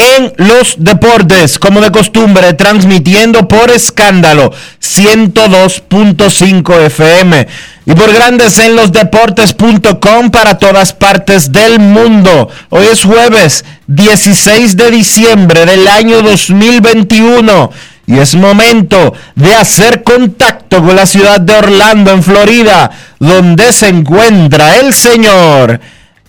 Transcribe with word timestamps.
en 0.00 0.32
los 0.36 0.76
Deportes, 0.78 1.58
como 1.58 1.80
de 1.80 1.90
costumbre, 1.90 2.54
transmitiendo 2.54 3.46
por 3.46 3.70
escándalo 3.70 4.52
102.5 4.80 6.80
FM 6.86 7.46
y 7.86 7.94
por 7.94 8.12
Grandes 8.12 8.58
en 8.58 8.76
los 8.76 8.92
Deportes.com 8.92 10.30
para 10.30 10.58
todas 10.58 10.94
partes 10.94 11.52
del 11.52 11.78
mundo. 11.78 12.48
Hoy 12.70 12.86
es 12.90 13.04
jueves 13.04 13.64
16 13.88 14.76
de 14.76 14.90
diciembre 14.90 15.66
del 15.66 15.86
año 15.86 16.22
2021 16.22 17.70
y 18.06 18.18
es 18.18 18.34
momento 18.34 19.12
de 19.34 19.54
hacer 19.54 20.02
contacto 20.02 20.82
con 20.82 20.96
la 20.96 21.06
ciudad 21.06 21.40
de 21.40 21.54
Orlando, 21.54 22.10
en 22.10 22.22
Florida, 22.22 22.90
donde 23.18 23.72
se 23.72 23.88
encuentra 23.88 24.78
el 24.78 24.94
señor 24.94 25.80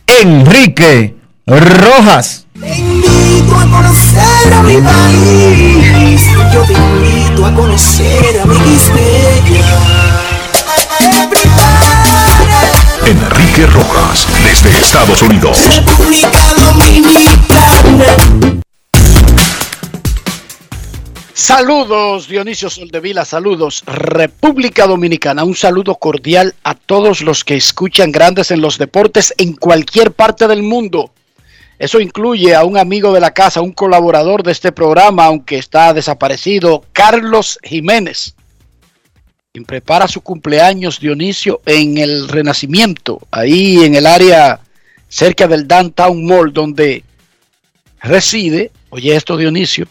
Enrique 0.05 1.15
Rojas. 1.47 2.40
Te 2.61 2.77
invito 2.77 3.55
a 3.55 3.65
conocer 3.71 4.53
a 4.53 4.61
mi 4.61 4.77
país. 4.81 6.21
Yo 6.53 6.63
te 6.63 6.73
invito 6.73 7.43
a 7.43 7.53
conocer 7.55 8.39
a 8.39 8.45
mi 8.45 8.55
Enrique 13.07 13.65
Rojas, 13.65 14.27
desde 14.43 14.77
Estados 14.77 15.23
Unidos. 15.23 15.57
República 15.75 16.29
Dominicana. 16.55 18.05
Saludos 21.33 22.27
Dionisio 22.27 22.69
Soldevila, 22.69 23.25
saludos 23.25 23.83
República 23.87 24.85
Dominicana, 24.85 25.43
un 25.43 25.55
saludo 25.55 25.95
cordial 25.95 26.53
a 26.63 26.75
todos 26.75 27.21
los 27.21 27.43
que 27.43 27.55
escuchan 27.55 28.11
grandes 28.11 28.51
en 28.51 28.61
los 28.61 28.77
deportes 28.77 29.33
en 29.39 29.53
cualquier 29.53 30.11
parte 30.11 30.47
del 30.47 30.61
mundo. 30.61 31.11
Eso 31.81 31.99
incluye 31.99 32.53
a 32.53 32.63
un 32.63 32.77
amigo 32.77 33.11
de 33.11 33.19
la 33.19 33.31
casa, 33.33 33.59
un 33.61 33.71
colaborador 33.71 34.43
de 34.43 34.51
este 34.51 34.71
programa, 34.71 35.25
aunque 35.25 35.57
está 35.57 35.93
desaparecido, 35.93 36.85
Carlos 36.93 37.57
Jiménez, 37.63 38.35
quien 39.51 39.65
prepara 39.65 40.07
su 40.07 40.21
cumpleaños 40.21 40.99
Dionisio 40.99 41.59
en 41.65 41.97
el 41.97 42.27
Renacimiento, 42.27 43.19
ahí 43.31 43.83
en 43.83 43.95
el 43.95 44.05
área 44.05 44.59
cerca 45.09 45.47
del 45.47 45.67
Downtown 45.67 46.23
Mall 46.23 46.53
donde 46.53 47.03
reside, 47.99 48.71
oye 48.91 49.15
esto 49.15 49.35
Dionisio, 49.35 49.87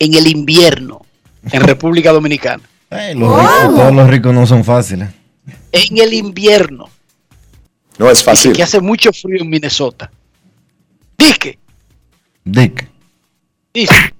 en 0.00 0.14
el 0.14 0.26
invierno 0.26 1.06
en 1.52 1.60
República 1.62 2.12
Dominicana. 2.12 2.62
Eh, 2.90 3.14
los 3.14 3.28
ricos- 3.38 3.76
todos 3.76 3.94
los 3.94 4.08
ricos 4.08 4.32
no 4.34 4.46
son 4.46 4.64
fáciles. 4.64 5.10
En 5.72 5.98
el 5.98 6.14
invierno, 6.14 6.88
No 7.98 8.10
es 8.10 8.24
fácil. 8.24 8.54
que 8.54 8.62
hace 8.62 8.80
mucho 8.80 9.12
frío 9.12 9.42
en 9.42 9.50
Minnesota. 9.50 10.10
Dice, 11.18 11.58
Dick. 12.44 12.88
dice. 13.74 14.14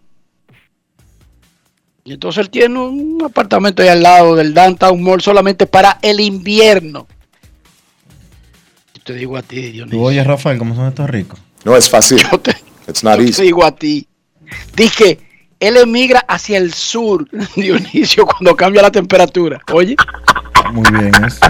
Y 2.05 2.13
entonces 2.15 2.41
él 2.45 2.51
tiene 2.51 2.79
un 2.79 3.23
apartamento 3.25 3.83
ahí 3.83 3.89
al 3.89 4.03
lado 4.03 4.35
del 4.35 4.53
Downtown 4.55 5.01
Mall 5.03 5.21
solamente 5.21 5.67
para 5.67 5.99
el 6.03 6.21
invierno. 6.21 7.07
Yo 8.95 9.03
te 9.05 9.15
digo 9.15 9.37
a 9.37 9.43
ti, 9.43 9.57
Tú 9.67 9.73
Dionisio. 9.73 10.01
oyes, 10.03 10.27
Rafael, 10.27 10.59
cómo 10.59 10.75
son 10.75 10.89
estos 10.89 11.09
ricos. 11.09 11.39
No 11.65 11.77
es 11.77 11.89
fácil. 11.89 12.19
Yo 12.33 12.39
te, 12.41 12.57
It's 12.89 13.05
not 13.05 13.21
yo 13.21 13.31
te 13.31 13.43
digo 13.43 13.65
a 13.65 13.73
ti. 13.73 14.09
Dije, 14.75 15.19
él 15.61 15.77
emigra 15.77 16.21
hacia 16.21 16.57
el 16.59 16.73
sur, 16.73 17.29
Dionisio, 17.57 18.27
cuando 18.27 18.57
cambia 18.57 18.83
la 18.83 18.91
temperatura. 18.91 19.61
Oye. 19.73 19.95
Muy 20.73 20.91
bien 20.91 21.13
eso. 21.25 21.41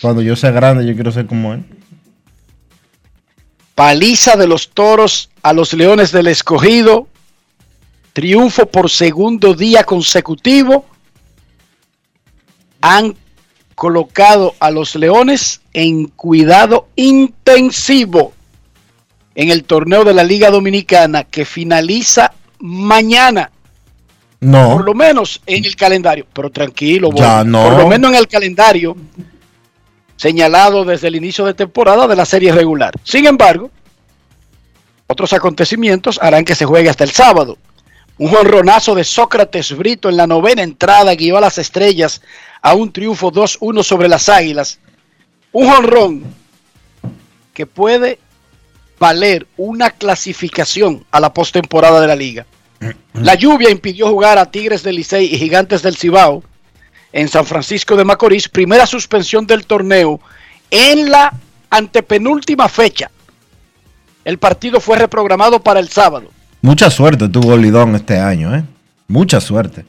Cuando 0.00 0.20
yo 0.22 0.36
sea 0.36 0.50
grande, 0.50 0.86
yo 0.86 0.94
quiero 0.94 1.10
ser 1.10 1.26
como 1.26 1.54
él. 1.54 1.64
Paliza 3.82 4.36
de 4.36 4.46
los 4.46 4.68
toros 4.70 5.28
a 5.42 5.52
los 5.52 5.72
leones 5.72 6.12
del 6.12 6.28
escogido. 6.28 7.08
Triunfo 8.12 8.66
por 8.66 8.88
segundo 8.88 9.54
día 9.54 9.82
consecutivo. 9.82 10.86
Han 12.80 13.16
colocado 13.74 14.54
a 14.60 14.70
los 14.70 14.94
leones 14.94 15.62
en 15.72 16.06
cuidado 16.06 16.86
intensivo 16.94 18.32
en 19.34 19.50
el 19.50 19.64
torneo 19.64 20.04
de 20.04 20.14
la 20.14 20.22
Liga 20.22 20.52
Dominicana 20.52 21.24
que 21.24 21.44
finaliza 21.44 22.32
mañana. 22.60 23.50
No. 24.38 24.74
Por 24.74 24.84
lo 24.84 24.94
menos 24.94 25.42
en 25.44 25.64
el 25.64 25.74
calendario. 25.74 26.24
Pero 26.32 26.50
tranquilo, 26.50 27.10
Ya 27.16 27.42
no. 27.42 27.64
por 27.64 27.78
lo 27.78 27.88
menos 27.88 28.12
en 28.12 28.16
el 28.16 28.28
calendario 28.28 28.96
señalado 30.22 30.84
desde 30.84 31.08
el 31.08 31.16
inicio 31.16 31.44
de 31.44 31.52
temporada 31.52 32.06
de 32.06 32.14
la 32.14 32.24
serie 32.24 32.52
regular. 32.52 32.94
Sin 33.02 33.26
embargo, 33.26 33.72
otros 35.08 35.32
acontecimientos 35.32 36.20
harán 36.22 36.44
que 36.44 36.54
se 36.54 36.64
juegue 36.64 36.88
hasta 36.88 37.02
el 37.02 37.10
sábado. 37.10 37.58
Un 38.18 38.30
jonronazo 38.30 38.94
de 38.94 39.02
Sócrates 39.02 39.76
Brito 39.76 40.08
en 40.08 40.16
la 40.16 40.28
novena 40.28 40.62
entrada 40.62 41.12
guió 41.16 41.38
a 41.38 41.40
las 41.40 41.58
estrellas 41.58 42.22
a 42.60 42.74
un 42.74 42.92
triunfo 42.92 43.32
2-1 43.32 43.82
sobre 43.82 44.06
las 44.06 44.28
águilas. 44.28 44.78
Un 45.50 45.68
jonrón 45.68 46.22
que 47.52 47.66
puede 47.66 48.20
valer 49.00 49.48
una 49.56 49.90
clasificación 49.90 51.04
a 51.10 51.18
la 51.18 51.34
postemporada 51.34 52.00
de 52.00 52.06
la 52.06 52.14
liga. 52.14 52.46
La 53.14 53.34
lluvia 53.34 53.70
impidió 53.70 54.06
jugar 54.06 54.38
a 54.38 54.52
Tigres 54.52 54.84
del 54.84 54.94
Licey 54.94 55.34
y 55.34 55.38
Gigantes 55.38 55.82
del 55.82 55.96
Cibao 55.96 56.44
en 57.12 57.28
San 57.28 57.44
Francisco 57.46 57.96
de 57.96 58.04
Macorís, 58.04 58.48
primera 58.48 58.86
suspensión 58.86 59.46
del 59.46 59.66
torneo 59.66 60.20
en 60.70 61.10
la 61.10 61.32
antepenúltima 61.70 62.68
fecha. 62.68 63.10
El 64.24 64.38
partido 64.38 64.80
fue 64.80 64.98
reprogramado 64.98 65.60
para 65.60 65.80
el 65.80 65.88
sábado. 65.88 66.30
Mucha 66.60 66.90
suerte 66.90 67.28
tuvo 67.28 67.56
Lidón 67.56 67.94
este 67.96 68.18
año, 68.18 68.54
¿eh? 68.54 68.64
Mucha 69.08 69.40
suerte. 69.40 69.84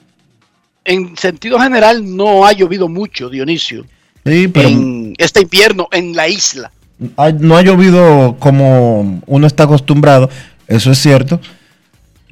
En 0.85 1.15
sentido 1.15 1.59
general 1.59 2.15
no 2.15 2.45
ha 2.45 2.51
llovido 2.51 2.89
mucho, 2.89 3.29
Dionisio, 3.29 3.85
Sí, 4.25 4.47
pero 4.47 4.69
en 4.69 5.13
este 5.17 5.41
invierno 5.41 5.87
en 5.91 6.15
la 6.15 6.27
isla. 6.27 6.71
no 7.39 7.57
ha 7.57 7.61
llovido 7.61 8.37
como 8.39 9.21
uno 9.25 9.47
está 9.47 9.63
acostumbrado, 9.63 10.29
eso 10.67 10.91
es 10.91 10.97
cierto. 10.97 11.39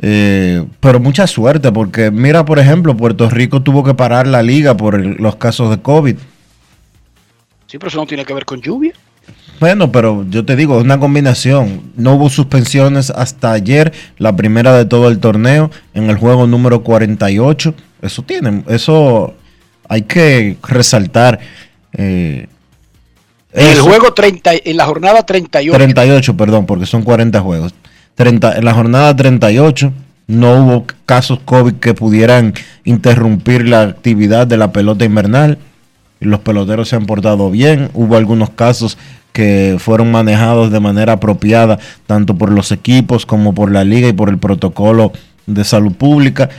Eh, 0.03 0.65
pero 0.79 0.99
mucha 0.99 1.27
suerte, 1.27 1.71
porque 1.71 2.09
mira, 2.09 2.43
por 2.43 2.57
ejemplo, 2.59 2.97
Puerto 2.97 3.29
Rico 3.29 3.61
tuvo 3.61 3.83
que 3.83 3.93
parar 3.93 4.25
la 4.27 4.41
liga 4.41 4.75
por 4.75 4.95
el- 4.95 5.15
los 5.19 5.35
casos 5.35 5.69
de 5.69 5.79
COVID. 5.81 6.15
Sí, 7.67 7.77
pero 7.77 7.87
eso 7.87 7.97
no 7.99 8.07
tiene 8.07 8.25
que 8.25 8.33
ver 8.33 8.45
con 8.45 8.61
lluvia. 8.61 8.93
Bueno, 9.59 9.91
pero 9.91 10.25
yo 10.27 10.43
te 10.43 10.55
digo, 10.55 10.77
es 10.79 10.83
una 10.83 10.99
combinación. 10.99 11.83
No 11.95 12.15
hubo 12.15 12.29
suspensiones 12.29 13.11
hasta 13.11 13.51
ayer, 13.51 13.93
la 14.17 14.35
primera 14.35 14.75
de 14.75 14.85
todo 14.85 15.07
el 15.07 15.19
torneo, 15.19 15.69
en 15.93 16.09
el 16.09 16.17
juego 16.17 16.47
número 16.47 16.81
48. 16.81 17.75
Eso 18.01 18.23
tiene, 18.23 18.63
eso 18.67 19.35
hay 19.87 20.01
que 20.01 20.57
resaltar. 20.67 21.39
eh, 21.93 22.47
En 23.53 23.67
el 23.67 23.81
juego 23.81 24.13
30, 24.13 24.51
en 24.63 24.77
la 24.77 24.85
jornada 24.85 25.23
38. 25.25 25.77
38, 25.77 26.35
perdón, 26.37 26.65
porque 26.65 26.85
son 26.87 27.03
40 27.03 27.39
juegos. 27.41 27.73
30, 28.21 28.57
en 28.59 28.65
la 28.65 28.73
jornada 28.75 29.15
38 29.15 29.91
no 30.27 30.63
hubo 30.63 30.85
casos 31.07 31.39
COVID 31.43 31.73
que 31.73 31.95
pudieran 31.95 32.53
interrumpir 32.83 33.67
la 33.67 33.81
actividad 33.81 34.45
de 34.45 34.57
la 34.57 34.71
pelota 34.71 35.05
invernal. 35.05 35.57
Los 36.19 36.41
peloteros 36.41 36.87
se 36.87 36.95
han 36.95 37.07
portado 37.07 37.49
bien. 37.49 37.89
Hubo 37.95 38.15
algunos 38.15 38.51
casos 38.51 38.99
que 39.33 39.77
fueron 39.79 40.11
manejados 40.11 40.71
de 40.71 40.79
manera 40.79 41.13
apropiada, 41.13 41.79
tanto 42.05 42.35
por 42.35 42.51
los 42.51 42.71
equipos 42.71 43.25
como 43.25 43.55
por 43.55 43.71
la 43.71 43.83
liga 43.83 44.07
y 44.07 44.13
por 44.13 44.29
el 44.29 44.37
protocolo 44.37 45.11
de 45.47 45.63
salud 45.63 45.93
pública. 45.93 46.49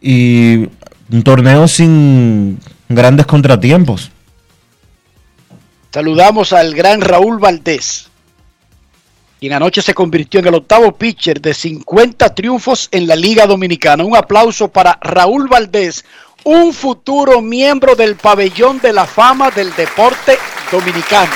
Y 0.00 0.68
un 1.10 1.22
torneo 1.24 1.66
sin 1.66 2.60
grandes 2.88 3.26
contratiempos. 3.26 4.12
Saludamos 5.92 6.52
al 6.52 6.72
gran 6.72 7.00
Raúl 7.00 7.40
Valdés, 7.40 8.09
quien 9.40 9.54
anoche 9.54 9.80
se 9.80 9.94
convirtió 9.94 10.40
en 10.40 10.48
el 10.48 10.54
octavo 10.54 10.92
pitcher 10.92 11.40
de 11.40 11.54
50 11.54 12.34
triunfos 12.34 12.88
en 12.92 13.06
la 13.06 13.16
Liga 13.16 13.46
Dominicana. 13.46 14.04
Un 14.04 14.14
aplauso 14.14 14.68
para 14.68 14.98
Raúl 15.00 15.48
Valdés, 15.48 16.04
un 16.44 16.74
futuro 16.74 17.40
miembro 17.40 17.96
del 17.96 18.16
pabellón 18.16 18.80
de 18.80 18.92
la 18.92 19.06
fama 19.06 19.50
del 19.50 19.74
deporte 19.74 20.38
dominicano. 20.70 21.32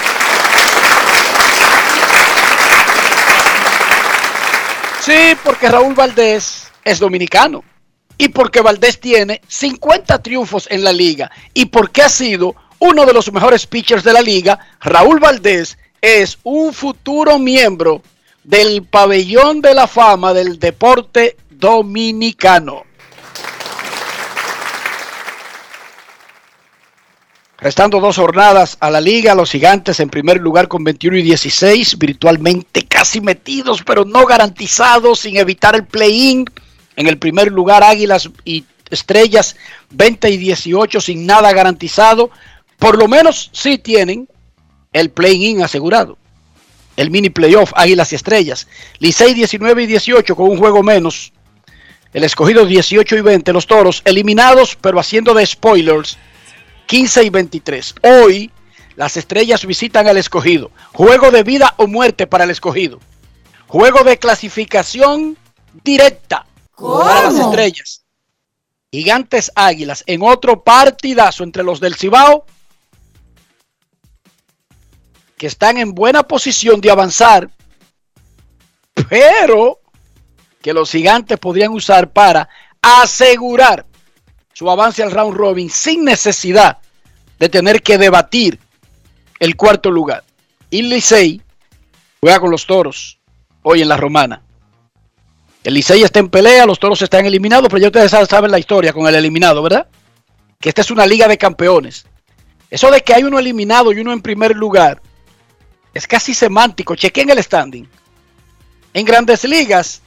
Sí, 5.01 5.35
porque 5.43 5.71
Raúl 5.71 5.95
Valdés 5.95 6.71
es 6.85 6.99
dominicano. 6.99 7.65
Y 8.19 8.29
porque 8.29 8.61
Valdés 8.61 9.01
tiene 9.01 9.41
50 9.49 10.23
triunfos 10.23 10.69
en 10.71 10.85
la 10.85 10.93
liga. 10.93 11.31
Y 11.55 11.65
porque 11.67 12.03
ha 12.03 12.11
sido 12.11 12.55
uno 12.81 13.07
de 13.07 13.15
los 13.15 13.33
mejores 13.33 13.67
pitchers 13.67 14.05
de 14.05 14.13
la 14.13 14.21
liga, 14.21 14.59
Raúl 14.81 15.21
Valdés 15.21 15.79
es 16.05 16.39
un 16.43 16.75
futuro 16.75 17.39
miembro 17.39 18.03
del 18.43 18.83
pabellón 18.83 19.63
de 19.63 19.73
la 19.73 19.87
fama 19.87 20.35
del 20.35 20.59
deporte 20.59 21.39
dominicano. 21.49 22.83
Restando 27.57 28.01
dos 28.01 28.17
jornadas 28.17 28.77
a 28.81 28.91
la 28.91 29.01
liga, 29.01 29.35
los 29.35 29.51
gigantes 29.51 29.99
en 29.99 30.11
primer 30.11 30.43
lugar 30.43 30.69
con 30.69 30.85
21 30.85 31.17
y 31.17 31.23
16, 31.23 31.97
virtualmente 31.97 32.83
casi 32.83 33.23
metidos, 33.23 33.83
pero 33.83 34.05
no 34.05 34.27
garantizados, 34.27 35.21
sin 35.21 35.39
evitar 35.39 35.75
el 35.75 35.87
play-in. 35.87 36.45
En 36.97 37.07
el 37.07 37.17
primer 37.17 37.51
lugar, 37.51 37.83
Águilas 37.83 38.29
y 38.45 38.67
Estrellas 38.91 39.57
20 39.89 40.29
y 40.29 40.37
18, 40.37 41.01
sin 41.01 41.25
nada 41.25 41.51
garantizado. 41.55 42.29
Por 42.79 42.99
lo 42.99 43.09
menos 43.09 43.49
sí 43.55 43.79
tienen 43.79 44.29
el 44.95 45.11
play-in 45.11 45.63
asegurado. 45.63 46.17
El 46.97 47.11
mini 47.11 47.29
playoff, 47.29 47.73
Águilas 47.75 48.13
y 48.13 48.15
Estrellas. 48.15 48.69
Licey 49.01 49.35
19 49.35 49.83
y 49.83 49.87
18 49.87 50.35
con 50.35 50.49
un 50.49 50.57
juego 50.57 50.83
menos. 50.83 51.33
El 52.15 52.23
escogido 52.23 52.65
18 52.65 53.17
y 53.17 53.21
20. 53.21 53.53
Los 53.53 53.67
toros 53.67 54.01
eliminados, 54.05 54.79
pero 54.81 54.99
haciendo 55.01 55.35
de 55.35 55.45
spoilers. 55.45 56.17
15 56.87 57.25
y 57.25 57.31
23. 57.31 57.95
Hoy 58.03 58.51
las 58.95 59.17
estrellas 59.17 59.67
visitan 59.67 60.07
al 60.07 60.17
escogido. 60.17 60.71
Juego 60.93 61.33
de 61.33 61.43
vida 61.43 61.75
o 61.77 61.89
muerte 61.89 62.29
para 62.29 62.45
el 62.45 62.51
escogido. 62.51 63.01
Juego 63.67 64.05
de 64.05 64.19
clasificación 64.19 65.37
directa 65.83 66.47
para 66.79 67.25
las 67.25 67.35
estrellas. 67.35 68.05
Gigantes 68.93 69.51
Águilas 69.57 70.05
en 70.07 70.23
otro 70.23 70.63
partidazo 70.63 71.43
entre 71.43 71.65
los 71.65 71.81
del 71.81 71.97
Cibao 71.97 72.47
que 75.45 75.49
están 75.49 75.77
en 75.77 75.95
buena 75.95 76.23
posición 76.23 76.81
de 76.81 76.91
avanzar, 76.91 77.51
pero 79.11 79.79
que 80.63 80.73
los 80.73 80.91
gigantes 80.91 81.39
podrían 81.39 81.73
usar 81.73 82.11
para 82.11 82.49
asegurar 82.81 83.85
su 84.55 84.71
avance 84.71 85.03
al 85.03 85.11
round 85.11 85.37
robin 85.37 85.69
sin 85.69 86.03
necesidad 86.03 86.79
de 87.39 87.51
tener 87.51 87.83
que 87.83 87.99
debatir 87.99 88.59
el 89.39 89.55
cuarto 89.55 89.91
lugar. 89.91 90.25
Y 90.71 90.81
Licey 90.81 91.43
juega 92.23 92.41
con 92.41 92.51
los 92.51 92.67
toros 92.67 93.19
hoy 93.65 93.83
en 93.83 93.89
la 93.89 93.99
romana. 93.99 94.41
El 95.63 95.75
Licey 95.75 96.05
está 96.05 96.21
en 96.21 96.31
pelea, 96.31 96.65
los 96.65 96.79
toros 96.79 97.03
están 97.03 97.27
eliminados, 97.27 97.69
pero 97.69 97.83
ya 97.83 97.89
ustedes 97.89 98.29
saben 98.31 98.51
la 98.51 98.59
historia 98.59 98.95
con 98.95 99.07
el 99.07 99.15
eliminado, 99.15 99.63
¿verdad? 99.63 99.89
Que 100.59 100.71
esta 100.71 100.81
es 100.81 100.91
una 100.91 101.05
liga 101.05 101.29
de 101.29 101.37
campeones. 101.37 102.07
Eso 102.71 102.91
de 102.91 103.03
que 103.03 103.13
hay 103.13 103.25
uno 103.25 103.39
eliminado 103.39 103.93
y 103.93 104.01
uno 104.01 104.15
en 104.15 104.23
primer 104.23 104.57
lugar 104.57 105.03
es 105.95 106.07
casi 106.07 106.35
semántico. 106.35 106.97
Chequen 106.97 107.31
el 107.31 107.43
standing. 107.43 107.89
En 108.93 109.05
grandes 109.05 109.45
ligas, 109.45 110.03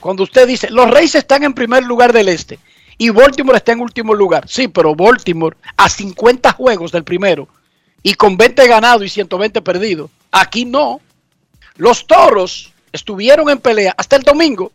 cuando 0.00 0.22
usted 0.22 0.46
dice, 0.46 0.70
los 0.70 0.90
Reyes 0.90 1.16
están 1.16 1.44
en 1.44 1.54
primer 1.54 1.84
lugar 1.84 2.12
del 2.12 2.28
este 2.28 2.58
y 2.96 3.10
Baltimore 3.10 3.58
está 3.58 3.72
en 3.72 3.80
último 3.80 4.14
lugar. 4.14 4.48
Sí, 4.48 4.68
pero 4.68 4.94
Baltimore 4.94 5.56
a 5.76 5.88
50 5.88 6.52
juegos 6.52 6.92
del 6.92 7.04
primero 7.04 7.48
y 8.02 8.14
con 8.14 8.36
20 8.36 8.66
ganados 8.68 9.04
y 9.04 9.08
120 9.08 9.60
perdidos. 9.62 10.10
Aquí 10.30 10.64
no. 10.64 11.00
Los 11.76 12.06
toros 12.06 12.72
estuvieron 12.92 13.50
en 13.50 13.58
pelea 13.58 13.94
hasta 13.96 14.16
el 14.16 14.22
domingo. 14.22 14.70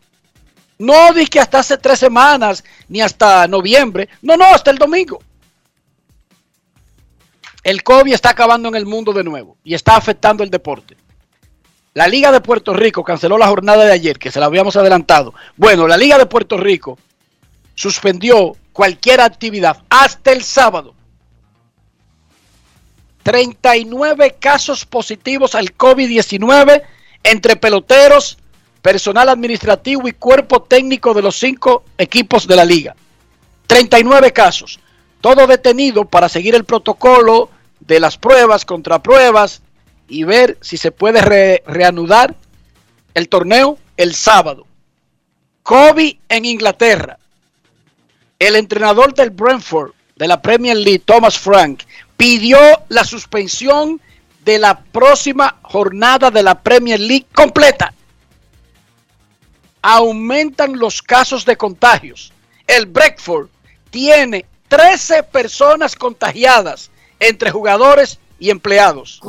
No 0.78 1.12
dije 1.12 1.40
hasta 1.40 1.58
hace 1.60 1.76
tres 1.78 1.98
semanas 1.98 2.64
ni 2.88 3.00
hasta 3.00 3.46
noviembre. 3.46 4.08
No, 4.22 4.36
no, 4.36 4.46
hasta 4.46 4.70
el 4.70 4.78
domingo. 4.78 5.22
El 7.62 7.82
COVID 7.82 8.12
está 8.12 8.30
acabando 8.30 8.68
en 8.68 8.74
el 8.74 8.86
mundo 8.86 9.12
de 9.12 9.24
nuevo 9.24 9.56
y 9.62 9.74
está 9.74 9.96
afectando 9.96 10.42
el 10.42 10.50
deporte. 10.50 10.96
La 11.92 12.06
Liga 12.06 12.30
de 12.30 12.40
Puerto 12.40 12.72
Rico 12.72 13.02
canceló 13.02 13.36
la 13.36 13.48
jornada 13.48 13.84
de 13.84 13.92
ayer, 13.92 14.18
que 14.18 14.30
se 14.30 14.38
la 14.38 14.46
habíamos 14.46 14.76
adelantado. 14.76 15.34
Bueno, 15.56 15.88
la 15.88 15.96
Liga 15.96 16.18
de 16.18 16.26
Puerto 16.26 16.56
Rico 16.56 16.98
suspendió 17.74 18.56
cualquier 18.72 19.20
actividad 19.20 19.82
hasta 19.90 20.32
el 20.32 20.42
sábado. 20.42 20.94
39 23.24 24.36
casos 24.38 24.86
positivos 24.86 25.54
al 25.54 25.76
COVID-19 25.76 26.82
entre 27.24 27.56
peloteros, 27.56 28.38
personal 28.80 29.28
administrativo 29.28 30.08
y 30.08 30.12
cuerpo 30.12 30.62
técnico 30.62 31.12
de 31.12 31.22
los 31.22 31.36
cinco 31.36 31.84
equipos 31.98 32.46
de 32.46 32.56
la 32.56 32.64
liga. 32.64 32.94
39 33.66 34.32
casos. 34.32 34.80
Todo 35.20 35.46
detenido 35.46 36.04
para 36.06 36.28
seguir 36.28 36.54
el 36.54 36.64
protocolo 36.64 37.50
de 37.90 37.98
las 37.98 38.16
pruebas, 38.16 38.64
contrapruebas 38.64 39.62
y 40.06 40.22
ver 40.22 40.56
si 40.60 40.76
se 40.76 40.92
puede 40.92 41.20
re- 41.20 41.64
reanudar 41.66 42.36
el 43.14 43.28
torneo 43.28 43.78
el 43.96 44.14
sábado. 44.14 44.64
COVID 45.64 46.16
en 46.28 46.44
Inglaterra. 46.44 47.18
El 48.38 48.54
entrenador 48.54 49.12
del 49.12 49.30
Brentford 49.30 49.90
de 50.14 50.28
la 50.28 50.40
Premier 50.40 50.76
League, 50.76 51.02
Thomas 51.04 51.36
Frank, 51.36 51.82
pidió 52.16 52.60
la 52.90 53.02
suspensión 53.02 54.00
de 54.44 54.60
la 54.60 54.78
próxima 54.80 55.56
jornada 55.62 56.30
de 56.30 56.44
la 56.44 56.54
Premier 56.62 57.00
League 57.00 57.26
completa. 57.34 57.92
Aumentan 59.82 60.78
los 60.78 61.02
casos 61.02 61.44
de 61.44 61.56
contagios. 61.56 62.32
El 62.68 62.86
Brentford 62.86 63.48
tiene 63.90 64.46
13 64.68 65.24
personas 65.24 65.96
contagiadas 65.96 66.88
entre 67.20 67.50
jugadores 67.50 68.18
y 68.38 68.50
empleados. 68.50 69.20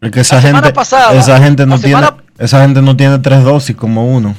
Es 0.00 0.10
que 0.10 0.20
esa 0.20 0.36
La 0.36 0.42
semana 0.42 0.66
gente, 0.66 0.74
pasada, 0.74 1.18
esa 1.20 1.38
gente 1.38 1.66
no 1.66 1.78
tiene, 1.78 1.94
semana- 1.96 2.16
esa 2.38 2.62
gente 2.62 2.82
no 2.82 2.96
tiene 2.96 3.18
tres 3.20 3.44
dosis 3.44 3.76
como 3.76 4.06
uno. 4.12 4.34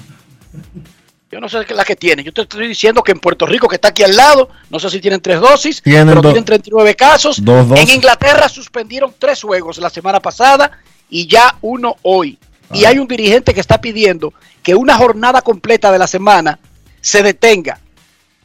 Yo 1.29 1.41
no 1.41 1.49
sé 1.49 1.65
la 1.73 1.83
que 1.83 1.95
tiene. 1.95 2.23
Yo 2.23 2.31
te 2.33 2.41
estoy 2.41 2.67
diciendo 2.69 3.03
que 3.03 3.11
en 3.11 3.19
Puerto 3.19 3.45
Rico, 3.45 3.67
que 3.67 3.75
está 3.75 3.89
aquí 3.89 4.01
al 4.01 4.15
lado, 4.15 4.49
no 4.69 4.79
sé 4.79 4.89
si 4.89 4.99
tienen 5.01 5.21
tres 5.21 5.39
dosis, 5.41 5.81
Tienen 5.81 6.07
pero 6.07 6.21
do- 6.21 6.29
tienen 6.29 6.45
39 6.45 6.95
casos. 6.95 7.43
dos 7.43 7.67
dosis. 7.67 7.87
En 7.89 7.95
Inglaterra 7.95 8.47
suspendieron 8.47 9.13
tres 9.19 9.41
juegos 9.41 9.77
la 9.77 9.89
semana 9.89 10.19
pasada 10.21 10.71
y 11.09 11.27
ya 11.27 11.55
uno 11.61 11.95
hoy. 12.01 12.39
Y 12.73 12.85
Ah. 12.85 12.89
hay 12.89 12.99
un 12.99 13.07
dirigente 13.07 13.53
que 13.53 13.59
está 13.59 13.79
pidiendo 13.79 14.33
que 14.63 14.73
una 14.75 14.95
jornada 14.97 15.41
completa 15.41 15.91
de 15.91 15.99
la 15.99 16.07
semana 16.07 16.59
se 17.01 17.21
detenga 17.23 17.79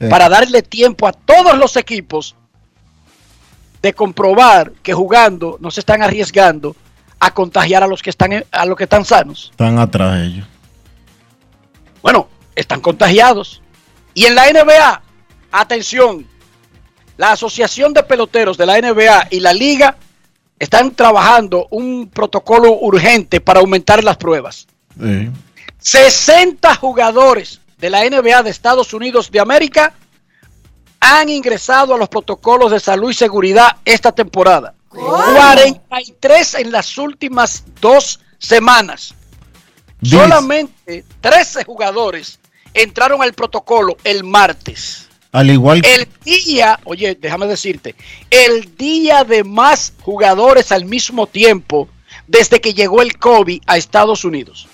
Eh, 0.01 0.09
para 0.09 0.29
darle 0.29 0.63
tiempo 0.63 1.07
a 1.07 1.13
todos 1.13 1.57
los 1.57 1.77
equipos 1.77 2.35
de 3.83 3.93
comprobar 3.93 4.73
que 4.83 4.95
jugando 4.95 5.59
no 5.61 5.71
se 5.71 5.81
están 5.81 6.03
arriesgando 6.03 6.77
a 7.19 7.35
contagiar 7.35 7.83
a 7.83 7.87
los 7.87 8.03
que 8.03 8.11
están 8.11 8.45
a 8.51 8.65
los 8.65 8.77
que 8.77 8.85
están 8.85 9.05
sanos. 9.05 9.49
Están 9.51 9.79
atrás 9.79 10.21
ellos. 10.21 10.47
Bueno, 12.01 12.29
están 12.55 12.81
contagiados. 12.81 13.61
Y 14.15 14.27
en 14.27 14.35
la 14.35 14.51
NBA, 14.51 15.03
atención, 15.51 16.27
la 17.17 17.33
Asociación 17.33 17.93
de 17.93 18.03
Peloteros 18.03 18.57
de 18.57 18.67
la 18.67 18.81
NBA 18.81 19.29
y 19.31 19.41
la 19.41 19.53
Liga 19.53 19.97
están 20.59 20.93
trabajando 20.93 21.67
un 21.71 22.09
protocolo 22.09 22.73
urgente 22.81 23.41
para 23.41 23.61
aumentar 23.61 24.05
las 24.05 24.17
pruebas. 24.17 24.67
Sí. 25.01 25.31
60 25.79 26.75
jugadores 26.77 27.61
de 27.79 27.91
la 27.91 28.09
NBA 28.09 28.45
de 28.45 28.51
Estados 28.51 28.95
Unidos 28.95 29.31
de 29.31 29.41
América 29.41 29.95
han 31.05 31.29
ingresado 31.29 31.95
a 31.95 31.99
los 31.99 32.09
protocolos 32.09 32.71
de 32.71 32.79
salud 32.79 33.11
y 33.11 33.15
seguridad 33.15 33.77
esta 33.85 34.13
temporada. 34.13 34.73
43 34.89 36.55
en 36.55 36.71
las 36.71 36.97
últimas 36.97 37.65
dos 37.81 38.21
semanas. 38.39 39.13
Solamente 40.01 41.05
13 41.21 41.65
jugadores 41.65 42.39
entraron 42.73 43.21
al 43.21 43.33
protocolo 43.33 43.97
el 44.05 44.23
martes. 44.23 45.09
Al 45.33 45.51
igual 45.51 45.83
que 45.83 45.93
El 45.93 46.09
día, 46.25 46.79
oye, 46.85 47.17
déjame 47.21 47.47
decirte, 47.47 47.97
el 48.31 48.77
día 48.77 49.25
de 49.25 49.43
más 49.43 49.95
jugadores 50.03 50.71
al 50.71 50.85
mismo 50.85 51.27
tiempo 51.27 51.89
desde 52.29 52.61
que 52.61 52.75
llegó 52.75 53.03
el 53.03 53.19
COVID 53.19 53.61
a 53.67 53.77
Estados 53.77 54.25
Unidos. 54.25 54.69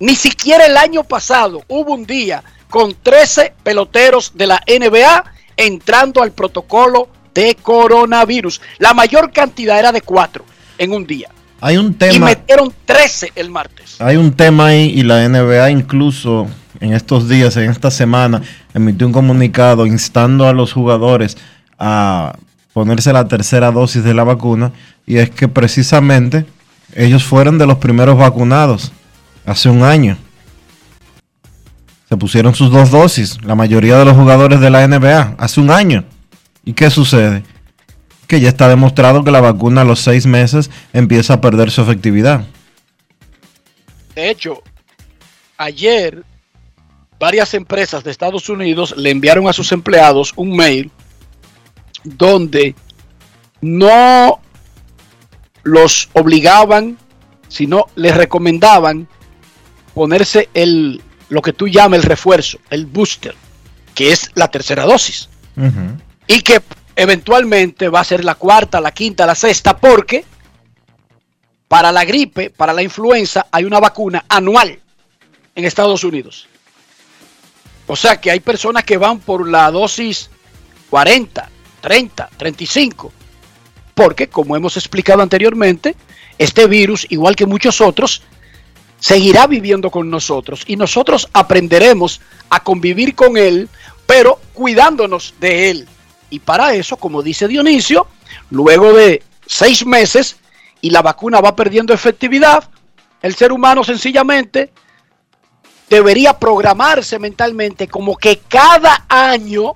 Ni 0.00 0.16
siquiera 0.16 0.66
el 0.66 0.76
año 0.76 1.04
pasado 1.04 1.62
hubo 1.68 1.94
un 1.94 2.06
día 2.06 2.42
con 2.70 2.94
13 3.02 3.54
peloteros 3.62 4.32
de 4.34 4.46
la 4.46 4.60
NBA 4.66 5.24
entrando 5.56 6.22
al 6.22 6.32
protocolo 6.32 7.08
de 7.34 7.54
coronavirus. 7.60 8.60
La 8.78 8.94
mayor 8.94 9.32
cantidad 9.32 9.78
era 9.78 9.92
de 9.92 10.00
4 10.00 10.44
en 10.78 10.92
un 10.92 11.06
día. 11.06 11.28
hay 11.60 11.76
un 11.76 11.88
Y 11.88 11.94
tema. 11.94 12.26
metieron 12.26 12.72
13 12.84 13.32
el 13.34 13.50
martes. 13.50 14.00
Hay 14.00 14.16
un 14.16 14.32
tema 14.32 14.66
ahí 14.66 14.92
y 14.94 15.02
la 15.02 15.26
NBA 15.28 15.70
incluso 15.70 16.46
en 16.80 16.92
estos 16.92 17.28
días, 17.28 17.56
en 17.56 17.70
esta 17.70 17.90
semana, 17.90 18.42
emitió 18.74 19.06
un 19.06 19.12
comunicado 19.12 19.86
instando 19.86 20.46
a 20.46 20.52
los 20.52 20.72
jugadores 20.72 21.38
a 21.78 22.36
ponerse 22.74 23.12
la 23.12 23.26
tercera 23.26 23.70
dosis 23.72 24.04
de 24.04 24.12
la 24.12 24.24
vacuna 24.24 24.72
y 25.06 25.16
es 25.16 25.30
que 25.30 25.48
precisamente 25.48 26.44
ellos 26.94 27.24
fueron 27.24 27.56
de 27.56 27.66
los 27.66 27.78
primeros 27.78 28.18
vacunados 28.18 28.92
hace 29.46 29.70
un 29.70 29.82
año. 29.82 30.18
Se 32.08 32.16
pusieron 32.16 32.54
sus 32.54 32.70
dos 32.70 32.90
dosis, 32.90 33.42
la 33.42 33.54
mayoría 33.54 33.98
de 33.98 34.04
los 34.04 34.16
jugadores 34.16 34.60
de 34.60 34.70
la 34.70 34.86
NBA, 34.86 35.34
hace 35.38 35.60
un 35.60 35.70
año. 35.70 36.04
¿Y 36.64 36.72
qué 36.72 36.88
sucede? 36.88 37.42
Que 38.28 38.40
ya 38.40 38.48
está 38.48 38.68
demostrado 38.68 39.24
que 39.24 39.30
la 39.30 39.40
vacuna 39.40 39.80
a 39.80 39.84
los 39.84 40.00
seis 40.00 40.26
meses 40.26 40.70
empieza 40.92 41.34
a 41.34 41.40
perder 41.40 41.70
su 41.70 41.82
efectividad. 41.82 42.44
De 44.14 44.30
hecho, 44.30 44.62
ayer 45.56 46.24
varias 47.18 47.54
empresas 47.54 48.04
de 48.04 48.10
Estados 48.10 48.48
Unidos 48.48 48.94
le 48.96 49.10
enviaron 49.10 49.48
a 49.48 49.52
sus 49.52 49.72
empleados 49.72 50.32
un 50.36 50.56
mail 50.56 50.90
donde 52.04 52.74
no 53.60 54.40
los 55.64 56.08
obligaban, 56.12 56.98
sino 57.48 57.86
les 57.96 58.16
recomendaban 58.16 59.08
ponerse 59.92 60.48
el 60.54 61.02
lo 61.28 61.42
que 61.42 61.52
tú 61.52 61.68
llamas 61.68 62.00
el 62.00 62.04
refuerzo, 62.04 62.58
el 62.70 62.86
booster, 62.86 63.34
que 63.94 64.12
es 64.12 64.30
la 64.34 64.48
tercera 64.48 64.84
dosis 64.84 65.28
y 66.26 66.42
que 66.42 66.60
eventualmente 66.94 67.88
va 67.88 68.00
a 68.00 68.04
ser 68.04 68.24
la 68.24 68.34
cuarta, 68.34 68.80
la 68.80 68.92
quinta, 68.92 69.26
la 69.26 69.34
sexta, 69.34 69.76
porque 69.76 70.24
para 71.68 71.90
la 71.92 72.04
gripe, 72.04 72.50
para 72.50 72.72
la 72.72 72.82
influenza, 72.82 73.46
hay 73.50 73.64
una 73.64 73.80
vacuna 73.80 74.24
anual 74.28 74.78
en 75.54 75.64
Estados 75.64 76.04
Unidos. 76.04 76.48
O 77.86 77.96
sea 77.96 78.20
que 78.20 78.30
hay 78.30 78.40
personas 78.40 78.84
que 78.84 78.96
van 78.96 79.18
por 79.20 79.48
la 79.48 79.70
dosis 79.70 80.30
40, 80.90 81.48
30, 81.80 82.30
35, 82.36 83.12
porque 83.94 84.28
como 84.28 84.56
hemos 84.56 84.76
explicado 84.76 85.22
anteriormente, 85.22 85.96
este 86.38 86.66
virus, 86.66 87.06
igual 87.10 87.34
que 87.34 87.46
muchos 87.46 87.80
otros, 87.80 88.22
seguirá 88.98 89.46
viviendo 89.46 89.90
con 89.90 90.10
nosotros 90.10 90.62
y 90.66 90.76
nosotros 90.76 91.28
aprenderemos 91.32 92.20
a 92.50 92.62
convivir 92.62 93.14
con 93.14 93.36
él, 93.36 93.68
pero 94.06 94.40
cuidándonos 94.54 95.34
de 95.40 95.70
él. 95.70 95.88
Y 96.30 96.40
para 96.40 96.74
eso, 96.74 96.96
como 96.96 97.22
dice 97.22 97.46
Dionisio, 97.48 98.06
luego 98.50 98.92
de 98.92 99.22
seis 99.46 99.86
meses 99.86 100.36
y 100.80 100.90
la 100.90 101.02
vacuna 101.02 101.40
va 101.40 101.54
perdiendo 101.54 101.92
efectividad, 101.94 102.68
el 103.22 103.34
ser 103.34 103.52
humano 103.52 103.84
sencillamente 103.84 104.72
debería 105.88 106.38
programarse 106.38 107.18
mentalmente 107.18 107.86
como 107.86 108.16
que 108.16 108.40
cada 108.48 109.04
año 109.08 109.74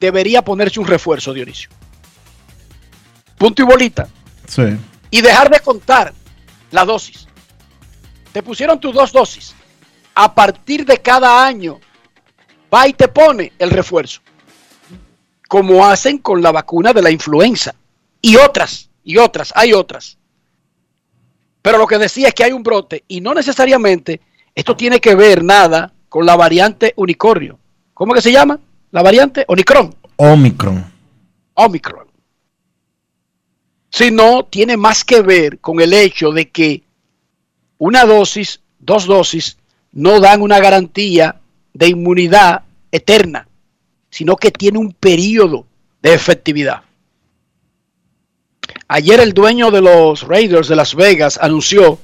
debería 0.00 0.42
ponerse 0.42 0.80
un 0.80 0.86
refuerzo, 0.86 1.32
Dionisio. 1.32 1.70
Punto 3.38 3.62
y 3.62 3.64
bolita 3.64 4.08
Sí. 4.48 4.62
y 5.10 5.20
dejar 5.20 5.50
de 5.50 5.60
contar 5.60 6.12
la 6.70 6.84
dosis. 6.84 7.26
Te 8.34 8.42
pusieron 8.42 8.80
tus 8.80 8.92
dos 8.92 9.12
dosis. 9.12 9.54
A 10.12 10.34
partir 10.34 10.84
de 10.84 10.98
cada 10.98 11.46
año, 11.46 11.78
va 12.72 12.88
y 12.88 12.92
te 12.92 13.06
pone 13.06 13.52
el 13.60 13.70
refuerzo. 13.70 14.22
Como 15.48 15.86
hacen 15.86 16.18
con 16.18 16.42
la 16.42 16.50
vacuna 16.50 16.92
de 16.92 17.00
la 17.00 17.12
influenza. 17.12 17.76
Y 18.20 18.34
otras, 18.34 18.90
y 19.04 19.18
otras, 19.18 19.52
hay 19.54 19.72
otras. 19.72 20.18
Pero 21.62 21.78
lo 21.78 21.86
que 21.86 21.96
decía 21.96 22.26
es 22.26 22.34
que 22.34 22.42
hay 22.42 22.50
un 22.50 22.64
brote 22.64 23.04
y 23.06 23.20
no 23.20 23.34
necesariamente 23.34 24.20
esto 24.52 24.74
tiene 24.74 25.00
que 25.00 25.14
ver 25.14 25.44
nada 25.44 25.92
con 26.08 26.26
la 26.26 26.34
variante 26.34 26.92
unicornio. 26.96 27.60
¿Cómo 27.94 28.14
que 28.14 28.20
se 28.20 28.32
llama? 28.32 28.58
La 28.90 29.02
variante 29.02 29.44
Omicron. 29.46 29.94
Omicron. 30.16 30.92
Omicron. 31.54 32.08
Sino 33.90 34.44
tiene 34.46 34.76
más 34.76 35.04
que 35.04 35.22
ver 35.22 35.60
con 35.60 35.80
el 35.80 35.92
hecho 35.92 36.32
de 36.32 36.50
que 36.50 36.82
una 37.78 38.04
dosis, 38.04 38.60
dos 38.78 39.06
dosis, 39.06 39.56
no 39.92 40.20
dan 40.20 40.42
una 40.42 40.58
garantía 40.60 41.40
de 41.72 41.88
inmunidad 41.88 42.62
eterna, 42.90 43.48
sino 44.10 44.36
que 44.36 44.50
tiene 44.50 44.78
un 44.78 44.92
periodo 44.92 45.66
de 46.02 46.14
efectividad. 46.14 46.82
Ayer 48.88 49.20
el 49.20 49.32
dueño 49.32 49.70
de 49.70 49.80
los 49.80 50.22
Raiders 50.22 50.68
de 50.68 50.76
Las 50.76 50.94
Vegas 50.94 51.38
anunció 51.40 51.98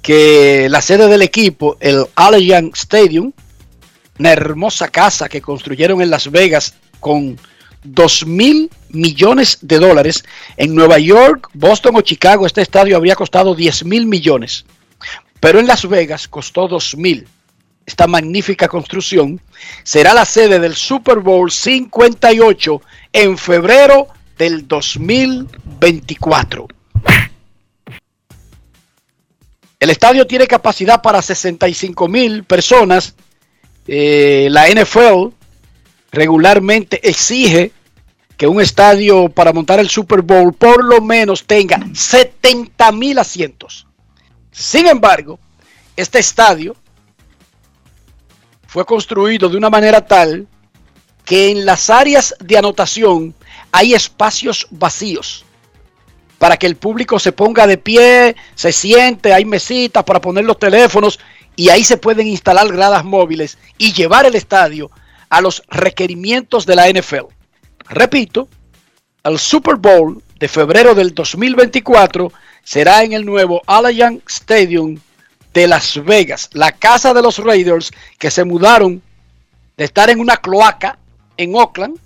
que 0.00 0.68
la 0.68 0.80
sede 0.80 1.08
del 1.08 1.22
equipo, 1.22 1.76
el 1.80 2.06
Allegiant 2.14 2.74
Stadium, 2.74 3.32
una 4.18 4.32
hermosa 4.32 4.88
casa 4.88 5.28
que 5.28 5.40
construyeron 5.40 6.02
en 6.02 6.10
Las 6.10 6.30
Vegas 6.30 6.74
con 7.00 7.38
2 7.84 8.26
mil 8.26 8.70
millones 8.92 9.58
de 9.60 9.78
dólares. 9.78 10.24
En 10.56 10.74
Nueva 10.74 10.98
York, 10.98 11.50
Boston 11.54 11.96
o 11.96 12.00
Chicago 12.00 12.46
este 12.46 12.62
estadio 12.62 12.96
habría 12.96 13.16
costado 13.16 13.54
10 13.54 13.84
mil 13.84 14.06
millones. 14.06 14.64
Pero 15.40 15.58
en 15.58 15.66
Las 15.66 15.86
Vegas 15.88 16.28
costó 16.28 16.68
2 16.68 16.96
mil. 16.96 17.26
Esta 17.84 18.06
magnífica 18.06 18.68
construcción 18.68 19.40
será 19.82 20.14
la 20.14 20.24
sede 20.24 20.60
del 20.60 20.76
Super 20.76 21.18
Bowl 21.18 21.50
58 21.50 22.80
en 23.12 23.36
febrero 23.36 24.06
del 24.38 24.68
2024. 24.68 26.68
El 29.80 29.90
estadio 29.90 30.28
tiene 30.28 30.46
capacidad 30.46 31.02
para 31.02 31.20
65 31.20 32.06
mil 32.06 32.44
personas. 32.44 33.16
Eh, 33.88 34.46
la 34.48 34.68
NFL 34.68 35.30
regularmente 36.12 37.08
exige 37.08 37.72
que 38.42 38.48
un 38.48 38.60
estadio 38.60 39.28
para 39.28 39.52
montar 39.52 39.78
el 39.78 39.88
Super 39.88 40.20
Bowl 40.20 40.52
por 40.52 40.82
lo 40.82 41.00
menos 41.00 41.44
tenga 41.44 41.78
70 41.94 42.90
mil 42.90 43.16
asientos. 43.20 43.86
Sin 44.50 44.88
embargo, 44.88 45.38
este 45.94 46.18
estadio 46.18 46.74
fue 48.66 48.84
construido 48.84 49.48
de 49.48 49.56
una 49.56 49.70
manera 49.70 50.04
tal 50.04 50.48
que 51.24 51.52
en 51.52 51.64
las 51.64 51.88
áreas 51.88 52.34
de 52.40 52.58
anotación 52.58 53.32
hay 53.70 53.94
espacios 53.94 54.66
vacíos 54.72 55.44
para 56.38 56.56
que 56.56 56.66
el 56.66 56.74
público 56.74 57.20
se 57.20 57.30
ponga 57.30 57.68
de 57.68 57.78
pie, 57.78 58.34
se 58.56 58.72
siente, 58.72 59.32
hay 59.32 59.44
mesitas 59.44 60.02
para 60.02 60.20
poner 60.20 60.44
los 60.44 60.58
teléfonos 60.58 61.20
y 61.54 61.68
ahí 61.68 61.84
se 61.84 61.96
pueden 61.96 62.26
instalar 62.26 62.66
gradas 62.72 63.04
móviles 63.04 63.56
y 63.78 63.92
llevar 63.92 64.26
el 64.26 64.34
estadio 64.34 64.90
a 65.30 65.40
los 65.40 65.62
requerimientos 65.68 66.66
de 66.66 66.74
la 66.74 66.90
NFL. 66.90 67.41
Repito, 67.88 68.48
el 69.24 69.38
Super 69.38 69.76
Bowl 69.76 70.22
de 70.38 70.48
febrero 70.48 70.94
del 70.94 71.14
2024 71.14 72.32
será 72.64 73.02
en 73.02 73.12
el 73.12 73.24
nuevo 73.24 73.62
Allianz 73.66 74.22
Stadium 74.28 74.98
de 75.52 75.66
Las 75.66 76.02
Vegas, 76.02 76.48
la 76.52 76.72
casa 76.72 77.12
de 77.12 77.22
los 77.22 77.38
Raiders 77.38 77.92
que 78.18 78.30
se 78.30 78.44
mudaron 78.44 79.02
de 79.76 79.84
estar 79.84 80.10
en 80.10 80.20
una 80.20 80.36
cloaca 80.36 80.98
en 81.36 81.54
Oakland 81.54 81.98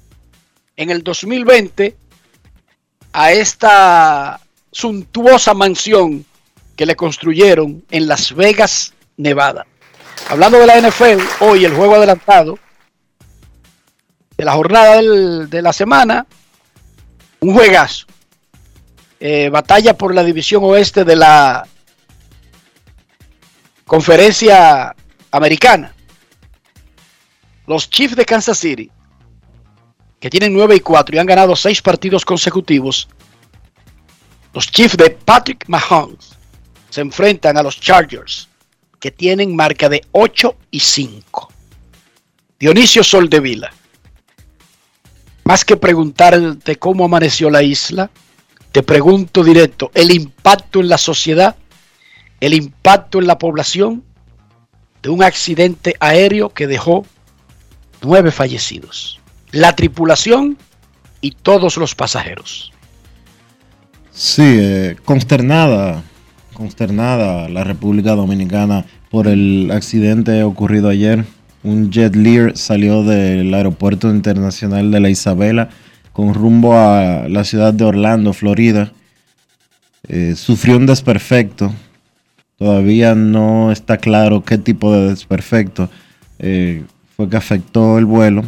en 0.76 0.90
el 0.90 1.02
2020 1.02 1.97
a 3.12 3.33
esta 3.33 4.40
suntuosa 4.73 5.54
mansión 5.54 6.25
que 6.76 6.87
le 6.87 6.97
construyeron 6.97 7.85
en 7.90 8.06
Las 8.06 8.35
Vegas, 8.35 8.92
Nevada. 9.16 9.66
Hablando 10.28 10.59
de 10.59 10.66
la 10.66 10.80
NFL, 10.80 11.23
hoy 11.40 11.64
el 11.64 11.75
juego 11.75 11.95
adelantado 11.95 12.59
de 14.36 14.44
la 14.44 14.52
jornada 14.52 14.96
del- 14.96 15.48
de 15.50 15.62
la 15.62 15.72
semana, 15.72 16.26
un 17.40 17.54
juegazo. 17.54 18.06
eh, 19.18 19.48
batalla 19.48 19.96
por 19.96 20.14
la 20.14 20.22
división 20.22 20.62
oeste 20.64 21.02
de 21.02 21.16
la 21.16 21.66
conferencia 23.86 24.94
americana. 25.30 25.94
Los 27.66 27.88
Chiefs 27.88 28.14
de 28.14 28.24
Kansas 28.26 28.58
City, 28.58 28.90
que 30.20 30.28
tienen 30.30 30.52
9 30.52 30.76
y 30.76 30.80
4 30.80 31.16
y 31.16 31.18
han 31.18 31.26
ganado 31.26 31.56
6 31.56 31.80
partidos 31.82 32.24
consecutivos, 32.26 33.08
los 34.52 34.70
Chiefs 34.70 34.96
de 34.98 35.10
Patrick 35.10 35.64
Mahomes 35.68 36.36
se 36.90 37.00
enfrentan 37.00 37.56
a 37.56 37.62
los 37.62 37.80
Chargers, 37.80 38.48
que 39.00 39.10
tienen 39.10 39.56
marca 39.56 39.88
de 39.88 40.02
8 40.12 40.56
y 40.70 40.80
5. 40.80 41.52
Dionisio 42.58 43.02
Soldevila, 43.02 43.72
más 45.46 45.64
que 45.64 45.76
preguntarte 45.76 46.74
cómo 46.74 47.04
amaneció 47.04 47.50
la 47.50 47.62
isla, 47.62 48.10
te 48.72 48.82
pregunto 48.82 49.44
directo, 49.44 49.92
el 49.94 50.10
impacto 50.10 50.80
en 50.80 50.88
la 50.88 50.98
sociedad, 50.98 51.54
el 52.40 52.52
impacto 52.52 53.20
en 53.20 53.28
la 53.28 53.38
población 53.38 54.02
de 55.04 55.10
un 55.10 55.22
accidente 55.22 55.94
aéreo 56.00 56.48
que 56.48 56.66
dejó 56.66 57.06
nueve 58.02 58.32
fallecidos, 58.32 59.20
la 59.52 59.76
tripulación 59.76 60.58
y 61.20 61.30
todos 61.30 61.76
los 61.76 61.94
pasajeros. 61.94 62.72
Sí, 64.10 64.42
eh, 64.42 64.96
consternada, 65.04 66.02
consternada 66.54 67.48
la 67.48 67.62
República 67.62 68.16
Dominicana 68.16 68.84
por 69.12 69.28
el 69.28 69.70
accidente 69.70 70.42
ocurrido 70.42 70.88
ayer. 70.88 71.24
Un 71.66 71.90
jet 71.90 72.14
Lear 72.14 72.56
salió 72.56 73.02
del 73.02 73.52
aeropuerto 73.52 74.08
internacional 74.08 74.92
de 74.92 75.00
la 75.00 75.11
Isabela 75.11 75.68
con 76.12 76.32
rumbo 76.32 76.78
a 76.78 77.28
la 77.28 77.42
ciudad 77.42 77.75
de 77.75 77.82
Orlando, 77.82 78.32
Florida. 78.32 78.92
Eh, 80.06 80.37
sufrió 80.37 80.76
un 80.76 80.87
desperfecto. 80.87 81.75
Todavía 82.56 83.16
no 83.16 83.73
está 83.73 83.99
claro 83.99 84.44
qué 84.44 84.58
tipo 84.58 84.94
de 84.94 85.08
desperfecto 85.08 85.90
eh, 86.38 86.85
fue 87.16 87.28
que 87.28 87.37
afectó 87.37 87.99
el 87.99 88.04
vuelo. 88.04 88.44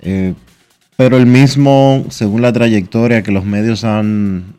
Eh, 0.00 0.32
pero 0.96 1.18
el 1.18 1.26
mismo, 1.26 2.06
según 2.08 2.40
la 2.40 2.54
trayectoria 2.54 3.22
que 3.22 3.32
los 3.32 3.44
medios 3.44 3.84
han 3.84 4.54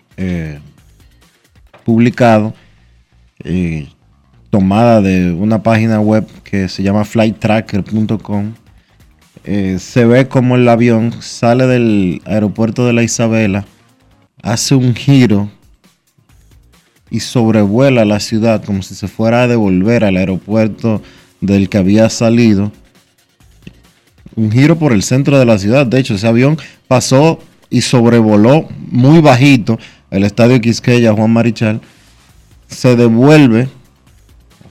publicado, 1.84 2.54
tomada 4.53 5.01
de 5.01 5.31
una 5.31 5.63
página 5.63 6.00
web 6.00 6.27
que 6.43 6.69
se 6.69 6.83
llama 6.83 7.05
flighttracker.com, 7.05 8.53
eh, 9.45 9.77
se 9.79 10.05
ve 10.05 10.27
como 10.27 10.55
el 10.57 10.69
avión 10.69 11.12
sale 11.24 11.65
del 11.65 12.22
aeropuerto 12.25 12.86
de 12.86 12.93
la 12.93 13.01
Isabela, 13.01 13.65
hace 14.43 14.75
un 14.75 14.93
giro 14.93 15.50
y 17.10 17.22
sobrevuela 17.22 18.05
la 18.05 18.19
ciudad 18.19 18.63
como 18.63 18.83
si 18.83 18.93
se 18.93 19.07
fuera 19.07 19.41
a 19.41 19.48
devolver 19.48 20.05
al 20.05 20.17
aeropuerto 20.17 21.01
del 21.41 21.67
que 21.67 21.79
había 21.79 22.07
salido. 22.12 22.72
Un 24.36 24.51
giro 24.51 24.77
por 24.77 24.93
el 24.93 25.01
centro 25.01 25.39
de 25.39 25.45
la 25.48 25.57
ciudad. 25.57 25.88
De 25.88 26.00
hecho, 26.00 26.13
ese 26.13 26.27
avión 26.27 26.60
pasó 26.88 27.39
y 27.72 27.81
sobrevoló 27.81 28.67
muy 28.91 29.19
bajito 29.19 29.79
el 30.12 30.24
estadio 30.24 30.62
Quisqueya 30.62 31.12
Juan 31.12 31.31
Marichal. 31.31 31.81
Se 32.67 32.95
devuelve, 32.95 33.67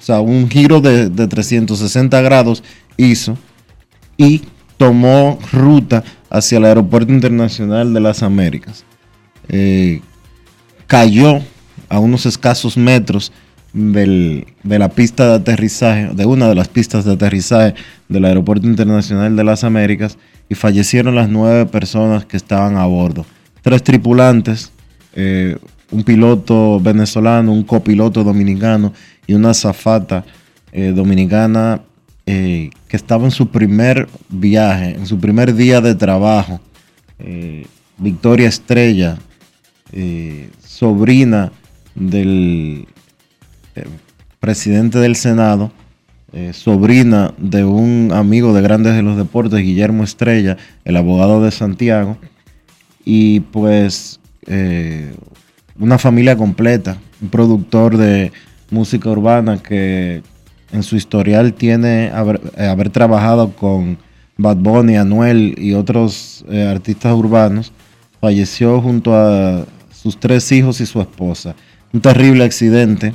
o 0.03 0.05
sea, 0.05 0.21
un 0.21 0.51
giro 0.51 0.81
de, 0.81 1.09
de 1.09 1.29
360 1.29 2.21
grados 2.23 2.65
hizo 2.97 3.39
y 4.17 4.43
tomó 4.77 5.39
ruta 5.53 6.03
hacia 6.29 6.59
el 6.59 6.65
Aeropuerto 6.65 7.13
Internacional 7.13 7.95
de 7.95 8.01
las 8.01 8.25
Américas. 8.25 8.85
Eh, 9.49 10.01
cayó 10.89 11.41
a 11.89 12.01
unos 12.01 12.27
escasos 12.27 12.77
metros 12.77 13.31
de 13.73 14.45
la 14.65 14.89
pista 14.89 15.29
de 15.29 15.35
aterrizaje, 15.35 16.11
de 16.13 16.27
una 16.27 16.49
de 16.49 16.57
las 16.57 16.67
pistas 16.67 17.05
de 17.05 17.13
aterrizaje 17.13 17.75
del 18.09 18.25
Aeropuerto 18.25 18.67
Internacional 18.67 19.37
de 19.37 19.45
las 19.45 19.63
Américas 19.63 20.19
y 20.49 20.57
fallecieron 20.57 21.15
las 21.15 21.29
nueve 21.29 21.67
personas 21.67 22.27
que 22.27 22.37
estaban 22.37 22.77
a 22.77 22.85
bordo. 22.87 23.25
Tres 23.63 23.85
tripulantes, 23.85 24.73
eh, 25.15 25.59
un 25.93 26.03
piloto 26.03 26.81
venezolano, 26.81 27.53
un 27.53 27.63
copiloto 27.63 28.25
dominicano 28.25 28.93
y 29.27 29.35
una 29.35 29.55
zafata 29.55 30.25
eh, 30.73 30.93
dominicana 30.95 31.83
eh, 32.25 32.71
que 32.89 32.97
estaba 32.97 33.25
en 33.25 33.31
su 33.31 33.49
primer 33.51 34.09
viaje, 34.29 34.95
en 34.95 35.07
su 35.07 35.19
primer 35.19 35.55
día 35.55 35.81
de 35.81 35.95
trabajo. 35.95 36.61
Eh, 37.19 37.67
Victoria 37.99 38.49
Estrella, 38.49 39.19
sobrina 40.65 41.53
del 41.95 42.89
presidente 44.41 44.99
del 44.99 45.15
Senado, 45.15 45.71
sobrina 46.53 47.35
de 47.37 47.65
un 47.65 48.11
amigo 48.13 48.55
de 48.55 48.63
Grandes 48.63 48.95
de 48.95 49.03
los 49.03 49.19
Deportes, 49.19 49.61
Guillermo 49.61 50.03
Estrella, 50.03 50.57
el 50.85 50.97
abogado 50.97 51.45
de 51.45 51.51
Santiago, 51.51 52.17
y 53.05 53.41
pues 53.41 54.19
una 55.79 55.99
familia 55.99 56.37
completa, 56.37 56.97
un 57.21 57.29
productor 57.29 57.99
de 57.99 58.33
música 58.73 59.11
urbana 59.11 59.63
que 59.63 60.23
en 60.73 60.83
su 60.83 60.97
historial 60.97 61.53
tiene 61.53 62.11
haber, 62.11 62.41
eh, 62.57 62.91
trabajado 62.91 63.53
con 63.53 63.99
Bad 64.39 64.57
Bunny, 64.57 64.97
Anuel 64.97 65.55
y 65.59 65.75
otros 65.75 66.45
eh, 66.49 66.65
artistas 66.65 67.15
urbanos. 67.15 67.73
Falleció 68.21 68.81
junto 68.81 69.15
a 69.15 69.67
sus 69.93 70.19
tres 70.19 70.51
hijos 70.51 70.81
y 70.81 70.87
su 70.87 71.01
esposa. 71.01 71.55
Un 71.93 72.01
terrible 72.01 72.45
accidente. 72.45 73.13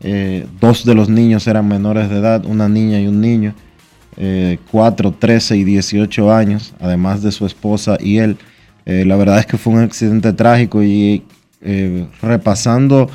Eh, 0.00 0.46
dos 0.60 0.84
de 0.84 0.94
los 0.94 1.08
niños 1.08 1.46
eran 1.48 1.66
menores 1.66 2.08
de 2.08 2.18
edad, 2.18 2.44
una 2.46 2.68
niña 2.68 3.00
y 3.00 3.08
un 3.08 3.20
niño. 3.20 3.54
4, 4.70 5.16
13 5.18 5.56
y 5.56 5.64
18 5.64 6.32
años, 6.32 6.72
además 6.78 7.20
de 7.20 7.32
su 7.32 7.46
esposa 7.46 7.96
y 7.98 8.18
él. 8.18 8.36
la 8.86 9.16
verdad 9.16 9.40
es 9.40 9.46
que 9.46 9.58
fue 9.58 9.72
un 9.72 9.80
accidente 9.80 10.32
trágico 10.32 10.84
y 10.84 11.24
repasando 12.22 13.10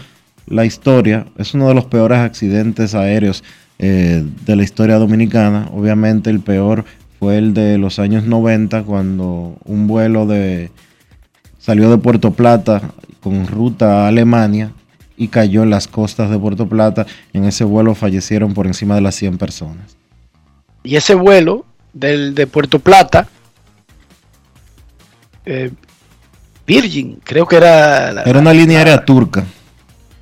la 0.50 0.66
historia, 0.66 1.28
es 1.38 1.54
uno 1.54 1.68
de 1.68 1.76
los 1.76 1.86
peores 1.86 2.20
accidentes 2.20 2.96
aéreos 2.96 3.44
eh, 3.78 4.26
de 4.46 4.56
la 4.56 4.64
historia 4.64 4.98
dominicana. 4.98 5.70
Obviamente 5.72 6.30
el 6.30 6.40
peor 6.40 6.86
fue 7.20 7.38
el 7.38 7.54
de 7.54 7.78
los 7.78 8.00
años 8.00 8.26
90 8.26 8.84
cuando 8.84 9.58
un 9.64 9.88
vuelo 9.88 10.26
de 10.26 10.72
salió 11.60 11.90
de 11.92 11.98
Puerto 11.98 12.32
Plata 12.32 12.82
con 13.22 13.46
ruta 13.46 14.06
a 14.06 14.08
Alemania 14.08 14.72
y 15.18 15.28
cayó 15.28 15.64
en 15.64 15.70
las 15.70 15.88
costas 15.88 16.32
de 16.32 16.40
Puerto 16.40 16.68
Plata. 16.68 17.06
En 17.34 17.46
ese 17.46 17.64
vuelo 17.64 17.94
fallecieron 17.94 18.54
por 18.54 18.66
encima 18.66 18.96
de 18.96 19.02
las 19.02 19.16
100 19.16 19.38
personas. 19.38 19.98
Y 20.82 20.96
ese 20.96 21.14
vuelo 21.14 21.66
del 21.94 22.34
de 22.34 22.48
Puerto 22.48 22.80
Plata, 22.80 23.28
eh, 25.46 25.72
Virgin, 26.66 27.20
creo 27.24 27.46
que 27.46 27.58
era... 27.58 28.24
era 28.24 28.40
una 28.40 28.54
línea 28.54 28.80
aérea 28.80 29.04
turca. 29.04 29.46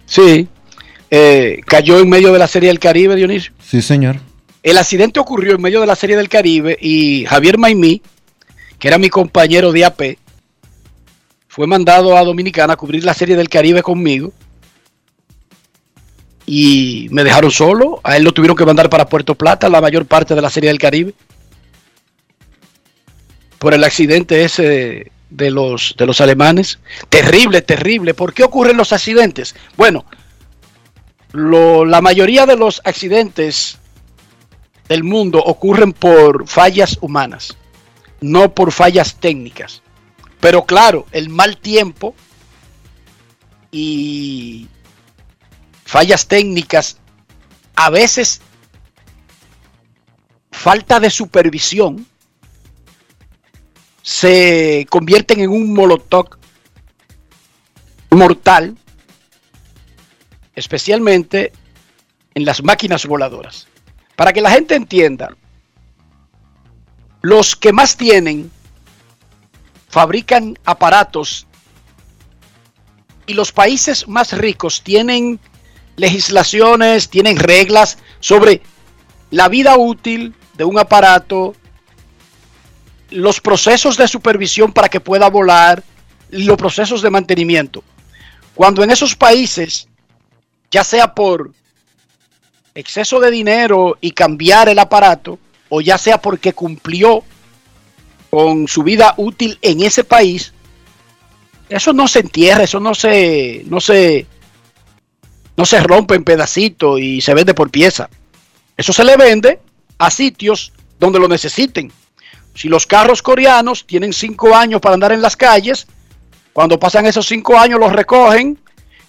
Sí, 0.08 0.48
eh, 1.12 1.62
cayó 1.68 2.00
en 2.00 2.10
medio 2.10 2.34
de 2.34 2.40
la 2.40 2.48
Serie 2.48 2.70
del 2.70 2.80
Caribe, 2.80 3.16
Dionisio. 3.16 3.54
Sí, 3.64 3.84
señor. 3.84 4.16
El 4.64 4.80
accidente 4.80 5.20
ocurrió 5.20 5.54
en 5.54 5.62
medio 5.62 5.82
de 5.82 5.88
la 5.88 5.96
Serie 5.96 6.18
del 6.18 6.30
Caribe 6.30 6.76
y 6.82 7.26
Javier 7.26 7.60
Maimí, 7.60 8.02
que 8.80 8.88
era 8.88 8.98
mi 8.98 9.10
compañero 9.10 9.72
de 9.72 9.86
AP, 9.86 10.18
fue 11.58 11.66
mandado 11.66 12.16
a 12.16 12.24
Dominicana 12.24 12.74
a 12.74 12.76
cubrir 12.76 13.04
la 13.04 13.16
Serie 13.16 13.36
del 13.36 13.50
Caribe 13.50 13.82
conmigo 13.82 14.32
y 16.46 17.08
me 17.10 17.24
dejaron 17.24 17.50
solo. 17.50 18.00
A 18.04 18.16
él 18.16 18.24
lo 18.24 18.32
tuvieron 18.32 18.56
que 18.56 18.64
mandar 18.64 18.92
para 18.92 19.10
Puerto 19.10 19.34
Plata 19.34 19.68
la 19.68 19.82
mayor 19.82 20.06
parte 20.06 20.36
de 20.36 20.42
la 20.42 20.52
Serie 20.52 20.70
del 20.70 20.78
Caribe 20.78 21.16
por 23.58 23.74
el 23.74 23.84
accidente 23.84 24.44
ese 24.44 25.12
de 25.30 25.52
los, 25.52 25.96
de 25.98 26.06
los 26.06 26.22
alemanes. 26.22 26.80
Terrible, 27.10 27.62
terrible. 27.62 28.14
¿Por 28.14 28.34
qué 28.34 28.44
ocurren 28.44 28.78
los 28.78 28.94
accidentes? 28.94 29.56
Bueno, 29.76 30.06
la 31.34 32.02
mayoría 32.02 32.46
de 32.46 32.56
los 32.56 32.82
accidentes 32.86 33.78
del 34.88 35.04
mundo 35.04 35.40
ocurren 35.40 35.94
por 35.94 36.48
fallas 36.48 36.98
humanas, 37.02 37.58
no 38.22 38.54
por 38.54 38.72
fallas 38.72 39.16
técnicas. 39.16 39.82
Pero 40.40 40.64
claro, 40.64 41.06
el 41.12 41.30
mal 41.30 41.58
tiempo 41.58 42.16
y 43.72 44.68
fallas 45.86 46.28
técnicas, 46.28 46.98
a 47.76 47.90
veces 47.90 48.42
falta 50.52 51.00
de 51.00 51.10
supervisión, 51.10 52.08
se 54.08 54.88
convierten 54.90 55.42
en 55.42 55.50
un 55.50 55.74
molotov 55.74 56.30
mortal 58.10 58.78
especialmente 60.56 61.52
en 62.34 62.46
las 62.46 62.64
máquinas 62.64 63.06
voladoras. 63.06 63.68
Para 64.16 64.32
que 64.32 64.40
la 64.40 64.52
gente 64.52 64.76
entienda, 64.76 65.36
los 67.22 67.54
que 67.58 67.74
más 67.74 67.98
tienen 67.98 68.50
fabrican 69.90 70.58
aparatos 70.64 71.46
y 73.26 73.34
los 73.34 73.52
países 73.52 74.08
más 74.08 74.32
ricos 74.32 74.84
tienen 74.84 75.38
legislaciones, 75.98 77.10
tienen 77.10 77.36
reglas 77.36 77.98
sobre 78.22 78.62
la 79.32 79.50
vida 79.50 79.76
útil 79.76 80.34
de 80.54 80.64
un 80.64 80.80
aparato, 80.80 81.54
los 83.10 83.40
procesos 83.40 83.98
de 83.98 84.08
supervisión 84.08 84.72
para 84.72 84.90
que 84.90 85.00
pueda 85.00 85.30
volar, 85.30 85.84
los 86.30 86.58
procesos 86.58 87.02
de 87.02 87.10
mantenimiento. 87.10 87.84
Cuando 88.54 88.84
en 88.84 88.92
esos 88.92 89.16
países, 89.16 89.88
ya 90.72 90.84
sea 90.84 91.14
por 91.14 91.52
exceso 92.76 93.20
de 93.20 93.32
dinero 93.32 93.98
y 94.02 94.12
cambiar 94.12 94.70
el 94.70 94.80
aparato, 94.80 95.40
o 95.70 95.82
ya 95.82 95.98
sea 95.98 96.20
porque 96.20 96.54
cumplió 96.54 97.24
con 98.30 98.68
su 98.68 98.84
vida 98.84 99.14
útil 99.18 99.58
en 99.62 99.82
ese 99.82 100.04
país, 100.04 100.54
eso 101.70 101.94
no 101.94 102.08
se 102.08 102.20
entierra, 102.20 102.64
eso 102.64 102.80
no 102.80 102.96
se, 102.96 103.64
no 103.68 103.82
se, 103.82 104.26
no 105.56 105.66
se 105.66 105.80
rompe 105.82 106.16
en 106.16 106.24
pedacitos 106.24 107.00
y 107.00 107.22
se 107.22 107.34
vende 107.34 107.54
por 107.54 107.70
pieza. 107.70 108.10
Eso 108.78 108.94
se 108.94 109.04
le 109.04 109.18
vende 109.18 109.60
a 109.98 110.10
sitios 110.10 110.72
donde 111.00 111.20
lo 111.20 111.28
necesiten. 111.28 111.92
Si 112.58 112.70
los 112.70 112.88
carros 112.88 113.22
coreanos 113.22 113.86
tienen 113.86 114.12
cinco 114.12 114.56
años 114.56 114.82
para 114.82 114.96
andar 114.96 115.12
en 115.12 115.22
las 115.22 115.38
calles, 115.38 115.86
cuando 116.54 116.80
pasan 116.80 117.06
esos 117.06 117.28
cinco 117.28 117.56
años 117.56 117.80
los 117.80 117.94
recogen 117.94 118.58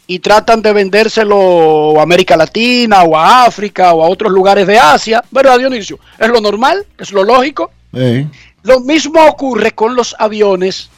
y 0.06 0.18
tratan 0.18 0.60
de 0.60 0.70
vendérselo 0.74 1.98
a 1.98 2.02
América 2.02 2.36
Latina 2.36 3.04
o 3.04 3.16
a 3.16 3.46
África 3.46 3.94
o 3.94 4.04
a 4.04 4.08
otros 4.10 4.30
lugares 4.32 4.66
de 4.66 4.78
Asia. 4.78 5.24
¿Verdad, 5.30 5.58
Dionisio? 5.58 5.98
Es 6.18 6.28
lo 6.28 6.42
normal, 6.42 6.84
es 6.98 7.10
lo 7.10 7.24
lógico. 7.24 7.70
Sí. 7.94 8.26
Lo 8.64 8.80
mismo 8.80 9.24
ocurre 9.24 9.72
con 9.72 9.96
los 9.96 10.14
aviones, 10.18 10.90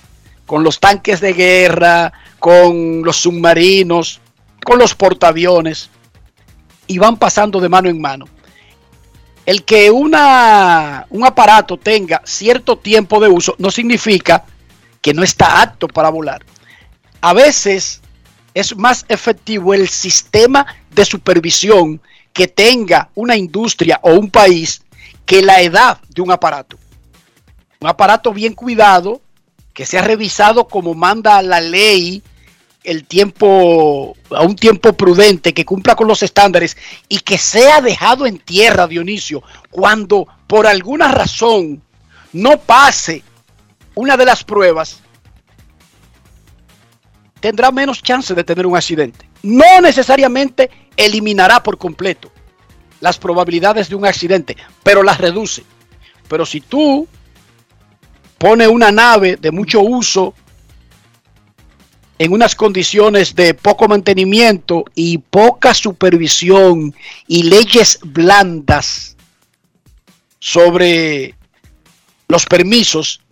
con 0.44 0.64
los 0.64 0.80
tanques 0.80 1.20
de 1.20 1.34
guerra, 1.34 2.12
con 2.40 3.02
los 3.04 3.16
submarinos, 3.18 4.20
con 4.64 4.76
los 4.80 4.96
portaaviones, 4.96 5.88
y 6.88 6.98
van 6.98 7.16
pasando 7.16 7.60
de 7.60 7.68
mano 7.68 7.88
en 7.88 8.00
mano. 8.00 8.26
El 9.46 9.64
que 9.64 9.90
una, 9.90 11.06
un 11.10 11.24
aparato 11.24 11.76
tenga 11.76 12.22
cierto 12.24 12.76
tiempo 12.76 13.20
de 13.20 13.28
uso 13.28 13.54
no 13.58 13.70
significa 13.70 14.44
que 15.00 15.14
no 15.14 15.22
está 15.22 15.62
apto 15.62 15.88
para 15.88 16.10
volar. 16.10 16.44
A 17.20 17.32
veces 17.32 18.00
es 18.54 18.76
más 18.76 19.04
efectivo 19.08 19.74
el 19.74 19.88
sistema 19.88 20.66
de 20.90 21.04
supervisión 21.04 22.00
que 22.32 22.48
tenga 22.48 23.10
una 23.14 23.36
industria 23.36 23.98
o 24.02 24.12
un 24.12 24.30
país 24.30 24.82
que 25.26 25.42
la 25.42 25.60
edad 25.60 25.98
de 26.08 26.22
un 26.22 26.30
aparato. 26.30 26.78
Un 27.80 27.88
aparato 27.88 28.32
bien 28.32 28.54
cuidado, 28.54 29.20
que 29.72 29.86
sea 29.86 30.02
revisado 30.02 30.68
como 30.68 30.94
manda 30.94 31.40
la 31.42 31.60
ley, 31.60 32.22
el 32.82 33.04
tiempo, 33.04 34.16
a 34.30 34.42
un 34.42 34.56
tiempo 34.56 34.92
prudente, 34.94 35.52
que 35.52 35.64
cumpla 35.64 35.94
con 35.94 36.08
los 36.08 36.22
estándares 36.22 36.76
y 37.08 37.20
que 37.20 37.38
sea 37.38 37.80
dejado 37.80 38.26
en 38.26 38.38
tierra, 38.38 38.86
Dionisio, 38.86 39.42
cuando 39.70 40.26
por 40.46 40.66
alguna 40.66 41.08
razón 41.08 41.82
no 42.32 42.58
pase 42.58 43.22
una 43.94 44.16
de 44.16 44.24
las 44.24 44.44
pruebas, 44.44 45.00
tendrá 47.40 47.70
menos 47.70 48.02
chance 48.02 48.34
de 48.34 48.44
tener 48.44 48.66
un 48.66 48.76
accidente. 48.76 49.28
No 49.42 49.80
necesariamente 49.80 50.70
eliminará 50.96 51.62
por 51.62 51.78
completo 51.78 52.30
las 53.00 53.18
probabilidades 53.18 53.88
de 53.88 53.94
un 53.94 54.06
accidente, 54.06 54.56
pero 54.82 55.02
las 55.02 55.18
reduce. 55.18 55.64
Pero 56.28 56.46
si 56.46 56.60
tú 56.60 57.08
pones 58.38 58.68
una 58.68 58.92
nave 58.92 59.36
de 59.36 59.50
mucho 59.50 59.80
uso 59.80 60.34
en 62.20 62.34
unas 62.34 62.54
condiciones 62.54 63.34
de 63.34 63.54
poco 63.54 63.88
mantenimiento 63.88 64.84
y 64.94 65.16
poca 65.16 65.72
supervisión 65.72 66.94
y 67.26 67.44
leyes 67.44 67.98
blandas 68.04 69.16
sobre 70.38 71.34
los 72.28 72.44
permisos, 72.44 73.22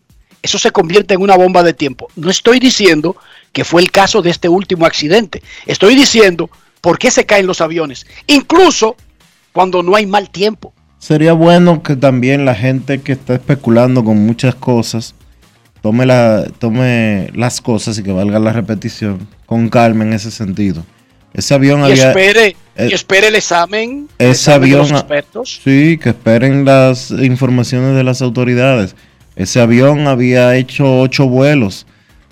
eso 0.41 0.59
se 0.59 0.71
convierte 0.71 1.13
en 1.13 1.21
una 1.21 1.37
bomba 1.37 1.63
de 1.63 1.75
tiempo. 1.75 2.09
No 2.17 2.31
estoy 2.31 2.61
diciendo 2.61 3.15
que 3.53 3.63
fue 3.63 3.83
el 3.83 3.91
caso 3.91 4.23
de 4.23 4.31
este 4.31 4.49
último 4.49 4.87
accidente. 4.87 5.43
Estoy 5.67 5.95
diciendo 5.95 6.49
por 6.81 6.99
qué 6.99 7.11
se 7.11 7.27
caen 7.27 7.47
los 7.47 7.61
aviones, 7.61 8.07
incluso 8.27 8.97
cuando 9.53 9.83
no 9.83 9.97
hay 9.97 10.07
mal 10.07 10.31
tiempo. 10.31 10.73
Sería 10.99 11.35
bueno 11.35 11.83
que 11.83 11.95
también 11.95 12.47
la 12.47 12.55
gente 12.55 13.03
que 13.03 13.13
está 13.13 13.35
especulando 13.35 14.03
con 14.03 14.25
muchas 14.25 14.55
cosas 14.55 15.15
tome, 15.83 16.07
la, 16.07 16.47
tome 16.59 17.31
las 17.35 17.61
cosas 17.61 17.99
y 17.99 18.03
que 18.03 18.13
valga 18.13 18.39
la 18.39 18.53
repetición 18.53 19.27
con 19.47 19.69
calma 19.69 20.05
en 20.05 20.13
ese 20.13 20.31
sentido. 20.31 20.85
Ese 21.35 21.55
avión 21.55 21.81
Y 21.81 21.85
había... 21.85 22.09
espere, 22.09 22.57
eh, 22.77 22.89
y 22.91 22.95
espere 22.95 23.29
el 23.29 23.35
examen, 23.37 24.09
el 24.19 24.31
ese 24.31 24.51
examen 24.51 24.61
de 24.61 24.67
avión- 24.77 24.79
los 24.81 24.91
expertos. 25.01 25.61
Sí, 25.63 25.99
que 26.03 26.11
esperen 26.11 26.65
las 26.65 27.11
informaciones 27.11 27.95
de 27.97 28.05
las 28.05 28.23
autoridades. 28.23 28.97
Ese 29.37 29.61
avión 29.61 30.07
había 30.09 30.57
hecho 30.57 31.01
ocho 31.01 31.29
vuelos 31.29 31.87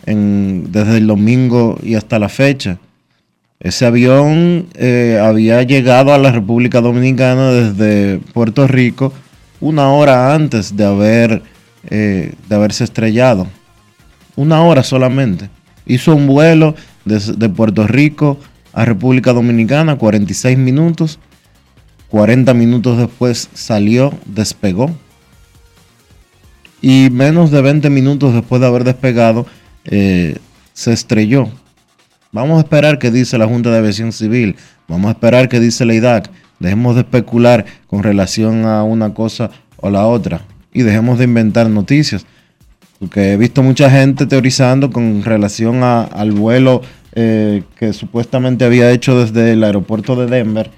en- 0.07 0.73
desde 0.73 0.97
el 0.99 1.07
domingo 1.07 1.79
y 1.83 1.95
hasta 1.95 2.19
la 2.19 2.29
fecha. 2.29 2.79
Ese 3.61 3.87
avión 3.87 4.69
eh, 4.75 5.19
había 5.23 5.63
llegado 5.63 6.13
a 6.13 6.19
la 6.19 6.31
República 6.33 6.81
Dominicana 6.81 7.51
desde 7.53 8.19
Puerto 8.33 8.67
Rico 8.67 9.13
una 9.61 9.91
hora 9.93 10.35
antes 10.35 10.77
de, 10.77 10.85
haber, 10.85 11.43
eh, 11.87 12.35
de 12.49 12.55
haberse 12.55 12.85
estrellado. 12.85 13.47
Una 14.37 14.63
hora 14.63 14.83
solamente. 14.83 15.51
Hizo 15.87 16.15
un 16.15 16.27
vuelo 16.27 16.75
de 17.05 17.49
Puerto 17.49 17.87
Rico 17.87 18.39
a 18.73 18.85
República 18.85 19.33
Dominicana, 19.33 19.97
46 19.97 20.59
minutos. 20.59 21.19
40 22.09 22.55
minutos 22.55 22.99
después 22.99 23.49
salió, 23.55 24.13
despegó. 24.27 24.91
Y 26.83 27.09
menos 27.11 27.51
de 27.51 27.63
20 27.63 27.91
minutos 27.91 28.35
después 28.35 28.61
de 28.61 28.67
haber 28.67 28.85
despegado, 28.85 29.47
eh, 29.85 30.39
se 30.73 30.93
estrelló. 30.93 31.49
Vamos 32.33 32.59
a 32.59 32.61
esperar 32.61 32.99
qué 32.99 33.11
dice 33.11 33.39
la 33.39 33.47
Junta 33.47 33.71
de 33.71 33.79
Aviación 33.79 34.13
Civil. 34.13 34.57
Vamos 34.89 35.09
a 35.09 35.13
esperar 35.13 35.49
qué 35.49 35.59
dice 35.59 35.85
la 35.85 35.95
IDAC. 35.95 36.31
Dejemos 36.59 36.95
de 36.95 37.01
especular 37.01 37.65
con 37.87 38.03
relación 38.03 38.67
a 38.67 38.83
una 38.83 39.15
cosa 39.15 39.51
o 39.79 39.91
la 39.91 40.07
otra. 40.07 40.43
Y 40.77 40.83
dejemos 40.83 41.19
de 41.19 41.25
inventar 41.25 41.69
noticias. 41.71 42.27
Porque 42.99 43.33
he 43.33 43.37
visto 43.37 43.63
mucha 43.63 43.89
gente 43.91 44.27
teorizando 44.27 44.91
con 44.91 45.23
relación 45.25 45.83
a- 45.83 46.03
al 46.05 46.33
vuelo 46.33 46.83
eh, 47.19 47.63
que 47.79 47.95
supuestamente 47.95 48.67
había 48.67 48.91
hecho 48.91 49.19
desde 49.19 49.53
el 49.55 49.65
aeropuerto 49.65 50.17
de 50.17 50.27
Denver, 50.27 50.71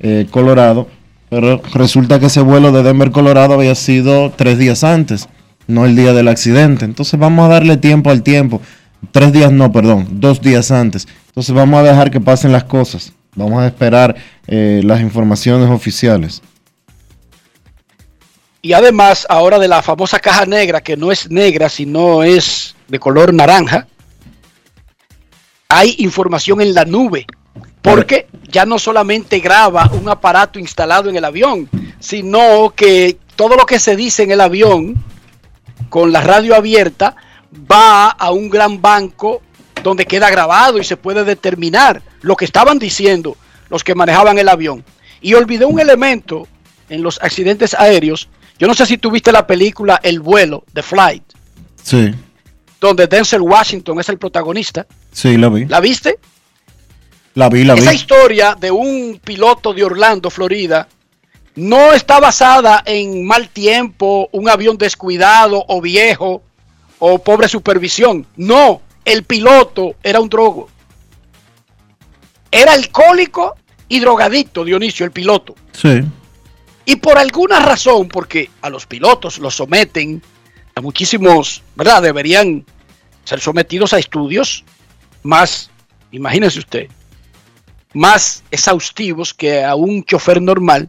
eh, 0.00 0.26
Colorado. 0.28 0.88
Pero 1.30 1.62
resulta 1.72 2.18
que 2.18 2.26
ese 2.26 2.40
vuelo 2.40 2.72
de 2.72 2.82
Denver, 2.82 3.12
Colorado 3.12 3.54
había 3.54 3.76
sido 3.76 4.30
tres 4.30 4.58
días 4.58 4.82
antes, 4.82 5.28
no 5.68 5.84
el 5.86 5.94
día 5.94 6.12
del 6.12 6.26
accidente. 6.26 6.84
Entonces 6.84 7.18
vamos 7.20 7.44
a 7.46 7.48
darle 7.48 7.76
tiempo 7.76 8.10
al 8.10 8.22
tiempo. 8.24 8.60
Tres 9.12 9.32
días 9.32 9.52
no, 9.52 9.70
perdón, 9.70 10.08
dos 10.20 10.40
días 10.40 10.70
antes. 10.72 11.06
Entonces 11.28 11.54
vamos 11.54 11.78
a 11.78 11.84
dejar 11.84 12.10
que 12.10 12.20
pasen 12.20 12.50
las 12.50 12.64
cosas. 12.64 13.12
Vamos 13.36 13.62
a 13.62 13.66
esperar 13.68 14.16
eh, 14.48 14.80
las 14.84 15.00
informaciones 15.00 15.70
oficiales. 15.70 16.42
Y 18.64 18.72
además, 18.72 19.26
ahora 19.28 19.58
de 19.58 19.68
la 19.68 19.82
famosa 19.82 20.18
caja 20.18 20.46
negra, 20.46 20.80
que 20.80 20.96
no 20.96 21.12
es 21.12 21.30
negra, 21.30 21.68
sino 21.68 22.22
es 22.22 22.74
de 22.88 22.98
color 22.98 23.34
naranja, 23.34 23.86
hay 25.68 25.96
información 25.98 26.62
en 26.62 26.72
la 26.72 26.86
nube. 26.86 27.26
Porque 27.82 28.26
ya 28.48 28.64
no 28.64 28.78
solamente 28.78 29.40
graba 29.40 29.90
un 29.92 30.08
aparato 30.08 30.58
instalado 30.58 31.10
en 31.10 31.16
el 31.16 31.26
avión, 31.26 31.68
sino 32.00 32.72
que 32.74 33.18
todo 33.36 33.54
lo 33.54 33.66
que 33.66 33.78
se 33.78 33.96
dice 33.96 34.22
en 34.22 34.30
el 34.30 34.40
avión, 34.40 34.94
con 35.90 36.10
la 36.10 36.22
radio 36.22 36.56
abierta, 36.56 37.16
va 37.70 38.08
a 38.08 38.30
un 38.30 38.48
gran 38.48 38.80
banco 38.80 39.42
donde 39.82 40.06
queda 40.06 40.30
grabado 40.30 40.78
y 40.78 40.84
se 40.84 40.96
puede 40.96 41.22
determinar 41.24 42.00
lo 42.22 42.34
que 42.34 42.46
estaban 42.46 42.78
diciendo 42.78 43.36
los 43.68 43.84
que 43.84 43.94
manejaban 43.94 44.38
el 44.38 44.48
avión. 44.48 44.82
Y 45.20 45.34
olvidé 45.34 45.66
un 45.66 45.80
elemento 45.80 46.48
en 46.88 47.02
los 47.02 47.20
accidentes 47.22 47.74
aéreos. 47.74 48.28
Yo 48.58 48.66
no 48.66 48.74
sé 48.74 48.86
si 48.86 48.98
tuviste 48.98 49.32
la 49.32 49.46
película 49.46 50.00
El 50.02 50.20
vuelo, 50.20 50.64
The 50.72 50.82
Flight, 50.82 51.22
Sí, 51.82 52.14
donde 52.80 53.06
Denzel 53.06 53.40
Washington 53.42 54.00
es 54.00 54.08
el 54.08 54.18
protagonista. 54.18 54.86
sí, 55.12 55.36
la 55.36 55.48
vi. 55.48 55.64
¿La 55.66 55.80
viste? 55.80 56.18
La 57.34 57.48
vi, 57.48 57.64
la 57.64 57.74
vi. 57.74 57.80
Esa 57.80 57.92
historia 57.94 58.56
de 58.58 58.70
un 58.70 59.20
piloto 59.24 59.74
de 59.74 59.82
Orlando, 59.84 60.30
Florida, 60.30 60.86
no 61.56 61.92
está 61.92 62.20
basada 62.20 62.82
en 62.86 63.24
mal 63.26 63.48
tiempo, 63.48 64.28
un 64.32 64.48
avión 64.48 64.76
descuidado 64.78 65.64
o 65.68 65.80
viejo 65.80 66.42
o 67.00 67.18
pobre 67.18 67.48
supervisión. 67.48 68.26
No, 68.36 68.82
el 69.04 69.24
piloto 69.24 69.96
era 70.02 70.20
un 70.20 70.28
drogo. 70.28 70.68
Era 72.50 72.72
alcohólico 72.72 73.56
y 73.88 74.00
drogadicto, 74.00 74.64
Dionisio, 74.64 75.04
el 75.04 75.12
piloto. 75.12 75.54
Sí, 75.72 76.02
Y 76.84 76.96
por 76.96 77.18
alguna 77.18 77.60
razón, 77.60 78.08
porque 78.08 78.50
a 78.62 78.70
los 78.70 78.86
pilotos 78.86 79.38
los 79.38 79.54
someten 79.54 80.22
a 80.74 80.80
muchísimos, 80.80 81.62
¿verdad? 81.76 82.02
Deberían 82.02 82.64
ser 83.24 83.40
sometidos 83.40 83.92
a 83.92 83.98
estudios 83.98 84.64
más 85.22 85.70
imagínese 86.14 86.60
usted, 86.60 86.88
más 87.92 88.44
exhaustivos 88.50 89.34
que 89.34 89.64
a 89.64 89.74
un 89.74 90.04
chofer 90.04 90.40
normal, 90.40 90.88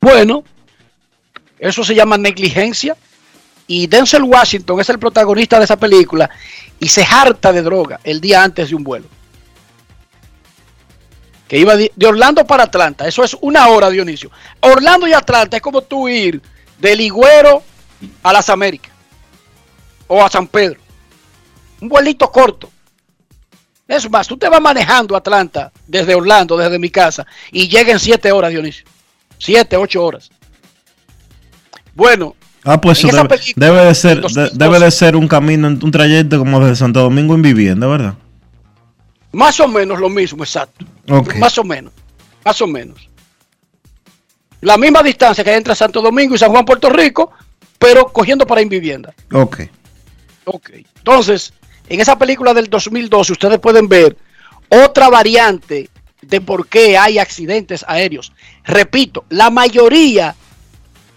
bueno, 0.00 0.44
eso 1.58 1.82
se 1.82 1.94
llama 1.94 2.16
negligencia. 2.16 2.96
Y 3.66 3.86
Denzel 3.86 4.24
Washington 4.24 4.80
es 4.80 4.90
el 4.90 4.98
protagonista 4.98 5.58
de 5.58 5.64
esa 5.64 5.78
película 5.78 6.28
y 6.78 6.88
se 6.88 7.02
harta 7.02 7.50
de 7.50 7.62
droga 7.62 7.98
el 8.04 8.20
día 8.20 8.44
antes 8.44 8.68
de 8.68 8.74
un 8.74 8.84
vuelo. 8.84 9.06
Que 11.54 11.60
iba 11.60 11.76
de 11.76 11.92
de 11.94 12.06
Orlando 12.08 12.44
para 12.44 12.64
Atlanta. 12.64 13.06
Eso 13.06 13.22
es 13.22 13.36
una 13.40 13.68
hora, 13.68 13.88
Dionisio. 13.88 14.28
Orlando 14.58 15.06
y 15.06 15.12
Atlanta 15.12 15.56
es 15.58 15.62
como 15.62 15.82
tú 15.82 16.08
ir 16.08 16.42
de 16.80 16.96
Ligüero 16.96 17.62
a 18.24 18.32
las 18.32 18.48
Américas 18.50 18.90
o 20.08 20.20
a 20.24 20.28
San 20.28 20.48
Pedro. 20.48 20.80
Un 21.80 21.88
vuelito 21.88 22.28
corto. 22.32 22.68
Es 23.86 24.10
más, 24.10 24.26
tú 24.26 24.36
te 24.36 24.48
vas 24.48 24.60
manejando 24.60 25.14
Atlanta 25.14 25.70
desde 25.86 26.16
Orlando, 26.16 26.56
desde 26.56 26.76
mi 26.80 26.90
casa, 26.90 27.24
y 27.52 27.68
llega 27.68 27.92
en 27.92 28.00
siete 28.00 28.32
horas, 28.32 28.50
Dionisio. 28.50 28.84
Siete, 29.38 29.76
ocho 29.76 30.04
horas. 30.04 30.30
Bueno, 31.94 32.34
Ah, 32.64 32.80
pues 32.80 32.98
eso 33.04 33.28
debe, 33.54 33.84
de 33.84 33.94
ser, 33.94 34.10
en 34.12 34.16
de- 34.16 34.22
2012. 34.22 34.50
debe 34.58 34.80
de 34.80 34.90
ser 34.90 35.14
un 35.14 35.28
camino, 35.28 35.68
un 35.68 35.90
trayecto 35.92 36.36
como 36.38 36.58
desde 36.58 36.74
Santo 36.74 36.98
Domingo 36.98 37.34
en 37.36 37.42
vivienda, 37.42 37.86
¿verdad? 37.86 38.14
Más 39.34 39.60
o 39.60 39.68
menos 39.68 39.98
lo 39.98 40.08
mismo, 40.08 40.44
exacto. 40.44 40.84
Más 41.38 41.58
o 41.58 41.64
menos. 41.64 41.92
Más 42.44 42.60
o 42.60 42.66
menos. 42.66 43.08
La 44.60 44.78
misma 44.78 45.02
distancia 45.02 45.44
que 45.44 45.50
hay 45.50 45.56
entre 45.56 45.74
Santo 45.74 46.00
Domingo 46.00 46.34
y 46.34 46.38
San 46.38 46.50
Juan, 46.50 46.64
Puerto 46.64 46.88
Rico, 46.88 47.32
pero 47.78 48.06
cogiendo 48.06 48.46
para 48.46 48.62
Invivienda. 48.62 49.14
Ok. 49.32 49.60
Ok. 50.44 50.70
Entonces, 50.96 51.52
en 51.88 52.00
esa 52.00 52.16
película 52.16 52.54
del 52.54 52.70
2012 52.70 53.32
ustedes 53.32 53.58
pueden 53.58 53.88
ver 53.88 54.16
otra 54.68 55.10
variante 55.10 55.90
de 56.22 56.40
por 56.40 56.66
qué 56.66 56.96
hay 56.96 57.18
accidentes 57.18 57.84
aéreos. 57.86 58.32
Repito, 58.64 59.24
la 59.28 59.50
mayoría, 59.50 60.34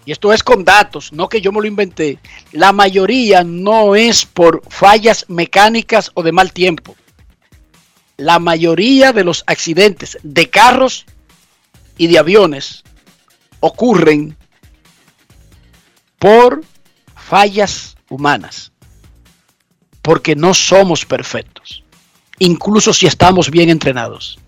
y 0.04 0.12
esto 0.12 0.32
es 0.32 0.42
con 0.42 0.64
datos, 0.64 1.12
no 1.12 1.28
que 1.28 1.40
yo 1.40 1.52
me 1.52 1.60
lo 1.60 1.66
inventé, 1.66 2.18
la 2.52 2.72
mayoría 2.72 3.44
no 3.44 3.94
es 3.94 4.26
por 4.26 4.62
fallas 4.68 5.24
mecánicas 5.28 6.10
o 6.14 6.22
de 6.22 6.32
mal 6.32 6.52
tiempo. 6.52 6.96
La 8.18 8.38
mayoría 8.38 9.12
de 9.12 9.24
los 9.24 9.42
accidentes 9.46 10.18
de 10.22 10.50
carros 10.50 11.06
y 11.96 12.08
de 12.08 12.18
aviones 12.18 12.84
ocurren 13.60 14.36
por 16.18 16.62
fallas 17.14 17.96
humanas 18.10 18.72
porque 20.02 20.34
no 20.34 20.52
somos 20.52 21.04
perfectos, 21.04 21.84
incluso 22.38 22.92
si 22.92 23.06
estamos 23.06 23.50
bien 23.50 23.68
entrenados. 23.68 24.38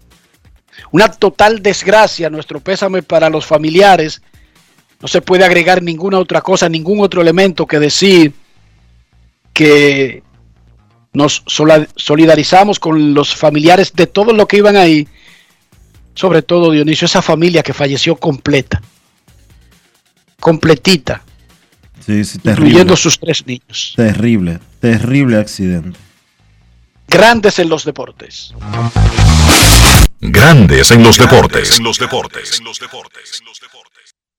Una 0.91 1.11
total 1.11 1.63
desgracia, 1.63 2.31
nuestro 2.31 2.61
pésame 2.61 3.03
para 3.03 3.29
los 3.31 3.47
familiares. 3.47 4.23
No 5.01 5.09
se 5.09 5.23
puede 5.23 5.45
agregar 5.45 5.83
ninguna 5.83 6.19
otra 6.19 6.41
cosa, 6.41 6.69
ningún 6.69 7.01
otro 7.01 7.21
elemento 7.21 7.67
que 7.67 7.79
decir 7.79 8.33
que 9.53 10.23
nos 11.12 11.42
solidarizamos 11.96 12.79
con 12.79 13.14
los 13.14 13.35
familiares 13.35 13.92
de 13.94 14.07
todos 14.07 14.35
los 14.37 14.46
que 14.46 14.59
iban 14.59 14.77
ahí, 14.77 15.09
sobre 16.14 16.42
todo 16.42 16.70
Dionisio, 16.70 17.07
esa 17.07 17.23
familia 17.23 17.62
que 17.62 17.73
falleció 17.75 18.16
completa, 18.16 18.81
completita, 20.38 21.23
Sí, 22.05 22.25
sí, 22.25 22.38
terrible. 22.38 22.68
incluyendo 22.68 22.96
sus 22.96 23.18
tres 23.20 23.46
niños. 23.46 23.92
Terrible, 23.94 24.59
terrible 24.81 25.37
accidente. 25.37 25.99
Grandes 27.09 27.59
en 27.59 27.68
los 27.68 27.85
deportes. 27.85 28.55
Grandes 30.20 30.90
en 30.90 31.03
los 31.03 31.18
deportes. 31.18 31.79
En 31.79 31.85
los 31.85 31.99
deportes. 31.99 32.61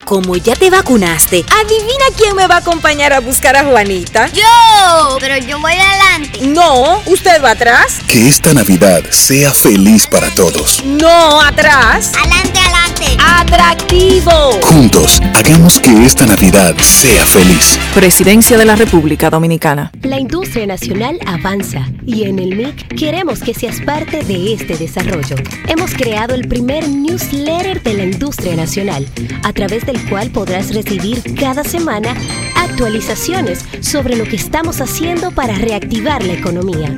Como 0.05 0.35
ya 0.35 0.55
te 0.55 0.69
vacunaste, 0.69 1.45
adivina 1.63 2.05
quién 2.17 2.35
me 2.35 2.47
va 2.47 2.55
a 2.55 2.57
acompañar 2.59 3.13
a 3.13 3.19
buscar 3.19 3.55
a 3.55 3.63
Juanita. 3.63 4.27
Yo, 4.33 5.17
pero 5.19 5.37
yo 5.37 5.59
voy 5.59 5.73
adelante. 5.73 6.39
No, 6.47 7.01
usted 7.05 7.41
va 7.41 7.51
atrás. 7.51 7.99
Que 8.07 8.27
esta 8.27 8.53
Navidad 8.53 9.03
sea 9.09 9.51
feliz 9.53 10.07
para 10.07 10.29
todos. 10.33 10.83
No, 10.83 11.41
atrás. 11.41 12.11
Adelante, 12.17 12.59
adelante. 12.59 12.80
Atractivo. 13.19 14.31
Juntos, 14.63 15.21
hagamos 15.33 15.79
que 15.79 16.05
esta 16.05 16.25
Navidad 16.25 16.75
sea 16.79 17.25
feliz. 17.25 17.79
Presidencia 17.93 18.57
de 18.57 18.65
la 18.65 18.75
República 18.75 19.29
Dominicana. 19.29 19.91
La 20.03 20.19
industria 20.19 20.65
nacional 20.67 21.19
avanza 21.25 21.87
y 22.05 22.23
en 22.23 22.39
el 22.39 22.55
MIC 22.55 22.95
queremos 22.95 23.41
que 23.41 23.53
seas 23.53 23.81
parte 23.81 24.23
de 24.23 24.53
este 24.53 24.77
desarrollo. 24.77 25.35
Hemos 25.67 25.93
creado 25.93 26.35
el 26.35 26.47
primer 26.47 26.87
newsletter 26.87 27.81
de 27.81 27.93
la 27.93 28.03
industria 28.03 28.55
nacional, 28.55 29.07
a 29.43 29.53
través 29.53 29.85
del 29.85 30.01
cual 30.09 30.29
podrás 30.31 30.73
recibir 30.73 31.21
cada 31.35 31.63
semana 31.63 32.15
actualizaciones 32.55 33.65
sobre 33.81 34.15
lo 34.15 34.23
que 34.25 34.35
estamos 34.35 34.81
haciendo 34.81 35.31
para 35.31 35.55
reactivar 35.55 36.23
la 36.23 36.33
economía. 36.33 36.95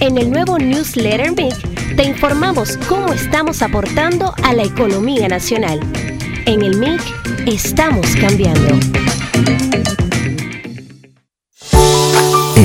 En 0.00 0.16
el 0.16 0.30
nuevo 0.30 0.58
newsletter 0.58 1.32
MIC 1.32 1.94
te 1.94 2.04
informamos 2.04 2.78
cómo 2.88 3.12
estamos 3.12 3.60
aportando 3.60 4.34
a 4.42 4.54
la 4.54 4.62
economía 4.62 5.28
nacional. 5.28 5.78
En 6.46 6.62
el 6.62 6.78
MIC 6.78 7.00
estamos 7.46 8.06
cambiando. 8.16 8.78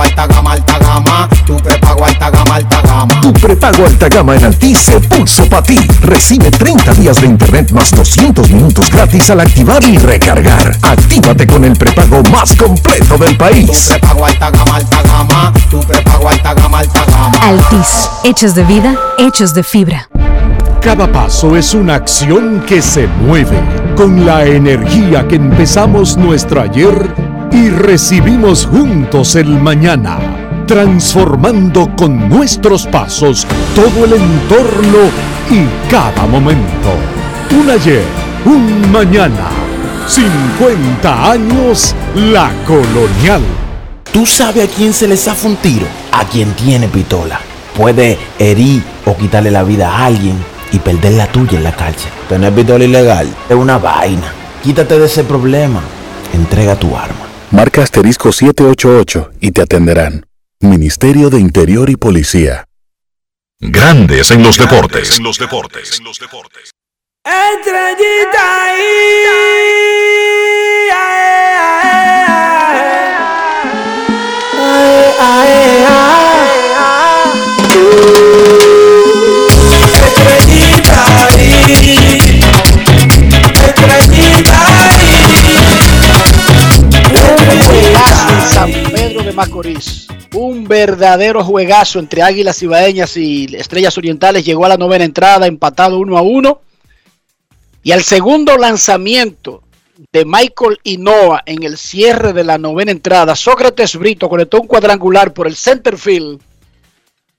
Tu 0.00 0.06
prepago 0.06 0.16
prepago 0.16 0.24
alta 0.24 0.26
gama, 0.26 0.52
alta 0.52 0.78
gama. 0.78 1.28
Tu 1.46 1.56
prepago 1.56 2.04
alta 2.04 2.30
gama, 2.30 2.54
alta 2.54 2.80
gama. 2.82 3.20
Tu 3.20 3.32
prepago 3.34 3.84
alta 3.84 4.08
gama 4.08 4.34
en 4.34 4.44
Altis 4.44 4.78
se 4.78 5.00
pulso 5.00 5.44
para 5.46 5.62
ti. 5.62 5.78
Recibe 6.02 6.50
30 6.50 6.94
días 6.94 7.20
de 7.20 7.26
internet 7.26 7.70
más 7.72 7.90
200 7.90 8.50
minutos 8.50 8.90
gratis 8.90 9.28
al 9.30 9.40
activar 9.40 9.82
y 9.84 9.98
recargar. 9.98 10.78
Actívate 10.82 11.46
con 11.46 11.64
el 11.64 11.76
prepago 11.76 12.22
más 12.30 12.56
completo 12.56 13.18
del 13.18 13.36
país. 13.36 13.88
Tu 13.88 13.88
prepago 13.88 14.24
alta 14.24 14.50
gama, 14.50 14.76
alta 14.76 15.02
gama. 15.02 15.52
Tu 15.70 15.80
prepago 15.80 16.28
alta 16.28 16.54
gama, 16.54 16.78
alta 16.78 17.04
gama. 17.04 17.38
Altis, 17.42 18.08
hechos 18.24 18.54
de 18.54 18.64
vida, 18.64 18.96
hechos 19.18 19.52
de 19.52 19.62
fibra. 19.62 20.08
Cada 20.80 21.12
paso 21.12 21.56
es 21.56 21.74
una 21.74 21.96
acción 21.96 22.64
que 22.66 22.80
se 22.80 23.06
mueve 23.06 23.60
con 23.96 24.24
la 24.24 24.46
energía 24.46 25.28
que 25.28 25.36
empezamos 25.36 26.16
nuestro 26.16 26.62
ayer 26.62 27.19
y 27.52 27.70
recibimos 27.70 28.66
juntos 28.66 29.34
el 29.36 29.48
mañana, 29.48 30.18
transformando 30.66 31.94
con 31.96 32.28
nuestros 32.28 32.86
pasos 32.86 33.46
todo 33.74 34.04
el 34.04 34.12
entorno 34.14 34.98
y 35.50 35.90
cada 35.90 36.26
momento. 36.26 36.94
Un 37.58 37.70
ayer, 37.70 38.04
un 38.44 38.92
mañana, 38.92 39.48
50 40.06 41.30
años 41.30 41.94
la 42.14 42.52
colonial. 42.66 43.42
¿Tú 44.12 44.26
sabes 44.26 44.68
a 44.68 44.72
quién 44.72 44.92
se 44.92 45.08
le 45.08 45.16
zafa 45.16 45.48
un 45.48 45.56
tiro? 45.56 45.86
A 46.12 46.24
quien 46.24 46.52
tiene 46.54 46.88
pistola. 46.88 47.40
Puede 47.76 48.18
herir 48.38 48.82
o 49.06 49.16
quitarle 49.16 49.50
la 49.50 49.62
vida 49.62 49.90
a 49.90 50.06
alguien 50.06 50.36
y 50.72 50.78
perder 50.78 51.14
la 51.14 51.26
tuya 51.26 51.58
en 51.58 51.64
la 51.64 51.72
cárcel. 51.72 52.10
Tener 52.28 52.52
pistola 52.52 52.84
ilegal 52.84 53.28
es 53.48 53.56
una 53.56 53.78
vaina. 53.78 54.32
Quítate 54.62 54.98
de 54.98 55.06
ese 55.06 55.24
problema. 55.24 55.80
Entrega 56.32 56.76
tu 56.76 56.96
arma. 56.96 57.29
Marca 57.50 57.82
asterisco 57.82 58.30
788 58.30 59.30
y 59.40 59.50
te 59.50 59.62
atenderán. 59.62 60.24
Ministerio 60.60 61.30
de 61.30 61.40
Interior 61.40 61.90
y 61.90 61.96
Policía. 61.96 62.64
Grandes 63.58 64.30
en 64.30 64.42
los 64.42 64.56
deportes. 64.56 65.18
En 65.18 65.24
los 65.24 65.38
deportes. 65.38 66.00
Estrellita 67.24 68.70
San 88.60 88.72
Pedro 88.92 89.22
de 89.22 89.32
Macorís. 89.32 90.06
Un 90.34 90.64
verdadero 90.64 91.42
juegazo 91.42 91.98
entre 91.98 92.20
Águilas 92.20 92.62
Ibaeñas 92.62 93.16
y 93.16 93.46
Estrellas 93.56 93.96
Orientales. 93.96 94.44
Llegó 94.44 94.66
a 94.66 94.68
la 94.68 94.76
novena 94.76 95.06
entrada, 95.06 95.46
empatado 95.46 95.98
uno 95.98 96.18
a 96.18 96.20
uno. 96.20 96.60
Y 97.82 97.92
al 97.92 98.02
segundo 98.02 98.58
lanzamiento 98.58 99.62
de 100.12 100.26
Michael 100.26 100.78
Inoa 100.84 101.42
en 101.46 101.62
el 101.62 101.78
cierre 101.78 102.34
de 102.34 102.44
la 102.44 102.58
novena 102.58 102.90
entrada, 102.90 103.34
Sócrates 103.34 103.96
Brito 103.96 104.28
conectó 104.28 104.60
un 104.60 104.66
cuadrangular 104.66 105.32
por 105.32 105.46
el 105.46 105.56
center 105.56 105.96
field. 105.96 106.38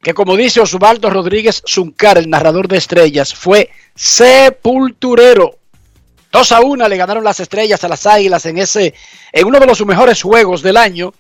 Que 0.02 0.16
como 0.16 0.36
dice 0.36 0.60
Osvaldo 0.60 1.12
Rodríguez 1.12 1.62
Zuncar, 1.70 2.18
el 2.18 2.32
narrador 2.32 2.68
de 2.68 2.78
estrellas, 2.78 3.32
fue 3.32 3.70
sepulturero. 3.94 5.60
2 6.32 6.52
a 6.54 6.62
1 6.62 6.88
le 6.88 6.98
ganaron 6.98 7.24
las 7.24 7.40
estrellas 7.42 7.84
a 7.84 7.90
las 7.90 8.06
águilas 8.08 8.46
en 8.46 8.58
ese, 8.58 8.94
en 9.34 9.48
uno 9.48 9.60
de 9.60 9.66
los 9.66 9.86
mejores 9.86 10.22
juegos 10.22 10.62
del 10.62 10.78
año. 10.78 11.14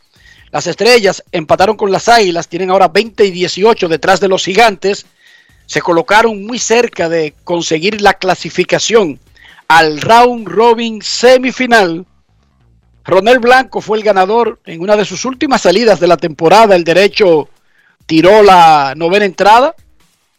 Las 0.51 0.67
estrellas 0.67 1.23
empataron 1.31 1.75
con 1.75 1.91
las 1.91 2.07
águilas, 2.07 2.47
tienen 2.47 2.71
ahora 2.71 2.87
20 2.87 3.25
y 3.25 3.31
18 3.31 3.89
detrás 3.89 4.21
de 4.21 4.29
los 4.29 4.45
gigantes. 4.45 5.05
Se 5.65 5.81
colocaron 5.81 6.45
muy 6.45 6.59
cerca 6.59 7.09
de 7.09 7.33
conseguir 7.43 8.01
la 8.01 8.13
clasificación 8.13 9.19
al 9.67 9.99
round 9.99 10.47
robin 10.47 11.01
semifinal. 11.01 12.05
Ronel 13.03 13.39
Blanco 13.39 13.81
fue 13.81 13.97
el 13.97 14.03
ganador 14.03 14.59
en 14.65 14.81
una 14.81 14.95
de 14.95 15.05
sus 15.05 15.25
últimas 15.25 15.61
salidas 15.61 15.99
de 15.99 16.07
la 16.07 16.17
temporada. 16.17 16.75
El 16.75 16.85
derecho 16.85 17.49
tiró 18.05 18.43
la 18.43 18.93
novena 18.95 19.25
entrada 19.25 19.75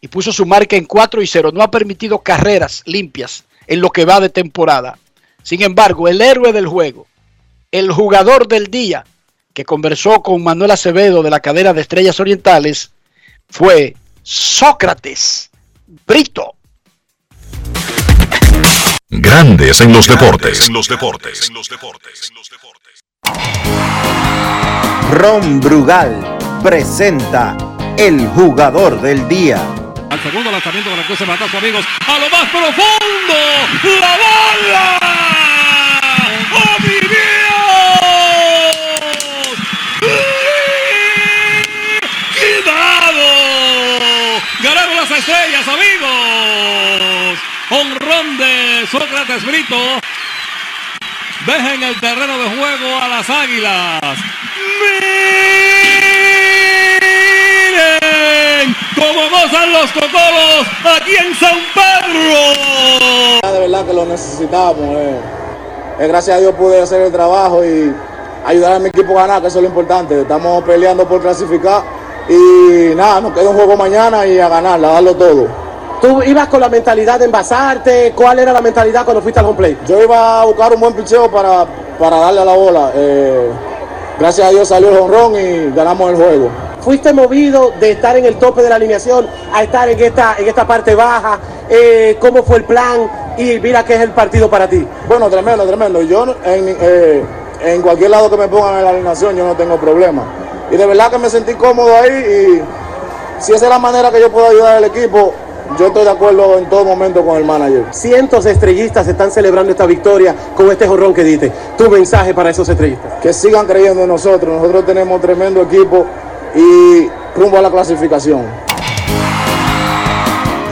y 0.01 0.09
puso 0.09 0.33
su 0.33 0.47
marca 0.47 0.77
en 0.77 0.87
4 0.87 1.21
y 1.21 1.27
0. 1.27 1.51
No 1.53 1.63
ha 1.63 1.71
permitido 1.71 2.21
carreras 2.21 2.83
limpias 2.87 3.45
en 3.67 3.81
lo 3.81 3.91
que 3.91 4.05
va 4.05 4.21
de 4.21 4.29
temporada. 4.29 4.99
Sin 5.43 5.63
embargo, 5.63 6.09
el 6.09 6.21
héroe 6.21 6.53
del 6.53 6.67
juego, 6.67 7.07
el 7.71 7.91
jugador 7.91 8.49
del 8.49 8.69
día 8.69 9.05
que 9.55 9.65
conversó 9.65 10.23
con 10.23 10.43
Manuel 10.43 10.71
Acevedo 10.71 11.23
de 11.23 11.31
la 11.31 11.41
cadena 11.41 11.73
de 11.73 11.81
Estrellas 11.81 12.19
Orientales 12.21 12.91
fue 13.49 13.97
Sócrates 14.23 15.51
Brito. 16.07 16.55
Grandes 19.11 19.81
en 19.83 19.93
los 19.93 20.07
deportes. 20.07 20.69
En 20.69 20.73
los 20.73 20.89
deportes. 20.89 21.51
Ron 25.11 25.61
Brugal 25.61 26.39
presenta 26.63 27.57
el 27.99 28.27
jugador 28.29 29.01
del 29.03 29.29
día. 29.29 29.61
Al 30.13 30.23
segundo 30.23 30.51
lanzamiento 30.51 30.91
de 30.91 30.97
la 30.99 31.05
cruz 31.05 31.21
matazo, 31.23 31.57
amigos. 31.57 31.87
A 32.07 32.19
lo 32.19 32.29
más 32.29 32.47
profundo. 32.51 33.35
¡La 33.99 34.19
bola! 34.19 35.01
¡Oh, 36.53 36.77
mi 36.81 37.01
Dios! 37.01 37.57
¡Quitado! 42.35 43.29
Ganaron 44.61 44.97
las 44.97 45.11
estrellas, 45.13 45.67
amigos. 45.67 47.39
Honrón 47.71 48.37
de 48.37 48.87
Sócrates 48.91 49.43
Brito. 49.47 49.99
Dejen 51.47 51.83
el 51.85 51.99
terreno 52.01 52.37
de 52.37 52.51
juego 52.51 53.01
a 53.01 53.09
las 53.09 53.31
águilas. 53.31 54.19
Gozan 59.53 59.73
los 59.73 59.93
cocolos 59.93 60.67
aquí 60.97 61.13
en 61.15 61.35
San 61.35 61.57
Pedro. 61.75 63.53
De 63.53 63.61
verdad 63.61 63.85
que 63.85 63.93
lo 63.93 64.07
necesitamos. 64.07 64.79
eh. 64.79 65.17
Eh, 66.01 66.07
gracias 66.09 66.37
a 66.37 66.41
Dios 66.41 66.55
pude 66.55 66.81
hacer 66.81 67.03
el 67.03 67.13
trabajo 67.13 67.65
y 67.65 67.95
ayudar 68.47 68.73
a 68.73 68.79
mi 68.79 68.89
equipo 68.89 69.13
a 69.19 69.23
ganar, 69.27 69.43
que 69.43 69.49
eso 69.49 69.59
es 69.59 69.63
lo 69.63 69.69
importante. 69.69 70.23
Estamos 70.23 70.65
peleando 70.65 71.07
por 71.07 71.21
clasificar 71.21 71.83
y 72.29 72.95
nada, 72.95 73.21
nos 73.21 73.33
queda 73.33 73.51
un 73.51 73.57
juego 73.57 73.77
mañana 73.77 74.27
y 74.27 74.39
a 74.39 74.49
ganar, 74.49 74.83
a 74.83 74.89
darlo 74.89 75.15
todo. 75.15 75.47
¿Tú 76.01 76.23
ibas 76.23 76.49
con 76.49 76.61
la 76.61 76.69
mentalidad 76.69 77.19
de 77.19 77.27
envasarte? 77.27 78.13
¿Cuál 78.17 78.39
era 78.41 78.53
la 78.53 78.61
mentalidad 78.61 79.05
cuando 79.05 79.23
fuiste 79.23 79.39
al 79.39 79.47
home 79.47 79.57
play? 79.59 79.79
Yo 79.87 80.03
iba 80.03 80.41
a 80.41 80.45
buscar 80.47 80.73
un 80.75 80.81
buen 80.81 80.95
picheo 80.95 81.31
para, 81.31 81.67
para 81.99 82.17
darle 82.17 82.41
a 82.41 82.45
la 82.45 82.55
bola. 82.55 82.91
Eh, 82.95 83.51
gracias 84.19 84.49
a 84.49 84.51
Dios 84.51 84.67
salió 84.67 84.89
el 84.89 84.99
honrón 84.99 85.35
y 85.37 85.71
ganamos 85.77 86.11
el 86.11 86.17
juego. 86.17 86.72
¿Fuiste 86.83 87.13
movido 87.13 87.73
de 87.79 87.93
estar 87.93 88.17
en 88.17 88.25
el 88.25 88.37
tope 88.37 88.61
de 88.61 88.69
la 88.69 88.75
alineación 88.75 89.29
a 89.55 89.63
estar 89.63 89.89
en 89.89 90.01
esta, 90.01 90.35
en 90.37 90.49
esta 90.49 90.67
parte 90.67 90.97
baja? 90.97 91.39
Eh, 91.71 92.17
¿Cómo 92.19 92.43
fue 92.43 92.57
el 92.57 92.65
plan? 92.65 93.09
Y 93.39 93.61
mira 93.61 93.85
qué 93.85 93.95
es 93.95 94.01
el 94.01 94.11
partido 94.11 94.51
para 94.51 94.69
ti. 94.69 94.85
Bueno, 95.07 95.31
tremendo, 95.31 95.65
tremendo. 95.65 96.03
Yo 96.03 96.25
en, 96.45 96.77
eh, 96.81 97.23
en 97.65 97.83
cualquier 97.83 98.11
lado 98.11 98.29
que 98.29 98.37
me 98.37 98.49
pongan 98.49 98.79
en 98.79 98.85
la 98.85 98.91
alineación 98.91 99.37
yo 99.37 99.47
no 99.47 99.55
tengo 99.55 99.77
problema. 99.77 100.25
Y 100.73 100.77
de 100.77 100.85
verdad 100.85 101.09
que 101.11 101.19
me 101.19 101.31
sentí 101.31 101.55
cómodo 101.55 101.95
ahí 101.97 102.11
y 102.11 103.43
si 103.43 103.53
esa 103.53 103.67
es 103.67 103.71
la 103.71 103.79
manera 103.79 104.11
que 104.11 104.21
yo 104.21 104.33
puedo 104.33 104.49
ayudar 104.49 104.79
al 104.79 104.85
equipo, 104.85 105.35
yo 105.79 105.87
estoy 105.87 106.03
de 106.03 106.11
acuerdo 106.11 106.59
en 106.59 106.69
todo 106.69 106.85
momento 106.85 107.25
con 107.25 107.37
el 107.37 107.45
manager. 107.45 107.87
Cientos 107.93 108.43
de 108.43 108.51
estrellistas 108.51 109.07
están 109.07 109.31
celebrando 109.31 109.71
esta 109.71 109.87
victoria 109.87 110.35
con 110.57 110.69
este 110.71 110.89
jorrón 110.89 111.15
que 111.15 111.23
diste. 111.23 111.53
Tu 111.79 111.89
mensaje 111.89 112.35
para 112.35 112.51
esos 112.51 112.69
estrellistas. 112.69 113.21
Que 113.23 113.33
sigan 113.33 113.67
creyendo 113.67 114.03
en 114.03 114.09
nosotros. 114.09 114.53
Nosotros 114.53 114.85
tenemos 114.85 115.21
tremendo 115.21 115.63
equipo 115.63 116.07
y 116.55 117.09
rumbo 117.39 117.59
a 117.59 117.63
la 117.63 117.71
clasificación. 117.71 118.47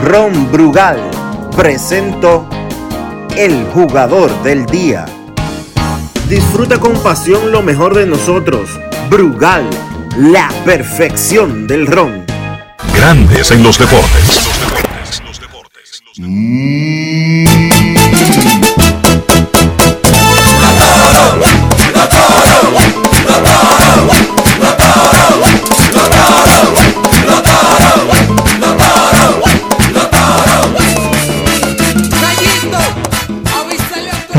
Ron 0.03 0.51
Brugal 0.51 0.99
presento 1.55 2.47
el 3.35 3.65
jugador 3.73 4.31
del 4.43 4.65
día. 4.65 5.05
Disfruta 6.27 6.79
con 6.79 6.93
pasión 6.93 7.51
lo 7.51 7.61
mejor 7.61 7.95
de 7.95 8.05
nosotros. 8.05 8.79
Brugal, 9.09 9.69
la 10.17 10.49
perfección 10.65 11.67
del 11.67 11.87
ron. 11.87 12.25
Grandes 12.95 13.51
en 13.51 13.63
los 13.63 13.77
deportes. 13.77 14.49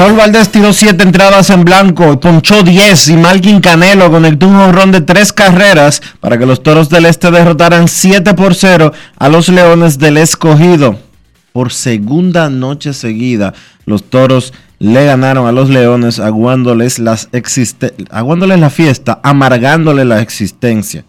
Raúl 0.03 0.17
Valdés 0.17 0.49
tiró 0.49 0.73
7 0.73 1.01
entradas 1.01 1.49
en 1.51 1.65
blanco, 1.65 2.19
ponchó 2.19 2.65
10 2.65 3.11
y 3.11 3.17
Malkin 3.17 3.61
Canelo 3.61 4.11
conectó 4.11 4.49
un 4.49 4.57
honrón 4.57 4.91
de 4.91 5.01
3 5.01 5.33
carreras 5.33 6.03
para 6.19 6.37
que 6.37 6.45
los 6.45 6.65
Toros 6.65 6.89
del 6.89 7.07
Este 7.07 7.31
derrotaran 7.31 7.87
7 7.87 8.35
por 8.35 8.57
0 8.57 8.93
a 9.17 9.29
los 9.29 9.49
Leones 9.49 10.01
del 10.01 10.17
Escogido. 10.17 10.99
Por 11.53 11.73
segunda 11.73 12.51
noche 12.51 12.95
seguida, 12.95 13.55
los 13.87 14.03
Toros 14.03 14.53
le 14.81 15.05
ganaron 15.05 15.47
a 15.47 15.53
los 15.53 15.71
Leones 15.71 16.19
aguándoles, 16.19 16.99
las 16.99 17.29
aguándoles 18.11 18.59
la 18.59 18.71
fiesta, 18.71 19.21
amargándoles 19.23 20.05
la 20.05 20.21
existencia. 20.21 21.05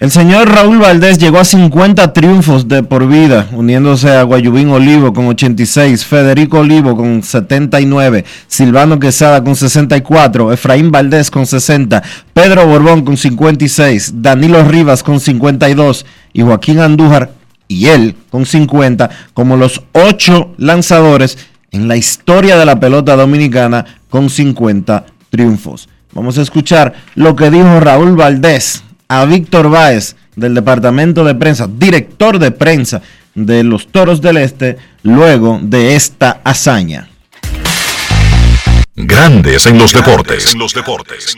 El 0.00 0.10
señor 0.10 0.48
Raúl 0.48 0.78
Valdés 0.78 1.18
llegó 1.18 1.40
a 1.40 1.44
50 1.44 2.14
triunfos 2.14 2.66
de 2.66 2.82
por 2.82 3.06
vida, 3.06 3.48
uniéndose 3.52 4.10
a 4.10 4.22
Guayubín 4.22 4.70
Olivo 4.70 5.12
con 5.12 5.26
86, 5.26 6.06
Federico 6.06 6.60
Olivo 6.60 6.96
con 6.96 7.22
79, 7.22 8.24
Silvano 8.46 8.98
Quesada 8.98 9.44
con 9.44 9.54
64, 9.54 10.54
Efraín 10.54 10.90
Valdés 10.90 11.30
con 11.30 11.44
60, 11.44 12.02
Pedro 12.32 12.66
Borbón 12.66 13.04
con 13.04 13.18
56, 13.18 14.22
Danilo 14.22 14.64
Rivas 14.64 15.02
con 15.02 15.20
52 15.20 16.06
y 16.32 16.40
Joaquín 16.40 16.80
Andújar 16.80 17.32
y 17.68 17.88
él 17.88 18.16
con 18.30 18.46
50 18.46 19.10
como 19.34 19.58
los 19.58 19.82
ocho 19.92 20.54
lanzadores 20.56 21.36
en 21.72 21.88
la 21.88 21.98
historia 21.98 22.56
de 22.56 22.64
la 22.64 22.80
pelota 22.80 23.16
dominicana 23.16 23.84
con 24.08 24.30
50 24.30 25.04
triunfos. 25.28 25.90
Vamos 26.14 26.38
a 26.38 26.42
escuchar 26.42 26.94
lo 27.16 27.36
que 27.36 27.50
dijo 27.50 27.80
Raúl 27.80 28.16
Valdés 28.16 28.82
a 29.10 29.24
Víctor 29.24 29.68
Báez 29.68 30.14
del 30.36 30.54
departamento 30.54 31.24
de 31.24 31.34
prensa, 31.34 31.68
director 31.68 32.38
de 32.38 32.52
prensa 32.52 33.02
de 33.34 33.64
los 33.64 33.88
Toros 33.88 34.20
del 34.20 34.36
Este, 34.36 34.76
luego 35.02 35.58
de 35.60 35.96
esta 35.96 36.40
hazaña. 36.44 37.10
Grandes 38.94 39.66
en 39.66 39.78
los 39.78 39.92
deportes. 39.92 40.52
En 40.52 40.60
los 40.60 40.72
deportes. 40.72 41.36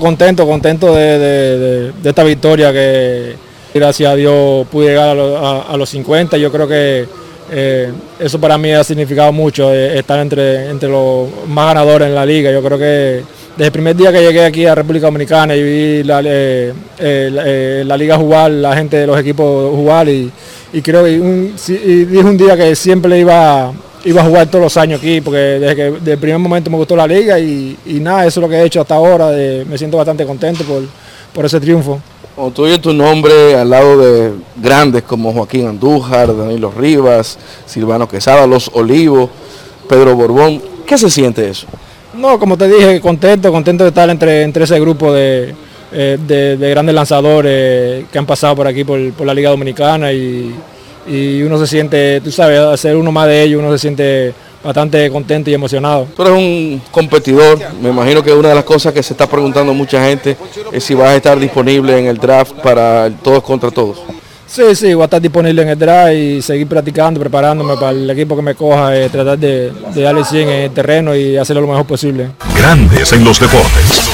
contento, 0.00 0.46
contento 0.46 0.94
de, 0.94 1.92
esta 2.04 2.22
victoria 2.22 2.72
que 2.72 3.34
gracias 3.74 4.12
a 4.12 4.14
Dios 4.14 4.64
pude 4.68 4.90
llegar 4.90 5.18
a, 5.18 5.76
los 5.76 5.90
50. 5.90 6.36
Yo 6.36 6.52
creo 6.52 6.68
que 6.68 7.08
eh, 7.50 7.92
eso 8.18 8.40
para 8.40 8.58
mí 8.58 8.72
ha 8.72 8.82
significado 8.82 9.32
mucho, 9.32 9.72
eh, 9.72 9.98
estar 9.98 10.18
entre, 10.18 10.68
entre 10.68 10.88
los 10.88 11.28
más 11.46 11.68
ganadores 11.68 12.08
en 12.08 12.14
la 12.14 12.26
liga. 12.26 12.50
Yo 12.50 12.62
creo 12.62 12.78
que 12.78 13.22
desde 13.56 13.66
el 13.66 13.72
primer 13.72 13.96
día 13.96 14.12
que 14.12 14.20
llegué 14.20 14.44
aquí 14.44 14.66
a 14.66 14.74
República 14.74 15.06
Dominicana 15.06 15.54
y 15.54 15.62
vi 15.62 16.02
la, 16.02 16.20
eh, 16.24 17.84
la 17.86 17.96
liga 17.96 18.16
jugar, 18.16 18.50
la 18.50 18.76
gente 18.76 18.96
de 18.96 19.06
los 19.06 19.18
equipos 19.18 19.70
jugar 19.74 20.08
y, 20.08 20.30
creo 20.82 21.04
que 21.04 21.18
un, 21.18 21.54
dije 21.56 22.18
un 22.18 22.36
día 22.36 22.54
que 22.56 22.76
siempre 22.76 23.18
iba, 23.18 23.72
iba 24.04 24.20
a 24.20 24.24
jugar 24.24 24.46
todos 24.48 24.64
los 24.64 24.76
años 24.76 25.00
aquí 25.00 25.22
porque 25.22 25.38
desde, 25.38 25.74
que, 25.74 25.82
desde 25.92 26.12
el 26.12 26.18
primer 26.18 26.38
momento 26.38 26.70
me 26.70 26.76
gustó 26.76 26.94
la 26.96 27.06
liga 27.06 27.38
y, 27.38 27.78
nada, 27.86 28.26
eso 28.26 28.40
es 28.40 28.42
lo 28.42 28.48
que 28.48 28.56
he 28.56 28.64
hecho 28.64 28.82
hasta 28.82 28.96
ahora, 28.96 29.30
me 29.30 29.78
siento 29.78 29.96
bastante 29.96 30.26
contento 30.26 30.64
por, 30.64 30.82
por 31.32 31.46
ese 31.46 31.60
triunfo. 31.60 32.00
Cuando 32.36 32.52
tú 32.52 32.64
oyes 32.64 32.82
tu 32.82 32.92
nombre 32.92 33.54
al 33.54 33.70
lado 33.70 33.96
de 33.96 34.32
grandes 34.56 35.02
como 35.04 35.32
Joaquín 35.32 35.68
Andújar, 35.68 36.36
Danilo 36.36 36.70
Rivas, 36.70 37.38
Silvano 37.64 38.06
Quesada, 38.06 38.46
Los 38.46 38.70
Olivos, 38.74 39.30
Pedro 39.88 40.14
Borbón, 40.14 40.60
¿qué 40.86 40.98
se 40.98 41.08
siente 41.08 41.48
eso? 41.48 41.66
No, 42.12 42.38
como 42.38 42.58
te 42.58 42.68
dije, 42.68 43.00
contento, 43.00 43.50
contento 43.50 43.84
de 43.84 43.88
estar 43.88 44.10
entre, 44.10 44.42
entre 44.42 44.64
ese 44.64 44.78
grupo 44.78 45.14
de, 45.14 45.54
eh, 45.92 46.58
grandes 46.60 46.94
lanzadores 46.94 48.04
que 48.12 48.18
han 48.18 48.26
pasado 48.26 48.54
por 48.54 48.66
aquí, 48.66 48.84
por, 48.84 48.98
la 49.24 49.32
Liga 49.32 49.48
Dominicana 49.48 50.12
y, 50.12 50.54
uno 51.08 51.58
se 51.58 51.66
siente, 51.66 52.20
tú 52.20 52.30
sabes, 52.30 52.80
ser 52.80 52.96
uno 52.96 53.12
más 53.12 53.26
de 53.28 53.42
ellos, 53.42 53.60
uno 53.60 53.72
se 53.72 53.78
siente 53.78 54.34
bastante 54.62 55.10
contento 55.10 55.50
y 55.50 55.54
emocionado. 55.54 56.06
Tú 56.16 56.22
eres 56.22 56.34
un 56.34 56.82
competidor, 56.90 57.58
me 57.80 57.90
imagino 57.90 58.22
que 58.22 58.32
una 58.32 58.48
de 58.48 58.54
las 58.54 58.64
cosas 58.64 58.92
que 58.92 59.02
se 59.02 59.12
está 59.12 59.26
preguntando 59.28 59.72
mucha 59.72 60.04
gente 60.04 60.36
es 60.72 60.84
si 60.84 60.94
vas 60.94 61.10
a 61.10 61.16
estar 61.16 61.38
disponible 61.38 61.98
en 61.98 62.06
el 62.06 62.18
draft 62.18 62.52
para 62.62 63.10
todos 63.22 63.42
contra 63.42 63.70
todos. 63.70 63.98
Sí, 64.46 64.74
sí, 64.74 64.94
voy 64.94 65.02
a 65.02 65.04
estar 65.06 65.20
disponible 65.20 65.62
en 65.62 65.68
el 65.68 65.78
drive 65.78 66.14
y 66.14 66.42
seguir 66.42 66.68
practicando, 66.68 67.18
preparándome 67.20 67.74
para 67.74 67.90
el 67.90 68.08
equipo 68.08 68.36
que 68.36 68.42
me 68.42 68.54
coja, 68.54 68.96
eh, 68.96 69.08
tratar 69.10 69.38
de, 69.38 69.72
darle 69.94 70.24
100 70.24 70.48
en 70.48 70.60
el 70.62 70.70
terreno 70.70 71.16
y 71.16 71.36
hacerlo 71.36 71.62
lo 71.62 71.68
mejor 71.68 71.84
posible. 71.84 72.30
Grandes 72.56 73.12
en 73.12 73.24
los 73.24 73.40
deportes. 73.40 74.05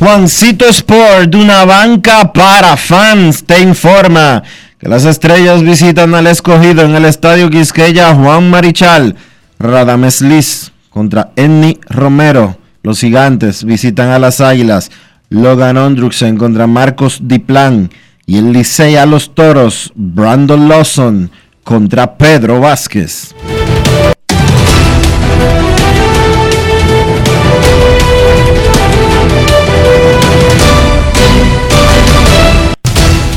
Juancito 0.00 0.64
Sport, 0.66 1.34
una 1.34 1.66
banca 1.66 2.32
para 2.32 2.74
fans, 2.78 3.44
te 3.44 3.60
informa 3.60 4.42
que 4.78 4.88
las 4.88 5.04
estrellas 5.04 5.62
visitan 5.62 6.14
al 6.14 6.26
escogido 6.26 6.80
en 6.84 6.94
el 6.94 7.04
Estadio 7.04 7.50
Quisqueya 7.50 8.14
Juan 8.14 8.48
Marichal 8.48 9.14
Radames 9.58 10.22
Liz 10.22 10.72
contra 10.88 11.32
Enni 11.36 11.78
Romero. 11.90 12.56
Los 12.82 13.00
gigantes 13.00 13.62
visitan 13.62 14.08
a 14.08 14.18
las 14.18 14.40
Águilas. 14.40 14.90
Logan 15.28 15.76
Ondruxen 15.76 16.38
contra 16.38 16.66
Marcos 16.66 17.20
Diplan. 17.22 17.90
Y 18.24 18.38
el 18.38 18.54
Licey 18.54 18.96
a 18.96 19.04
los 19.04 19.34
Toros. 19.34 19.92
Brandon 19.94 20.66
Lawson 20.66 21.30
contra 21.62 22.16
Pedro 22.16 22.58
Vázquez. 22.58 23.34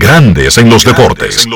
Grandes 0.00 0.56
en 0.56 0.70
los 0.70 0.82
deportes. 0.82 1.46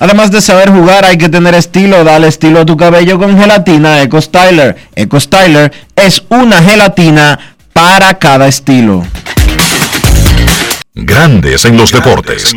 Además 0.00 0.32
de 0.32 0.40
saber 0.40 0.68
jugar, 0.68 1.04
hay 1.04 1.16
que 1.16 1.28
tener 1.28 1.54
estilo. 1.54 2.02
Dale 2.02 2.26
estilo 2.26 2.58
a 2.58 2.66
tu 2.66 2.76
cabello 2.76 3.20
con 3.20 3.38
gelatina 3.38 4.02
Eco 4.02 4.20
Styler. 4.20 4.76
Eco 4.96 5.20
Styler 5.20 5.72
es 5.94 6.24
una 6.28 6.60
gelatina 6.60 7.56
para 7.72 8.18
cada 8.18 8.48
estilo. 8.48 9.06
Grandes 10.92 11.64
en 11.64 11.76
los 11.76 11.92
deportes. 11.92 12.52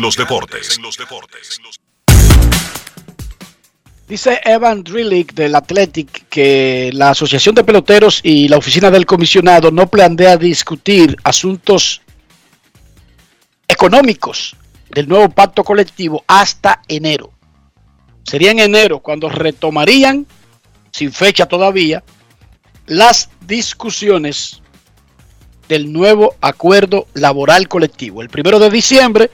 Dice 4.08 4.40
Evan 4.44 4.82
Drillick 4.82 5.34
del 5.34 5.54
Athletic 5.54 6.24
que 6.28 6.90
la 6.92 7.10
Asociación 7.10 7.54
de 7.54 7.62
Peloteros 7.62 8.18
y 8.24 8.48
la 8.48 8.56
Oficina 8.56 8.90
del 8.90 9.06
Comisionado 9.06 9.70
no 9.70 9.86
planea 9.86 10.36
discutir 10.36 11.16
asuntos 11.22 12.02
económicos 13.72 14.56
del 14.90 15.08
nuevo 15.08 15.28
pacto 15.30 15.64
colectivo 15.64 16.22
hasta 16.26 16.82
enero. 16.86 17.32
Sería 18.22 18.50
en 18.50 18.60
enero 18.60 19.00
cuando 19.00 19.28
retomarían, 19.28 20.26
sin 20.90 21.12
fecha 21.12 21.46
todavía, 21.46 22.04
las 22.86 23.30
discusiones 23.46 24.62
del 25.68 25.92
nuevo 25.92 26.34
acuerdo 26.40 27.06
laboral 27.14 27.68
colectivo. 27.68 28.22
El 28.22 28.28
primero 28.28 28.58
de 28.58 28.70
diciembre 28.70 29.30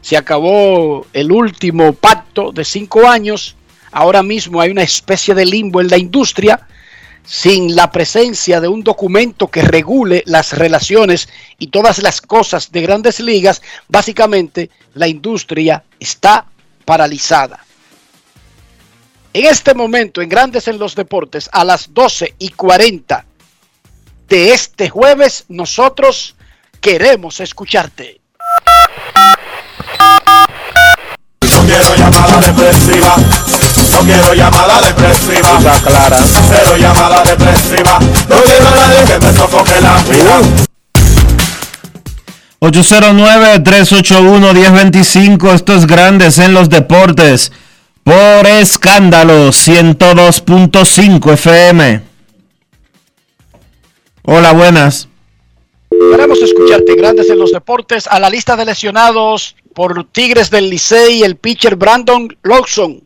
se 0.00 0.16
acabó 0.16 1.06
el 1.12 1.30
último 1.30 1.92
pacto 1.92 2.52
de 2.52 2.64
cinco 2.64 3.08
años. 3.08 3.56
Ahora 3.92 4.22
mismo 4.22 4.60
hay 4.60 4.70
una 4.70 4.82
especie 4.82 5.34
de 5.34 5.46
limbo 5.46 5.80
en 5.80 5.88
la 5.88 5.98
industria 5.98 6.66
sin 7.24 7.76
la 7.76 7.92
presencia 7.92 8.60
de 8.60 8.68
un 8.68 8.82
documento 8.82 9.48
que 9.48 9.62
regule 9.62 10.22
las 10.26 10.56
relaciones 10.56 11.28
y 11.58 11.68
todas 11.68 12.02
las 12.02 12.20
cosas 12.20 12.72
de 12.72 12.82
grandes 12.82 13.20
ligas, 13.20 13.62
básicamente 13.88 14.70
la 14.94 15.08
industria 15.08 15.84
está 16.00 16.46
paralizada. 16.84 17.64
En 19.32 19.44
este 19.44 19.74
momento, 19.74 20.22
en 20.22 20.28
Grandes 20.28 20.68
en 20.68 20.78
los 20.78 20.94
Deportes, 20.94 21.50
a 21.52 21.64
las 21.64 21.92
12 21.92 22.34
y 22.38 22.48
40 22.48 23.24
de 24.28 24.52
este 24.52 24.88
jueves, 24.88 25.44
nosotros 25.48 26.34
queremos 26.80 27.40
escucharte. 27.40 28.20
Quiero 31.66 31.94
llamada. 31.96 33.47
No 33.92 34.00
quiero 34.00 34.34
llamada 34.34 34.80
depresiva. 34.80 35.58
clara. 35.84 36.18
Cero 36.48 36.76
llamada 36.78 37.22
depresiva. 37.22 38.00
No 38.28 38.42
quiero 38.42 38.68
a 38.68 38.70
nadie 38.70 39.04
que 39.06 39.18
me 39.18 39.32
sofoque 39.32 39.80
la 39.80 40.02
vida. 40.04 40.40
809-381-1025, 42.60 45.54
esto 45.54 45.72
es 45.74 45.86
Grandes 45.86 46.38
en 46.38 46.54
los 46.54 46.68
Deportes, 46.68 47.52
por 48.02 48.48
escándalo 48.48 49.50
102.5 49.50 51.32
FM. 51.34 52.02
Hola, 54.24 54.52
buenas. 54.52 55.06
Queremos 55.90 56.42
escucharte, 56.42 56.96
Grandes 56.96 57.30
en 57.30 57.38
los 57.38 57.52
Deportes, 57.52 58.08
a 58.08 58.18
la 58.18 58.28
lista 58.28 58.56
de 58.56 58.64
lesionados 58.64 59.54
por 59.72 60.02
Tigres 60.10 60.50
del 60.50 60.68
Licey, 60.68 61.22
el 61.22 61.36
pitcher 61.36 61.76
Brandon 61.76 62.36
Lawson, 62.42 63.04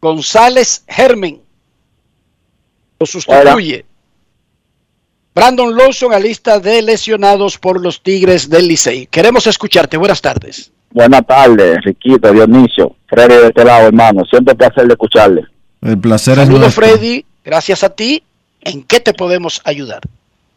González 0.00 0.84
Hermen, 0.86 1.40
lo 2.98 3.06
sustituye. 3.06 3.84
Brandon 5.34 5.76
Lawson 5.76 6.12
a 6.12 6.18
lista 6.18 6.58
de 6.58 6.82
lesionados 6.82 7.58
por 7.58 7.80
los 7.80 8.02
Tigres 8.02 8.50
del 8.50 8.66
Licey. 8.66 9.06
Queremos 9.06 9.46
escucharte. 9.46 9.96
Buenas 9.96 10.20
tardes. 10.20 10.72
Buenas 10.90 11.24
tardes, 11.26 11.78
Riquito, 11.84 12.32
Dionisio, 12.32 12.96
Freddy 13.06 13.36
de 13.36 13.46
este 13.48 13.64
lado, 13.64 13.86
hermano. 13.86 14.24
Siempre 14.24 14.52
un 14.52 14.58
placer 14.58 14.86
de 14.86 14.94
escucharle. 14.94 15.44
El 15.82 15.98
placer 15.98 16.38
es 16.38 16.46
Saludos, 16.46 16.60
nuestro. 16.60 16.86
Freddy. 16.86 17.24
Gracias 17.44 17.84
a 17.84 17.90
ti. 17.90 18.22
¿En 18.62 18.82
qué 18.82 18.98
te 18.98 19.14
podemos 19.14 19.60
ayudar? 19.64 20.00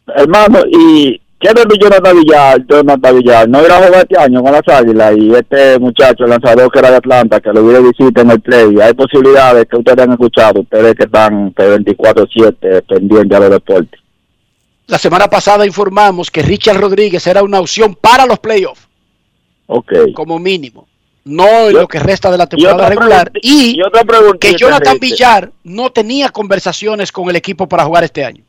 Hermano, 0.08 0.64
¿y 0.68 1.21
qué 1.42 1.52
de 1.52 1.78
Jonathan 1.78 2.16
Villar? 2.16 2.66
Jonathan 2.66 3.16
Villar, 3.16 3.48
no 3.48 3.64
irá 3.64 3.78
a 3.78 3.86
jugar 3.86 4.06
este 4.08 4.18
año 4.18 4.42
con 4.42 4.52
las 4.52 4.68
Águilas 4.68 5.14
y 5.18 5.34
este 5.34 5.78
muchacho, 5.78 6.24
el 6.24 6.30
lanzador 6.30 6.70
que 6.70 6.78
era 6.78 6.90
de 6.90 6.96
Atlanta, 6.96 7.40
que 7.40 7.52
lo 7.52 7.62
hubiera 7.62 7.80
visita 7.80 8.20
en 8.20 8.30
el 8.30 8.40
play. 8.40 8.80
Hay 8.80 8.94
posibilidades 8.94 9.66
que 9.66 9.76
ustedes 9.76 9.98
han 9.98 10.12
escuchado, 10.12 10.60
ustedes 10.60 10.94
que 10.94 11.04
están 11.04 11.52
de 11.56 11.78
24-7 11.78 12.82
pendientes 12.86 13.36
a 13.36 13.40
los 13.40 13.50
deportes. 13.50 14.00
La 14.86 14.98
semana 14.98 15.28
pasada 15.28 15.66
informamos 15.66 16.30
que 16.30 16.42
Richard 16.42 16.80
Rodríguez 16.80 17.26
era 17.26 17.42
una 17.42 17.60
opción 17.60 17.94
para 17.94 18.26
los 18.26 18.38
playoffs, 18.38 18.88
Ok. 19.66 19.92
como 20.14 20.38
mínimo. 20.38 20.86
No 21.24 21.68
en 21.68 21.74
lo 21.74 21.86
que 21.86 22.00
resta 22.00 22.30
de 22.32 22.38
la 22.38 22.48
temporada 22.48 22.88
regular. 22.88 23.30
Y, 23.42 23.78
que 24.40 24.54
Jonathan. 24.56 24.98
Villar 25.00 25.52
no 25.62 25.90
tenía 25.92 26.30
conversaciones 26.30 27.12
con 27.12 27.30
el 27.30 27.36
equipo 27.36 27.68
para 27.68 27.84
jugar 27.84 28.02
este 28.02 28.24
año. 28.24 28.42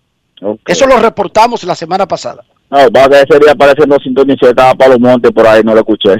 Eso 0.65 0.87
lo 0.87 0.97
reportamos 0.99 1.63
la 1.63 1.75
semana 1.75 2.07
pasada. 2.07 2.43
No, 2.73 2.89
va 2.89 3.03
a 3.05 3.09
que 3.09 3.21
ese 3.21 3.39
día 3.39 3.51
apareciendo 3.51 3.97
sintonía, 3.99 4.35
estaba 4.41 4.73
para 4.73 4.91
los 4.91 4.99
montes 4.99 5.31
por 5.31 5.45
ahí, 5.45 5.61
no 5.63 5.73
lo 5.75 5.81
escuché. 5.81 6.15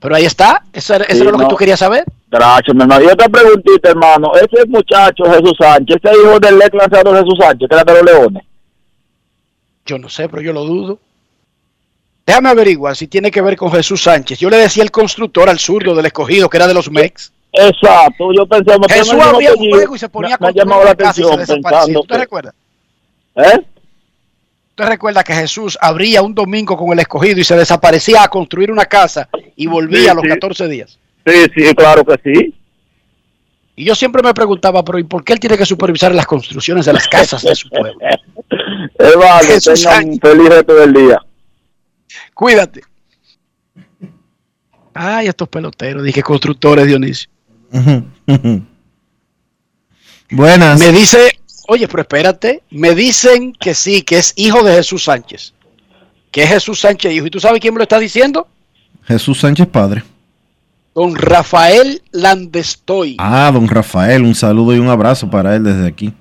Pero 0.00 0.14
ahí 0.16 0.24
está. 0.24 0.62
Eso 0.72 0.94
era, 0.94 1.04
eso 1.04 1.24
lo 1.24 1.32
que 1.32 1.38
no. 1.44 1.48
tú 1.48 1.56
querías 1.56 1.78
saber. 1.78 2.04
Gracias, 2.30 2.74
mi 2.74 2.82
hermano. 2.82 3.04
Y 3.04 3.08
otra 3.08 3.28
preguntita, 3.28 3.90
hermano. 3.90 4.32
Ese 4.34 4.66
muchacho, 4.66 5.24
Jesús 5.24 5.52
Sánchez, 5.58 5.98
ese 6.02 6.14
hijo 6.22 6.40
del 6.40 6.60
ex 6.62 6.72
lanzador 6.74 7.16
Jesús 7.18 7.38
Sánchez, 7.38 7.68
que 7.68 7.74
era 7.74 7.84
de 7.84 7.92
los 7.92 8.02
Leones. 8.02 8.42
Yo 9.86 9.98
no 9.98 10.08
sé, 10.08 10.28
pero 10.28 10.40
yo 10.42 10.52
lo 10.54 10.64
dudo. 10.64 10.98
Déjame 12.26 12.48
averiguar 12.48 12.96
si 12.96 13.06
tiene 13.06 13.30
que 13.30 13.42
ver 13.42 13.56
con 13.56 13.70
Jesús 13.72 14.02
Sánchez. 14.02 14.38
Yo 14.38 14.48
le 14.48 14.56
decía 14.56 14.82
el 14.82 14.90
constructor 14.90 15.48
al 15.50 15.58
zurdo 15.58 15.94
del 15.94 16.06
escogido, 16.06 16.48
que 16.48 16.56
era 16.56 16.66
de 16.66 16.72
los 16.74 16.90
Mex. 16.90 17.30
Exacto, 17.52 18.32
yo 18.34 18.46
pensé... 18.46 18.72
Jesús 18.88 19.14
abría 19.20 19.52
un 19.52 19.70
juego 19.70 19.94
y 19.94 19.98
se 19.98 20.08
ponía 20.08 20.36
Me- 20.40 20.46
me 20.46 20.48
ha 20.48 20.52
construir 20.52 20.64
llamado 20.64 20.84
la 20.84 20.90
una 20.90 20.96
casa 20.96 21.20
y 21.20 21.24
se 21.24 21.32
atención 21.34 21.60
pensando 21.62 22.00
¿Usted 22.00 22.14
que- 22.14 22.20
recuerda? 22.22 22.54
¿Eh? 23.36 23.60
¿Usted 24.76 24.88
recuerda 24.88 25.22
que 25.22 25.32
Jesús 25.32 25.78
abría 25.80 26.20
un 26.20 26.34
domingo 26.34 26.76
con 26.76 26.92
el 26.92 26.98
escogido 26.98 27.38
y 27.38 27.44
se 27.44 27.54
desaparecía 27.56 28.24
a 28.24 28.28
construir 28.28 28.72
una 28.72 28.84
casa 28.86 29.28
y 29.54 29.68
volvía 29.68 30.00
Sí, 30.00 30.08
a 30.08 30.14
los 30.14 30.22
sí. 30.22 30.28
14 30.30 30.66
días? 30.66 30.98
Sí, 31.24 31.32
sí, 31.54 31.74
claro 31.76 32.04
que 32.04 32.20
sí. 32.24 32.54
Y 33.76 33.84
yo 33.84 33.94
siempre 33.94 34.20
me 34.20 34.34
preguntaba, 34.34 34.84
pero 34.84 34.98
¿y 34.98 35.04
por 35.04 35.22
qué 35.22 35.32
él 35.34 35.38
tiene 35.38 35.56
que 35.56 35.64
supervisar 35.64 36.12
las 36.12 36.26
construcciones 36.26 36.86
de 36.86 36.92
las 36.92 37.06
casas 37.06 37.42
de 37.42 37.54
su 37.54 37.68
pueblo? 37.68 37.94
Hermano, 38.98 39.46
Jesús 39.46 39.80
tengan 39.80 40.08
un 40.08 40.18
feliz 40.18 40.48
resto 40.48 40.74
del 40.74 40.92
día. 40.92 41.20
Cuídate. 42.34 42.80
Ay, 44.92 45.28
estos 45.28 45.48
peloteros, 45.48 46.02
dije 46.02 46.20
constructores, 46.20 46.88
Dionisio. 46.88 47.30
Buenas. 50.30 50.80
Me 50.80 50.90
dice, 50.90 51.38
oye, 51.68 51.88
pero 51.88 52.02
espérate, 52.02 52.62
me 52.70 52.94
dicen 52.94 53.52
que 53.52 53.74
sí, 53.74 54.02
que 54.02 54.18
es 54.18 54.32
hijo 54.36 54.62
de 54.62 54.74
Jesús 54.74 55.04
Sánchez. 55.04 55.52
Que 56.30 56.42
es 56.42 56.48
Jesús 56.50 56.80
Sánchez 56.80 57.12
hijo. 57.12 57.26
¿Y 57.26 57.30
tú 57.30 57.40
sabes 57.40 57.60
quién 57.60 57.74
me 57.74 57.78
lo 57.78 57.84
está 57.84 57.98
diciendo? 57.98 58.46
Jesús 59.06 59.40
Sánchez 59.40 59.66
Padre. 59.68 60.02
Don 60.94 61.14
Rafael 61.16 62.00
Landestoy, 62.12 63.16
Ah, 63.18 63.50
don 63.52 63.66
Rafael, 63.68 64.22
un 64.22 64.34
saludo 64.34 64.74
y 64.74 64.78
un 64.78 64.88
abrazo 64.88 65.28
para 65.28 65.56
él 65.56 65.64
desde 65.64 65.86
aquí. 65.88 66.12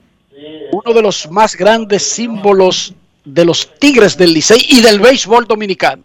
uno 0.71 0.93
de 0.95 1.01
los 1.03 1.29
más 1.29 1.55
grandes 1.55 2.01
símbolos 2.03 2.93
de 3.23 3.45
los 3.45 3.69
Tigres 3.79 4.17
del 4.17 4.33
Licey 4.33 4.59
y 4.69 4.81
del 4.81 4.99
béisbol 4.99 5.45
dominicano. 5.45 6.01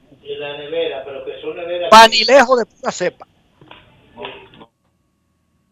Panilejo 1.90 2.56
de 2.56 2.66
pura 2.66 2.92
cepa. 2.92 3.26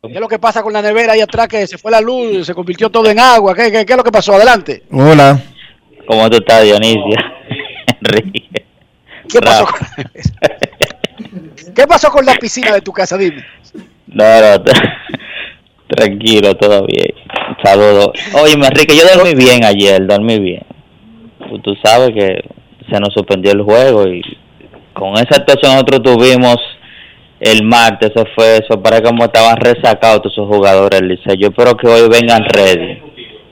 ¿Qué 0.08 0.14
es 0.14 0.20
lo 0.20 0.28
que 0.28 0.38
pasa 0.38 0.62
con 0.62 0.72
la 0.72 0.82
nevera 0.82 1.12
ahí 1.12 1.20
atrás 1.20 1.48
que 1.48 1.66
se 1.66 1.78
fue 1.78 1.90
la 1.90 2.00
luz, 2.00 2.46
se 2.46 2.54
convirtió 2.54 2.90
todo 2.90 3.08
en 3.10 3.18
agua? 3.18 3.54
¿Qué, 3.54 3.70
qué, 3.70 3.84
qué 3.86 3.92
es 3.92 3.96
lo 3.96 4.04
que 4.04 4.12
pasó? 4.12 4.34
Adelante. 4.34 4.82
Hola. 4.90 5.40
¿Cómo 6.06 6.28
tú 6.30 6.36
estás, 6.36 6.62
Dionisio? 6.64 7.02
Enrique. 8.00 8.64
¿Qué 9.28 9.40
pasó, 9.40 9.64
con 9.66 9.80
la 9.80 9.88
nevera? 9.96 10.58
¿Qué 11.74 11.86
pasó 11.86 12.10
con 12.10 12.24
la 12.24 12.34
piscina 12.36 12.72
de 12.72 12.80
tu 12.80 12.92
casa? 12.92 13.16
Dime. 13.18 13.44
No, 14.06 14.24
no, 14.24 14.64
tranquilo, 15.88 16.54
todo 16.56 16.86
bien. 16.86 17.12
Saludos. 17.62 18.10
Oye, 18.34 18.52
Enrique, 18.54 18.96
yo 18.96 19.02
dormí 19.14 19.34
bien 19.34 19.64
ayer, 19.64 20.06
dormí 20.06 20.38
bien. 20.38 20.62
Tú- 21.48 21.58
Tú 21.60 21.74
sabes 21.84 22.10
que 22.14 22.42
se 22.90 23.00
nos 23.00 23.12
suspendió 23.14 23.52
el 23.52 23.62
juego 23.62 24.06
y 24.08 24.22
con 24.92 25.14
esa 25.14 25.36
actuación 25.36 25.72
nosotros 25.72 26.02
tuvimos 26.02 26.56
el 27.40 27.64
martes, 27.64 28.10
eso 28.14 28.24
fue 28.34 28.56
eso, 28.58 28.80
para 28.82 29.02
como 29.02 29.24
estaban 29.24 29.56
resacados 29.56 30.22
todos 30.22 30.32
esos 30.32 30.48
jugadores 30.48 31.00
del 31.00 31.08
Licey. 31.10 31.36
Yo 31.38 31.48
espero 31.48 31.76
que 31.76 31.86
hoy 31.86 32.08
vengan 32.08 32.44
ready 32.44 33.02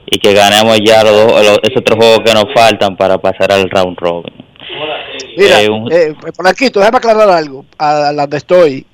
y 0.07 0.17
que 0.19 0.33
ganemos 0.33 0.79
ya 0.83 1.03
los, 1.03 1.11
dos- 1.13 1.45
los- 1.45 1.59
esos 1.63 1.77
otros 1.77 1.97
juegos 1.97 2.19
que 2.25 2.33
nos 2.33 2.45
faltan 2.53 2.95
para 2.97 3.17
pasar 3.17 3.51
al 3.51 3.69
round 3.69 3.97
robin. 3.99 4.33
Mira, 5.37 5.61
Eh, 5.61 5.69
un- 5.69 5.91
eh, 5.91 6.13
déjame 6.79 6.97
aclarar 6.97 7.29
algo 7.29 7.65
a 7.77 8.11
la 8.11 8.25
de 8.27 8.37
estoy. 8.37 8.85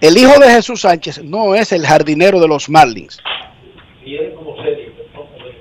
El 0.00 0.16
hijo 0.16 0.38
de 0.38 0.50
Jesús 0.50 0.82
Sánchez 0.82 1.22
no 1.24 1.54
es 1.54 1.72
el 1.72 1.86
jardinero 1.86 2.38
de 2.40 2.48
los 2.48 2.68
Marlins. 2.68 3.18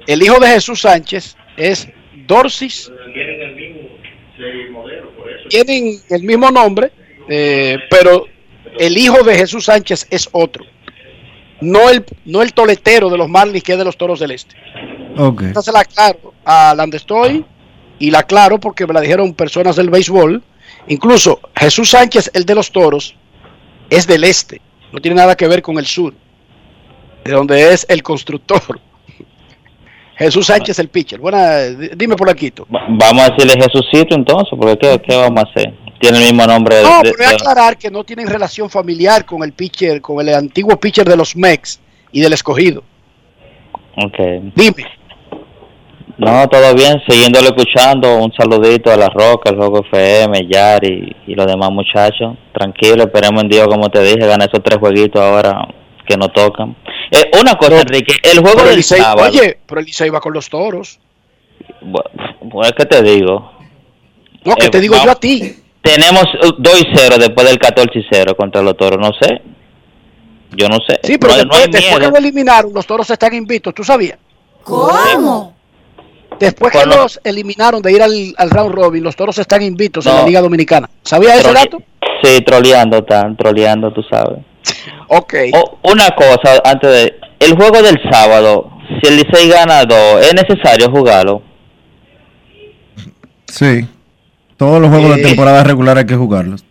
El 0.08 0.22
hijo 0.24 0.39
de 0.39 0.47
Jesús 0.47 0.82
Sánchez 0.82 1.36
es 1.58 1.88
Dorsis. 2.28 2.91
Tienen 5.49 5.99
el 6.10 6.24
mismo 6.24 6.51
nombre, 6.51 6.91
eh, 7.30 7.78
pero 7.89 8.26
el 8.80 8.98
hijo 8.98 9.24
de 9.24 9.36
Jesús 9.36 9.66
Sánchez 9.66 10.08
es 10.10 10.30
otro. 10.32 10.66
No 11.62 11.90
el, 11.90 12.06
no 12.26 12.42
el 12.42 12.54
toletero 12.54 13.10
de 13.10 13.18
los 13.18 13.30
Marlins 13.30 13.64
que 13.64 13.72
es 13.74 13.78
de 13.78 13.86
los 13.86 13.98
Toros 13.98 14.20
del 14.20 14.32
Este. 14.32 14.56
Ok. 15.18 15.44
Esta 15.44 15.62
se 15.62 15.72
la 15.72 15.80
aclaro 15.82 16.34
a 16.44 16.74
Landestoy 16.76 17.46
y 18.00 18.12
la 18.12 18.20
aclaro 18.20 18.60
porque 18.60 18.86
me 18.86 18.94
la 18.94 19.02
dijeron 19.02 19.34
personas 19.34 19.76
del 19.78 19.90
béisbol. 19.90 20.44
Incluso 20.88 21.40
Jesús 21.56 21.90
Sánchez, 21.92 22.30
el 22.34 22.46
de 22.46 22.56
los 22.56 22.72
toros, 22.72 23.16
es 23.90 24.06
del 24.06 24.24
este, 24.26 24.62
no 24.92 25.00
tiene 25.00 25.16
nada 25.16 25.36
que 25.36 25.48
ver 25.48 25.62
con 25.62 25.78
el 25.80 25.86
sur, 25.86 26.14
de 27.24 27.32
donde 27.32 27.74
es 27.74 27.86
el 27.90 28.04
constructor. 28.04 28.80
Jesús 30.18 30.46
Sánchez, 30.48 30.78
el 30.80 30.90
pitcher. 30.90 31.20
Buena, 31.20 31.58
di- 31.64 31.90
dime 31.96 32.16
por 32.16 32.30
aquí. 32.30 32.52
Va- 32.74 32.86
Vamos 32.90 33.24
a 33.24 33.30
decirle 33.34 33.54
Jesucito 33.62 34.16
entonces, 34.16 34.50
porque 34.60 34.78
¿qué, 34.78 35.02
qué 35.08 35.16
vamos 35.16 35.44
a 35.44 35.50
hacer? 35.50 35.74
Tiene 36.00 36.18
el 36.20 36.24
mismo 36.26 36.46
nombre. 36.46 36.82
No, 36.84 36.98
de- 37.02 37.12
pero 37.12 37.16
voy 37.18 37.26
a 37.26 37.30
de- 37.30 37.36
aclarar 37.36 37.78
que 37.78 37.89
no 37.89 38.04
tienen 38.04 38.28
relación 38.28 38.70
familiar 38.70 39.26
con 39.26 39.43
el 39.43 39.54
pitcher, 39.54 40.02
con 40.02 40.20
el 40.28 40.34
antiguo 40.34 40.78
pitcher 40.80 41.08
de 41.08 41.16
los 41.16 41.36
Mex 41.36 41.80
y 42.12 42.22
del 42.22 42.34
escogido. 42.34 42.84
Ok. 43.98 44.18
Dime. 44.56 44.86
No, 46.18 46.48
todo 46.48 46.74
bien, 46.76 47.02
siguiéndolo 47.10 47.48
escuchando, 47.50 48.18
un 48.18 48.32
saludito 48.32 48.89
a 48.89 48.96
La 48.96 49.10
Roca, 49.10 49.50
el 49.50 49.58
Juego 49.58 49.82
FM, 49.82 50.48
Yari 50.48 51.14
y 51.28 51.36
los 51.36 51.46
demás 51.46 51.72
muchachos. 51.72 52.38
Tranquilo, 52.54 53.04
esperemos 53.04 53.43
en 53.43 53.50
Dios, 53.50 53.68
como 53.68 53.89
te 53.89 54.02
dije, 54.02 54.26
ganar 54.26 54.48
esos 54.48 54.64
tres 54.64 54.78
jueguitos 54.80 55.22
ahora 55.22 55.68
que 56.08 56.16
nos 56.16 56.32
tocan. 56.32 56.74
Eh, 57.12 57.32
una 57.41 57.56
cosa, 57.56 57.82
Enrique, 57.82 58.14
el 58.24 58.39
juego 58.39 58.64
del 58.64 58.78
Licey- 58.80 58.98
sábado, 58.98 59.28
oye, 59.30 59.60
pero 59.66 59.80
el 59.82 59.86
Licey 59.88 60.10
va 60.10 60.22
con 60.22 60.34
los 60.34 60.50
toros. 60.50 61.00
bu- 61.82 62.50
pues, 62.50 62.72
¿qué 62.78 62.86
te 62.86 63.02
digo? 63.04 63.52
No, 64.46 64.56
que 64.56 64.68
Eh, 64.68 64.70
te 64.70 64.80
digo 64.80 64.96
yo 65.04 65.12
a 65.12 65.16
ti. 65.16 65.56
Tenemos 65.86 66.24
uh, 66.44 66.54
2 66.58 66.82
y 66.82 66.88
0 66.96 67.16
después 67.20 67.48
del 67.48 67.60
14 67.60 68.00
y 68.00 68.06
0 68.12 68.36
contra 68.36 68.62
los 68.62 68.76
toros, 68.76 69.00
no 69.00 69.12
sé. 69.22 69.40
Yo 70.58 70.68
no 70.68 70.78
sé. 70.88 71.00
Sí, 71.04 71.18
pero 71.20 71.34
no, 71.46 71.54
después, 71.70 72.00
que 72.00 72.08
lo 72.10 72.18
eliminaron, 72.18 72.74
los 72.74 72.86
toros 72.88 73.10
están 73.10 73.34
invictos, 73.36 73.74
¿tú 73.74 73.84
sabías? 73.84 74.18
¿Cómo? 74.64 75.54
Después 76.40 76.72
que 76.72 76.80
Bueno. 76.80 77.04
los 77.04 77.20
eliminaron 77.24 77.82
de 77.82 77.92
ir 77.92 78.02
al, 78.02 78.34
al 78.38 78.50
round 78.50 78.74
robin, 78.74 79.04
los 79.04 79.16
toros 79.16 79.38
están 79.38 79.62
invictos 79.62 80.06
en 80.08 80.16
la 80.16 80.24
Liga 80.26 80.42
Dominicana. 80.42 80.90
¿Sabía 81.04 81.36
ese 81.36 81.54
dato? 81.54 81.78
Sí, 82.24 82.42
troleando, 82.42 82.98
están 82.98 83.38
troleando, 83.38 83.94
tú 83.94 84.02
sabes. 84.10 84.40
Ok. 85.08 85.34
O- 85.54 85.78
una 85.92 86.10
cosa 86.10 86.62
antes 86.66 86.90
de. 86.90 87.20
El 87.40 87.56
juego 87.56 87.82
del 87.82 88.00
sábado, 88.12 88.72
si 89.02 89.08
el 89.08 89.18
Licey 89.18 89.50
gana 89.50 89.86
dos, 89.86 90.26
¿es 90.26 90.34
necesario 90.34 90.90
jugarlo? 90.90 91.42
Sí. 93.48 93.86
Todos 94.58 94.82
los 94.82 94.89
juegos 94.89 95.16
de 95.16 95.22
Eh. 95.22 95.26
temporada 95.26 95.64
regular 95.64 95.97
hay 95.97 96.06
que 96.06 96.16
jugarlos. 96.16 96.64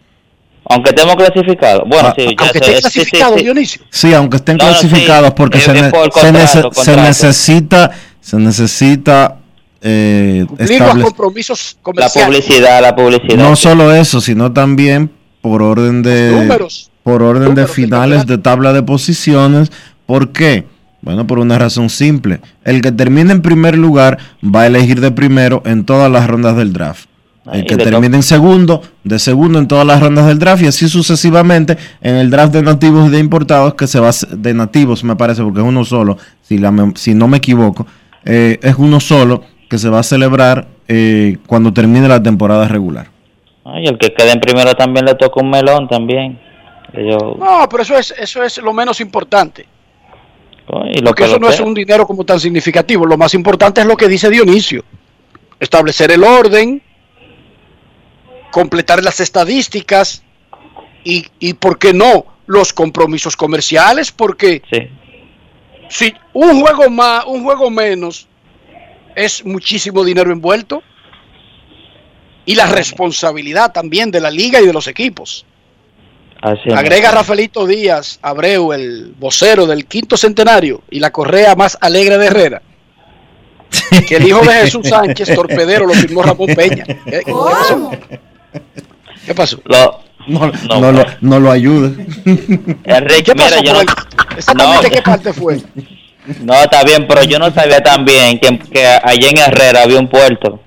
Aunque 0.66 0.90
estemos 0.90 1.16
clasificados. 1.16 1.82
Bueno, 1.86 2.08
Ah, 2.08 2.14
sí, 2.16 2.22
ya 2.24 2.34
Aunque 2.38 2.58
sé, 2.58 2.58
esté 2.58 2.64
sí, 2.64 2.76
sí, 2.76 2.80
clasificado, 3.10 3.36
sí. 3.36 3.44
Dionisio. 3.44 3.82
Sí, 3.90 4.14
aunque 4.14 4.36
estén 4.38 4.56
No, 4.56 4.64
no, 4.66 4.74
sí. 4.74 4.86
clasificados, 4.88 5.34
porque 5.34 5.60
se, 5.60 5.72
es 5.76 5.82
ne- 5.82 5.90
por 5.90 6.04
se 6.04 6.10
contrato, 6.10 7.02
necesita, 7.02 7.90
se 8.20 8.36
necesita 8.38 9.36
eh, 9.86 10.46
Cumplir 10.48 10.80
los 10.80 10.98
compromisos 11.04 11.76
La 11.76 11.82
comerciales. 11.82 12.40
publicidad, 12.40 12.80
la 12.80 12.96
publicidad. 12.96 13.36
no 13.36 13.54
solo 13.56 13.92
eso, 13.94 14.22
sino 14.22 14.50
también 14.54 15.10
por 15.42 15.60
orden 15.62 16.02
de 16.02 16.30
números. 16.32 16.90
por 17.02 17.22
orden 17.22 17.44
Números 17.50 17.68
de 17.68 17.74
finales 17.74 18.26
de 18.26 18.38
tabla 18.38 18.72
de 18.72 18.82
posiciones. 18.82 19.70
¿Por 20.06 20.32
qué? 20.32 20.64
Bueno, 21.02 21.26
por 21.26 21.38
una 21.38 21.58
razón 21.58 21.90
simple. 21.90 22.40
El 22.64 22.80
que 22.80 22.92
termine 22.92 23.32
en 23.32 23.42
primer 23.42 23.76
lugar 23.76 24.16
va 24.42 24.62
a 24.62 24.66
elegir 24.68 25.02
de 25.02 25.10
primero 25.10 25.62
en 25.66 25.84
todas 25.84 26.10
las 26.10 26.26
rondas 26.26 26.56
del 26.56 26.72
draft. 26.72 27.06
El 27.46 27.52
Ahí 27.60 27.64
que 27.66 27.76
termine 27.76 28.16
en 28.16 28.22
segundo, 28.22 28.80
de 29.04 29.18
segundo 29.18 29.58
en 29.58 29.68
todas 29.68 29.86
las 29.86 30.00
rondas 30.00 30.26
del 30.26 30.38
draft 30.38 30.62
y 30.62 30.66
así 30.66 30.88
sucesivamente 30.88 31.76
en 32.00 32.14
el 32.16 32.30
draft 32.30 32.54
de 32.54 32.62
nativos 32.62 33.08
y 33.08 33.10
de 33.10 33.18
importados 33.18 33.74
que 33.74 33.86
se 33.86 34.00
va 34.00 34.06
a 34.06 34.10
hacer- 34.10 34.30
de 34.30 34.54
nativos 34.54 35.04
me 35.04 35.14
parece 35.14 35.42
porque 35.42 35.60
es 35.60 35.66
uno 35.66 35.84
solo, 35.84 36.16
si, 36.40 36.56
la 36.56 36.72
si 36.94 37.14
no 37.14 37.28
me 37.28 37.36
equivoco, 37.36 37.86
eh, 38.24 38.58
es 38.62 38.76
uno 38.78 38.98
solo 38.98 39.42
que 39.68 39.76
se 39.76 39.90
va 39.90 39.98
a 39.98 40.02
celebrar 40.02 40.68
eh, 40.88 41.36
cuando 41.46 41.70
termine 41.72 42.08
la 42.08 42.22
temporada 42.22 42.66
regular. 42.66 43.08
Ay, 43.66 43.86
el 43.86 43.98
que 43.98 44.14
quede 44.14 44.32
en 44.32 44.40
primero 44.40 44.72
también 44.74 45.04
le 45.04 45.14
toca 45.14 45.40
un 45.42 45.50
melón 45.50 45.86
también. 45.88 46.38
Que 46.94 47.06
yo- 47.10 47.36
No, 47.38 47.68
pero 47.70 47.82
eso 47.82 47.96
es, 47.98 48.14
eso 48.18 48.42
es 48.42 48.56
lo 48.58 48.72
menos 48.72 49.00
importante. 49.02 49.66
y 50.94 50.98
lo 51.00 51.08
Porque 51.08 51.24
eso 51.24 51.38
no 51.38 51.48
es 51.50 51.60
un 51.60 51.74
dinero 51.74 52.06
como 52.06 52.24
tan 52.24 52.40
significativo. 52.40 53.04
Lo 53.04 53.18
más 53.18 53.34
importante 53.34 53.82
es 53.82 53.86
lo 53.86 53.96
que 53.98 54.08
dice 54.08 54.30
Dionisio. 54.30 54.82
Establecer 55.60 56.10
el 56.10 56.24
orden, 56.24 56.80
completar 58.54 59.02
las 59.02 59.18
estadísticas 59.18 60.22
y, 61.02 61.26
y 61.40 61.54
¿por 61.54 61.76
qué 61.76 61.92
no? 61.92 62.24
Los 62.46 62.72
compromisos 62.72 63.36
comerciales, 63.36 64.12
porque 64.12 64.62
si 65.88 66.14
un 66.32 66.60
juego 66.60 66.88
más, 66.88 67.24
un 67.26 67.42
juego 67.42 67.68
menos, 67.68 68.28
es 69.16 69.44
muchísimo 69.44 70.04
dinero 70.04 70.30
envuelto. 70.30 70.84
Y 72.46 72.54
la 72.54 72.66
responsabilidad 72.66 73.72
también 73.72 74.12
de 74.12 74.20
la 74.20 74.30
liga 74.30 74.60
y 74.60 74.66
de 74.66 74.72
los 74.72 74.86
equipos. 74.86 75.44
Así 76.40 76.60
es. 76.66 76.74
Agrega 76.74 77.10
Rafaelito 77.10 77.66
Díaz 77.66 78.20
Abreu, 78.22 78.72
el 78.72 79.14
vocero 79.18 79.66
del 79.66 79.86
quinto 79.86 80.16
centenario 80.16 80.82
y 80.90 81.00
la 81.00 81.10
correa 81.10 81.56
más 81.56 81.76
alegre 81.80 82.18
de 82.18 82.26
Herrera. 82.26 82.62
Que 84.06 84.16
el 84.16 84.28
hijo 84.28 84.42
de 84.42 84.52
Jesús 84.52 84.88
Sánchez, 84.88 85.34
torpedero, 85.34 85.86
lo 85.86 85.94
firmó 85.94 86.22
Ramón 86.22 86.54
Peña. 86.54 86.84
¿Qué, 86.84 87.22
qué 87.24 87.32
pasó? 87.32 87.90
¿Qué 89.26 89.34
pasó? 89.34 89.60
Lo- 89.64 90.00
No, 90.26 90.50
No, 90.68 90.80
no, 90.80 90.92
lo, 90.92 91.04
no 91.20 91.38
lo 91.40 91.50
ayude. 91.50 92.06
Enrique, 92.84 93.24
¿Qué 93.24 93.34
pasó 93.34 93.60
mira, 93.60 93.62
yo 93.62 93.72
no? 93.74 93.80
Exactamente 94.36 94.88
No. 94.88 94.94
qué 94.94 95.02
parte 95.02 95.32
fue. 95.34 95.60
no, 96.40 96.54
está 96.54 96.82
bien, 96.82 97.06
pero 97.06 97.24
yo 97.24 97.38
no 97.38 97.52
sabía 97.52 97.80
también 97.82 98.38
que, 98.38 98.58
que 98.58 98.86
allá 98.86 99.28
en 99.28 99.38
Herrera 99.38 99.82
había 99.82 99.98
un 99.98 100.08
puerto. 100.08 100.60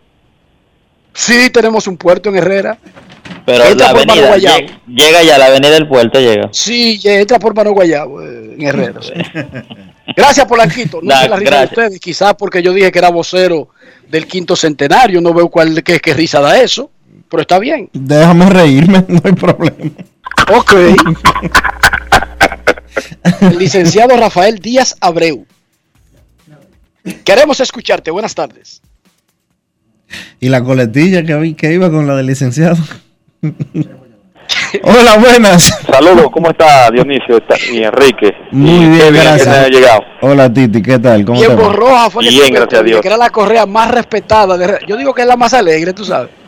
Sí, 1.13 1.49
tenemos 1.49 1.87
un 1.87 1.97
puerto 1.97 2.29
en 2.29 2.37
Herrera. 2.37 2.77
Pero 3.45 3.63
Entra 3.65 3.87
la 3.87 3.99
avenida, 3.99 4.27
Guayabo. 4.27 4.57
llega, 4.87 5.23
ya, 5.23 5.37
la 5.37 5.45
avenida 5.47 5.71
del 5.71 5.87
puerto 5.87 6.19
llega. 6.19 6.49
Sí, 6.51 6.99
entra 7.03 7.39
por 7.39 7.55
Mano 7.55 7.71
Guayabo, 7.71 8.21
eh, 8.21 8.55
en 8.59 8.61
Herrera. 8.61 9.01
sí. 9.01 9.13
Gracias, 10.15 10.45
Polanquito. 10.45 10.99
No 11.03 11.15
se 11.19 11.27
la 11.29 11.35
risa 11.37 11.59
de 11.59 11.65
ustedes, 11.65 11.99
quizás 11.99 12.35
porque 12.37 12.61
yo 12.61 12.73
dije 12.73 12.91
que 12.91 12.99
era 12.99 13.09
vocero 13.09 13.69
del 14.07 14.27
quinto 14.27 14.55
centenario. 14.55 15.19
No 15.21 15.33
veo 15.33 15.49
cuál, 15.49 15.81
qué, 15.83 15.99
qué 15.99 16.13
risa 16.13 16.39
da 16.41 16.61
eso, 16.61 16.91
pero 17.29 17.41
está 17.41 17.59
bien. 17.59 17.89
Déjame 17.93 18.49
reírme, 18.49 19.05
no 19.07 19.21
hay 19.23 19.33
problema. 19.33 19.91
Ok. 20.55 20.73
El 23.41 23.57
licenciado 23.59 24.15
Rafael 24.17 24.57
Díaz 24.59 24.95
Abreu. 25.01 25.45
Queremos 27.23 27.59
escucharte. 27.59 28.11
Buenas 28.11 28.33
tardes. 28.35 28.81
Y 30.39 30.49
la 30.49 30.63
coletilla 30.63 31.23
que, 31.23 31.35
vi- 31.35 31.53
que 31.53 31.73
iba 31.73 31.89
con 31.91 32.07
la 32.07 32.15
del 32.15 32.27
licenciado. 32.27 32.77
Hola, 34.83 35.17
buenas. 35.19 35.63
Saludos, 35.91 36.27
¿cómo 36.31 36.49
está 36.49 36.89
Dionisio 36.91 37.37
está- 37.37 37.55
y 37.71 37.83
Enrique? 37.83 38.33
Muy 38.51 38.69
Y 38.69 38.89
bien, 38.89 39.13
que 39.13 39.19
gracias. 39.19 39.69
llegado. 39.69 40.01
Hola, 40.21 40.51
Titi, 40.51 40.81
¿qué 40.81 40.99
tal? 40.99 41.23
¿Cómo 41.25 41.39
te 41.39 41.47
Diego 41.47 41.63
va? 41.67 41.73
Roja 41.73 42.09
fue 42.09 42.23
que 42.23 42.29
Bien, 42.29 42.47
te 42.47 42.59
gracias 42.59 42.81
a 42.81 42.83
Dios. 42.83 43.01
que 43.01 43.07
era 43.07 43.17
la 43.17 43.29
correa 43.29 43.65
más 43.65 43.89
respetada. 43.91 44.57
de. 44.57 44.79
Yo 44.87 44.97
digo 44.97 45.13
que 45.13 45.21
es 45.21 45.27
la 45.27 45.37
más 45.37 45.53
alegre, 45.53 45.93
tú 45.93 46.03
sabes. 46.03 46.29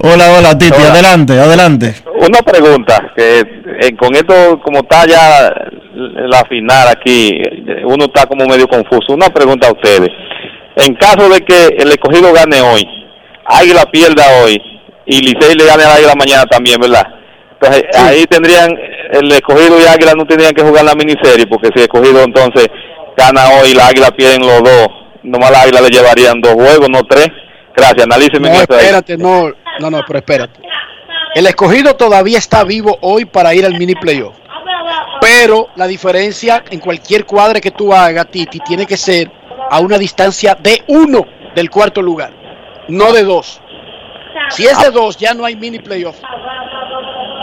Hola, 0.00 0.32
hola, 0.38 0.58
Titi, 0.58 0.74
Hola. 0.78 0.92
adelante, 0.92 1.38
adelante. 1.40 1.94
Una 2.16 2.40
pregunta, 2.42 3.12
que 3.16 3.40
eh, 3.80 3.96
con 3.96 4.14
esto, 4.14 4.60
como 4.62 4.80
está 4.80 5.06
ya 5.06 5.50
la 5.94 6.44
final 6.48 6.88
aquí, 6.88 7.30
eh, 7.30 7.82
uno 7.86 8.04
está 8.06 8.26
como 8.26 8.44
medio 8.46 8.68
confuso. 8.68 9.14
Una 9.14 9.28
pregunta 9.28 9.68
a 9.68 9.72
ustedes. 9.72 10.10
En 10.76 10.94
caso 10.96 11.28
de 11.28 11.40
que 11.40 11.68
el 11.78 11.88
escogido 11.90 12.32
gane 12.34 12.60
hoy, 12.60 12.86
Águila 13.46 13.84
pierda 13.90 14.24
hoy 14.42 14.60
y 15.06 15.20
Licey 15.20 15.54
le 15.54 15.66
gane 15.66 15.84
al 15.84 15.92
Águila 15.98 16.14
mañana 16.16 16.46
también, 16.46 16.80
¿verdad? 16.80 17.06
Entonces 17.52 17.84
ahí 17.96 18.24
tendrían, 18.26 18.70
el 19.12 19.30
escogido 19.32 19.80
y 19.80 19.84
Águila 19.86 20.12
no 20.16 20.26
tendrían 20.26 20.54
que 20.54 20.62
jugar 20.62 20.84
la 20.84 20.94
miniserie, 20.94 21.46
porque 21.46 21.68
si 21.68 21.78
el 21.78 21.82
escogido 21.82 22.22
entonces 22.22 22.68
gana 23.16 23.48
hoy 23.50 23.70
y 23.70 23.74
la 23.74 23.88
Águila 23.88 24.10
pierden 24.10 24.46
los 24.46 24.62
dos, 24.62 24.88
nomás 25.22 25.50
la 25.50 25.62
Águila 25.62 25.80
le 25.80 25.88
llevarían 25.90 26.40
dos 26.40 26.54
juegos, 26.54 26.88
no 26.90 27.02
tres. 27.04 27.28
Gracias, 27.76 28.04
analíceme 28.04 28.48
No, 28.48 28.54
ahí. 28.54 28.60
espérate, 28.60 29.16
no, 29.16 29.50
no, 29.80 29.90
no, 29.90 30.00
pero 30.06 30.18
espérate. 30.18 30.60
El 31.34 31.46
escogido 31.46 31.96
todavía 31.96 32.38
está 32.38 32.62
vivo 32.62 32.96
hoy 33.00 33.24
para 33.24 33.52
ir 33.54 33.64
al 33.66 33.76
mini 33.76 33.94
playoff. 33.94 34.36
Pero 35.20 35.68
la 35.76 35.86
diferencia 35.86 36.62
en 36.70 36.78
cualquier 36.80 37.24
cuadre 37.24 37.60
que 37.60 37.70
tú 37.70 37.92
hagas, 37.92 38.28
Titi, 38.30 38.60
tiene 38.60 38.86
que 38.86 38.96
ser 38.96 39.30
a 39.70 39.80
una 39.80 39.98
distancia 39.98 40.56
de 40.60 40.82
uno 40.88 41.24
del 41.56 41.70
cuarto 41.70 42.02
lugar, 42.02 42.30
no 42.88 43.12
de 43.12 43.24
dos. 43.24 43.60
Si 44.50 44.64
es 44.64 44.78
de 44.82 44.90
dos, 44.90 45.16
ya 45.16 45.34
no 45.34 45.44
hay 45.44 45.56
mini 45.56 45.78
playoff. 45.78 46.16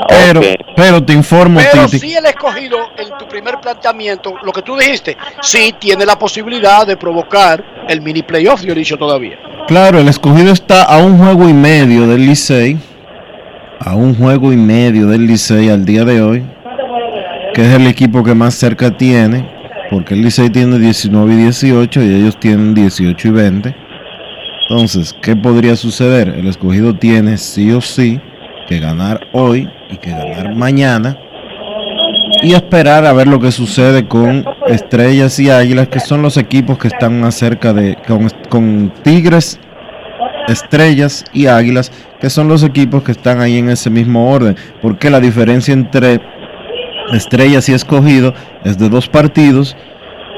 Pero, 0.07 0.41
pero 0.75 1.03
te 1.03 1.13
informo, 1.13 1.59
Pero 1.71 1.87
si 1.87 2.13
el 2.15 2.25
escogido, 2.25 2.77
en 2.97 3.17
tu 3.17 3.27
primer 3.27 3.59
planteamiento, 3.59 4.35
lo 4.43 4.51
que 4.51 4.61
tú 4.61 4.75
dijiste, 4.75 5.15
sí 5.41 5.73
tiene 5.79 6.05
la 6.05 6.17
posibilidad 6.17 6.85
de 6.85 6.97
provocar 6.97 7.63
el 7.87 8.01
mini 8.01 8.23
playoff, 8.23 8.61
Dionisio, 8.61 8.97
todavía. 8.97 9.37
Claro, 9.67 9.99
el 9.99 10.07
escogido 10.07 10.51
está 10.51 10.83
a 10.83 10.97
un 10.97 11.17
juego 11.17 11.47
y 11.47 11.53
medio 11.53 12.07
del 12.07 12.25
Licey. 12.25 12.77
A 13.79 13.95
un 13.95 14.15
juego 14.15 14.51
y 14.51 14.57
medio 14.57 15.07
del 15.07 15.25
Licey 15.25 15.69
al 15.69 15.85
día 15.85 16.03
de 16.03 16.21
hoy. 16.21 16.43
Que 17.53 17.61
es 17.61 17.73
el 17.73 17.87
equipo 17.87 18.23
que 18.23 18.33
más 18.33 18.55
cerca 18.55 18.91
tiene. 18.91 19.49
Porque 19.89 20.13
el 20.13 20.21
Licey 20.21 20.49
tiene 20.49 20.77
19 20.77 21.33
y 21.33 21.35
18 21.37 22.01
y 22.01 22.15
ellos 22.15 22.39
tienen 22.39 22.73
18 22.73 23.27
y 23.27 23.31
20. 23.31 23.75
Entonces, 24.72 25.13
¿qué 25.22 25.36
podría 25.36 25.76
suceder? 25.76 26.30
El 26.30 26.47
escogido 26.47 26.95
tiene 26.95 27.36
sí 27.36 27.74
o 27.74 27.82
sí 27.82 28.22
que 28.69 28.80
ganar 28.80 29.19
hoy 29.34 29.69
y 29.89 29.97
que 29.97 30.11
ganar 30.11 30.55
mañana. 30.55 31.17
Y 32.41 32.53
esperar 32.53 33.05
a 33.05 33.11
ver 33.11 33.28
lo 33.28 33.41
que 33.41 33.51
sucede 33.51 34.07
con 34.07 34.45
Estrellas 34.67 35.38
y 35.41 35.49
Águilas, 35.49 35.89
que 35.89 35.99
son 35.99 36.22
los 36.22 36.38
equipos 36.38 36.78
que 36.78 36.88
están 36.88 37.19
más 37.19 37.36
cerca 37.36 37.74
de. 37.74 37.97
con, 38.07 38.30
con 38.47 38.93
Tigres, 39.03 39.59
Estrellas 40.47 41.26
y 41.34 41.47
Águilas, 41.47 41.91
que 42.22 42.30
son 42.30 42.47
los 42.47 42.63
equipos 42.63 43.03
que 43.03 43.11
están 43.11 43.41
ahí 43.41 43.57
en 43.57 43.69
ese 43.69 43.89
mismo 43.89 44.32
orden. 44.32 44.55
Porque 44.82 45.09
la 45.09 45.19
diferencia 45.19 45.74
entre 45.74 46.22
Estrellas 47.11 47.67
y 47.67 47.74
Escogido 47.74 48.34
es 48.63 48.78
de 48.78 48.88
dos 48.88 49.09
partidos. 49.09 49.76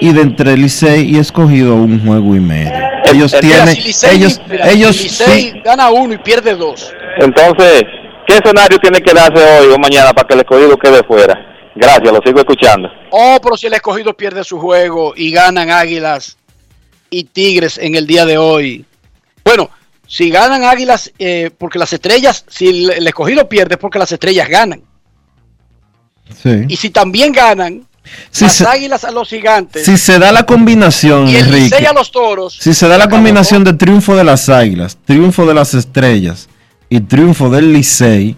Y 0.03 0.11
de 0.13 0.21
entre 0.21 0.57
Licey 0.57 1.15
y 1.15 1.17
Escogido 1.17 1.75
un 1.75 2.05
juego 2.05 2.35
y 2.35 2.39
medio. 2.39 2.71
Ellos 3.05 3.31
Mira, 3.41 3.63
tienen. 3.65 3.75
si 3.75 3.81
Licey- 3.83 4.11
ellos 4.15 4.41
mira, 4.49 4.65
si 4.69 4.75
ellos 4.77 5.01
Licey 5.03 5.41
sí- 5.51 5.61
gana 5.63 5.89
uno 5.91 6.13
y 6.13 6.17
pierde 6.17 6.55
dos. 6.55 6.91
Entonces, 7.19 7.83
¿qué 8.27 8.35
escenario 8.37 8.77
tiene 8.79 9.01
que 9.01 9.13
darse 9.13 9.41
hoy 9.43 9.67
o 9.73 9.77
mañana 9.77 10.11
para 10.13 10.27
que 10.27 10.33
el 10.33 10.39
escogido 10.41 10.77
quede 10.77 11.03
fuera? 11.03 11.33
Gracias, 11.75 12.11
lo 12.11 12.19
sigo 12.25 12.39
escuchando. 12.39 12.89
Oh, 13.11 13.37
pero 13.41 13.55
si 13.57 13.67
el 13.67 13.73
escogido 13.73 14.13
pierde 14.15 14.43
su 14.43 14.59
juego 14.59 15.13
y 15.15 15.31
ganan 15.31 15.69
Águilas 15.71 16.37
y 17.09 17.23
Tigres 17.23 17.77
en 17.77 17.95
el 17.95 18.05
día 18.05 18.25
de 18.25 18.37
hoy. 18.37 18.85
Bueno, 19.45 19.69
si 20.07 20.29
ganan 20.29 20.63
Águilas, 20.65 21.11
eh, 21.17 21.49
porque 21.57 21.79
las 21.79 21.93
estrellas, 21.93 22.45
si 22.49 22.67
el, 22.67 22.89
el 22.91 23.07
escogido 23.07 23.47
pierde 23.47 23.75
es 23.75 23.79
porque 23.79 23.99
las 23.99 24.11
estrellas 24.11 24.49
ganan. 24.49 24.81
sí. 26.41 26.65
Y 26.67 26.75
si 26.75 26.89
también 26.89 27.31
ganan, 27.31 27.85
Si 28.31 28.43
las 28.45 28.55
se- 28.55 28.67
Águilas 28.67 29.03
a 29.05 29.11
los 29.11 29.29
gigantes 29.29 29.85
Si 29.85 29.97
se 29.97 30.19
da 30.19 30.31
la 30.31 30.45
combinación, 30.45 31.27
y 31.27 31.35
el 31.37 31.47
Enrique. 31.47 31.87
A 31.87 31.93
los 31.93 32.11
toros, 32.11 32.57
Si 32.59 32.73
se 32.73 32.87
da 32.87 32.97
la 32.97 33.07
combinación 33.09 33.63
de 33.63 33.73
triunfo 33.73 34.15
de 34.15 34.23
las 34.23 34.49
Águilas, 34.49 34.97
triunfo 35.05 35.45
de 35.45 35.53
las 35.53 35.73
Estrellas 35.73 36.49
y 36.89 36.99
triunfo 36.99 37.49
del 37.49 37.71
Licey, 37.73 38.35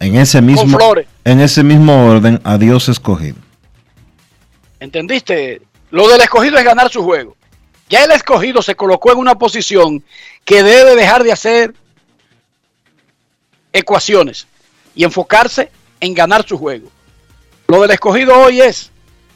En 0.00 0.16
ese 0.16 0.40
mismo, 0.42 0.78
en 1.24 1.40
ese 1.40 1.62
mismo 1.62 2.06
orden, 2.06 2.40
adiós 2.44 2.88
escogido. 2.88 3.36
¿Entendiste? 4.80 5.62
Lo 5.90 6.08
del 6.08 6.20
escogido 6.20 6.58
es 6.58 6.64
ganar 6.64 6.90
su 6.90 7.02
juego. 7.02 7.36
Ya 7.88 8.04
el 8.04 8.10
escogido 8.10 8.60
se 8.62 8.74
colocó 8.74 9.12
en 9.12 9.18
una 9.18 9.36
posición 9.36 10.02
que 10.44 10.62
debe 10.62 10.94
dejar 10.96 11.22
de 11.22 11.32
hacer 11.32 11.74
ecuaciones 13.72 14.46
y 14.94 15.04
enfocarse 15.04 15.70
en 16.00 16.14
ganar 16.14 16.46
su 16.46 16.58
juego. 16.58 16.90
Lo 17.68 17.80
del 17.80 17.90
escogido 17.90 18.38
hoy 18.38 18.60
es 18.60 18.90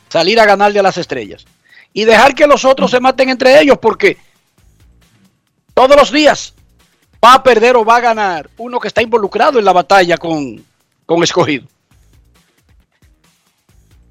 salir 0.08 0.38
a 0.40 0.46
ganarle 0.46 0.78
a 0.78 0.82
las 0.82 0.98
estrellas 0.98 1.44
y 1.92 2.04
dejar 2.04 2.34
que 2.34 2.46
los 2.46 2.64
otros 2.64 2.90
se 2.90 3.00
maten 3.00 3.28
entre 3.28 3.60
ellos 3.60 3.78
porque 3.80 4.18
todos 5.74 5.96
los 5.96 6.12
días 6.12 6.54
va 7.24 7.34
a 7.34 7.42
perder 7.42 7.76
o 7.76 7.84
va 7.84 7.96
a 7.96 8.00
ganar 8.00 8.50
uno 8.58 8.78
que 8.78 8.88
está 8.88 9.02
involucrado 9.02 9.58
en 9.58 9.64
la 9.64 9.72
batalla 9.72 10.16
con, 10.16 10.64
con 11.06 11.22
escogido. 11.22 11.66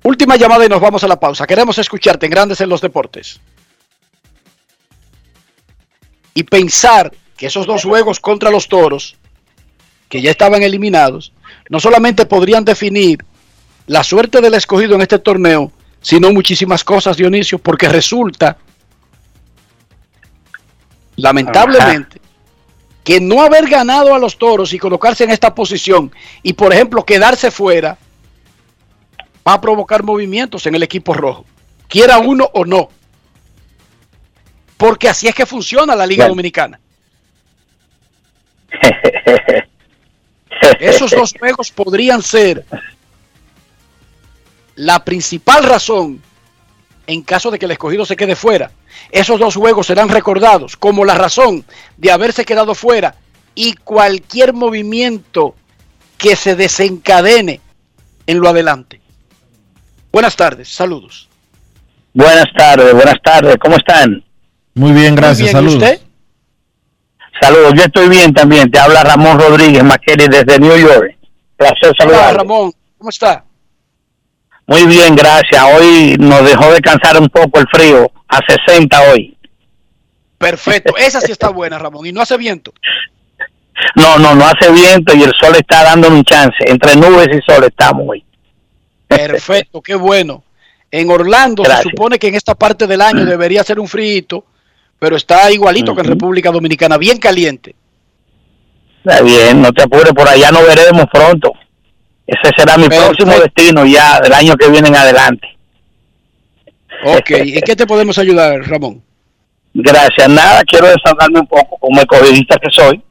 Última 0.03 0.37
llamada 0.37 0.65
y 0.65 0.69
nos 0.69 0.81
vamos 0.81 1.03
a 1.03 1.07
la 1.07 1.19
pausa. 1.19 1.45
Queremos 1.45 1.77
escucharte 1.77 2.25
en 2.25 2.31
Grandes 2.31 2.61
en 2.61 2.69
los 2.69 2.81
Deportes. 2.81 3.41
Y 6.33 6.43
pensar 6.43 7.11
que 7.35 7.47
esos 7.47 7.67
dos 7.67 7.83
juegos 7.83 8.19
contra 8.19 8.49
los 8.49 8.67
toros, 8.67 9.17
que 10.07 10.21
ya 10.21 10.31
estaban 10.31 10.63
eliminados, 10.63 11.33
no 11.69 11.79
solamente 11.79 12.25
podrían 12.25 12.63
definir 12.63 13.25
la 13.87 14.03
suerte 14.03 14.41
del 14.41 14.53
escogido 14.53 14.95
en 14.95 15.01
este 15.01 15.17
torneo, 15.17 15.71
sino 16.01 16.31
muchísimas 16.31 16.83
cosas, 16.83 17.17
Dionisio, 17.17 17.57
porque 17.57 17.89
resulta, 17.89 18.57
lamentablemente, 21.15 22.21
que 23.03 23.19
no 23.21 23.41
haber 23.41 23.67
ganado 23.67 24.13
a 24.13 24.19
los 24.19 24.37
toros 24.37 24.73
y 24.73 24.79
colocarse 24.79 25.23
en 25.23 25.31
esta 25.31 25.55
posición 25.55 26.11
y, 26.43 26.53
por 26.53 26.73
ejemplo, 26.73 27.05
quedarse 27.05 27.49
fuera, 27.49 27.97
va 29.47 29.53
a 29.53 29.61
provocar 29.61 30.03
movimientos 30.03 30.67
en 30.67 30.75
el 30.75 30.83
equipo 30.83 31.13
rojo, 31.13 31.45
quiera 31.87 32.19
uno 32.19 32.49
o 32.53 32.65
no. 32.65 32.89
Porque 34.75 35.07
así 35.09 35.27
es 35.27 35.33
que 35.33 35.45
funciona 35.45 35.95
la 35.95 36.05
Liga 36.05 36.25
Bueno. 36.25 36.33
Dominicana. 36.33 36.79
Esos 40.79 41.11
dos 41.11 41.33
juegos 41.39 41.71
podrían 41.71 42.21
ser 42.21 42.65
la 44.77 45.03
principal 45.03 45.63
razón 45.63 46.21
en 47.07 47.21
caso 47.21 47.51
de 47.51 47.57
que 47.59 47.65
el 47.65 47.71
escogido 47.71 48.05
se 48.05 48.15
quede 48.15 48.35
fuera. 48.35 48.71
Esos 49.11 49.39
dos 49.39 49.55
juegos 49.55 49.87
serán 49.87 50.09
recordados 50.09 50.75
como 50.77 51.03
la 51.05 51.15
razón 51.15 51.65
de 51.97 52.11
haberse 52.11 52.45
quedado 52.45 52.75
fuera 52.75 53.15
y 53.55 53.73
cualquier 53.73 54.53
movimiento 54.53 55.55
que 56.17 56.35
se 56.35 56.55
desencadene 56.55 57.59
en 58.27 58.39
lo 58.39 58.49
adelante. 58.49 59.01
Buenas 60.11 60.35
tardes, 60.35 60.69
saludos. 60.69 61.27
Buenas 62.13 62.47
tardes, 62.55 62.93
buenas 62.93 63.21
tardes, 63.23 63.55
¿cómo 63.59 63.77
están? 63.77 64.23
Muy 64.73 64.91
bien, 64.91 65.15
gracias. 65.15 65.39
bien, 65.39 65.49
¿y 65.49 65.51
Saludos. 65.51 65.75
usted? 65.75 66.01
Saludos, 67.41 67.73
yo 67.75 67.83
estoy 67.83 68.09
bien 68.09 68.33
también. 68.33 68.69
Te 68.71 68.79
habla 68.79 69.03
Ramón 69.03 69.39
Rodríguez 69.39 69.83
Maqueri 69.83 70.27
desde 70.27 70.59
New 70.59 70.75
York. 70.75 71.15
Placer 71.55 71.77
Hola, 71.89 71.95
saludar. 71.99 72.35
Ramón, 72.35 72.73
¿cómo 72.97 73.09
está? 73.09 73.43
Muy 74.67 74.85
bien, 74.85 75.15
gracias. 75.15 75.63
Hoy 75.63 76.17
nos 76.19 76.43
dejó 76.43 76.69
descansar 76.71 77.19
un 77.19 77.29
poco 77.29 77.59
el 77.59 77.67
frío, 77.71 78.11
a 78.27 78.39
60 78.67 79.01
hoy. 79.11 79.37
Perfecto, 80.37 80.95
esa 80.97 81.21
sí 81.21 81.31
está 81.31 81.49
buena, 81.49 81.79
Ramón, 81.79 82.05
y 82.05 82.11
no 82.11 82.21
hace 82.21 82.37
viento. 82.37 82.73
No, 83.95 84.17
no, 84.17 84.33
no 84.33 84.43
hace 84.43 84.71
viento 84.71 85.15
y 85.15 85.21
el 85.21 85.31
sol 85.39 85.55
está 85.55 85.83
dando 85.83 86.07
un 86.07 86.23
chance. 86.23 86.57
Entre 86.65 86.95
nubes 86.95 87.27
y 87.27 87.39
sol 87.47 87.63
estamos 87.63 88.05
hoy. 88.07 88.25
Perfecto, 89.07 89.81
qué 89.81 89.93
bueno. 89.93 90.43
En 90.89 91.11
Orlando 91.11 91.61
Gracias. 91.61 91.83
se 91.83 91.89
supone 91.91 92.17
que 92.17 92.27
en 92.27 92.33
esta 92.33 92.55
parte 92.55 92.87
del 92.87 93.01
año 93.01 93.23
debería 93.23 93.63
ser 93.63 93.79
un 93.79 93.87
frío, 93.87 94.43
pero 94.97 95.15
está 95.15 95.51
igualito 95.51 95.93
que 95.93 96.01
en 96.01 96.07
República 96.07 96.49
Dominicana, 96.49 96.97
bien 96.97 97.19
caliente. 97.19 97.75
Está 99.05 99.21
bien, 99.21 99.61
no 99.61 99.71
te 99.71 99.83
apures, 99.83 100.13
por 100.13 100.27
allá 100.27 100.49
nos 100.49 100.65
veremos 100.65 101.05
pronto. 101.11 101.53
Ese 102.27 102.51
será 102.57 102.77
mi 102.77 102.89
próximo 102.89 103.31
destino 103.39 103.85
ya 103.85 104.19
del 104.19 104.33
año 104.33 104.55
que 104.57 104.67
viene 104.69 104.89
en 104.89 104.95
adelante. 104.97 105.47
Ok, 107.05 107.31
¿y 107.45 107.61
qué 107.61 107.75
te 107.75 107.87
podemos 107.87 108.17
ayudar, 108.17 108.59
Ramón? 108.67 109.01
Gracias. 109.73 110.27
Nada, 110.27 110.63
quiero 110.63 110.87
desahogarme 110.87 111.39
un 111.39 111.47
poco 111.47 111.77
como 111.77 112.01
escogidista 112.01 112.57
que 112.57 112.69
soy. 112.71 113.01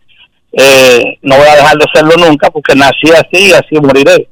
Eh, 0.53 1.19
no 1.23 1.37
voy 1.37 1.47
a 1.47 1.57
dejar 1.57 1.77
de 1.77 1.85
serlo 1.95 2.17
nunca 2.17 2.51
porque 2.51 2.75
nací 2.75 3.11
así 3.11 3.47
y 3.49 3.53
así 3.53 3.77
moriré. 3.81 4.29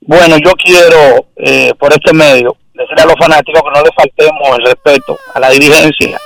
Bueno, 0.00 0.36
yo 0.38 0.52
quiero, 0.52 1.26
eh, 1.36 1.74
por 1.78 1.92
este 1.92 2.12
medio, 2.14 2.56
decirle 2.72 3.02
a 3.02 3.06
los 3.06 3.16
fanáticos 3.18 3.62
que 3.62 3.70
no 3.78 3.84
le 3.84 3.90
faltemos 3.94 4.58
el 4.58 4.64
respeto 4.64 5.18
a 5.34 5.40
la 5.40 5.50
dirigencia. 5.50 6.18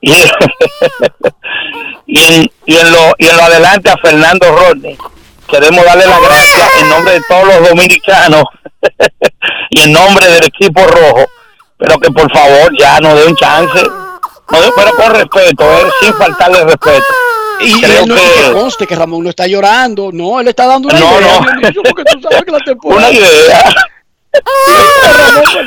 Y, 0.00 0.12
y, 2.06 2.20
en, 2.20 2.50
y, 2.64 2.76
en 2.76 2.92
lo, 2.92 3.14
y 3.18 3.26
en 3.26 3.36
lo 3.36 3.42
adelante 3.42 3.90
a 3.90 3.96
Fernando 3.98 4.46
Rodney. 4.50 4.96
Queremos 5.48 5.84
darle 5.84 6.06
las 6.06 6.20
gracias 6.20 6.70
en 6.80 6.88
nombre 6.88 7.14
de 7.14 7.20
todos 7.28 7.46
los 7.46 7.68
dominicanos 7.68 8.44
y 9.70 9.80
en 9.80 9.92
nombre 9.92 10.26
del 10.28 10.44
equipo 10.44 10.84
rojo, 10.86 11.24
pero 11.78 11.98
que 11.98 12.10
por 12.10 12.30
favor 12.32 12.70
ya 12.78 12.98
nos 13.00 13.14
dé 13.18 13.26
un 13.26 13.34
chance, 13.36 13.82
no, 13.82 14.58
pero 14.76 14.92
con 14.94 15.10
respeto, 15.14 15.64
eh, 15.64 15.90
sin 16.00 16.14
faltarle 16.14 16.64
respeto. 16.64 17.04
Y 17.60 17.80
Creo 17.80 18.02
él 18.04 18.08
no 18.08 18.14
que- 18.14 18.20
que 18.22 18.52
conste 18.52 18.86
que 18.86 18.94
Ramón 18.94 19.24
no 19.24 19.30
está 19.30 19.46
llorando, 19.46 20.10
no, 20.12 20.38
él 20.40 20.48
está 20.48 20.66
dando 20.66 20.88
una 20.88 20.98
No, 21.00 21.18
idea, 21.20 21.40
no. 21.40 21.50
Dionisio, 21.60 21.82
porque 21.82 22.04
tú 22.04 22.20
sabes 22.22 22.42
que 22.44 22.50
la 22.52 22.58
temporada... 22.60 23.08
Una 23.08 23.18
idea. 23.18 23.74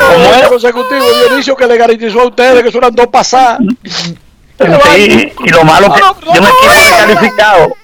Ramón 0.00 0.48
consecutivo, 0.48 1.04
Dionisio 1.28 1.54
que 1.56 1.66
le 1.66 1.76
garantizó 1.76 2.20
a 2.22 2.26
ustedes 2.26 2.62
que 2.70 2.76
eran 2.78 2.94
dos 2.94 3.06
pasadas. 3.08 3.58
Sí, 4.94 5.32
y 5.44 5.48
lo 5.50 5.62
malo 5.64 5.92
que 5.94 6.00
de 6.00 6.38
un 6.40 6.46
equipo 6.46 6.72
descalificado, 6.74 7.66
eh, 7.66 7.74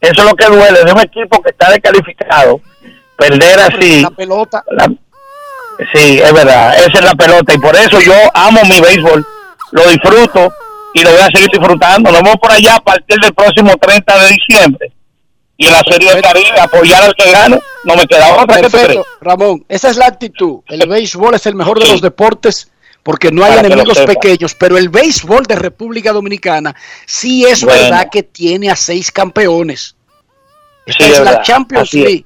eso 0.00 0.22
es 0.22 0.24
lo 0.24 0.34
que 0.34 0.46
duele, 0.46 0.84
de 0.84 0.92
un 0.92 1.00
equipo 1.00 1.42
que 1.42 1.50
está 1.50 1.70
descalificado, 1.70 2.60
perder 3.16 3.58
así, 3.60 4.02
La 4.02 4.10
pelota. 4.10 4.64
la- 4.70 4.92
sí, 5.94 6.20
es 6.20 6.32
verdad, 6.32 6.76
esa 6.76 6.98
es 6.98 7.04
la 7.04 7.14
pelota, 7.14 7.54
y 7.54 7.58
por 7.58 7.74
eso 7.76 8.00
yo 8.00 8.14
amo 8.34 8.60
mi 8.64 8.80
béisbol, 8.80 9.26
lo 9.72 9.88
disfruto 9.88 10.52
y 10.94 11.02
lo 11.02 11.10
voy 11.10 11.20
a 11.20 11.26
seguir 11.26 11.48
disfrutando. 11.52 12.10
Nos 12.10 12.22
vemos 12.22 12.36
por 12.40 12.50
allá 12.50 12.76
a 12.76 12.80
partir 12.80 13.18
del 13.20 13.34
próximo 13.34 13.76
30 13.76 14.18
de 14.24 14.28
diciembre. 14.28 14.92
Y 15.60 15.66
en 15.66 15.72
la 15.72 15.82
Serie 15.90 16.14
del 16.14 16.22
Caribe, 16.22 16.60
apoyar 16.60 17.02
al 17.02 17.14
que 17.14 17.30
gane, 17.32 17.58
no 17.84 17.96
me 17.96 18.06
queda 18.06 18.32
otra 18.42 18.56
que 18.56 18.68
Perfecto, 18.70 19.04
Ramón, 19.20 19.64
esa 19.68 19.90
es 19.90 19.96
la 19.96 20.06
actitud. 20.06 20.60
El 20.68 20.88
béisbol 20.88 21.34
es 21.34 21.46
el 21.46 21.56
mejor 21.56 21.80
de 21.80 21.88
los 21.88 22.00
deportes 22.00 22.70
porque 23.08 23.32
no 23.32 23.42
hay 23.42 23.54
Para 23.54 23.68
enemigos 23.68 23.98
pequeños, 24.00 24.54
pero 24.54 24.76
el 24.76 24.90
béisbol 24.90 25.44
de 25.46 25.54
República 25.56 26.12
Dominicana 26.12 26.76
sí 27.06 27.42
es 27.46 27.64
Bueno. 27.64 27.80
verdad 27.84 28.10
que 28.12 28.22
tiene 28.22 28.68
a 28.70 28.76
seis 28.76 29.10
campeones. 29.10 29.96
Esta 30.84 31.04
Sí, 31.04 31.10
es 31.12 31.18
es 31.18 31.24
la 31.24 31.40
Champions 31.40 31.88
así 31.88 32.00
es. 32.00 32.04
League. 32.04 32.24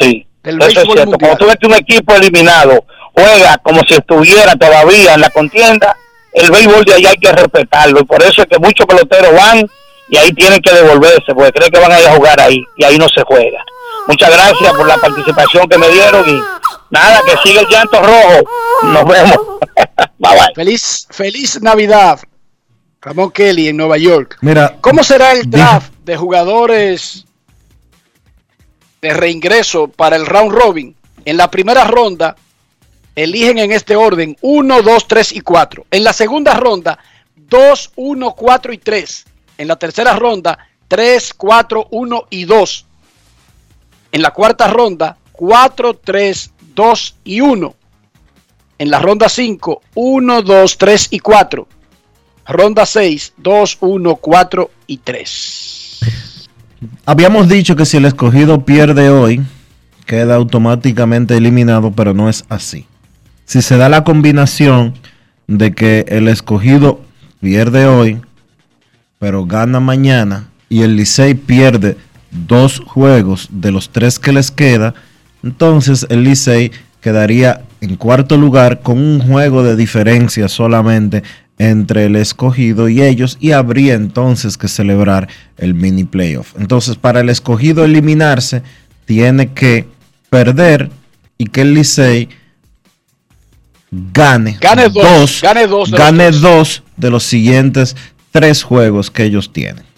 Sí, 0.00 0.26
Del 0.42 0.62
eso 0.62 0.80
es 0.80 0.88
cierto. 0.90 1.36
tú 1.38 1.44
ves 1.44 1.56
que 1.60 1.66
un 1.66 1.74
equipo 1.74 2.14
eliminado 2.14 2.86
juega 3.12 3.58
como 3.58 3.82
si 3.86 3.92
estuviera 3.96 4.54
todavía 4.56 5.12
en 5.12 5.20
la 5.20 5.28
contienda, 5.28 5.94
el 6.32 6.50
béisbol 6.50 6.82
de 6.86 6.94
allá 6.94 7.10
hay 7.10 7.18
que 7.18 7.30
respetarlo. 7.30 8.00
Y 8.00 8.04
por 8.04 8.22
eso 8.22 8.40
es 8.40 8.48
que 8.48 8.58
muchos 8.58 8.86
peloteros 8.86 9.34
van 9.34 9.68
y 10.08 10.16
ahí 10.16 10.32
tienen 10.32 10.62
que 10.62 10.72
devolverse, 10.72 11.34
porque 11.34 11.52
creen 11.52 11.70
que 11.70 11.80
van 11.80 11.92
a 11.92 12.00
ir 12.00 12.06
a 12.06 12.14
jugar 12.14 12.40
ahí 12.40 12.64
y 12.78 12.84
ahí 12.86 12.96
no 12.96 13.08
se 13.14 13.22
juega. 13.24 13.62
Muchas 14.06 14.30
gracias 14.30 14.72
por 14.72 14.86
la 14.86 14.96
participación 14.96 15.68
que 15.68 15.78
me 15.78 15.88
dieron 15.88 16.28
y 16.28 16.40
nada, 16.90 17.22
que 17.24 17.36
siga 17.48 17.60
el 17.60 17.68
llanto 17.68 18.00
rojo. 18.00 18.48
Nos 18.82 19.04
vemos. 19.04 19.38
bye 20.18 20.32
bye. 20.32 20.52
Feliz, 20.54 21.06
feliz 21.10 21.60
Navidad, 21.62 22.20
Ramón 23.00 23.30
Kelly 23.30 23.68
en 23.68 23.76
Nueva 23.76 23.98
York. 23.98 24.38
Mira, 24.40 24.76
¿Cómo 24.80 25.02
será 25.02 25.32
el 25.32 25.48
draft 25.48 25.92
de 26.04 26.16
jugadores 26.16 27.24
de 29.00 29.14
reingreso 29.14 29.88
para 29.88 30.16
el 30.16 30.26
round 30.26 30.52
robin? 30.52 30.96
En 31.24 31.36
la 31.36 31.50
primera 31.50 31.84
ronda 31.84 32.36
eligen 33.14 33.58
en 33.58 33.72
este 33.72 33.96
orden 33.96 34.36
1, 34.40 34.82
2, 34.82 35.08
3 35.08 35.32
y 35.32 35.40
4. 35.40 35.86
En 35.90 36.04
la 36.04 36.12
segunda 36.12 36.54
ronda 36.54 36.98
2, 37.36 37.92
1, 37.96 38.34
4 38.34 38.72
y 38.72 38.78
3. 38.78 39.24
En 39.58 39.68
la 39.68 39.76
tercera 39.76 40.14
ronda 40.14 40.58
3, 40.88 41.34
4, 41.34 41.88
1 41.90 42.26
y 42.30 42.44
2. 42.44 42.86
En 44.12 44.22
la 44.22 44.30
cuarta 44.32 44.68
ronda 44.68 45.16
4, 45.32 45.94
3, 46.02 46.50
2 46.74 47.16
y 47.24 47.40
1. 47.40 47.74
En 48.78 48.90
la 48.90 48.98
ronda 48.98 49.28
5 49.28 49.82
1, 49.94 50.42
2, 50.42 50.78
3 50.78 51.08
y 51.10 51.18
4. 51.18 51.68
Ronda 52.46 52.86
6, 52.86 53.34
2, 53.36 53.78
1, 53.80 54.16
4 54.16 54.70
y 54.86 54.96
3. 54.98 56.00
Habíamos 57.06 57.48
dicho 57.48 57.76
que 57.76 57.84
si 57.84 57.98
el 57.98 58.06
escogido 58.06 58.64
pierde 58.64 59.10
hoy, 59.10 59.42
queda 60.06 60.34
automáticamente 60.34 61.36
eliminado, 61.36 61.92
pero 61.92 62.14
no 62.14 62.28
es 62.28 62.44
así. 62.48 62.86
Si 63.44 63.62
se 63.62 63.76
da 63.76 63.88
la 63.88 64.04
combinación 64.04 64.94
de 65.46 65.72
que 65.72 66.04
el 66.08 66.28
escogido 66.28 67.00
pierde 67.40 67.86
hoy, 67.86 68.20
pero 69.18 69.44
gana 69.46 69.80
mañana, 69.80 70.48
y 70.68 70.82
el 70.82 70.96
Licey 70.96 71.34
pierde, 71.34 71.96
dos 72.30 72.80
juegos 72.86 73.48
de 73.50 73.72
los 73.72 73.90
tres 73.90 74.18
que 74.18 74.32
les 74.32 74.50
queda, 74.50 74.94
entonces 75.42 76.06
el 76.10 76.24
Licey 76.24 76.70
quedaría 77.00 77.62
en 77.80 77.96
cuarto 77.96 78.36
lugar 78.36 78.80
con 78.80 78.98
un 78.98 79.20
juego 79.20 79.62
de 79.62 79.76
diferencia 79.76 80.48
solamente 80.48 81.22
entre 81.58 82.06
el 82.06 82.16
escogido 82.16 82.88
y 82.88 83.02
ellos 83.02 83.36
y 83.40 83.52
habría 83.52 83.94
entonces 83.94 84.56
que 84.56 84.68
celebrar 84.68 85.28
el 85.58 85.74
mini 85.74 86.04
playoff. 86.04 86.54
Entonces 86.58 86.96
para 86.96 87.20
el 87.20 87.28
escogido 87.28 87.84
eliminarse 87.84 88.62
tiene 89.04 89.52
que 89.52 89.86
perder 90.30 90.90
y 91.36 91.46
que 91.46 91.62
el 91.62 91.74
Licey 91.74 92.28
gane, 93.90 94.56
Gane 94.60 94.88
dos, 94.88 95.40
gane 95.42 95.66
dos 95.66 95.90
de 95.90 95.98
gane 95.98 96.30
dos 96.30 96.82
de 96.96 97.10
los 97.10 97.24
siguientes 97.24 97.96
tres 98.30 98.62
juegos 98.62 99.10
que 99.10 99.24
ellos 99.24 99.52
tienen. 99.52 99.89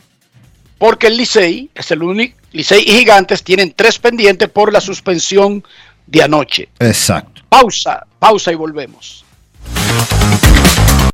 Porque 0.83 1.07
el 1.07 1.17
Licey 1.17 1.71
es 1.73 1.93
el 1.93 2.03
único. 2.03 2.37
Licey 2.51 2.83
y 2.85 2.99
Gigantes 2.99 3.45
tienen 3.45 3.73
tres 3.73 4.01
pendientes 4.01 4.49
por 4.49 4.73
la 4.73 4.81
suspensión 4.81 5.63
de 6.09 6.23
anoche. 6.25 6.71
Exacto. 6.81 7.41
Pausa, 7.49 8.05
pausa 8.19 8.51
y 8.51 8.57
volvemos. 8.57 9.25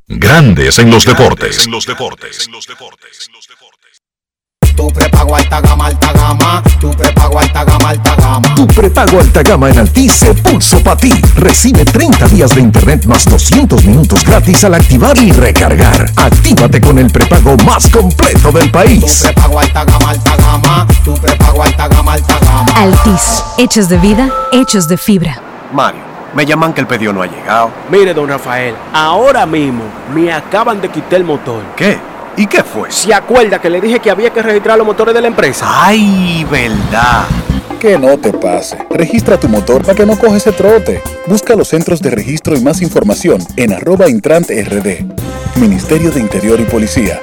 Grandes 0.07 0.79
en 0.79 0.91
los 0.91 1.05
deportes. 1.05 1.67
En 1.67 1.71
los 1.71 1.85
deportes. 1.85 2.49
Tu 4.79 4.87
prepago 4.93 5.35
alta 5.35 5.61
gama, 5.61 5.87
alta 5.87 6.13
gama. 6.13 6.63
Tu 6.79 6.89
prepago 6.93 7.41
alta 7.41 7.65
gama, 7.65 7.89
alta 7.89 8.15
gama. 8.15 8.55
Tu 8.55 8.65
prepago 8.69 9.19
alta 9.19 9.43
gama 9.43 9.69
en 9.71 9.79
Altis 9.81 10.13
se 10.13 10.33
puso 10.35 10.81
para 10.85 10.97
ti. 10.97 11.13
Recibe 11.35 11.85
30 11.85 12.29
días 12.29 12.55
de 12.55 12.61
internet 12.61 13.05
más 13.07 13.25
200 13.25 13.85
minutos 13.85 14.25
gratis 14.25 14.63
al 14.63 14.75
activar 14.75 15.19
y 15.19 15.33
recargar. 15.33 16.09
Actívate 16.15 16.81
con 16.81 16.97
el 17.01 17.11
prepago 17.11 17.57
más 17.67 17.91
completo 17.91 18.53
del 18.53 18.71
país. 18.71 19.23
Prepago 19.25 19.59
alta 19.59 19.85
gama, 19.85 20.11
alta 20.11 20.37
gama. 20.37 20.87
Tu 21.05 21.13
prepago 21.15 21.61
alta 21.65 21.89
gama, 21.89 22.13
alta 22.13 22.39
gama. 22.39 22.73
Altis, 22.77 23.43
hechos 23.59 23.89
de 23.89 23.99
vida, 23.99 24.31
hechos 24.53 24.87
de 24.87 24.97
fibra. 24.97 25.43
Mario, 25.73 26.03
me 26.37 26.47
llaman 26.47 26.73
que 26.73 26.83
el 26.83 26.87
pedido 26.87 27.13
no 27.13 27.23
ha 27.23 27.27
llegado. 27.27 27.73
Mire, 27.91 28.15
don 28.15 28.29
Rafael, 28.29 28.77
ahora 28.93 29.45
mismo 29.45 29.83
me 30.15 30.33
acaban 30.33 30.81
de 30.81 30.89
quitar 30.89 31.15
el 31.15 31.25
motor. 31.25 31.65
¿Qué? 31.75 31.99
¿Y 32.39 32.47
qué 32.47 32.63
fue? 32.63 32.89
¿Se 32.93 33.13
acuerda 33.13 33.61
que 33.61 33.69
le 33.69 33.81
dije 33.81 33.99
que 33.99 34.13
había 34.13 34.31
que 34.31 34.41
registrar 34.41 34.79
los 34.79 34.87
motores 34.87 35.13
de 35.13 35.21
la 35.21 35.27
empresa? 35.27 35.67
¡Ay, 35.69 36.47
verdad! 36.49 37.27
Que 37.81 37.99
no 37.99 38.17
te 38.17 38.33
pase. 38.33 38.79
Registra 38.91 39.41
tu 39.41 39.49
motor 39.49 39.83
para 39.83 39.97
que 39.97 40.07
no 40.07 40.17
coges 40.17 40.47
ese 40.47 40.53
trote. 40.53 41.03
Busca 41.27 41.57
los 41.57 41.67
centros 41.67 42.01
de 42.01 42.11
registro 42.11 42.57
y 42.57 42.61
más 42.61 42.81
información 42.81 43.45
en 43.57 43.73
arroba 43.73 44.09
intrant 44.09 44.49
rd. 44.51 45.05
Ministerio 45.57 46.13
de 46.13 46.21
Interior 46.21 46.61
y 46.61 46.65
Policía. 46.65 47.19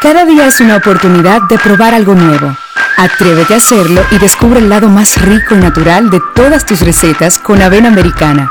Cada 0.00 0.24
día 0.24 0.46
es 0.46 0.62
una 0.62 0.76
oportunidad 0.76 1.42
de 1.50 1.58
probar 1.58 1.92
algo 1.92 2.14
nuevo. 2.14 2.56
Atrévete 2.96 3.52
a 3.52 3.58
hacerlo 3.58 4.00
y 4.12 4.18
descubre 4.18 4.60
el 4.60 4.70
lado 4.70 4.88
más 4.88 5.20
rico 5.20 5.54
y 5.54 5.58
natural 5.58 6.08
de 6.08 6.20
todas 6.34 6.64
tus 6.64 6.80
recetas 6.80 7.38
con 7.38 7.60
avena 7.60 7.88
americana. 7.88 8.50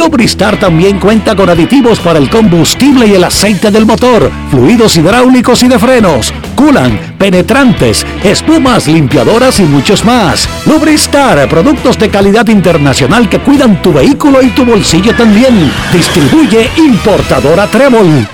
Lubristar 0.00 0.58
también 0.58 0.98
cuenta 0.98 1.36
con 1.36 1.50
aditivos 1.50 2.00
para 2.00 2.18
el 2.18 2.30
combustible 2.30 3.06
y 3.06 3.12
el 3.12 3.22
aceite 3.22 3.70
del 3.70 3.84
motor, 3.84 4.32
fluidos 4.50 4.96
hidráulicos 4.96 5.62
y 5.62 5.68
de 5.68 5.78
frenos, 5.78 6.32
culan, 6.54 7.14
penetrantes, 7.18 8.06
espumas, 8.24 8.88
limpiadoras 8.88 9.60
y 9.60 9.64
muchos 9.64 10.02
más. 10.06 10.48
Lubristar, 10.64 11.46
productos 11.50 11.98
de 11.98 12.08
calidad 12.08 12.48
internacional 12.48 13.28
que 13.28 13.40
cuidan 13.40 13.82
tu 13.82 13.92
vehículo 13.92 14.40
y 14.40 14.48
tu 14.48 14.64
bolsillo 14.64 15.14
también. 15.14 15.70
Distribuye 15.92 16.70
importadora 16.78 17.66
Trébol. 17.66 18.26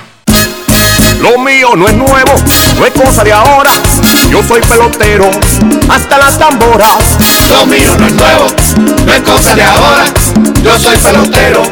Lo 1.21 1.37
mío 1.41 1.71
no 1.77 1.89
es 1.89 1.97
nuevo, 1.97 2.33
no 2.79 2.87
es 2.87 2.93
cosa 2.93 3.25
de 3.25 3.33
ahora. 3.33 3.71
Yo 4.31 4.43
soy 4.43 4.61
pelotero, 4.63 5.31
hasta 5.89 6.19
las 6.19 6.39
tamboras. 6.39 7.17
Lo 7.51 7.67
mío 7.67 7.91
no 7.99 8.07
es 8.07 8.13
nuevo, 8.15 8.47
no 9.07 9.13
es 9.13 9.21
cosa 9.21 9.55
de 9.55 9.63
ahora. 9.63 10.05
Yo 10.63 10.79
soy 10.79 10.97
pelotero, 10.97 11.63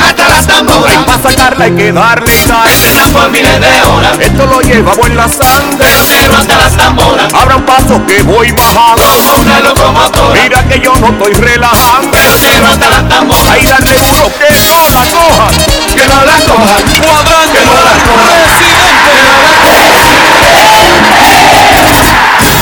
hasta 0.00 0.28
las 0.28 0.46
tamboras. 0.46 1.04
Para 1.04 1.22
sacarla 1.22 1.64
hay 1.66 1.72
que 1.72 1.92
darle 1.92 2.34
y 2.34 2.44
dar. 2.46 2.68
por 3.12 3.30
miles 3.30 3.60
de 3.60 3.82
horas. 3.82 4.18
Esto 4.18 4.46
lo 4.46 4.60
llevamos 4.60 5.06
en 5.06 5.16
la 5.16 5.28
sangre. 5.28 5.76
Pelotero 5.78 6.36
hasta 6.36 6.56
las 6.56 6.76
tamboras. 6.76 7.32
Abra 7.34 7.56
un 7.56 7.64
paso 7.64 8.00
que 8.06 8.22
voy 8.22 8.50
bajando. 8.50 9.02
Como 9.02 9.42
una 9.42 9.60
locomotora. 9.60 10.42
Mira 10.42 10.64
que 10.64 10.80
yo 10.80 10.92
no 10.96 11.08
estoy 11.08 11.34
relajando. 11.34 12.10
Pelotero 12.10 12.66
hasta 12.68 12.90
las 12.90 13.08
tamboras. 13.08 13.48
Ahí 13.48 13.66
darle 13.66 13.94
duro 13.94 14.30
que 14.38 14.54
no 14.68 14.90
la 14.90 15.04
cojan. 15.10 15.54
Que 15.94 16.06
no 16.06 16.24
la 16.24 16.38
cojan. 16.46 16.82
Cuadrante. 17.02 17.58
Que 17.58 17.64
no 17.66 17.74
la 17.74 17.92
cojan. 17.92 18.42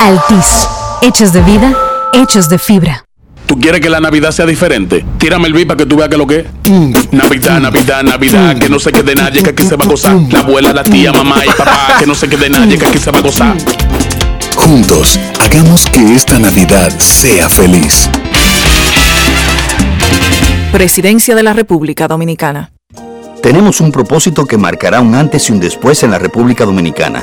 Altis, 0.00 0.68
hechos 1.02 1.32
de 1.32 1.40
vida, 1.42 1.72
hechos 2.12 2.48
de 2.48 2.58
fibra. 2.58 3.04
¿Tú 3.46 3.58
quieres 3.58 3.80
que 3.80 3.88
la 3.88 4.00
Navidad 4.00 4.30
sea 4.30 4.44
diferente? 4.44 5.04
Tírame 5.18 5.46
el 5.46 5.54
beat 5.54 5.68
para 5.68 5.78
que 5.78 5.86
tú 5.86 5.96
veas 5.96 6.08
que 6.08 6.16
lo 6.16 6.26
que 6.26 6.40
es. 6.40 7.12
Navidad, 7.12 7.60
Navidad, 7.60 8.02
Navidad, 8.02 8.58
que 8.58 8.68
no 8.68 8.78
se 8.78 8.92
quede 8.92 9.14
nadie, 9.14 9.42
que 9.42 9.50
aquí 9.50 9.64
se 9.64 9.76
va 9.76 9.84
a 9.84 9.88
gozar. 9.88 10.16
La 10.30 10.40
abuela, 10.40 10.72
la 10.72 10.82
tía, 10.82 11.12
mamá 11.12 11.44
y 11.44 11.48
papá, 11.48 11.96
que 11.98 12.06
no 12.06 12.14
se 12.14 12.28
quede 12.28 12.50
nadie, 12.50 12.76
que 12.78 12.86
aquí 12.86 12.98
se 12.98 13.10
va 13.10 13.20
a 13.20 13.22
gozar. 13.22 13.56
Juntos, 14.56 15.18
hagamos 15.40 15.86
que 15.86 16.14
esta 16.14 16.38
Navidad 16.38 16.90
sea 16.98 17.48
feliz. 17.48 18.08
Presidencia 20.72 21.34
de 21.34 21.42
la 21.42 21.52
República 21.52 22.08
Dominicana. 22.08 22.72
Tenemos 23.42 23.80
un 23.80 23.92
propósito 23.92 24.44
que 24.44 24.58
marcará 24.58 25.00
un 25.00 25.14
antes 25.14 25.48
y 25.48 25.52
un 25.52 25.60
después 25.60 26.02
en 26.02 26.10
la 26.10 26.18
República 26.18 26.64
Dominicana. 26.64 27.22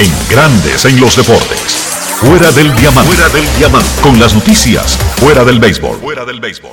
En 0.00 0.12
Grandes 0.30 0.84
en 0.84 1.00
los 1.00 1.16
Deportes. 1.16 1.72
Fuera 2.20 2.52
del 2.52 2.72
diamante. 2.76 3.12
Fuera 3.12 3.28
del 3.30 3.44
diamante. 3.58 3.88
Con 4.00 4.20
las 4.20 4.32
noticias. 4.32 4.96
Fuera 5.16 5.44
del 5.44 5.58
béisbol. 5.58 5.98
Fuera 5.98 6.24
del 6.24 6.38
béisbol. 6.38 6.70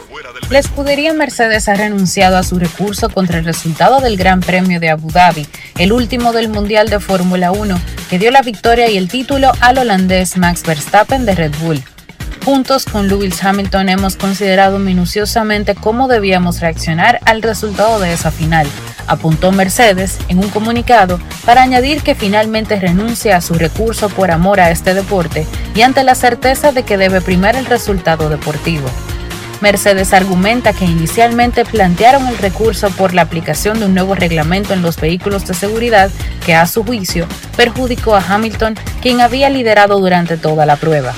La 0.52 0.60
escudería 0.60 1.12
Mercedes 1.12 1.68
ha 1.68 1.74
renunciado 1.74 2.38
a 2.38 2.44
su 2.44 2.60
recurso 2.60 3.10
contra 3.10 3.40
el 3.40 3.46
resultado 3.46 4.00
del 4.00 4.16
Gran 4.16 4.42
Premio 4.42 4.80
de 4.80 4.92
Abu 4.92 5.10
Dhabi, 5.10 5.48
el 5.80 5.92
último 5.92 6.34
del 6.34 6.50
Mundial 6.50 6.90
de 6.90 7.00
Fórmula 7.00 7.52
1, 7.52 7.82
que 8.12 8.20
dio 8.20 8.30
la 8.30 8.44
victoria 8.44 8.92
y 8.92 8.98
el 8.98 9.08
título 9.08 9.52
al 9.60 9.80
holandés 9.80 10.38
Max 10.38 10.62
Verstappen 10.64 11.26
de 11.26 11.34
Red 11.34 11.54
Bull. 11.62 11.84
Juntos 12.46 12.86
con 12.86 13.08
Lewis 13.08 13.44
Hamilton 13.44 13.90
hemos 13.90 14.18
considerado 14.18 14.78
minuciosamente 14.78 15.74
cómo 15.74 16.08
debíamos 16.08 16.60
reaccionar 16.60 17.20
al 17.26 17.42
resultado 17.42 18.00
de 18.00 18.14
esa 18.14 18.30
final, 18.30 18.68
apuntó 19.08 19.52
Mercedes 19.52 20.20
en 20.28 20.38
un 20.38 20.50
comunicado 20.50 21.20
para 21.44 21.64
añadir 21.64 22.04
que 22.04 22.14
finalmente 22.14 22.80
renuncia 22.80 23.36
a 23.36 23.42
su 23.42 23.56
recurso 23.56 24.10
por 24.10 24.30
amor 24.30 24.60
a 24.60 24.70
este 24.70 24.94
deporte 24.94 25.48
y 25.74 25.82
ante 25.82 26.04
la 26.04 26.14
certeza 26.14 26.72
de 26.72 26.84
que 26.84 26.98
debe 26.98 27.20
primar 27.20 27.56
el 27.56 27.66
resultado 27.66 28.30
deportivo. 28.30 28.88
Mercedes 29.60 30.14
argumenta 30.14 30.72
que 30.72 30.86
inicialmente 30.86 31.66
plantearon 31.66 32.28
el 32.28 32.38
recurso 32.38 32.92
por 32.92 33.16
la 33.16 33.24
aplicación 33.24 33.80
de 33.80 33.88
un 33.88 33.96
nuevo 33.96 34.14
reglamento 34.14 34.76
en 34.76 34.84
los 34.84 35.02
vehículos 35.02 35.48
de 35.48 35.56
seguridad 35.56 36.12
que 36.46 36.54
a 36.54 36.68
su 36.68 36.84
juicio 36.84 37.26
perjudicó 37.58 38.16
a 38.16 38.24
Hamilton, 38.24 38.76
quien 39.02 39.20
había 39.22 39.50
liderado 39.50 40.00
durante 40.00 40.38
toda 40.38 40.68
la 40.68 40.76
prueba. 40.76 41.16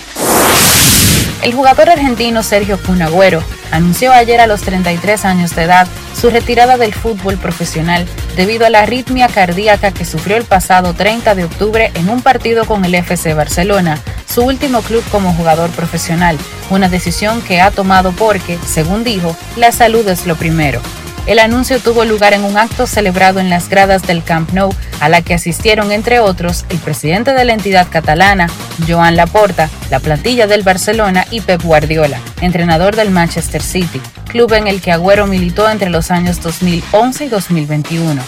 El 1.43 1.53
jugador 1.53 1.89
argentino 1.89 2.43
Sergio 2.43 2.79
Cunagüero 2.81 3.43
anunció 3.71 4.11
ayer 4.11 4.39
a 4.39 4.47
los 4.47 4.61
33 4.61 5.23
años 5.25 5.55
de 5.55 5.63
edad 5.63 5.87
su 6.19 6.29
retirada 6.29 6.77
del 6.77 6.93
fútbol 6.93 7.37
profesional 7.37 8.05
debido 8.35 8.65
a 8.65 8.69
la 8.69 8.81
arritmia 8.81 9.27
cardíaca 9.27 9.91
que 9.91 10.03
sufrió 10.03 10.35
el 10.35 10.45
pasado 10.45 10.93
30 10.93 11.35
de 11.35 11.45
octubre 11.45 11.91
en 11.93 12.09
un 12.09 12.21
partido 12.21 12.65
con 12.65 12.85
el 12.85 12.95
FC 12.95 13.33
Barcelona, 13.33 13.99
su 14.27 14.43
último 14.43 14.81
club 14.81 15.03
como 15.11 15.33
jugador 15.33 15.69
profesional, 15.71 16.37
una 16.69 16.89
decisión 16.89 17.41
que 17.41 17.61
ha 17.61 17.71
tomado 17.71 18.11
porque, 18.13 18.57
según 18.65 19.03
dijo, 19.03 19.35
la 19.55 19.71
salud 19.71 20.07
es 20.07 20.25
lo 20.25 20.35
primero. 20.35 20.81
El 21.27 21.39
anuncio 21.39 21.81
tuvo 21.81 22.05
lugar 22.05 22.33
en 22.33 22.45
un 22.45 22.57
acto 22.57 22.87
celebrado 22.87 23.41
en 23.41 23.49
las 23.49 23.67
gradas 23.67 24.01
del 24.03 24.23
Camp 24.23 24.53
Nou, 24.53 24.73
a 25.01 25.09
la 25.09 25.21
que 25.21 25.33
asistieron, 25.33 25.91
entre 25.91 26.21
otros, 26.21 26.65
el 26.69 26.77
presidente 26.77 27.33
de 27.33 27.43
la 27.43 27.51
entidad 27.51 27.87
catalana, 27.89 28.47
Joan 28.87 29.17
Laporta, 29.17 29.69
la 29.91 29.99
plantilla 29.99 30.47
del 30.47 30.63
Barcelona 30.63 31.27
y 31.29 31.41
Pep 31.41 31.61
Guardiola, 31.61 32.21
entrenador 32.39 32.95
del 32.95 33.11
Manchester 33.11 33.61
City, 33.61 34.01
club 34.29 34.53
en 34.53 34.67
el 34.67 34.79
que 34.79 34.93
Agüero 34.93 35.27
militó 35.27 35.69
entre 35.69 35.89
los 35.89 36.11
años 36.11 36.41
2011 36.41 37.25
y 37.25 37.27
2021. 37.27 38.21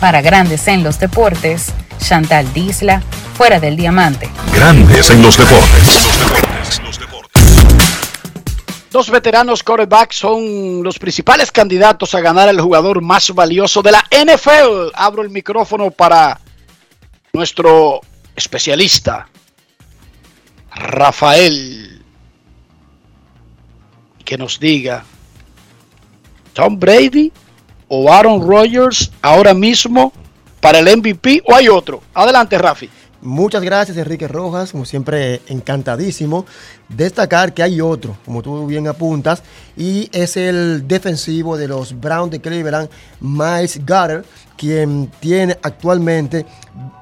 Para 0.00 0.20
Grandes 0.20 0.66
en 0.66 0.82
los 0.82 0.98
Deportes, 0.98 1.66
Chantal 2.00 2.52
Disla, 2.52 3.02
fuera 3.34 3.60
del 3.60 3.76
diamante. 3.76 4.28
Grandes 4.52 5.10
en 5.10 5.22
los 5.22 5.38
deportes. 5.38 6.08
Dos 8.90 9.08
veteranos 9.08 9.62
quarterbacks 9.62 10.16
son 10.16 10.82
los 10.82 10.98
principales 10.98 11.52
candidatos 11.52 12.12
a 12.14 12.20
ganar 12.20 12.48
el 12.48 12.60
jugador 12.60 13.00
más 13.00 13.30
valioso 13.32 13.82
de 13.82 13.92
la 13.92 14.04
NFL. 14.10 14.90
Abro 14.94 15.22
el 15.22 15.30
micrófono 15.30 15.92
para 15.92 16.40
nuestro 17.32 18.00
especialista, 18.34 19.28
Rafael, 20.74 22.02
que 24.24 24.36
nos 24.36 24.58
diga, 24.58 25.04
Tom 26.52 26.78
Brady 26.78 27.32
o 27.86 28.12
Aaron 28.12 28.40
Rodgers 28.40 29.12
ahora 29.22 29.54
mismo 29.54 30.12
para 30.60 30.80
el 30.80 30.96
MVP 30.96 31.42
o 31.46 31.54
hay 31.54 31.68
otro. 31.68 32.02
Adelante, 32.12 32.58
Rafi. 32.58 32.90
Muchas 33.22 33.62
gracias 33.62 33.98
Enrique 33.98 34.26
Rojas, 34.26 34.72
como 34.72 34.86
siempre 34.86 35.42
encantadísimo. 35.48 36.46
Destacar 36.88 37.52
que 37.52 37.62
hay 37.62 37.78
otro, 37.82 38.16
como 38.24 38.40
tú 38.40 38.66
bien 38.66 38.88
apuntas, 38.88 39.42
y 39.76 40.08
es 40.10 40.38
el 40.38 40.88
defensivo 40.88 41.58
de 41.58 41.68
los 41.68 42.00
Browns 42.00 42.30
de 42.30 42.40
Cleveland, 42.40 42.88
Miles 43.20 43.78
Gutter, 43.80 44.24
quien 44.56 45.10
tiene 45.20 45.58
actualmente 45.62 46.46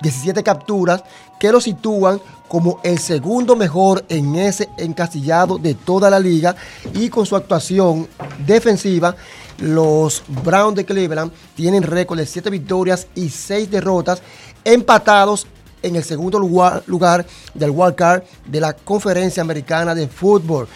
17 0.02 0.42
capturas 0.42 1.04
que 1.38 1.52
lo 1.52 1.60
sitúan 1.60 2.20
como 2.48 2.80
el 2.82 2.98
segundo 2.98 3.54
mejor 3.54 4.04
en 4.08 4.34
ese 4.34 4.68
encasillado 4.76 5.56
de 5.56 5.74
toda 5.74 6.10
la 6.10 6.18
liga 6.18 6.56
y 6.94 7.10
con 7.10 7.26
su 7.26 7.36
actuación 7.36 8.08
defensiva 8.44 9.14
los 9.58 10.22
Browns 10.44 10.76
de 10.76 10.84
Cleveland 10.84 11.32
tienen 11.54 11.82
récord 11.82 12.18
de 12.18 12.26
7 12.26 12.48
victorias 12.50 13.06
y 13.14 13.28
6 13.28 13.70
derrotas 13.70 14.22
empatados 14.64 15.46
en 15.82 15.96
el 15.96 16.04
segundo 16.04 16.38
lugar, 16.38 16.82
lugar 16.86 17.26
del 17.54 17.70
wild 17.70 17.94
card 17.94 18.22
de 18.46 18.60
la 18.60 18.72
Conferencia 18.72 19.42
Americana 19.42 19.94
de 19.94 20.08
Fútbol. 20.08 20.68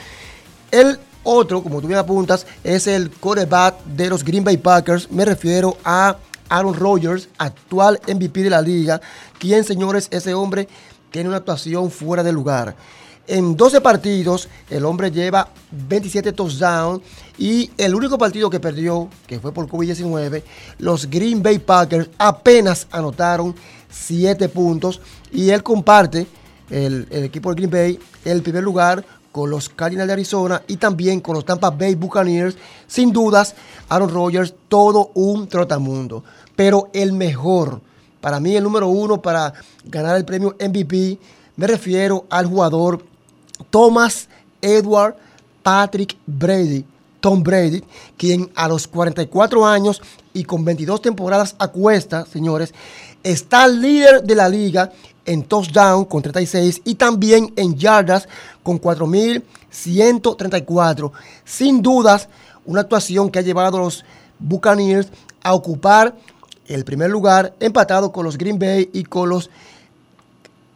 El 0.71 0.99
otro, 1.25 1.63
como 1.63 1.81
tú 1.81 1.87
bien 1.87 1.99
apuntas, 1.99 2.47
es 2.65 2.87
el 2.87 3.11
quarterback 3.11 3.85
de 3.85 4.09
los 4.09 4.25
Green 4.25 4.45
Bay 4.45 4.57
Packers. 4.57 5.11
Me 5.11 5.25
refiero 5.25 5.77
a 5.85 6.17
Aaron 6.49 6.75
Rodgers, 6.75 7.29
actual 7.39 8.01
MVP 8.07 8.43
de 8.43 8.51
la 8.51 8.61
liga, 8.61 9.01
quien, 9.39 9.65
señores, 9.65 10.09
ese 10.11 10.35
hombre 10.35 10.69
tiene 11.11 11.29
una 11.29 11.39
actuación 11.39 11.91
fuera 11.91 12.23
de 12.23 12.33
lugar. 12.33 12.75
En 13.29 13.57
12 13.57 13.81
partidos, 13.81 14.49
el 14.69 14.85
hombre 14.85 15.11
lleva 15.11 15.49
27 15.71 16.33
touchdowns 16.33 17.03
y 17.39 17.71
el 17.79 17.95
único 17.95 18.19
partido 18.19 18.51
que 18.51 18.59
perdió, 18.59 19.09
que 19.27 19.39
fue 19.39 19.53
por 19.53 19.69
COVID-19, 19.69 20.43
los 20.79 21.09
Green 21.09 21.41
Bay 21.41 21.61
Packers 21.61 22.11
apenas 22.19 22.89
anotaron 22.91 23.55
7 23.93 24.49
puntos 24.49 25.01
y 25.31 25.51
él 25.51 25.63
comparte 25.63 26.27
el, 26.71 27.07
equipo 27.11 27.51
de 27.51 27.55
Green 27.57 27.71
Bay 27.71 27.99
el 28.25 28.43
primer 28.43 28.63
lugar 28.63 29.05
con 29.31 29.51
los 29.51 29.69
Cardinals 29.69 30.09
de 30.09 30.13
Arizona 30.15 30.63
y 30.67 30.77
también 30.77 31.21
con 31.21 31.35
los 31.35 31.45
Tampa 31.45 31.71
Bay 31.71 31.95
Buccaneers. 31.95 32.57
Sin 32.87 33.13
dudas, 33.13 33.55
Aaron 33.89 34.11
Rodgers, 34.11 34.55
todo 34.69 35.11
un 35.15 35.49
trotamundo. 35.49 36.23
Pero 36.57 36.91
el 36.93 37.13
mejor, 37.13 37.81
para 38.21 38.41
mí 38.41 38.57
el 38.57 38.65
número 38.65 38.89
uno 38.89 39.23
para 39.23 39.53
ganar 39.85 40.17
el 40.17 40.25
premio 40.25 40.57
MVP, 40.61 41.19
me 41.57 41.67
refiero 41.67 42.27
al 42.29 42.47
jugador 42.47 43.05
Thomas 43.71 44.29
Edward 44.61 45.17
Patrick 45.63 46.17
Brady. 46.27 46.85
Tom 47.23 47.45
Brady, 47.45 47.85
quien 48.17 48.51
a 48.57 48.67
los 48.67 48.89
44 48.89 49.65
años 49.65 50.03
y 50.35 50.43
con 50.43 50.65
22 50.65 51.01
temporadas 51.01 51.55
a 51.61 51.69
cuesta, 51.69 52.27
señores, 52.27 52.75
está 53.23 53.69
líder 53.69 54.23
de 54.23 54.35
la 54.35 54.49
liga 54.49 54.91
en 55.25 55.45
touchdown 55.45 56.05
con 56.05 56.21
36 56.23 56.83
y 56.85 56.97
también 56.97 57.53
en 57.57 57.77
yardas 57.77 58.29
con 58.63 58.79
4.134. 58.81 61.13
Sin 61.45 61.83
dudas, 61.83 62.29
una 62.65 62.81
actuación 62.83 63.31
que 63.31 63.39
ha 63.39 63.43
llevado 63.43 63.79
a 63.79 63.83
los 63.83 64.05
Buccaneers 64.39 65.09
a 65.43 65.55
ocupar 65.55 66.15
el 66.67 66.85
primer 66.85 67.11
lugar, 67.11 67.55
empatado 67.61 68.11
con 68.13 68.25
los 68.25 68.39
Green 68.39 68.59
Bay 68.59 68.91
y 68.93 69.05
con 69.05 69.29
los 69.29 69.51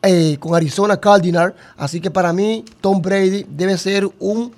eh, 0.03 0.37
con 0.39 0.55
Arizona 0.55 1.01
Cardinals. 1.01 1.55
Así 1.77 2.01
que 2.01 2.11
para 2.11 2.33
mí, 2.33 2.65
Tom 2.81 3.03
Brady 3.03 3.45
debe 3.49 3.77
ser 3.79 4.09
un 4.21 4.53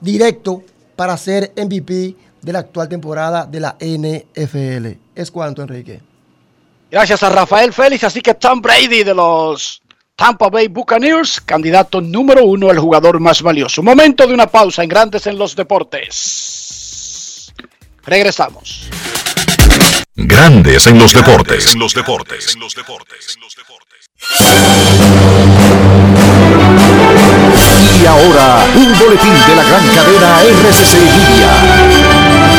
directo 0.00 0.62
para 0.96 1.16
ser 1.16 1.52
MVP 1.56 2.14
de 2.42 2.52
la 2.52 2.58
actual 2.58 2.88
temporada 2.88 3.46
de 3.46 3.60
la 3.60 3.76
NFL. 3.80 4.98
Es 5.14 5.30
cuanto, 5.30 5.62
Enrique. 5.62 6.11
Gracias 6.92 7.22
a 7.22 7.30
Rafael 7.30 7.72
Félix. 7.72 8.04
Así 8.04 8.20
que 8.20 8.34
Tom 8.34 8.60
Brady 8.60 9.02
de 9.02 9.14
los 9.14 9.80
Tampa 10.14 10.50
Bay 10.50 10.68
Buccaneers, 10.68 11.40
candidato 11.40 12.02
número 12.02 12.44
uno, 12.44 12.70
el 12.70 12.78
jugador 12.78 13.18
más 13.18 13.40
valioso. 13.40 13.82
Momento 13.82 14.26
de 14.26 14.34
una 14.34 14.46
pausa 14.46 14.82
en 14.82 14.90
Grandes 14.90 15.26
en 15.26 15.38
los 15.38 15.56
Deportes. 15.56 17.50
Regresamos. 18.04 18.90
Grandes 20.14 20.86
en 20.86 20.98
los 20.98 21.14
deportes. 21.14 21.72
En 21.72 21.80
los 21.80 21.94
deportes. 21.94 22.54
En 22.54 22.60
los 22.60 22.74
deportes. 22.74 23.38
Y 28.02 28.06
ahora, 28.06 28.66
un 28.74 28.98
boletín 28.98 29.32
de 29.32 29.56
la 29.56 29.62
gran 29.62 29.88
cadena 29.94 30.42
RCC 30.42 30.92
Libia. 31.00 32.52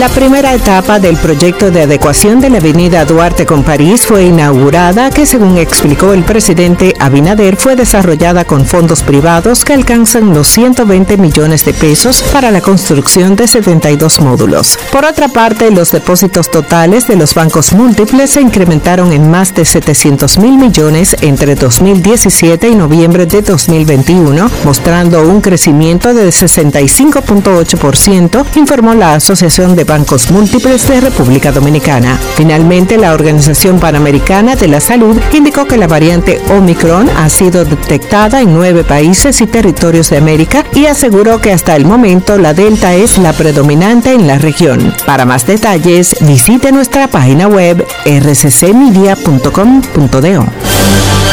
La 0.00 0.08
primera 0.08 0.52
etapa 0.52 0.98
del 0.98 1.16
proyecto 1.16 1.70
de 1.70 1.82
adecuación 1.82 2.40
de 2.40 2.50
la 2.50 2.58
avenida 2.58 3.04
Duarte 3.04 3.46
con 3.46 3.62
París 3.62 4.04
fue 4.04 4.24
inaugurada, 4.24 5.08
que 5.10 5.24
según 5.24 5.56
explicó 5.56 6.12
el 6.12 6.24
presidente 6.24 6.94
Abinader, 6.98 7.56
fue 7.56 7.76
desarrollada 7.76 8.44
con 8.44 8.66
fondos 8.66 9.04
privados 9.04 9.64
que 9.64 9.72
alcanzan 9.72 10.34
los 10.34 10.48
120 10.48 11.16
millones 11.16 11.64
de 11.64 11.74
pesos 11.74 12.24
para 12.32 12.50
la 12.50 12.60
construcción 12.60 13.36
de 13.36 13.46
72 13.46 14.20
módulos. 14.20 14.80
Por 14.90 15.04
otra 15.04 15.28
parte, 15.28 15.70
los 15.70 15.92
depósitos 15.92 16.50
totales 16.50 17.06
de 17.06 17.14
los 17.14 17.36
bancos 17.36 17.72
múltiples 17.72 18.30
se 18.30 18.40
incrementaron 18.40 19.12
en 19.12 19.30
más 19.30 19.54
de 19.54 19.64
700 19.64 20.38
mil 20.38 20.58
millones 20.58 21.14
entre 21.20 21.54
2017 21.54 22.68
y 22.68 22.74
noviembre 22.74 23.26
de 23.26 23.42
2021, 23.42 24.50
mostrando 24.64 25.22
un 25.22 25.40
crecimiento 25.40 26.14
de 26.14 26.30
65.8%, 26.30 28.44
informó 28.56 28.94
la 28.94 29.14
Asociación 29.14 29.76
de 29.76 29.83
Bancos 29.84 30.30
Múltiples 30.30 30.86
de 30.88 31.00
República 31.00 31.52
Dominicana. 31.52 32.18
Finalmente, 32.36 32.98
la 32.98 33.12
Organización 33.12 33.78
Panamericana 33.78 34.56
de 34.56 34.66
la 34.68 34.80
Salud 34.80 35.16
indicó 35.32 35.66
que 35.66 35.76
la 35.76 35.86
variante 35.86 36.40
Omicron 36.50 37.08
ha 37.16 37.28
sido 37.28 37.64
detectada 37.64 38.40
en 38.40 38.54
nueve 38.54 38.84
países 38.84 39.40
y 39.40 39.46
territorios 39.46 40.10
de 40.10 40.18
América 40.18 40.64
y 40.74 40.86
aseguró 40.86 41.40
que 41.40 41.52
hasta 41.52 41.76
el 41.76 41.84
momento 41.84 42.38
la 42.38 42.54
Delta 42.54 42.94
es 42.94 43.18
la 43.18 43.32
predominante 43.32 44.12
en 44.12 44.26
la 44.26 44.38
región. 44.38 44.92
Para 45.06 45.24
más 45.24 45.46
detalles, 45.46 46.16
visite 46.20 46.72
nuestra 46.72 47.08
página 47.08 47.48
web 47.48 47.86
rccmedia.com.do. 48.04 50.44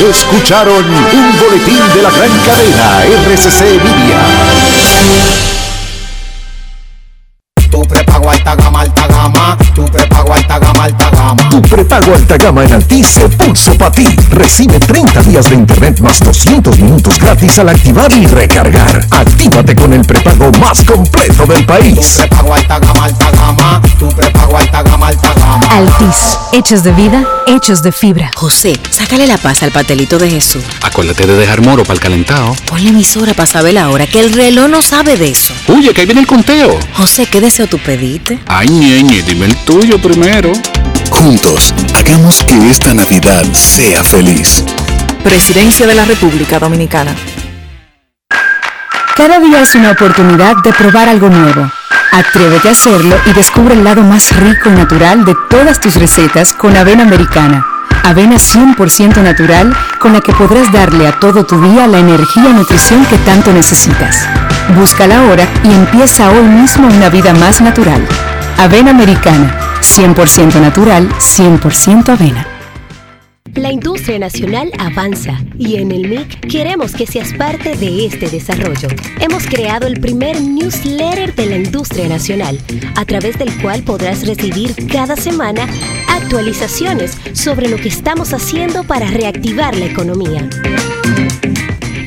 Escucharon 0.09 0.83
un 0.83 1.39
boletín 1.39 1.79
de 1.93 2.01
la 2.01 2.09
gran 2.09 2.31
cadena 2.45 3.03
RCC 3.27 3.61
Media. 3.83 4.19
Tu 7.71 7.81
prepago 7.87 8.29
alta 8.29 8.53
gama, 8.55 8.81
alta 8.81 9.07
gama. 9.07 9.57
Tu 9.73 9.85
prepago 9.85 10.33
alta 10.33 10.59
gama, 10.59 10.83
alta 10.83 11.09
gama. 11.09 11.49
Tu 11.49 11.61
prepago 11.61 12.13
alta 12.13 12.37
gama 12.37 12.65
en 12.65 12.73
Altis 12.73 13.07
se 13.07 13.29
puso 13.29 13.77
para 13.77 13.91
ti. 13.93 14.07
Recibe 14.29 14.77
30 14.77 15.23
días 15.23 15.49
de 15.49 15.55
internet 15.55 15.99
más 16.01 16.19
200 16.19 16.77
minutos 16.77 17.17
gratis 17.17 17.59
al 17.59 17.69
activar 17.69 18.11
y 18.11 18.25
recargar. 18.27 19.07
Actívate 19.11 19.73
con 19.73 19.93
el 19.93 20.01
prepago 20.01 20.51
más 20.59 20.83
completo 20.83 21.45
del 21.45 21.65
país. 21.65 21.95
Tu 21.95 22.17
prepago 22.17 22.53
alta 22.53 22.79
gama, 22.79 23.05
alta 23.05 23.31
gama. 23.31 23.81
Tu 23.97 24.09
prepago 24.09 24.57
alta 24.57 24.83
gama, 24.83 25.07
alta 25.07 25.33
gama. 25.33 25.67
Altis, 25.69 26.37
hechos 26.51 26.83
de 26.83 26.91
vida, 26.91 27.23
hechos 27.47 27.81
de 27.83 27.93
fibra. 27.93 28.31
José, 28.35 28.77
sácale 28.89 29.27
la 29.27 29.37
paz 29.37 29.63
al 29.63 29.71
pastelito 29.71 30.19
de 30.19 30.29
Jesús. 30.29 30.63
Acuérdate 30.81 31.25
de 31.25 31.35
dejar 31.35 31.61
moro 31.61 31.83
para 31.83 31.93
el 31.93 31.99
calentado. 32.01 32.53
Ponle 32.65 32.89
emisora 32.89 33.33
para 33.33 33.47
saber 33.47 33.75
la 33.75 33.89
hora, 33.89 34.07
que 34.07 34.19
el 34.19 34.33
reloj 34.33 34.67
no 34.67 34.81
sabe 34.81 35.15
de 35.15 35.29
eso. 35.29 35.53
Oye, 35.67 35.93
que 35.93 36.01
ahí 36.01 36.05
viene 36.05 36.21
el 36.21 36.27
conteo. 36.27 36.77
José, 36.93 37.27
¿qué 37.27 37.39
deseo 37.61 37.67
tú 37.67 37.83
pediste? 37.83 38.39
Ay, 38.47 38.67
ñeñe, 38.67 39.21
dime 39.21 39.45
el 39.45 39.55
tuyo 39.65 39.99
primero. 40.01 40.51
Juntos, 41.09 41.73
hagamos 41.93 42.43
que 42.43 42.69
esta 42.69 42.93
Navidad 42.93 43.43
sea 43.53 44.03
feliz. 44.03 44.63
Presidencia 45.23 45.85
de 45.85 45.95
la 45.95 46.05
República 46.05 46.59
Dominicana. 46.59 47.13
Cada 49.15 49.39
día 49.39 49.61
es 49.61 49.75
una 49.75 49.91
oportunidad 49.91 50.55
de 50.63 50.73
probar 50.73 51.09
algo 51.09 51.29
nuevo. 51.29 51.69
Atrévete 52.11 52.69
a 52.69 52.71
hacerlo 52.71 53.15
y 53.27 53.33
descubre 53.33 53.75
el 53.75 53.83
lado 53.83 54.01
más 54.01 54.35
rico 54.35 54.69
y 54.69 54.73
natural 54.73 55.23
de 55.23 55.35
todas 55.49 55.79
tus 55.79 55.95
recetas 55.95 56.53
con 56.53 56.75
avena 56.75 57.03
americana. 57.03 57.65
Avena 58.03 58.37
100% 58.37 59.21
natural 59.21 59.75
con 59.99 60.13
la 60.13 60.21
que 60.21 60.33
podrás 60.33 60.71
darle 60.71 61.07
a 61.07 61.19
todo 61.19 61.45
tu 61.45 61.61
día 61.61 61.87
la 61.87 61.99
energía 61.99 62.49
y 62.49 62.53
nutrición 62.53 63.05
que 63.05 63.17
tanto 63.17 63.53
necesitas. 63.53 64.27
Búscala 64.69 65.19
ahora 65.19 65.47
y 65.63 65.73
empieza 65.73 66.31
hoy 66.31 66.47
mismo 66.47 66.87
una 66.87 67.09
vida 67.09 67.33
más 67.33 67.61
natural. 67.61 68.01
Avena 68.57 68.91
americana, 68.91 69.79
100% 69.81 70.61
natural, 70.61 71.09
100% 71.09 72.09
avena. 72.09 72.47
La 73.55 73.69
industria 73.69 74.17
nacional 74.17 74.71
avanza 74.79 75.37
y 75.57 75.75
en 75.75 75.91
el 75.91 76.07
MIC 76.07 76.47
queremos 76.47 76.93
que 76.93 77.05
seas 77.05 77.33
parte 77.33 77.75
de 77.75 78.05
este 78.05 78.29
desarrollo. 78.29 78.87
Hemos 79.19 79.45
creado 79.45 79.87
el 79.87 79.99
primer 79.99 80.39
newsletter 80.39 81.35
de 81.35 81.45
la 81.47 81.57
industria 81.57 82.07
nacional, 82.07 82.57
a 82.95 83.03
través 83.03 83.37
del 83.37 83.53
cual 83.61 83.83
podrás 83.83 84.25
recibir 84.25 84.73
cada 84.87 85.17
semana 85.17 85.67
actualizaciones 86.07 87.17
sobre 87.33 87.67
lo 87.67 87.75
que 87.75 87.89
estamos 87.89 88.33
haciendo 88.33 88.85
para 88.85 89.07
reactivar 89.07 89.75
la 89.75 89.85
economía. 89.85 90.47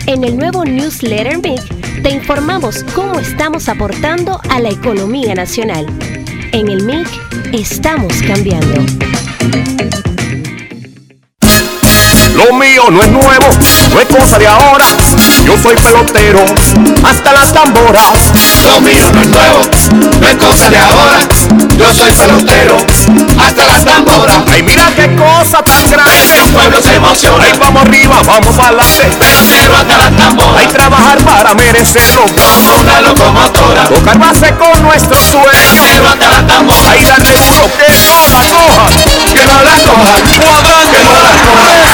En 0.07 0.25
el 0.25 0.39
nuevo 0.39 0.65
newsletter 0.65 1.39
MIC 1.43 1.84
te 2.03 2.11
informamos 2.11 2.85
cómo 2.95 3.19
estamos 3.19 3.69
aportando 3.69 4.41
a 4.49 4.61
la 4.61 4.71
economía 4.71 5.35
nacional. 5.35 5.87
En 6.53 6.69
el 6.69 6.85
MIC 6.85 7.09
estamos 7.53 8.13
cambiando. 8.23 8.85
Lo 12.45 12.53
mío 12.53 12.85
no 12.91 13.01
es 13.01 13.09
nuevo, 13.09 13.47
no 13.91 14.01
es 14.01 14.07
cosa 14.07 14.39
de 14.39 14.47
ahora. 14.47 14.85
Yo 15.47 15.57
soy 15.63 15.75
pelotero, 15.77 16.45
hasta 17.03 17.33
las 17.33 17.51
tamboras. 17.55 18.33
Lo 18.63 18.81
mío 18.83 19.11
no 19.15 19.23
es 19.23 19.29
nuevo, 19.29 19.61
no 20.21 20.29
es 20.29 20.35
cosa 20.37 20.69
de 20.69 20.77
ahora. 20.77 21.21
Yo 21.79 21.95
soy 21.95 22.13
pelotero, 22.13 22.77
hasta 23.39 23.65
las 23.65 23.85
tamboras. 23.87 24.37
Ay, 24.53 24.63
mira 24.63 24.93
qué 24.95 25.17
cosa 25.17 25.63
tan 25.63 25.89
grande. 25.91 26.43
Un 26.43 26.53
pueblo 26.53 26.83
se 26.83 26.95
emociona. 26.97 27.45
Ay, 27.45 27.59
vamos 27.59 27.83
arriba, 27.83 28.21
vamos 28.27 28.55
para 28.55 28.69
adelante. 28.69 29.05
Pelotero 29.19 29.77
hasta 29.79 29.97
las 29.97 30.17
tamboras. 30.17 30.57
Hay 30.59 30.67
trabajar 30.67 31.25
para 31.25 31.55
merecerlo. 31.55 32.27
Como 32.27 32.81
una 32.81 33.01
locomotora. 33.01 33.85
Tocar 33.85 34.19
base 34.19 34.55
con 34.57 34.83
nuestro 34.83 35.17
sueño. 35.17 35.49
Pelotero 35.49 36.09
hasta 36.11 36.29
las 36.31 36.47
tamboras. 36.47 36.91
Ay, 36.91 37.05
darle 37.07 37.33
duro 37.33 37.71
que 37.73 37.95
no 38.05 38.29
la 38.29 38.43
coja. 38.51 38.87
Que 39.33 39.47
no 39.47 39.63
la 39.63 39.77
coja. 39.79 40.13
Cuadrante, 40.45 40.99
Que 40.99 41.05
no 41.05 41.21
la 41.21 41.31
coja. 41.31 41.94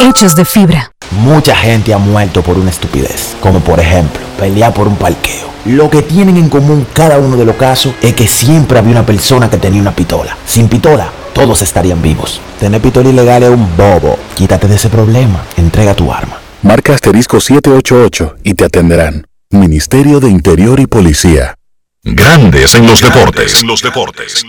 hechos 0.00 0.34
de 0.34 0.44
fibra. 0.44 0.92
Mucha 1.10 1.54
gente 1.54 1.92
ha 1.94 1.98
muerto 1.98 2.42
por 2.42 2.58
una 2.58 2.70
estupidez, 2.70 3.36
como 3.40 3.60
por 3.60 3.80
ejemplo 3.80 4.20
pelear 4.38 4.72
por 4.72 4.88
un 4.88 4.96
parqueo. 4.96 5.48
Lo 5.64 5.90
que 5.90 6.02
tienen 6.02 6.36
en 6.36 6.48
común 6.48 6.86
cada 6.92 7.18
uno 7.18 7.36
de 7.36 7.44
los 7.44 7.56
casos 7.56 7.94
es 8.00 8.14
que 8.14 8.26
siempre 8.26 8.78
había 8.78 8.92
una 8.92 9.06
persona 9.06 9.50
que 9.50 9.56
tenía 9.56 9.80
una 9.80 9.94
pistola. 9.94 10.36
Sin 10.46 10.68
pistola, 10.68 11.10
todos 11.32 11.62
estarían 11.62 12.00
vivos. 12.00 12.40
Tener 12.60 12.80
pistola 12.80 13.08
ilegal 13.08 13.42
es 13.42 13.50
un 13.50 13.76
bobo. 13.76 14.18
Quítate 14.34 14.68
de 14.68 14.76
ese 14.76 14.88
problema. 14.88 15.44
Entrega 15.56 15.94
tu 15.94 16.12
arma. 16.12 16.38
Marca 16.62 16.94
asterisco 16.94 17.40
788 17.40 18.36
y 18.44 18.54
te 18.54 18.64
atenderán. 18.64 19.26
Ministerio 19.50 20.20
de 20.20 20.30
Interior 20.30 20.78
y 20.80 20.86
Policía. 20.86 21.54
Grandes 22.02 22.74
en 22.74 22.86
los 22.86 23.00
deportes. 23.00 23.60
En 23.60 23.66
los 23.66 23.82
deportes. 23.82 24.44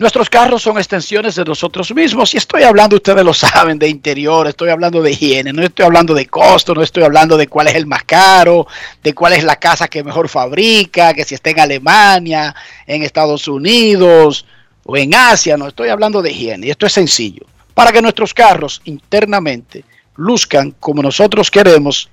Nuestros 0.00 0.30
carros 0.30 0.62
son 0.62 0.78
extensiones 0.78 1.34
de 1.34 1.44
nosotros 1.44 1.94
mismos 1.94 2.32
y 2.32 2.38
estoy 2.38 2.62
hablando, 2.62 2.96
ustedes 2.96 3.22
lo 3.22 3.34
saben, 3.34 3.78
de 3.78 3.86
interior, 3.86 4.46
estoy 4.46 4.70
hablando 4.70 5.02
de 5.02 5.10
higiene, 5.10 5.52
no 5.52 5.62
estoy 5.62 5.84
hablando 5.84 6.14
de 6.14 6.24
costo, 6.24 6.74
no 6.74 6.82
estoy 6.82 7.02
hablando 7.02 7.36
de 7.36 7.48
cuál 7.48 7.68
es 7.68 7.74
el 7.74 7.84
más 7.84 8.04
caro, 8.04 8.66
de 9.02 9.12
cuál 9.12 9.34
es 9.34 9.44
la 9.44 9.56
casa 9.56 9.88
que 9.88 10.02
mejor 10.02 10.30
fabrica, 10.30 11.12
que 11.12 11.22
si 11.24 11.34
está 11.34 11.50
en 11.50 11.60
Alemania, 11.60 12.54
en 12.86 13.02
Estados 13.02 13.46
Unidos 13.46 14.46
o 14.84 14.96
en 14.96 15.14
Asia, 15.14 15.58
no 15.58 15.68
estoy 15.68 15.90
hablando 15.90 16.22
de 16.22 16.30
higiene 16.30 16.68
y 16.68 16.70
esto 16.70 16.86
es 16.86 16.94
sencillo. 16.94 17.44
Para 17.74 17.92
que 17.92 18.00
nuestros 18.00 18.32
carros 18.32 18.80
internamente 18.86 19.84
luzcan 20.16 20.70
como 20.80 21.02
nosotros 21.02 21.50
queremos 21.50 22.08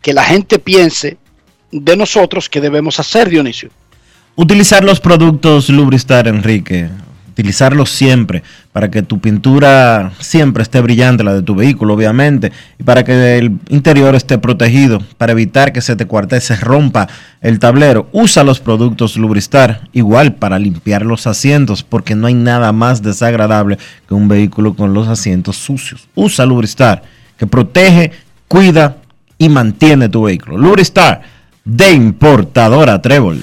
que 0.00 0.12
la 0.12 0.22
gente 0.22 0.60
piense 0.60 1.16
de 1.72 1.96
nosotros 1.96 2.48
que 2.48 2.60
debemos 2.60 3.00
hacer, 3.00 3.28
Dionisio. 3.28 3.70
Utilizar 4.36 4.84
los 4.84 5.00
productos 5.00 5.68
Lubristar, 5.68 6.28
Enrique. 6.28 6.90
Utilizarlos 7.34 7.90
siempre 7.90 8.44
para 8.72 8.92
que 8.92 9.02
tu 9.02 9.18
pintura 9.18 10.12
siempre 10.20 10.62
esté 10.62 10.80
brillante, 10.80 11.24
la 11.24 11.34
de 11.34 11.42
tu 11.42 11.56
vehículo, 11.56 11.94
obviamente, 11.94 12.52
y 12.78 12.84
para 12.84 13.02
que 13.02 13.38
el 13.38 13.58
interior 13.70 14.14
esté 14.14 14.38
protegido, 14.38 15.00
para 15.18 15.32
evitar 15.32 15.72
que 15.72 15.80
se 15.80 15.96
te 15.96 16.06
cuarte, 16.06 16.40
se 16.40 16.54
rompa 16.54 17.08
el 17.40 17.58
tablero. 17.58 18.08
Usa 18.12 18.44
los 18.44 18.60
productos 18.60 19.16
Lubristar, 19.16 19.88
igual 19.92 20.36
para 20.36 20.60
limpiar 20.60 21.04
los 21.04 21.26
asientos, 21.26 21.82
porque 21.82 22.14
no 22.14 22.28
hay 22.28 22.34
nada 22.34 22.70
más 22.70 23.02
desagradable 23.02 23.78
que 24.06 24.14
un 24.14 24.28
vehículo 24.28 24.74
con 24.74 24.94
los 24.94 25.08
asientos 25.08 25.56
sucios. 25.56 26.08
Usa 26.14 26.46
Lubristar 26.46 27.02
que 27.36 27.48
protege, 27.48 28.12
cuida 28.46 28.98
y 29.38 29.48
mantiene 29.48 30.08
tu 30.08 30.22
vehículo. 30.22 30.56
Lubristar 30.56 31.22
de 31.64 31.90
importadora 31.94 33.02
Trébol. 33.02 33.42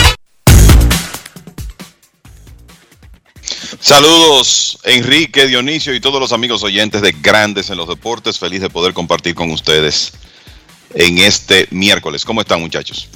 Saludos 3.81 4.77
Enrique, 4.83 5.47
Dionisio 5.47 5.95
y 5.95 5.99
todos 5.99 6.19
los 6.19 6.31
amigos 6.33 6.61
oyentes 6.61 7.01
de 7.01 7.13
Grandes 7.13 7.71
en 7.71 7.77
los 7.77 7.87
Deportes. 7.89 8.37
Feliz 8.37 8.61
de 8.61 8.69
poder 8.69 8.93
compartir 8.93 9.33
con 9.33 9.49
ustedes 9.49 10.13
en 10.93 11.17
este 11.17 11.67
miércoles. 11.71 12.23
¿Cómo 12.23 12.41
están 12.41 12.61
muchachos? 12.61 13.09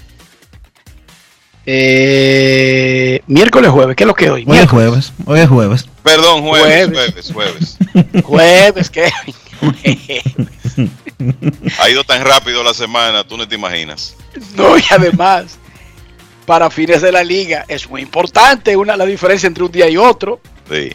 Eh, 1.67 3.21
miércoles, 3.27 3.69
jueves, 3.69 3.95
¿qué 3.95 4.05
es 4.05 4.07
lo 4.07 4.15
que 4.15 4.31
hoy? 4.31 4.43
Hoy 4.47 4.57
es 4.57 4.67
jueves, 4.67 5.13
hoy 5.25 5.39
es 5.39 5.47
jueves. 5.47 5.85
Perdón, 6.01 6.41
jueves, 6.41 6.89
jueves, 6.89 7.31
jueves. 7.31 7.77
Jueves, 8.23 8.89
¿qué? 8.91 9.11
ha 11.79 11.89
ido 11.91 12.03
tan 12.03 12.23
rápido 12.25 12.63
la 12.63 12.73
semana, 12.73 13.23
tú 13.23 13.37
no 13.37 13.47
te 13.47 13.53
imaginas. 13.53 14.15
No, 14.55 14.77
y 14.79 14.83
además, 14.89 15.59
para 16.47 16.71
fines 16.71 17.03
de 17.03 17.11
la 17.11 17.23
liga, 17.23 17.65
es 17.67 17.87
muy 17.87 18.01
importante 18.01 18.75
una, 18.75 18.97
la 18.97 19.05
diferencia 19.05 19.45
entre 19.45 19.63
un 19.63 19.71
día 19.71 19.87
y 19.87 19.97
otro. 19.97 20.41
Sí. 20.69 20.91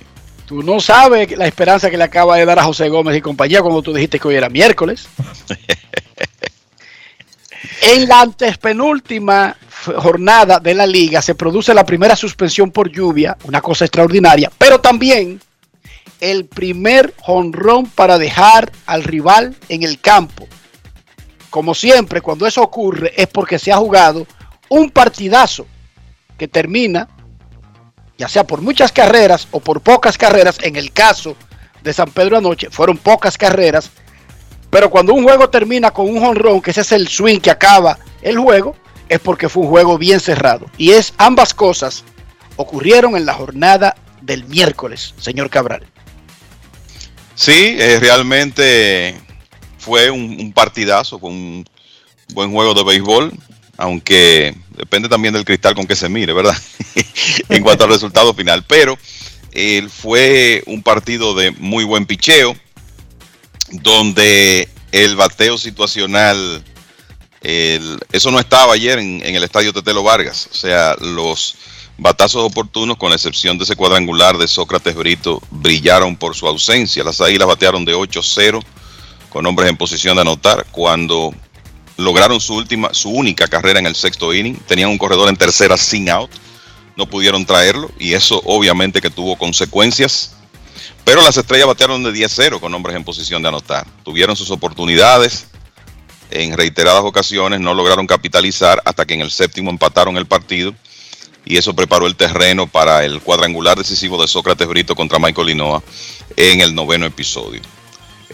Tú 0.47 0.63
no 0.63 0.81
sabes 0.81 1.37
la 1.39 1.47
esperanza 1.47 1.91
que 1.91 1.97
le 1.97 2.05
acaba 2.05 2.37
de 2.37 2.45
dar 2.45 2.59
a 2.59 2.65
José 2.65 2.89
Gómez 2.89 3.17
y 3.17 3.21
compañía 3.21 3.63
cuando 3.63 3.83
tú 3.83 3.93
dijiste 3.93 4.19
que 4.19 4.29
hoy 4.29 4.35
era 4.35 4.49
miércoles. 4.49 5.09
en 7.83 8.09
la 8.09 8.23
antespenúltima 8.23 9.57
jornada 9.97 10.59
de 10.59 10.75
la 10.75 10.87
liga 10.87 11.23
se 11.23 11.35
produce 11.35 11.73
la 11.73 11.85
primera 11.85 12.17
suspensión 12.17 12.71
por 12.71 12.91
lluvia, 12.91 13.37
una 13.45 13.61
cosa 13.61 13.85
extraordinaria, 13.85 14.51
pero 14.59 14.81
también 14.81 15.41
el 16.21 16.47
primer 16.47 17.15
jonrón 17.19 17.87
para 17.87 18.19
dejar 18.19 18.71
al 18.87 19.05
rival 19.05 19.57
en 19.69 19.83
el 19.83 20.01
campo. 20.01 20.47
Como 21.49 21.75
siempre, 21.75 22.21
cuando 22.21 22.47
eso 22.47 22.63
ocurre 22.63 23.13
es 23.17 23.27
porque 23.27 23.59
se 23.59 23.73
ha 23.73 23.77
jugado 23.77 24.27
un 24.69 24.91
partidazo 24.91 25.67
que 26.39 26.47
termina, 26.47 27.09
ya 28.21 28.29
sea 28.29 28.45
por 28.45 28.61
muchas 28.61 28.93
carreras 28.93 29.49
o 29.51 29.61
por 29.61 29.81
pocas 29.81 30.19
carreras, 30.19 30.59
en 30.61 30.77
el 30.77 30.93
caso 30.93 31.35
de 31.83 31.91
San 31.95 32.11
Pedro 32.11 32.37
anoche, 32.37 32.69
fueron 32.71 32.99
pocas 32.99 33.39
carreras, 33.39 33.91
pero 34.69 34.91
cuando 34.91 35.15
un 35.15 35.23
juego 35.23 35.49
termina 35.49 35.91
con 35.91 36.07
un 36.07 36.21
jonrón, 36.21 36.61
que 36.61 36.71
ese 36.71 36.83
es 36.83 36.93
el 36.93 37.09
swing 37.09 37.41
que 37.41 37.51
acaba 37.51 37.99
el 38.21 38.37
juego, 38.37 38.77
es 39.09 39.21
porque 39.21 39.49
fue 39.49 39.63
un 39.63 39.71
juego 39.71 39.97
bien 39.97 40.21
cerrado. 40.21 40.67
Y 40.77 40.91
es 40.91 41.15
ambas 41.17 41.55
cosas 41.55 42.05
ocurrieron 42.57 43.17
en 43.17 43.25
la 43.25 43.33
jornada 43.33 43.97
del 44.21 44.45
miércoles, 44.45 45.15
señor 45.17 45.49
Cabral. 45.49 45.87
Sí, 47.35 47.75
eh, 47.79 47.97
realmente 48.03 49.19
fue 49.79 50.11
un, 50.11 50.37
un, 50.39 50.53
partidazo 50.53 51.19
con 51.19 51.33
un 51.33 51.65
buen 52.35 52.53
juego 52.53 52.75
de 52.75 52.85
béisbol, 52.85 53.33
aunque 53.79 54.55
depende 54.81 55.09
también 55.09 55.35
del 55.35 55.45
cristal 55.45 55.75
con 55.75 55.87
que 55.87 55.95
se 55.95 56.09
mire, 56.09 56.33
¿verdad? 56.33 56.57
en 57.49 57.63
cuanto 57.63 57.85
al 57.85 57.91
resultado 57.91 58.35
final. 58.35 58.65
Pero 58.67 58.99
fue 59.89 60.63
un 60.67 60.83
partido 60.83 61.35
de 61.35 61.51
muy 61.53 61.85
buen 61.85 62.07
picheo, 62.07 62.57
donde 63.71 64.69
el 64.93 65.17
bateo 65.17 65.59
situacional 65.59 66.65
eso 67.43 68.31
no 68.31 68.39
estaba 68.39 68.75
ayer 68.75 68.99
en, 68.99 69.23
en, 69.25 69.35
el 69.35 69.45
estadio 69.45 69.73
Tetelo 69.73 70.03
Vargas. 70.03 70.49
O 70.53 70.55
sea, 70.55 70.95
los 71.01 71.57
batazos 71.97 72.43
oportunos, 72.43 72.97
con 72.97 73.11
la 73.11 73.17
excepción 73.17 73.59
de 73.59 73.65
ese 73.65 73.77
cuadrangular 73.77 74.37
de 74.37 74.49
Sócrates 74.49 74.95
Brito, 74.95 75.43
brillaron 75.51 76.17
por 76.17 76.35
su 76.35 76.47
ausencia. 76.47 77.05
Las 77.05 77.21
águilas 77.21 77.49
batearon 77.49 77.85
de 77.85 77.95
8-0 77.95 78.63
con 79.31 79.47
hombres 79.47 79.71
en 79.71 79.77
posición 79.77 80.17
de 80.17 80.23
anotar. 80.23 80.67
Cuando 80.71 81.35
lograron 82.01 82.41
su 82.41 82.55
última, 82.55 82.93
su 82.93 83.11
única 83.11 83.47
carrera 83.47 83.79
en 83.79 83.87
el 83.87 83.95
sexto 83.95 84.35
inning, 84.35 84.57
tenían 84.67 84.91
un 84.91 84.99
corredor 84.99 85.29
en 85.29 85.37
tercera 85.37 85.77
sin 85.77 86.09
out. 86.11 86.31
No 86.97 87.07
pudieron 87.07 87.47
traerlo 87.47 87.91
y 87.99 88.15
eso 88.15 88.43
obviamente 88.45 89.01
que 89.01 89.11
tuvo 89.11 89.37
consecuencias. 89.37 90.35
Pero 91.05 91.23
las 91.23 91.37
estrellas 91.37 91.67
batearon 91.67 92.03
de 92.03 92.13
10-0 92.13 92.61
con 92.61 92.75
hombres 92.75 92.97
en 92.97 93.05
posición 93.05 93.43
de 93.43 93.49
anotar. 93.49 93.87
Tuvieron 94.05 94.37
sus 94.37 94.51
oportunidades, 94.51 95.47
en 96.31 96.57
reiteradas 96.57 97.03
ocasiones 97.03 97.61
no 97.61 97.75
lograron 97.75 98.07
capitalizar 98.07 98.81
hasta 98.85 99.05
que 99.05 99.15
en 99.15 99.21
el 99.21 99.31
séptimo 99.31 99.71
empataron 99.71 100.17
el 100.17 100.27
partido 100.27 100.75
y 101.45 101.57
eso 101.57 101.75
preparó 101.75 102.07
el 102.07 102.17
terreno 102.17 102.67
para 102.67 103.05
el 103.05 103.21
cuadrangular 103.21 103.77
decisivo 103.77 104.21
de 104.21 104.29
Sócrates 104.29 104.69
Brito 104.69 104.95
contra 104.95 105.19
Michael 105.19 105.49
Linoa 105.49 105.83
en 106.37 106.61
el 106.61 106.75
noveno 106.75 107.07
episodio. 107.07 107.61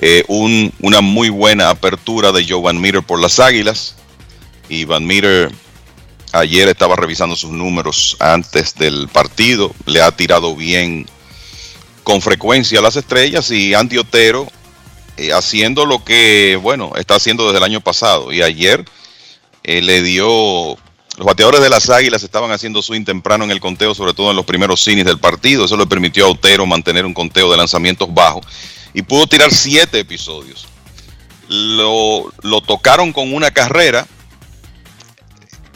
Eh, 0.01 0.25
un, 0.29 0.73
una 0.81 1.01
muy 1.01 1.31
buena 1.31 1.71
apertura 1.71 2.33
de 2.33 2.47
Joe 2.47 2.61
Van 2.61 2.81
Meter 2.81 3.03
por 3.03 3.21
las 3.21 3.41
Águilas 3.41 3.97
y 4.69 4.85
Van 4.85 5.07
Meter 5.07 5.51
ayer 6.33 6.69
estaba 6.69 6.97
revisando 6.97 7.35
sus 7.35 7.51
números 7.51 8.17
antes 8.21 8.75
del 8.75 9.09
partido, 9.09 9.75
le 9.87 10.03
ha 10.03 10.11
tirado 10.11 10.55
bien 10.55 11.07
con 12.05 12.21
frecuencia 12.21 12.79
a 12.79 12.83
las 12.83 12.97
estrellas 12.97 13.51
y 13.51 13.73
Andy 13.73 13.99
Otero 13.99 14.47
eh, 15.17 15.33
haciendo 15.33 15.87
lo 15.87 16.05
que, 16.05 16.59
bueno, 16.61 16.93
está 16.97 17.15
haciendo 17.15 17.47
desde 17.47 17.59
el 17.59 17.65
año 17.65 17.81
pasado. 17.81 18.33
Y 18.33 18.43
ayer 18.43 18.85
eh, 19.65 19.83
le 19.83 20.03
dio. 20.03 20.77
Los 21.17 21.25
bateadores 21.25 21.63
de 21.63 21.71
las 21.71 21.89
Águilas 21.89 22.23
estaban 22.23 22.51
haciendo 22.51 22.83
swing 22.83 23.05
temprano 23.05 23.45
en 23.45 23.51
el 23.51 23.59
conteo, 23.59 23.95
sobre 23.95 24.13
todo 24.13 24.31
en 24.31 24.37
los 24.37 24.45
primeros 24.45 24.87
innings 24.87 25.07
del 25.07 25.19
partido. 25.19 25.65
Eso 25.65 25.77
le 25.79 25.87
permitió 25.87 26.27
a 26.27 26.29
Otero 26.29 26.67
mantener 26.67 27.07
un 27.07 27.15
conteo 27.15 27.51
de 27.51 27.57
lanzamientos 27.57 28.13
bajo 28.13 28.43
y 28.97 29.03
pudo 29.03 29.27
tirar 29.27 29.53
siete 29.53 30.01
episodios. 30.01 30.67
Lo, 31.49 32.33
lo 32.43 32.63
tocaron 32.63 33.13
con 33.13 33.35
una 33.35 33.51
carrera. 33.51 34.07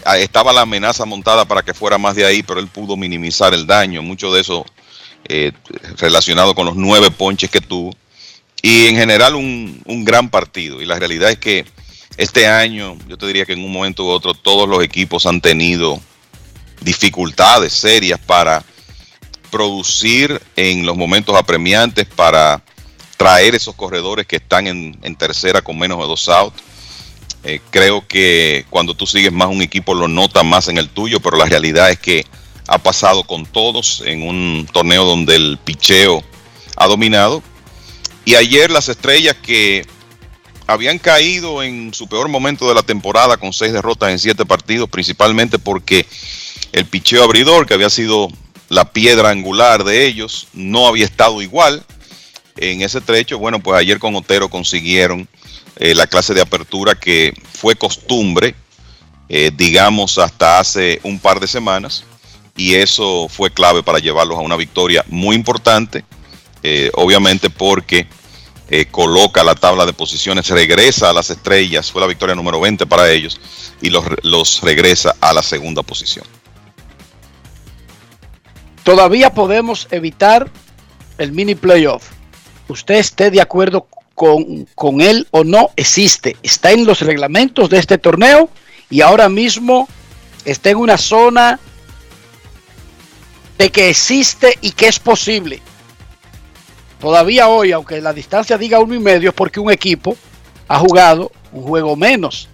Ah, 0.06 0.16
Estaba 0.16 0.54
la 0.54 0.62
amenaza 0.62 1.04
montada 1.04 1.44
para 1.44 1.62
que 1.62 1.74
fuera 1.74 1.98
más 1.98 2.16
de 2.16 2.24
ahí, 2.24 2.42
pero 2.42 2.60
él 2.60 2.68
pudo 2.68 2.96
minimizar 2.96 3.52
el 3.52 3.66
daño. 3.66 4.00
Mucho 4.00 4.32
de 4.32 4.40
eso 4.40 4.64
eh, 5.28 5.52
relacionado 5.98 6.54
con 6.54 6.64
los 6.64 6.76
nueve 6.76 7.10
ponches 7.10 7.50
que 7.50 7.60
tuvo 7.60 7.94
y 8.62 8.86
en 8.86 8.96
general 8.96 9.34
un, 9.34 9.82
un, 9.84 10.02
gran 10.02 10.30
partido. 10.30 10.80
Y 10.80 10.86
la 10.86 10.98
realidad 10.98 11.30
es 11.30 11.38
que 11.38 11.66
este 12.16 12.46
año, 12.46 12.96
yo 13.06 13.18
te 13.18 13.26
diría 13.26 13.44
que 13.44 13.52
en 13.52 13.62
un 13.62 13.70
momento 13.70 14.04
u 14.04 14.08
otro, 14.08 14.32
todos 14.32 14.66
los 14.66 14.82
equipos 14.82 15.26
han 15.26 15.42
tenido 15.42 16.00
dificultades 16.80 17.74
serias 17.74 18.18
para 18.18 18.64
producir 19.50 20.40
en 20.56 20.86
los 20.86 20.96
momentos 20.96 21.36
apremiantes, 21.36 22.06
para 22.06 22.62
traer 23.20 23.54
esos 23.54 23.74
corredores 23.74 24.26
que 24.26 24.36
están 24.36 24.66
en, 24.66 25.14
tercera 25.16 25.60
con 25.60 25.78
menos 25.78 25.98
de 25.98 26.06
dos 26.06 26.26
outs. 26.30 26.56
Eh, 27.44 27.60
creo 27.68 28.08
que 28.08 28.64
cuando 28.70 28.94
tú 28.94 29.06
sigues 29.06 29.30
más 29.30 29.48
un 29.48 29.60
equipo 29.60 29.92
lo 29.92 30.08
nota 30.08 30.42
más 30.42 30.68
en 30.68 30.78
el 30.78 30.88
tuyo, 30.88 31.20
pero 31.20 31.36
la 31.36 31.44
realidad 31.44 31.90
es 31.90 31.98
que 31.98 32.24
ha 32.66 32.78
pasado 32.78 33.24
con 33.24 33.44
todos 33.44 34.02
en 34.06 34.26
un 34.26 34.66
torneo 34.72 35.04
donde 35.04 35.36
el 35.36 35.58
picheo 35.62 36.24
ha 36.76 36.86
dominado 36.86 37.42
y 38.24 38.36
ayer 38.36 38.70
las 38.70 38.88
estrellas 38.88 39.36
que 39.42 39.86
habían 40.66 40.98
caído 40.98 41.62
en 41.62 41.92
su 41.92 42.08
peor 42.08 42.30
momento 42.30 42.70
de 42.70 42.74
la 42.74 42.82
temporada 42.82 43.36
con 43.36 43.52
seis 43.52 43.74
derrotas 43.74 44.12
en 44.12 44.18
siete 44.18 44.46
partidos, 44.46 44.88
principalmente 44.88 45.58
porque 45.58 46.06
el 46.72 46.86
picheo 46.86 47.22
abridor, 47.22 47.66
que 47.66 47.74
había 47.74 47.90
sido 47.90 48.28
la 48.70 48.94
piedra 48.94 49.28
angular 49.28 49.84
de 49.84 50.06
ellos, 50.06 50.48
no 50.54 50.86
había 50.86 51.04
estado 51.04 51.42
igual 51.42 51.84
en 52.56 52.82
ese 52.82 53.00
trecho. 53.00 53.38
Bueno, 53.38 53.60
pues 53.60 53.78
ayer 53.78 53.98
con 53.98 54.14
Otero 54.14 54.48
consiguieron 54.48 55.28
eh, 55.76 55.94
la 55.94 56.06
clase 56.06 56.34
de 56.34 56.40
apertura 56.40 56.94
que 56.94 57.32
fue 57.52 57.76
costumbre, 57.76 58.54
eh, 59.28 59.50
digamos, 59.54 60.18
hasta 60.18 60.58
hace 60.58 61.00
un 61.02 61.18
par 61.18 61.40
de 61.40 61.46
semanas. 61.46 62.04
Y 62.56 62.74
eso 62.74 63.28
fue 63.28 63.50
clave 63.50 63.82
para 63.82 63.98
llevarlos 63.98 64.38
a 64.38 64.42
una 64.42 64.56
victoria 64.56 65.04
muy 65.08 65.36
importante 65.36 66.04
eh, 66.62 66.90
obviamente 66.94 67.48
porque 67.48 68.06
coloca 68.92 69.42
la 69.42 69.56
tabla 69.56 69.84
de 69.84 69.92
posiciones, 69.92 70.48
regresa 70.48 71.10
a 71.10 71.12
las 71.12 71.28
estrellas, 71.28 71.90
fue 71.90 72.00
la 72.00 72.06
victoria 72.06 72.36
número 72.36 72.60
20 72.60 72.86
para 72.86 73.10
ellos, 73.10 73.40
y 73.80 73.90
los, 73.90 74.04
los 74.22 74.60
regresa 74.60 75.16
a 75.20 75.32
la 75.32 75.42
segunda 75.42 75.82
posición. 75.82 76.24
Todavía 78.84 79.34
podemos 79.34 79.88
evitar 79.90 80.50
el 81.18 81.32
mini 81.32 81.54
playoff. 81.54 82.10
Usted 82.70 82.94
esté 82.94 83.30
de 83.30 83.40
acuerdo 83.40 83.86
con, 84.14 84.66
con 84.74 85.00
él 85.00 85.26
o 85.32 85.44
no, 85.44 85.70
existe, 85.76 86.36
está 86.42 86.70
en 86.70 86.86
los 86.86 87.00
reglamentos 87.00 87.68
de 87.68 87.78
este 87.78 87.98
torneo 87.98 88.48
y 88.88 89.00
ahora 89.00 89.28
mismo 89.28 89.88
está 90.44 90.70
en 90.70 90.76
una 90.76 90.96
zona 90.96 91.58
de 93.58 93.70
que 93.70 93.90
existe 93.90 94.56
y 94.60 94.70
que 94.72 94.86
es 94.86 94.98
posible. 94.98 95.60
Todavía 97.00 97.48
hoy, 97.48 97.72
aunque 97.72 98.00
la 98.00 98.12
distancia 98.12 98.56
diga 98.56 98.78
uno 98.78 98.94
y 98.94 99.00
medio, 99.00 99.30
es 99.30 99.34
porque 99.34 99.58
un 99.58 99.70
equipo 99.70 100.16
ha 100.68 100.78
jugado 100.78 101.32
un 101.52 101.64
juego 101.64 101.96
menos. 101.96 102.48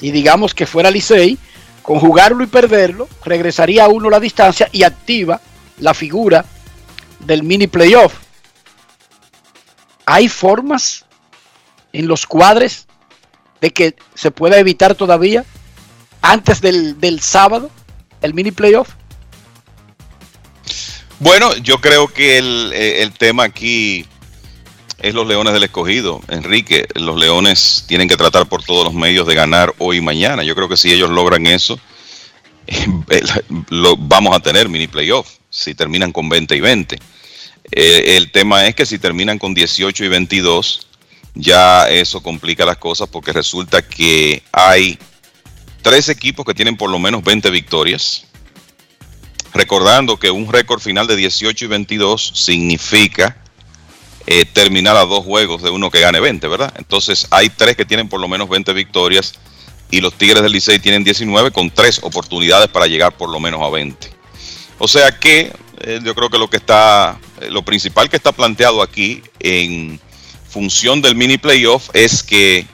Y 0.00 0.10
digamos 0.10 0.52
que 0.52 0.66
fuera 0.66 0.90
Licey, 0.90 1.38
con 1.82 2.00
jugarlo 2.00 2.42
y 2.42 2.46
perderlo, 2.46 3.08
regresaría 3.24 3.84
a 3.84 3.88
uno 3.88 4.10
la 4.10 4.18
distancia 4.18 4.68
y 4.72 4.82
activa 4.82 5.40
la 5.78 5.94
figura 5.94 6.44
del 7.20 7.42
mini 7.42 7.68
playoff. 7.68 8.14
¿Hay 10.10 10.28
formas 10.28 11.04
en 11.92 12.08
los 12.08 12.26
cuadres 12.26 12.88
de 13.60 13.70
que 13.70 13.94
se 14.16 14.32
pueda 14.32 14.58
evitar 14.58 14.96
todavía 14.96 15.44
antes 16.20 16.60
del, 16.60 16.98
del 16.98 17.20
sábado 17.20 17.70
el 18.20 18.34
mini 18.34 18.50
playoff? 18.50 18.88
Bueno, 21.20 21.56
yo 21.58 21.80
creo 21.80 22.08
que 22.08 22.38
el, 22.38 22.72
eh, 22.74 23.02
el, 23.02 23.12
tema 23.12 23.44
aquí 23.44 24.04
es 24.98 25.14
los 25.14 25.28
Leones 25.28 25.52
del 25.52 25.62
Escogido. 25.62 26.20
Enrique, 26.26 26.88
los 26.96 27.16
Leones 27.16 27.84
tienen 27.86 28.08
que 28.08 28.16
tratar 28.16 28.46
por 28.46 28.64
todos 28.64 28.86
los 28.86 28.94
medios 28.94 29.28
de 29.28 29.36
ganar 29.36 29.72
hoy 29.78 29.98
y 29.98 30.00
mañana. 30.00 30.42
Yo 30.42 30.56
creo 30.56 30.68
que 30.68 30.76
si 30.76 30.92
ellos 30.92 31.10
logran 31.10 31.46
eso, 31.46 31.78
lo, 33.68 33.96
vamos 33.96 34.34
a 34.34 34.40
tener 34.40 34.68
mini 34.68 34.88
playoff, 34.88 35.28
si 35.50 35.72
terminan 35.76 36.10
con 36.10 36.28
20 36.28 36.56
y 36.56 36.60
20. 36.60 36.98
Eh, 37.72 38.16
el 38.16 38.32
tema 38.32 38.66
es 38.66 38.74
que 38.74 38.86
si 38.86 38.98
terminan 38.98 39.38
con 39.38 39.54
18 39.54 40.04
y 40.04 40.08
22, 40.08 40.86
ya 41.34 41.88
eso 41.88 42.22
complica 42.22 42.64
las 42.64 42.78
cosas 42.78 43.08
porque 43.08 43.32
resulta 43.32 43.82
que 43.82 44.42
hay 44.52 44.98
tres 45.82 46.08
equipos 46.08 46.44
que 46.44 46.54
tienen 46.54 46.76
por 46.76 46.90
lo 46.90 46.98
menos 46.98 47.22
20 47.22 47.50
victorias. 47.50 48.26
Recordando 49.52 50.16
que 50.16 50.30
un 50.30 50.52
récord 50.52 50.80
final 50.80 51.06
de 51.06 51.16
18 51.16 51.64
y 51.64 51.68
22 51.68 52.32
significa 52.34 53.36
eh, 54.26 54.44
terminar 54.44 54.96
a 54.96 55.06
dos 55.06 55.24
juegos 55.24 55.62
de 55.62 55.70
uno 55.70 55.90
que 55.90 56.00
gane 56.00 56.20
20, 56.20 56.46
¿verdad? 56.46 56.72
Entonces 56.76 57.26
hay 57.30 57.48
tres 57.48 57.76
que 57.76 57.84
tienen 57.84 58.08
por 58.08 58.20
lo 58.20 58.28
menos 58.28 58.48
20 58.48 58.72
victorias 58.72 59.34
y 59.90 60.00
los 60.00 60.14
Tigres 60.14 60.42
del 60.42 60.52
Licey 60.52 60.78
tienen 60.78 61.02
19 61.02 61.50
con 61.50 61.70
tres 61.70 62.00
oportunidades 62.02 62.68
para 62.68 62.86
llegar 62.86 63.16
por 63.16 63.28
lo 63.28 63.40
menos 63.40 63.60
a 63.60 63.70
20. 63.70 64.19
O 64.82 64.88
sea 64.88 65.12
que 65.12 65.52
eh, 65.82 66.00
yo 66.02 66.14
creo 66.14 66.30
que 66.30 66.38
lo 66.38 66.48
que 66.48 66.56
está, 66.56 67.20
eh, 67.42 67.50
lo 67.50 67.62
principal 67.62 68.08
que 68.08 68.16
está 68.16 68.32
planteado 68.32 68.80
aquí 68.80 69.22
en 69.38 70.00
función 70.48 71.02
del 71.02 71.14
mini 71.14 71.36
playoff 71.36 71.90
es 71.92 72.22
que 72.22 72.66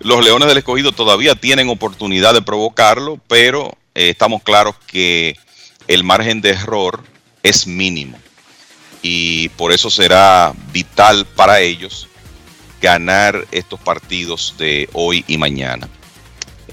los 0.00 0.24
Leones 0.24 0.48
del 0.48 0.58
Escogido 0.58 0.90
todavía 0.90 1.36
tienen 1.36 1.68
oportunidad 1.68 2.34
de 2.34 2.42
provocarlo, 2.42 3.20
pero 3.28 3.78
eh, 3.94 4.10
estamos 4.10 4.42
claros 4.42 4.74
que 4.88 5.36
el 5.86 6.02
margen 6.02 6.40
de 6.40 6.50
error 6.50 7.04
es 7.44 7.68
mínimo 7.68 8.18
y 9.00 9.48
por 9.50 9.70
eso 9.70 9.90
será 9.90 10.52
vital 10.72 11.24
para 11.24 11.60
ellos 11.60 12.08
ganar 12.82 13.46
estos 13.52 13.78
partidos 13.78 14.56
de 14.58 14.88
hoy 14.92 15.24
y 15.28 15.38
mañana. 15.38 15.88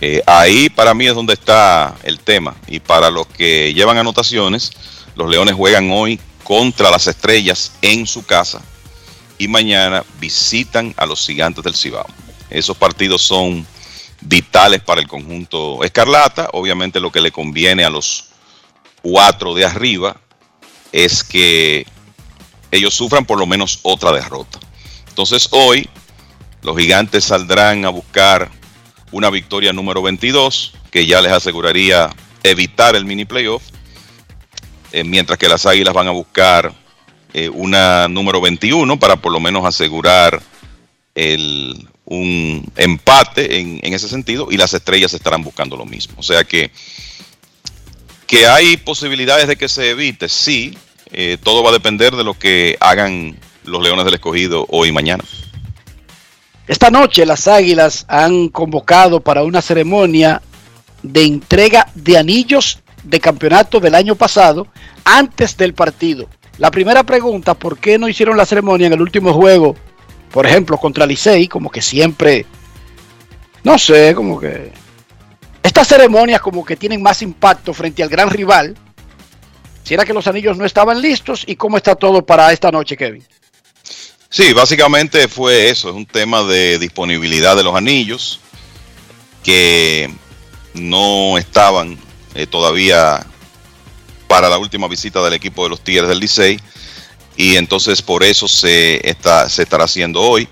Eh, 0.02 0.22
ahí 0.26 0.70
para 0.70 0.94
mí 0.94 1.08
es 1.08 1.16
donde 1.16 1.34
está 1.34 1.96
el 2.04 2.20
tema. 2.20 2.56
Y 2.68 2.80
para 2.80 3.10
los 3.10 3.28
que 3.28 3.74
llevan 3.74 3.98
anotaciones, 3.98 4.72
los 5.16 5.30
Leones 5.30 5.56
juegan 5.56 5.90
hoy 5.92 6.20
contra 6.44 6.92
las 6.92 7.08
estrellas 7.08 7.74
en 7.82 8.06
su 8.06 8.26
casa 8.26 8.62
y 9.38 9.48
mañana 9.48 10.04
visitan 10.20 10.94
a 10.98 11.06
los 11.06 11.26
gigantes 11.26 11.64
del 11.64 11.76
Cibao. 11.76 12.06
Esos 12.50 12.78
partidos 12.78 13.22
son 13.22 13.66
vitales 14.22 14.82
para 14.82 15.02
el 15.02 15.08
conjunto 15.08 15.84
escarlata. 15.84 16.50
Obviamente 16.54 17.00
lo 17.00 17.12
que 17.12 17.22
le 17.22 17.32
conviene 17.32 17.84
a 17.84 17.90
los 17.90 18.26
cuatro 19.02 19.54
de 19.54 19.66
arriba 19.66 20.18
es 20.92 21.24
que 21.24 21.86
ellos 22.72 22.94
sufran 22.94 23.26
por 23.26 23.40
lo 23.40 23.46
menos 23.46 23.80
otra 23.84 24.12
derrota. 24.12 24.60
Entonces 25.10 25.48
hoy 25.52 25.90
los 26.62 26.78
gigantes 26.78 27.26
saldrán 27.26 27.86
a 27.86 27.90
buscar 27.90 28.52
una 29.12 29.30
victoria 29.30 29.74
número 29.74 30.02
22 30.02 30.74
que 30.92 31.06
ya 31.06 31.22
les 31.22 31.32
aseguraría 31.32 32.10
evitar 32.44 32.96
el 32.96 33.06
mini 33.06 33.26
playoff, 33.26 33.64
eh, 34.92 35.04
mientras 35.04 35.38
que 35.38 35.50
las 35.50 35.66
águilas 35.66 35.94
van 35.94 36.08
a 36.08 36.12
buscar 36.12 36.74
eh, 37.34 37.50
una 37.50 38.08
número 38.08 38.40
21 38.40 38.98
para 39.00 39.18
por 39.18 39.32
lo 39.32 39.40
menos 39.40 39.66
asegurar 39.66 40.42
el, 41.16 41.88
un 42.06 42.72
empate 42.76 43.60
en, 43.60 43.80
en, 43.84 43.94
ese 43.94 44.08
sentido 44.08 44.48
y 44.52 44.58
las 44.58 44.74
estrellas 44.74 45.14
estarán 45.14 45.44
buscando 45.44 45.76
lo 45.76 45.86
mismo. 45.86 46.16
O 46.18 46.24
sea 46.24 46.44
que, 46.44 46.72
que 48.28 48.48
hay 48.48 48.78
posibilidades 48.78 49.48
de 49.48 49.56
que 49.56 49.68
se 49.68 49.90
evite, 49.90 50.30
sí, 50.30 50.78
eh, 51.12 51.38
todo 51.42 51.64
va 51.64 51.70
a 51.70 51.74
depender 51.74 52.16
de 52.16 52.24
lo 52.24 52.38
que 52.38 52.78
hagan 52.80 53.38
los 53.64 53.82
Leones 53.82 54.06
del 54.06 54.16
Escogido 54.16 54.66
hoy 54.70 54.90
y 54.90 54.92
mañana. 54.92 55.24
Esta 56.68 56.90
noche 56.90 57.26
las 57.26 57.48
Águilas 57.48 58.06
han 58.08 58.50
convocado 58.50 59.20
para 59.20 59.44
una 59.44 59.62
ceremonia 59.62 60.42
de 61.04 61.24
entrega 61.24 61.88
de 61.94 62.18
anillos 62.18 62.80
de 63.04 63.20
campeonato 63.20 63.80
del 63.80 63.94
año 63.94 64.16
pasado 64.16 64.68
antes 65.04 65.56
del 65.58 65.76
partido. 65.76 66.28
La 66.58 66.72
primera 66.72 67.04
pregunta, 67.04 67.54
¿por 67.54 67.78
qué 67.78 68.00
no 68.00 68.10
hicieron 68.10 68.36
la 68.36 68.46
ceremonia 68.46 68.88
en 68.88 68.94
el 68.94 69.02
último 69.02 69.32
juego? 69.32 69.76
Por 70.32 70.48
ejemplo, 70.48 70.78
contra 70.78 71.06
Licey, 71.06 71.48
como 71.48 71.70
que 71.70 71.82
siempre, 71.82 72.46
no 73.64 73.78
sé, 73.78 74.16
como 74.16 74.40
que... 74.40 74.72
Estas 75.62 75.88
ceremonias 75.88 76.42
como 76.42 76.66
que 76.66 76.76
tienen 76.76 77.02
más 77.02 77.22
impacto 77.22 77.74
frente 77.74 78.02
al 78.02 78.10
gran 78.10 78.30
rival. 78.30 78.76
Si 79.84 79.94
era 79.94 80.06
que 80.06 80.14
los 80.14 80.28
anillos 80.28 80.58
no 80.58 80.66
estaban 80.66 81.02
listos 81.02 81.44
y 81.46 81.56
cómo 81.56 81.78
está 81.78 81.96
todo 81.96 82.26
para 82.26 82.52
esta 82.52 82.72
noche, 82.72 82.98
Kevin. 82.98 83.24
Sí, 84.36 84.52
básicamente 84.52 85.30
fue 85.30 85.70
eso, 85.70 85.88
es 85.88 85.96
un 85.96 86.06
tema 86.06 86.44
de 86.44 86.78
disponibilidad 86.78 87.56
de 87.56 87.64
los 87.64 87.74
anillos 87.74 88.42
que 89.46 90.14
no 90.74 91.38
estaban 91.38 91.98
eh, 92.34 92.46
todavía 92.46 93.26
para 94.28 94.50
la 94.50 94.58
última 94.58 94.90
visita 94.90 95.24
del 95.24 95.36
equipo 95.36 95.64
de 95.64 95.70
los 95.70 95.82
Tigres 95.82 96.10
del 96.10 96.20
Licey 96.20 96.60
y 97.38 97.56
entonces 97.56 98.02
por 98.02 98.26
eso 98.26 98.50
se, 98.50 99.10
está, 99.10 99.48
se 99.48 99.64
estará 99.64 99.86
haciendo 99.86 100.20
hoy. 100.20 100.50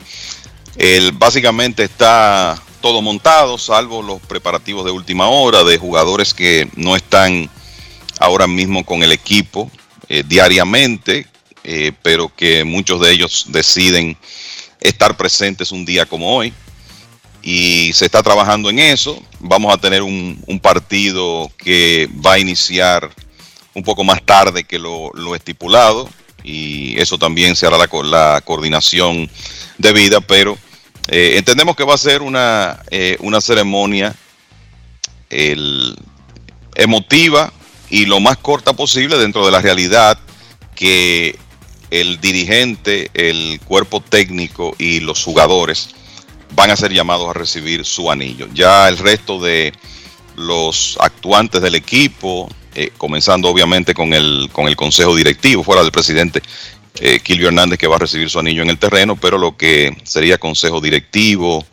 El, 0.78 1.12
básicamente 1.12 1.84
está 1.84 2.58
todo 2.80 3.02
montado, 3.02 3.58
salvo 3.58 4.02
los 4.02 4.22
preparativos 4.22 4.86
de 4.86 4.92
última 4.92 5.28
hora 5.28 5.62
de 5.66 5.78
jugadores 5.78 6.34
que 6.34 6.70
no 6.78 6.96
están 6.96 7.50
ahora 8.18 8.48
mismo 8.48 8.86
con 8.86 9.04
el 9.04 9.12
equipo 9.12 9.70
eh, 10.08 10.24
diariamente, 10.26 11.28
eh, 11.64 11.92
pero 12.02 12.34
que 12.36 12.64
muchos 12.64 13.00
de 13.00 13.12
ellos 13.12 13.46
deciden 13.50 14.18
estar 14.80 15.16
presentes 15.16 15.72
un 15.72 15.86
día 15.86 16.06
como 16.06 16.36
hoy. 16.36 16.54
Y 17.42 17.92
se 17.94 18.06
está 18.06 18.24
trabajando 18.24 18.70
en 18.70 18.80
eso. 18.80 19.22
Vamos 19.40 19.74
a 19.74 19.78
tener 19.78 20.02
un, 20.02 20.42
un 20.48 20.60
partido 20.60 21.52
que 21.58 22.10
va 22.26 22.34
a 22.34 22.40
iniciar 22.40 23.10
un 23.74 23.84
poco 23.84 24.04
más 24.04 24.22
tarde 24.24 24.64
que 24.64 24.80
lo, 24.80 25.12
lo 25.14 25.36
estipulado. 25.36 26.10
Y 26.44 27.00
eso 27.00 27.18
también 27.18 27.56
se 27.56 27.66
hará 27.66 27.78
la, 27.78 27.90
la 28.04 28.42
coordinación 28.42 29.30
debida, 29.78 30.22
pero 30.22 30.58
eh, 31.08 31.36
entendemos 31.38 31.76
que 31.76 31.84
va 31.84 31.96
a 31.96 31.98
ser 31.98 32.22
una, 32.22 32.82
eh, 32.92 33.18
una 33.20 33.42
ceremonia 33.42 34.16
emotiva 36.76 37.52
y 37.90 38.06
lo 38.06 38.20
más 38.20 38.38
corta 38.38 38.74
posible 38.74 39.18
dentro 39.18 39.46
de 39.46 39.52
la 39.52 39.62
realidad 39.62 40.20
que 40.76 41.38
el 41.94 42.20
dirigente, 42.20 43.12
el 43.14 43.60
cuerpo 43.66 44.02
técnico 44.02 44.76
y 44.80 45.00
los 45.00 45.24
jugadores 45.24 45.90
van 46.56 46.72
a 46.72 46.76
ser 46.76 46.92
llamados 46.92 47.30
a 47.30 47.34
recibir 47.34 47.86
su 47.86 48.10
anillo. 48.10 48.48
Ya 48.52 48.90
el 48.90 48.98
resto 48.98 49.40
de 49.40 49.74
los 50.36 50.98
actuantes 51.00 51.62
del 51.62 51.76
equipo, 51.76 52.50
eh, 52.74 52.90
comenzando 52.98 53.48
obviamente 53.48 53.94
con 53.94 54.12
el, 54.12 54.50
con 54.52 54.68
el 54.68 54.76
consejo 54.76 55.16
directivo, 55.16 55.64
fuera 55.64 55.84
del 55.84 55.92
presidente 55.92 56.42
eh, 57.00 57.22
Hernández 57.24 57.78
que 57.78 57.86
va 57.86 57.98
a 57.98 58.00
recibir 58.00 58.28
su 58.28 58.40
anillo 58.40 58.64
en 58.64 58.72
el 58.72 58.80
terreno, 58.80 59.16
pero 59.16 59.38
lo 59.38 59.56
que 59.56 59.96
sería 60.04 60.40
consejo 60.40 60.82
directivo, 60.82 61.64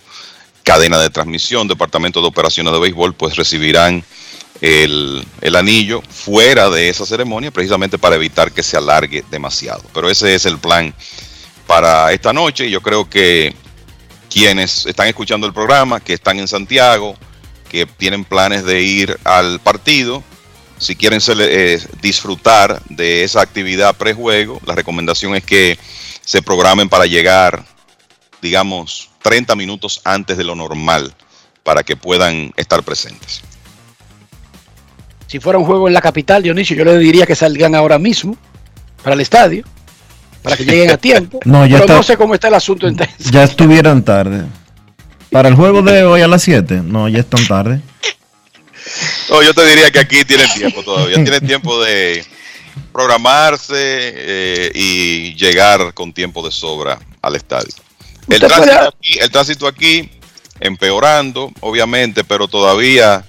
cadena 0.65 0.99
de 0.99 1.09
transmisión, 1.09 1.67
departamento 1.67 2.21
de 2.21 2.29
operaciones 2.29 2.75
de 2.75 2.79
béisbol, 2.79 3.15
pues 3.15 3.37
recibirán 3.37 4.05
el, 4.61 5.27
anillo 5.57 6.03
fuera 6.03 6.71
de 6.71 6.89
esa 6.89 7.07
ceremonia 7.07 7.51
precisamente 7.51 7.99
para 7.99 8.17
evitar 8.17 8.53
que 8.53 8.63
se 8.63 8.77
alargue 8.77 9.25
demasiado. 9.31 9.83
Pero 9.95 10.11
ese 10.11 10.35
es 10.35 10.47
el 10.47 10.59
plan 10.59 10.95
para 11.67 12.13
esta 12.13 12.33
noche 12.33 12.67
y 12.67 12.71
yo 12.71 12.81
creo 12.81 13.09
que 13.09 13.55
quienes 14.31 14.87
están 14.87 15.09
escuchando 15.09 15.47
el 15.47 15.53
programa, 15.53 16.01
que 16.01 16.13
están 16.13 16.39
en 16.39 16.49
Santiago, 16.49 17.17
que 17.69 17.87
tienen 17.87 18.25
planes 18.25 18.65
de 18.65 18.83
ir 18.83 19.19
al 19.25 19.61
partido, 19.61 20.23
si 20.79 20.97
quieren 20.97 21.21
eh, 21.39 21.81
disfrutar 22.01 22.83
de 22.89 23.23
esa 23.23 23.43
actividad 23.43 23.97
prejuego, 23.97 24.61
la 24.65 24.75
recomendación 24.75 25.37
es 25.37 25.45
que 25.45 25.79
se 26.25 26.43
programen 26.43 26.89
para 26.89 27.07
llegar, 27.07 27.65
digamos, 28.41 29.11
30 29.23 29.55
minutos 29.57 30.01
antes 30.05 30.39
de 30.39 30.45
lo 30.45 30.55
normal 30.55 31.15
para 31.63 31.83
que 31.83 31.97
puedan 31.97 32.53
estar 32.57 32.83
presentes. 32.83 33.43
Si 35.31 35.39
fuera 35.39 35.59
un 35.61 35.65
juego 35.65 35.87
en 35.87 35.95
la 35.95 36.01
capital, 36.01 36.43
Dionisio, 36.43 36.77
yo 36.77 36.85
le 36.85 36.99
diría 36.99 37.25
que 37.25 37.37
salgan 37.37 37.77
ahora 37.77 37.99
mismo 38.01 38.37
para 39.05 39.15
el 39.15 39.21
estadio, 39.21 39.65
para 40.43 40.57
que 40.57 40.65
lleguen 40.65 40.91
a 40.91 40.97
tiempo. 41.09 41.39
No, 41.45 41.65
ya 41.67 41.75
pero 41.75 41.85
está- 41.85 41.95
no 41.97 42.03
sé 42.03 42.17
cómo 42.17 42.35
está 42.35 42.49
el 42.49 42.55
asunto 42.55 42.89
en. 42.89 42.97
Ya 43.31 43.45
estuvieran 43.45 44.03
tarde. 44.05 44.45
Para 45.31 45.49
el 45.49 45.55
juego 45.55 45.83
de 45.83 46.03
hoy 46.03 46.23
a 46.23 46.27
las 46.27 46.43
7, 46.43 46.83
no, 46.85 47.09
ya 47.09 47.21
están 47.21 47.47
tarde. 47.47 47.81
No, 49.29 49.41
yo 49.43 49.55
te 49.55 49.65
diría 49.65 49.93
que 49.93 50.01
aquí 50.01 50.25
tienen 50.25 50.49
tiempo 50.53 50.83
todavía. 50.83 51.15
Tienen 51.23 51.47
tiempo 51.47 51.81
de 51.85 52.25
programarse 52.93 53.77
eh, 53.77 54.73
y 54.75 55.35
llegar 55.37 55.95
con 55.95 56.13
tiempo 56.13 56.45
de 56.45 56.51
sobra 56.51 56.99
al 57.23 57.37
estadio. 57.37 57.73
El 58.29 58.35
Usted 58.35 58.49
puede- 58.49 58.63
tránsito, 58.67 58.89
aquí, 58.89 59.19
el 59.21 59.31
tránsito 59.31 59.67
aquí 59.69 60.11
empeorando, 60.59 61.53
obviamente, 61.61 62.25
pero 62.25 62.49
todavía 62.49 63.25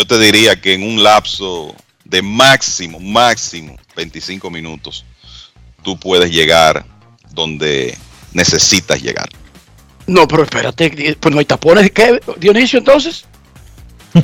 yo 0.00 0.06
te 0.06 0.18
diría 0.18 0.58
que 0.58 0.72
en 0.72 0.82
un 0.82 1.02
lapso 1.02 1.74
de 2.06 2.22
máximo, 2.22 2.98
máximo 2.98 3.76
25 3.94 4.48
minutos, 4.50 5.04
tú 5.82 5.98
puedes 6.00 6.30
llegar 6.30 6.86
donde 7.32 7.94
necesitas 8.32 9.02
llegar. 9.02 9.28
No, 10.06 10.26
pero 10.26 10.44
espérate, 10.44 11.16
pues 11.20 11.34
no 11.34 11.38
hay 11.38 11.44
tapones. 11.44 11.90
¿Qué, 11.90 12.18
Dionisio, 12.38 12.78
entonces? 12.78 13.26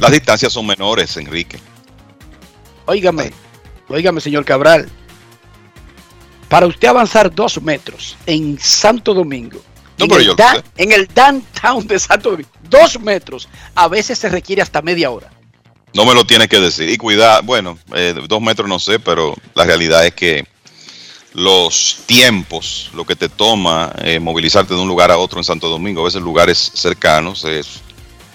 Las 0.01 0.11
distancias 0.11 0.51
son 0.51 0.67
menores, 0.67 1.15
Enrique. 1.19 1.59
Óigame, 2.87 3.31
óigame, 3.89 4.23
señor 4.23 4.47
Cabral. 4.47 4.89
Para 6.49 6.67
usted 6.67 6.89
avanzar 6.89 7.31
dos 7.35 7.61
metros 7.61 8.17
en 8.25 8.59
Santo 8.59 9.13
Domingo, 9.13 9.61
No, 9.99 10.05
en, 10.07 10.09
pero 10.09 10.21
el 10.21 10.27
yo 10.27 10.33
lo 10.33 10.37
da- 10.37 10.55
sé. 10.55 10.63
en 10.79 10.93
el 10.93 11.07
downtown 11.09 11.87
de 11.87 11.99
Santo 11.99 12.31
Domingo, 12.31 12.51
dos 12.71 12.99
metros, 12.99 13.47
a 13.75 13.89
veces 13.89 14.19
se 14.19 14.31
requiere 14.31 14.63
hasta 14.63 14.81
media 14.81 15.11
hora. 15.11 15.31
No 15.97 16.05
me 16.05 16.15
lo 16.15 16.25
tienes 16.27 16.49
que 16.49 16.61
decir. 16.61 16.89
Y 16.91 16.97
cuidado, 16.97 17.43
bueno, 17.43 17.79
eh, 17.95 18.15
dos 18.29 18.41
metros 18.41 18.69
no 18.69 18.79
sé, 18.79 18.99
pero 19.01 19.35
la 19.55 19.65
realidad 19.65 20.07
es 20.07 20.15
que 20.15 20.47
los 21.33 21.99
tiempos, 22.07 22.91
lo 22.95 23.05
que 23.05 23.17
te 23.17 23.29
toma 23.29 23.93
eh, 24.03 24.19
movilizarte 24.21 24.75
de 24.75 24.81
un 24.81 24.89
lugar 24.89 25.11
a 25.11 25.19
otro 25.19 25.39
en 25.39 25.45
Santo 25.45 25.69
Domingo, 25.69 26.01
a 26.03 26.05
veces 26.05 26.23
lugares 26.23 26.71
cercanos, 26.75 27.45
es, 27.45 27.81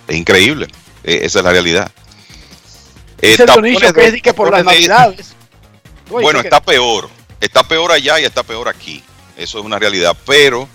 es 0.08 0.16
increíble. 0.16 0.68
Eh, 1.04 1.22
esa 1.24 1.40
es 1.40 1.46
la 1.46 1.52
realidad. 1.52 1.92
Eh, 3.22 3.30
Dice 3.30 3.46
tapones 3.46 3.80
Dionisio 3.80 4.22
que 4.22 4.30
es 4.30 4.36
por 4.36 4.52
las 4.52 4.64
navidades. 4.66 5.34
Oye, 6.10 6.24
Bueno, 6.24 6.42
que- 6.42 6.48
está 6.48 6.62
peor. 6.62 7.10
Está 7.40 7.64
peor 7.68 7.92
allá 7.92 8.20
y 8.20 8.24
está 8.24 8.44
peor 8.44 8.68
aquí. 8.70 9.04
Eso 9.38 9.58
es 9.60 9.66
una 9.66 9.80
realidad. 9.80 10.16
Pero 10.26 10.68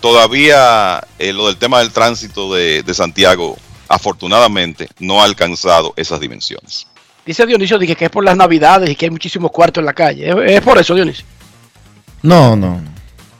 todavía 0.00 1.00
eh, 1.18 1.32
lo 1.32 1.46
del 1.46 1.56
tema 1.56 1.78
del 1.80 1.92
tránsito 1.92 2.52
de, 2.54 2.82
de 2.82 2.94
Santiago, 2.94 3.56
afortunadamente, 3.88 4.88
no 4.98 5.20
ha 5.20 5.24
alcanzado 5.24 5.92
esas 5.96 6.20
dimensiones. 6.20 6.86
Dice 7.24 7.44
Dionisio 7.46 7.78
dije, 7.78 7.96
que 7.96 8.04
es 8.04 8.10
por 8.10 8.24
las 8.24 8.36
navidades 8.36 8.88
y 8.88 8.94
que 8.94 9.06
hay 9.06 9.10
muchísimos 9.10 9.50
cuartos 9.50 9.82
en 9.82 9.86
la 9.86 9.92
calle. 9.92 10.28
Es, 10.28 10.36
es 10.52 10.60
por 10.60 10.78
eso, 10.78 10.94
Dionisio. 10.94 11.24
No, 12.22 12.56
no. 12.56 12.80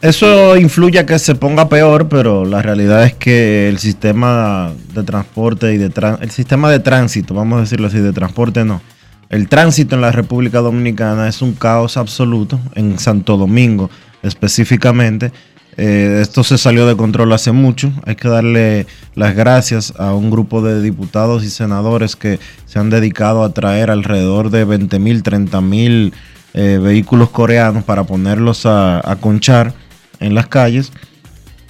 Eso 0.03 0.57
influye 0.57 0.99
a 0.99 1.07
que 1.07 1.19
se 1.19 1.35
ponga 1.35 1.69
peor, 1.69 2.09
pero 2.09 2.45
la 2.45 2.63
realidad 2.63 3.05
es 3.05 3.15
que 3.15 3.69
el 3.69 3.79
sistema 3.79 4.73
de 4.93 5.03
transporte 5.03 5.73
y 5.73 5.79
de 5.79 5.91
el 6.21 6.31
sistema 6.31 6.71
de 6.71 6.81
tránsito, 6.81 7.35
vamos 7.35 7.59
a 7.59 7.61
decirlo 7.63 7.87
así, 7.89 7.99
de 7.99 8.13
transporte 8.13 8.65
no. 8.65 8.83
El 9.29 9.49
tránsito 9.49 9.95
en 9.95 10.03
la 10.03 10.13
República 10.13 10.61
Dominicana 10.61 11.27
es 11.29 11.43
un 11.43 11.55
caos 11.55 11.97
absoluto, 11.97 12.61
en 12.75 12.99
Santo 12.99 13.37
Domingo 13.37 13.91
específicamente. 14.23 15.33
Eh, 15.77 16.21
esto 16.23 16.43
se 16.43 16.59
salió 16.59 16.87
de 16.87 16.97
control 16.97 17.33
hace 17.33 17.53
mucho. 17.53 17.93
Hay 18.05 18.17
que 18.17 18.29
darle 18.29 18.87
las 19.15 19.35
gracias 19.35 19.93
a 19.99 20.15
un 20.15 20.31
grupo 20.31 20.63
de 20.63 20.81
diputados 20.83 21.45
y 21.45 21.51
senadores 21.51 22.17
que 22.17 22.39
se 22.65 22.79
han 22.79 22.91
dedicado 22.91 23.45
a 23.45 23.53
traer 23.53 23.91
alrededor 23.91 24.51
de 24.51 24.65
20 24.65 24.99
mil, 24.99 25.23
30 25.23 25.61
mil 25.61 26.15
eh, 26.55 26.79
vehículos 26.83 27.31
coreanos 27.31 27.85
para 27.85 28.05
ponerlos 28.05 28.65
a, 28.67 29.11
a 29.11 29.17
conchar 29.17 29.75
en 30.21 30.35
las 30.35 30.47
calles 30.47 30.93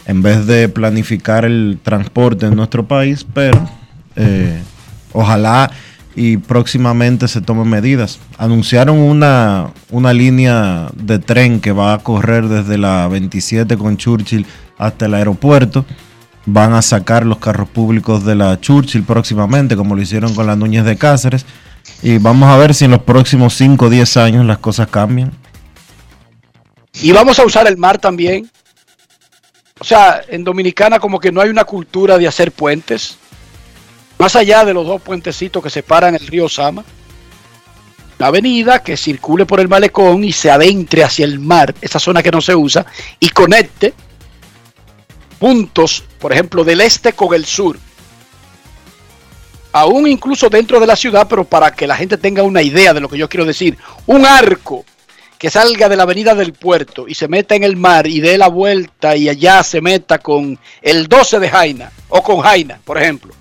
en 0.07 0.23
vez 0.23 0.47
de 0.47 0.69
planificar 0.69 1.45
el 1.45 1.79
transporte 1.83 2.47
en 2.47 2.57
nuestro 2.57 2.87
país, 2.87 3.27
pero 3.35 3.69
eh, 4.15 4.61
ojalá 5.13 5.71
y 6.17 6.39
próximamente 6.39 7.29
se 7.29 7.43
tomen 7.43 7.69
medidas. 7.69 8.19
Anunciaron 8.39 8.99
una, 8.99 9.71
una 9.91 10.15
línea 10.15 10.89
de 10.95 11.19
tren 11.19 11.61
que 11.61 11.73
va 11.73 11.93
a 11.93 11.99
correr 11.99 12.49
desde 12.49 12.79
la 12.79 13.07
27 13.07 13.77
con 13.77 13.99
Churchill 13.99 14.47
hasta 14.79 15.05
el 15.05 15.15
aeropuerto. 15.15 15.85
Van 16.47 16.73
a 16.73 16.81
sacar 16.81 17.27
los 17.27 17.37
carros 17.37 17.69
públicos 17.69 18.25
de 18.25 18.35
la 18.35 18.59
Churchill 18.59 19.03
próximamente, 19.03 19.77
como 19.77 19.95
lo 19.95 20.01
hicieron 20.01 20.35
con 20.35 20.47
las 20.47 20.57
Núñez 20.57 20.87
de 20.87 20.97
Cáceres. 20.97 21.45
Y 22.03 22.17
vamos 22.17 22.49
a 22.49 22.57
ver 22.57 22.75
si 22.75 22.87
en 22.87 22.93
los 22.93 23.03
próximos 23.03 23.55
5 23.55 23.85
o 23.85 23.91
10 23.91 24.17
años 24.17 24.47
las 24.47 24.59
cosas 24.59 24.89
cambian. 24.89 25.33
Y 26.95 27.13
vamos 27.13 27.39
a 27.39 27.45
usar 27.45 27.67
el 27.67 27.77
mar 27.77 27.99
también. 27.99 28.51
O 29.79 29.85
sea, 29.85 30.23
en 30.29 30.45
Dominicana 30.45 30.99
como 30.99 31.21
que 31.21 31.31
no 31.31 31.43
hay 31.43 31.51
una 31.51 31.65
cultura 31.65 32.17
de 32.17 32.27
hacer 32.27 32.53
puentes. 32.53 33.19
Más 34.19 34.35
allá 34.37 34.65
de 34.65 34.75
los 34.75 34.87
dos 34.87 35.03
puentecitos 35.03 35.63
que 35.63 35.71
separan 35.71 36.15
el 36.15 36.27
río 36.27 36.49
Sama. 36.49 36.85
La 38.19 38.29
avenida 38.29 38.83
que 38.83 38.97
circule 38.97 39.45
por 39.45 39.61
el 39.61 39.69
malecón 39.69 40.25
y 40.25 40.33
se 40.33 40.51
adentre 40.51 41.05
hacia 41.05 41.27
el 41.27 41.39
mar, 41.39 41.75
esa 41.83 41.99
zona 41.99 42.23
que 42.23 42.31
no 42.31 42.41
se 42.41 42.55
usa, 42.55 42.87
y 43.21 43.29
conecte 43.29 43.93
puntos, 45.39 46.03
por 46.19 46.33
ejemplo, 46.33 46.65
del 46.65 46.81
este 46.81 47.13
con 47.13 47.35
el 47.35 47.45
sur. 47.45 47.79
Aún 49.73 50.07
incluso 50.09 50.49
dentro 50.49 50.81
de 50.81 50.87
la 50.87 50.97
ciudad, 50.97 51.27
pero 51.29 51.45
para 51.45 51.73
que 51.73 51.87
la 51.87 51.97
gente 51.97 52.17
tenga 52.17 52.43
una 52.43 52.63
idea 52.63 52.95
de 52.95 53.01
lo 53.01 53.11
que 53.11 53.19
yo 53.19 53.29
quiero 53.29 53.45
decir. 53.45 53.77
Un 54.07 54.25
arco 54.25 54.87
que 55.39 55.51
salga 55.51 55.91
de 55.91 55.97
la 55.97 56.05
avenida 56.05 56.35
del 56.35 56.55
puerto 56.55 57.07
y 57.07 57.15
se 57.15 57.29
meta 57.29 57.55
en 57.55 57.65
el 57.65 57.77
mar 57.77 58.07
y 58.07 58.21
dé 58.21 58.39
la 58.39 58.49
vuelta 58.49 59.15
y 59.15 59.29
allá 59.29 59.63
se 59.63 59.83
meta 59.83 60.19
con 60.19 60.59
el 60.81 61.07
12 61.07 61.39
de 61.39 61.51
Jaina 61.51 61.93
o 62.09 62.23
con 62.23 62.41
Jaina, 62.41 62.81
por 62.83 62.97
ejemplo. 62.97 63.35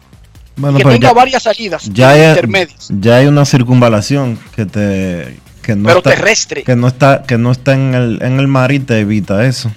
Bueno, 0.57 0.77
que 0.77 0.83
tenga 0.85 1.09
ya- 1.09 1.13
varias 1.13 1.43
salidas 1.43 1.83
ya 1.91 2.11
hay, 2.11 2.29
intermedias. 2.29 2.87
ya 2.89 3.17
hay 3.17 3.27
una 3.27 3.45
circunvalación 3.45 4.39
que 4.55 4.65
te 4.65 5.39
que 5.61 5.75
no 5.75 5.87
Pero 5.87 5.97
está, 5.99 6.09
terrestre. 6.11 6.63
que 6.63 6.75
no 6.75 6.87
está 6.87 7.23
que 7.23 7.37
no 7.37 7.51
está 7.51 7.73
en 7.73 7.93
el, 7.93 8.19
en 8.21 8.39
el 8.39 8.47
mar 8.47 8.71
y 8.71 8.79
te 8.79 8.99
evita 8.99 9.45
eso 9.45 9.69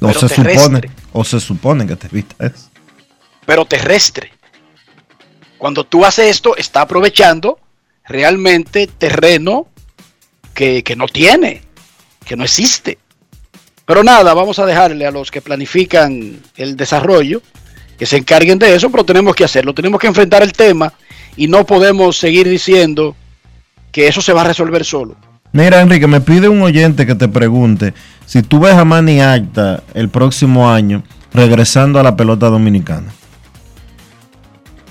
o 0.00 0.06
Pero 0.08 0.18
se 0.20 0.28
terrestre. 0.28 0.62
supone 0.64 0.90
o 1.12 1.24
se 1.24 1.40
supone 1.40 1.86
que 1.86 1.96
te 1.96 2.06
evita 2.08 2.46
eso 2.46 2.68
pero 3.44 3.64
terrestre. 3.64 4.30
Cuando 5.58 5.84
tú 5.84 6.04
haces 6.04 6.26
esto, 6.28 6.56
está 6.56 6.80
aprovechando 6.82 7.58
realmente 8.06 8.86
terreno 8.86 9.66
que, 10.54 10.82
que 10.84 10.94
no 10.96 11.06
tiene, 11.06 11.62
que 12.24 12.36
no 12.36 12.44
existe. 12.44 12.98
Pero 13.84 14.04
nada, 14.04 14.32
vamos 14.34 14.58
a 14.60 14.66
dejarle 14.66 15.06
a 15.06 15.10
los 15.10 15.30
que 15.32 15.40
planifican 15.42 16.40
el 16.56 16.76
desarrollo 16.76 17.42
que 17.98 18.06
se 18.06 18.16
encarguen 18.16 18.58
de 18.58 18.74
eso, 18.74 18.90
pero 18.90 19.04
tenemos 19.04 19.34
que 19.34 19.44
hacerlo, 19.44 19.72
tenemos 19.74 20.00
que 20.00 20.06
enfrentar 20.06 20.42
el 20.42 20.52
tema 20.52 20.92
y 21.36 21.46
no 21.48 21.64
podemos 21.64 22.16
seguir 22.16 22.48
diciendo 22.48 23.14
que 23.92 24.08
eso 24.08 24.20
se 24.20 24.32
va 24.32 24.40
a 24.42 24.44
resolver 24.44 24.84
solo. 24.84 25.16
mira 25.52 25.80
Enrique 25.80 26.06
me 26.06 26.20
pide 26.20 26.48
un 26.48 26.62
oyente 26.62 27.06
que 27.06 27.14
te 27.14 27.28
pregunte 27.28 27.94
si 28.26 28.42
tú 28.42 28.60
ves 28.60 28.74
a 28.74 28.84
Manny 28.84 29.20
Acta 29.20 29.82
el 29.94 30.08
próximo 30.08 30.70
año 30.70 31.02
regresando 31.34 32.00
a 32.00 32.02
la 32.02 32.16
pelota 32.16 32.46
dominicana 32.48 33.12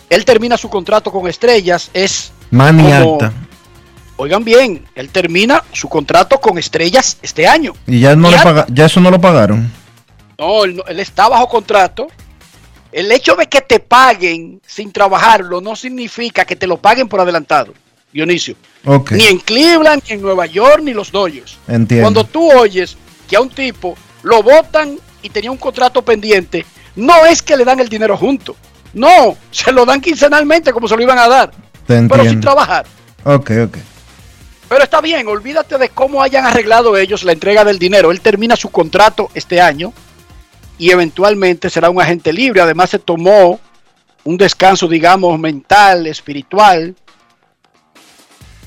Él 0.10 0.26
termina 0.26 0.58
su 0.58 0.70
contrato 0.70 1.12
con 1.12 1.28
Estrellas, 1.28 1.90
es 1.94 2.32
Manny 2.52 2.84
como- 2.84 3.14
Acta 3.16 3.34
Oigan 4.18 4.44
bien, 4.44 4.86
él 4.94 5.10
termina 5.10 5.64
su 5.72 5.90
contrato 5.90 6.40
con 6.40 6.60
Estrellas 6.60 7.18
este 7.24 7.48
año. 7.48 7.74
y 7.88 8.02
ya 8.02 8.16
no 8.16 8.28
Y 8.30 8.34
le 8.34 8.38
paga- 8.40 8.68
ya 8.70 8.86
eso 8.86 9.00
no 9.00 9.10
lo 9.10 9.20
pagaron 9.20 9.72
No, 10.38 10.64
él, 10.64 10.76
no- 10.76 10.84
él 10.88 11.00
está 11.00 11.28
bajo 11.30 11.48
contrato. 11.48 12.08
El 12.92 13.12
hecho 13.12 13.36
de 13.36 13.48
que 13.48 13.62
te 13.62 13.80
paguen 13.80 14.62
sin 14.66 14.92
trabajarlo 14.92 15.62
no 15.62 15.76
significa 15.76 16.46
que 16.46 16.56
te 16.56 16.68
lo 16.68 16.78
paguen 16.78 17.08
por 17.08 17.22
adelantado, 17.22 17.74
Dionisio. 18.12 18.56
Ok. 18.86 19.12
Ni 19.12 19.28
en 19.28 19.40
Cleveland, 19.40 20.04
ni 20.08 20.16
en 20.16 20.22
Nueva 20.22 20.46
York, 20.46 20.82
ni 20.84 20.94
los 20.94 21.12
Dodgers. 21.12 21.58
Entiendo. 21.68 22.04
Cuando 22.04 22.24
tú 22.26 22.52
oyes 22.52 22.98
que 23.30 23.38
a 23.38 23.42
un 23.42 23.50
tipo 23.50 23.96
lo 24.24 24.44
votan 24.44 25.00
y 25.22 25.30
tenía 25.30 25.52
un 25.52 25.58
contrato 25.58 26.02
pendiente, 26.02 26.66
no 26.96 27.26
es 27.26 27.42
que 27.42 27.56
le 27.56 27.64
dan 27.64 27.80
el 27.80 27.88
dinero 27.88 28.18
junto. 28.18 28.56
No, 28.94 29.38
se 29.52 29.72
lo 29.72 29.86
dan 29.86 30.02
quincenalmente 30.02 30.74
como 30.74 30.88
se 30.88 30.98
lo 30.98 31.04
iban 31.04 31.20
a 31.20 31.28
dar, 31.28 31.52
te 31.88 32.02
pero 32.04 32.24
sin 32.26 32.42
trabajar. 32.42 32.86
ok 33.24 33.52
ok 33.68 33.78
Pero 34.68 34.84
está 34.84 35.00
bien, 35.00 35.28
olvídate 35.28 35.78
de 35.78 35.90
cómo 35.90 36.22
hayan 36.22 36.46
arreglado 36.46 36.98
ellos 36.98 37.24
la 37.24 37.32
entrega 37.32 37.64
del 37.64 37.80
dinero. 37.80 38.12
Él 38.12 38.20
termina 38.20 38.58
su 38.58 38.70
contrato 38.70 39.30
este 39.34 39.62
año 39.62 39.94
y 40.82 40.90
eventualmente 40.90 41.70
será 41.70 41.92
un 41.92 42.02
agente 42.02 42.34
libre. 42.34 42.60
Además 42.60 42.90
se 42.90 42.98
tomó 42.98 43.60
un 44.24 44.36
descanso, 44.36 44.88
digamos, 44.88 45.40
mental, 45.40 46.08
espiritual. 46.08 46.96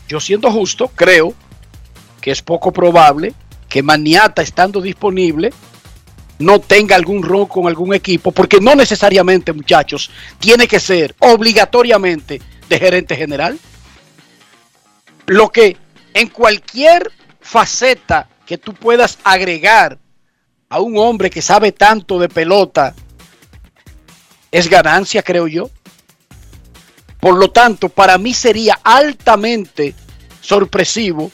Yo 0.06 0.20
siendo 0.20 0.48
justo, 0.52 0.86
creo 0.94 1.34
que 2.20 2.30
es 2.30 2.40
poco 2.40 2.72
probable 2.72 3.34
que 3.68 3.82
Maniata, 3.82 4.42
estando 4.42 4.80
disponible, 4.80 5.52
no 6.38 6.60
tenga 6.60 6.94
algún 6.94 7.20
rol 7.20 7.48
con 7.48 7.66
algún 7.66 7.92
equipo, 7.92 8.30
porque 8.30 8.60
no 8.60 8.76
necesariamente, 8.76 9.52
muchachos, 9.52 10.08
tiene 10.38 10.68
que 10.68 10.78
ser 10.78 11.16
obligatoriamente 11.18 12.40
de 12.68 12.78
gerente 12.78 13.16
general. 13.16 13.58
lo 15.26 15.50
que 15.50 15.76
en 16.12 16.28
cualquier 16.28 17.10
faceta 17.40 18.28
que 18.46 18.56
tú 18.56 18.72
puedas 18.72 19.18
agregar 19.24 19.98
a 20.68 20.80
un 20.80 20.96
hombre 20.98 21.30
que 21.30 21.42
sabe 21.42 21.72
tanto 21.72 22.18
de 22.18 22.28
pelota 22.28 22.94
es 24.50 24.68
ganancia, 24.68 25.22
creo 25.22 25.46
yo. 25.46 25.70
Por 27.20 27.36
lo 27.36 27.50
tanto, 27.50 27.88
para 27.88 28.18
mí 28.18 28.34
sería 28.34 28.78
altamente 28.84 29.94
sorpresivo 30.40 31.30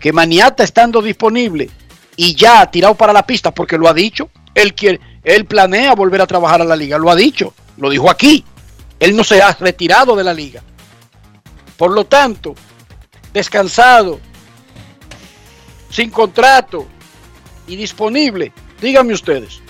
que 0.00 0.12
Maniata 0.12 0.64
estando 0.64 1.02
disponible 1.02 1.70
y 2.16 2.34
ya 2.34 2.68
tirado 2.70 2.94
para 2.94 3.12
la 3.12 3.26
pista, 3.26 3.52
porque 3.52 3.78
lo 3.78 3.88
ha 3.88 3.94
dicho, 3.94 4.30
él 4.54 4.74
quiere, 4.74 5.00
él 5.22 5.44
planea 5.44 5.94
volver 5.94 6.20
a 6.20 6.26
trabajar 6.26 6.60
a 6.62 6.64
la 6.64 6.74
liga, 6.74 6.98
lo 6.98 7.10
ha 7.10 7.16
dicho, 7.16 7.54
lo 7.76 7.90
dijo 7.90 8.10
aquí. 8.10 8.44
Él 8.98 9.14
no 9.14 9.22
se 9.22 9.40
ha 9.40 9.52
retirado 9.52 10.16
de 10.16 10.24
la 10.24 10.34
liga. 10.34 10.62
Por 11.76 11.92
lo 11.92 12.06
tanto, 12.06 12.54
descansado, 13.32 14.18
sin 15.90 16.10
contrato 16.10 16.88
y 17.68 17.76
disponible, 17.76 18.52
díganme 18.80 19.12
ustedes. 19.14 19.60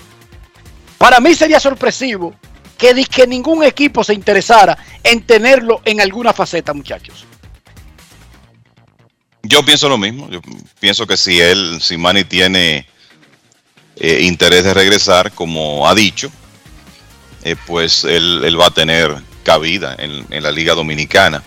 Para 0.97 1.19
mí 1.19 1.35
sería 1.35 1.59
sorpresivo 1.59 2.33
que, 2.77 3.05
que 3.05 3.27
ningún 3.27 3.63
equipo 3.63 4.03
se 4.03 4.13
interesara 4.13 4.77
en 5.03 5.21
tenerlo 5.21 5.81
en 5.85 6.01
alguna 6.01 6.33
faceta, 6.33 6.73
muchachos. 6.73 7.25
Yo 9.43 9.63
pienso 9.63 9.87
lo 9.89 9.97
mismo. 9.97 10.29
Yo 10.29 10.41
pienso 10.79 11.07
que 11.07 11.17
si 11.17 11.39
él, 11.39 11.79
si 11.81 11.97
Manny 11.97 12.23
tiene 12.23 12.85
eh, 13.95 14.19
interés 14.23 14.63
de 14.63 14.73
regresar, 14.73 15.31
como 15.31 15.87
ha 15.87 15.95
dicho, 15.95 16.31
eh, 17.43 17.55
pues 17.65 18.03
él, 18.03 18.59
va 18.59 18.67
a 18.67 18.71
tener 18.71 19.15
cabida 19.43 19.95
en, 19.97 20.43
la 20.43 20.51
Liga 20.51 20.75
Dominicana. 20.75 21.43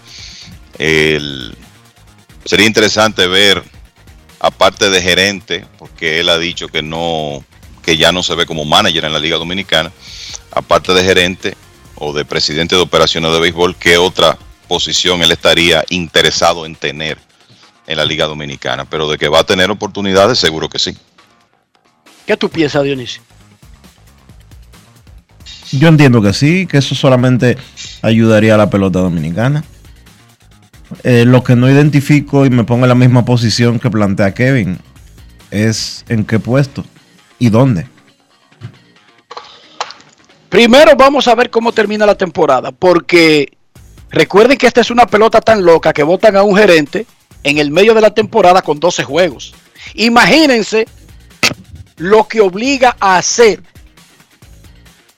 Sería 2.44 2.66
interesante 2.66 3.26
ver, 3.28 3.62
aparte 4.42 4.90
de 4.90 5.00
gerente, 5.00 5.64
porque 5.78 6.18
él 6.18 6.28
ha 6.28 6.36
dicho 6.36 6.66
que 6.66 6.82
no, 6.82 7.44
que 7.80 7.96
ya 7.96 8.10
no 8.10 8.24
se 8.24 8.34
ve 8.34 8.44
como 8.44 8.64
manager 8.64 9.04
en 9.04 9.12
la 9.12 9.20
Liga 9.20 9.38
Dominicana, 9.38 9.92
aparte 10.50 10.92
de 10.92 11.04
gerente 11.04 11.56
o 11.94 12.12
de 12.12 12.24
presidente 12.24 12.74
de 12.74 12.82
operaciones 12.82 13.32
de 13.32 13.38
béisbol, 13.38 13.76
¿qué 13.76 13.96
otra 13.98 14.36
posición 14.66 15.22
él 15.22 15.30
estaría 15.30 15.84
interesado 15.90 16.66
en 16.66 16.74
tener 16.74 17.18
en 17.86 17.96
la 17.96 18.04
Liga 18.04 18.26
Dominicana? 18.26 18.84
Pero 18.84 19.08
de 19.08 19.16
que 19.16 19.28
va 19.28 19.38
a 19.38 19.44
tener 19.44 19.70
oportunidades, 19.70 20.40
seguro 20.40 20.68
que 20.68 20.80
sí. 20.80 20.96
¿Qué 22.26 22.36
tú 22.36 22.50
piensas, 22.50 22.82
Dionisio? 22.82 23.22
Yo 25.70 25.86
entiendo 25.86 26.20
que 26.20 26.32
sí, 26.32 26.66
que 26.66 26.78
eso 26.78 26.96
solamente 26.96 27.56
ayudaría 28.02 28.54
a 28.54 28.58
la 28.58 28.70
pelota 28.70 28.98
dominicana. 28.98 29.64
Eh, 31.04 31.24
lo 31.26 31.42
que 31.42 31.56
no 31.56 31.70
identifico 31.70 32.46
y 32.46 32.50
me 32.50 32.64
pongo 32.64 32.84
en 32.84 32.88
la 32.88 32.94
misma 32.94 33.24
posición 33.24 33.78
que 33.78 33.90
plantea 33.90 34.34
Kevin 34.34 34.78
es 35.50 36.04
en 36.08 36.24
qué 36.24 36.38
puesto 36.38 36.84
y 37.38 37.50
dónde. 37.50 37.86
Primero 40.48 40.94
vamos 40.96 41.28
a 41.28 41.34
ver 41.34 41.50
cómo 41.50 41.72
termina 41.72 42.04
la 42.04 42.14
temporada, 42.14 42.72
porque 42.72 43.56
recuerden 44.10 44.58
que 44.58 44.66
esta 44.66 44.80
es 44.80 44.90
una 44.90 45.06
pelota 45.06 45.40
tan 45.40 45.64
loca 45.64 45.92
que 45.92 46.02
votan 46.02 46.36
a 46.36 46.42
un 46.42 46.56
gerente 46.56 47.06
en 47.42 47.58
el 47.58 47.70
medio 47.70 47.94
de 47.94 48.00
la 48.00 48.12
temporada 48.12 48.62
con 48.62 48.78
12 48.78 49.04
juegos. 49.04 49.54
Imagínense 49.94 50.86
lo 51.96 52.28
que 52.28 52.40
obliga 52.40 52.96
a 53.00 53.16
hacer 53.16 53.62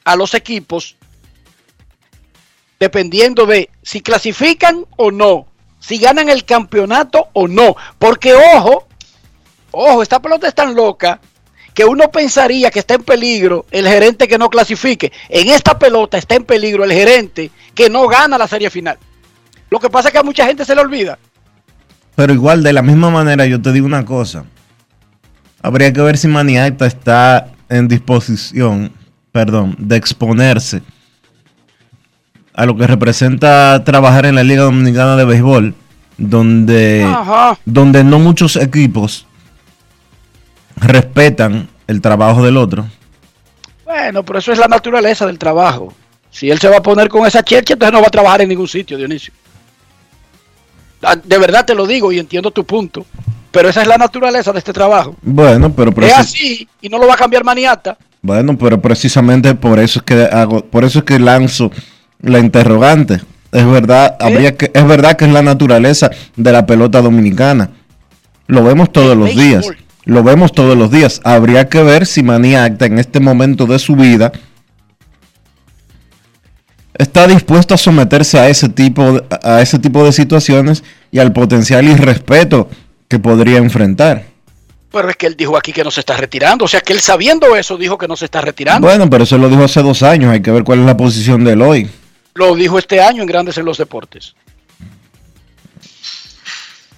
a 0.05 0.17
los 0.17 0.35
equipos 0.35 0.97
dependiendo 2.79 3.47
de 3.47 3.71
si 3.83 4.01
clasifican 4.01 4.85
o 4.97 5.11
no, 5.11 5.47
si 5.87 5.99
ganan 5.99 6.31
el 6.31 6.45
campeonato 6.45 7.29
o 7.35 7.47
no, 7.47 7.77
porque 7.99 8.33
ojo, 8.35 8.87
ojo, 9.71 10.03
esta 10.03 10.21
pelota 10.21 10.49
es 10.49 10.55
tan 10.55 10.75
loca 10.75 11.21
que 11.75 11.85
uno 11.85 12.11
pensaría 12.11 12.71
que 12.71 12.79
está 12.79 12.95
en 12.95 13.03
peligro 13.03 13.67
el 13.71 13.87
gerente 13.87 14.27
que 14.27 14.39
no 14.39 14.49
clasifique. 14.49 15.13
En 15.29 15.51
esta 15.51 15.79
pelota 15.79 16.17
está 16.17 16.37
en 16.37 16.45
peligro 16.45 16.85
el 16.85 16.93
gerente 16.93 17.51
que 17.75 17.91
no 17.91 18.07
gana 18.07 18.39
la 18.39 18.49
serie 18.49 18.71
final. 18.71 18.97
Lo 19.69 19.79
que 19.79 19.91
pasa 19.91 20.09
es 20.09 20.13
que 20.13 20.19
a 20.19 20.23
mucha 20.23 20.47
gente 20.47 20.65
se 20.65 20.75
le 20.75 20.81
olvida. 20.81 21.19
Pero 22.15 22.33
igual, 22.33 22.63
de 22.63 22.73
la 22.73 22.83
misma 22.83 23.11
manera, 23.11 23.45
yo 23.45 23.61
te 23.61 23.73
digo 23.73 23.87
una 23.87 24.05
cosa. 24.05 24.45
Habría 25.61 25.93
que 25.93 26.01
ver 26.01 26.17
si 26.17 26.29
Maniacta 26.29 26.87
está 26.87 27.53
en 27.69 27.89
disposición, 27.89 28.93
perdón, 29.33 29.75
de 29.79 29.97
exponerse 29.97 30.83
a 32.55 32.67
lo 32.67 32.77
que 32.77 32.87
representa 32.87 33.83
trabajar 33.85 34.27
en 34.27 34.37
la 34.37 34.45
Liga 34.45 34.63
Dominicana 34.63 35.17
de 35.17 35.25
Béisbol, 35.25 35.75
donde, 36.17 37.05
Ajá. 37.05 37.59
donde 37.65 38.05
no 38.05 38.19
muchos 38.21 38.57
equipos 38.57 39.27
respetan 40.77 41.69
el 41.87 42.01
trabajo 42.01 42.45
del 42.45 42.57
otro. 42.57 42.87
Bueno, 43.85 44.25
pero 44.25 44.39
eso 44.39 44.53
es 44.53 44.59
la 44.59 44.69
naturaleza 44.69 45.27
del 45.27 45.39
trabajo. 45.39 45.93
Si 46.31 46.51
él 46.51 46.59
se 46.59 46.69
va 46.69 46.79
a 46.79 46.83
poner 46.83 47.09
con 47.09 47.27
esa 47.27 47.43
chercha, 47.43 47.75
entonces 47.75 47.93
no 47.93 48.01
va 48.01 48.09
a 48.09 48.11
trabajar 48.11 48.41
en 48.43 48.49
ningún 48.49 48.67
sitio, 48.69 48.97
Dionisio. 48.97 49.33
Ah, 51.03 51.17
De 51.17 51.39
verdad 51.39 51.65
te 51.65 51.75
lo 51.75 51.87
digo 51.87 52.11
y 52.13 52.19
entiendo 52.19 52.51
tu 52.51 52.65
punto. 52.65 53.05
Pero 53.53 53.69
esa 53.69 53.83
es 53.83 53.89
la 53.89 53.99
naturaleza 53.99 54.53
de 54.53 54.59
este 54.59 54.73
trabajo. 54.73 55.15
Bueno, 55.23 55.73
pero 55.73 55.93
Es 56.05 56.13
así 56.15 56.69
y 56.81 56.89
no 56.89 56.99
lo 56.99 57.07
va 57.07 57.15
a 57.15 57.19
cambiar 57.19 57.45
maniata. 57.45 57.97
bueno, 58.21 58.57
pero 58.59 58.81
precisamente 58.81 59.55
por 59.55 59.79
eso 59.79 60.01
es 60.01 60.05
que 60.05 60.25
hago, 60.25 60.65
por 60.65 60.83
eso 60.85 61.01
es 61.01 61.05
que 61.05 61.19
lanzo 61.21 61.71
la 62.25 62.39
interrogante. 62.39 63.21
Es 63.53 63.67
verdad, 63.67 64.17
habría 64.19 64.57
que, 64.57 64.71
es 64.75 64.87
verdad 64.87 65.17
que 65.17 65.27
es 65.27 65.33
la 65.33 65.43
naturaleza 65.43 66.11
de 66.37 66.53
la 66.53 66.67
pelota 66.67 67.01
dominicana. 67.01 67.71
Lo 68.47 68.65
vemos 68.65 68.93
todos 68.93 69.17
los 69.17 69.35
días. 69.37 69.67
Lo 70.05 70.23
vemos 70.23 70.53
todos 70.53 70.77
los 70.77 70.91
días. 70.91 71.21
Habría 71.25 71.69
que 71.69 71.83
ver 71.83 72.05
si 72.07 72.23
Maniacta 72.23 72.87
en 72.87 72.99
este 72.99 73.21
momento 73.21 73.67
de 73.67 73.79
su 73.79 73.97
vida 73.97 74.33
está 76.99 77.27
dispuesto 77.27 77.75
a 77.75 77.79
someterse 77.79 78.39
a 78.39 78.49
ese 78.49 78.69
tipo 78.69 79.13
de, 79.13 79.25
a 79.43 79.63
ese 79.63 79.79
tipo 79.79 80.05
de 80.05 80.13
situaciones 80.13 80.85
y 81.11 81.19
al 81.19 81.33
potencial 81.33 81.87
irrespeto 81.87 82.69
que 83.09 83.19
podría 83.19 83.59
enfrentar. 83.59 84.25
Pero 84.91 85.11
es 85.11 85.17
que 85.17 85.27
él 85.27 85.37
dijo 85.37 85.57
aquí 85.57 85.73
que 85.73 85.83
no 85.83 85.91
se 85.91 86.01
está 86.01 86.17
retirando. 86.17 86.65
O 86.65 86.69
sea 86.69 86.81
que 86.81 86.93
él 86.93 87.01
sabiendo 87.01 87.57
eso 87.57 87.77
dijo 87.77 87.99
que 87.99 88.07
no 88.07 88.17
se 88.17 88.27
está 88.27 88.41
retirando. 88.41 88.87
Bueno, 88.87 89.09
pero 89.09 89.25
eso 89.25 89.39
lo 89.39 89.49
dijo 89.49 89.65
hace 89.65 89.83
dos 89.83 90.03
años. 90.03 90.33
Hay 90.33 90.41
que 90.41 90.51
ver 90.51 90.63
cuál 90.65 90.81
es 90.81 90.87
la 90.87 90.97
posición 90.97 91.45
de 91.45 91.53
él 91.53 91.63
hoy. 91.63 91.91
Lo 92.35 92.55
dijo 92.55 92.79
este 92.79 93.01
año 93.01 93.23
en 93.23 93.29
Grandes 93.29 93.59
en 93.59 93.65
los 93.65 93.79
Deportes. 93.79 94.35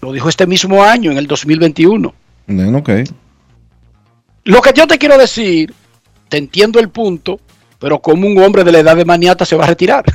Lo 0.00 0.12
dijo 0.12 0.28
este 0.28 0.46
mismo 0.46 0.82
año, 0.82 1.10
en 1.10 1.18
el 1.18 1.26
2021. 1.26 2.14
Bueno, 2.46 2.78
ok. 2.78 2.90
Lo 4.44 4.62
que 4.62 4.72
yo 4.74 4.86
te 4.86 4.98
quiero 4.98 5.18
decir, 5.18 5.74
te 6.28 6.38
entiendo 6.38 6.78
el 6.78 6.88
punto, 6.88 7.40
pero 7.78 8.00
como 8.00 8.26
un 8.26 8.42
hombre 8.42 8.64
de 8.64 8.72
la 8.72 8.78
edad 8.78 8.96
de 8.96 9.04
maniata 9.04 9.44
se 9.44 9.56
va 9.56 9.64
a 9.64 9.68
retirar. 9.68 10.04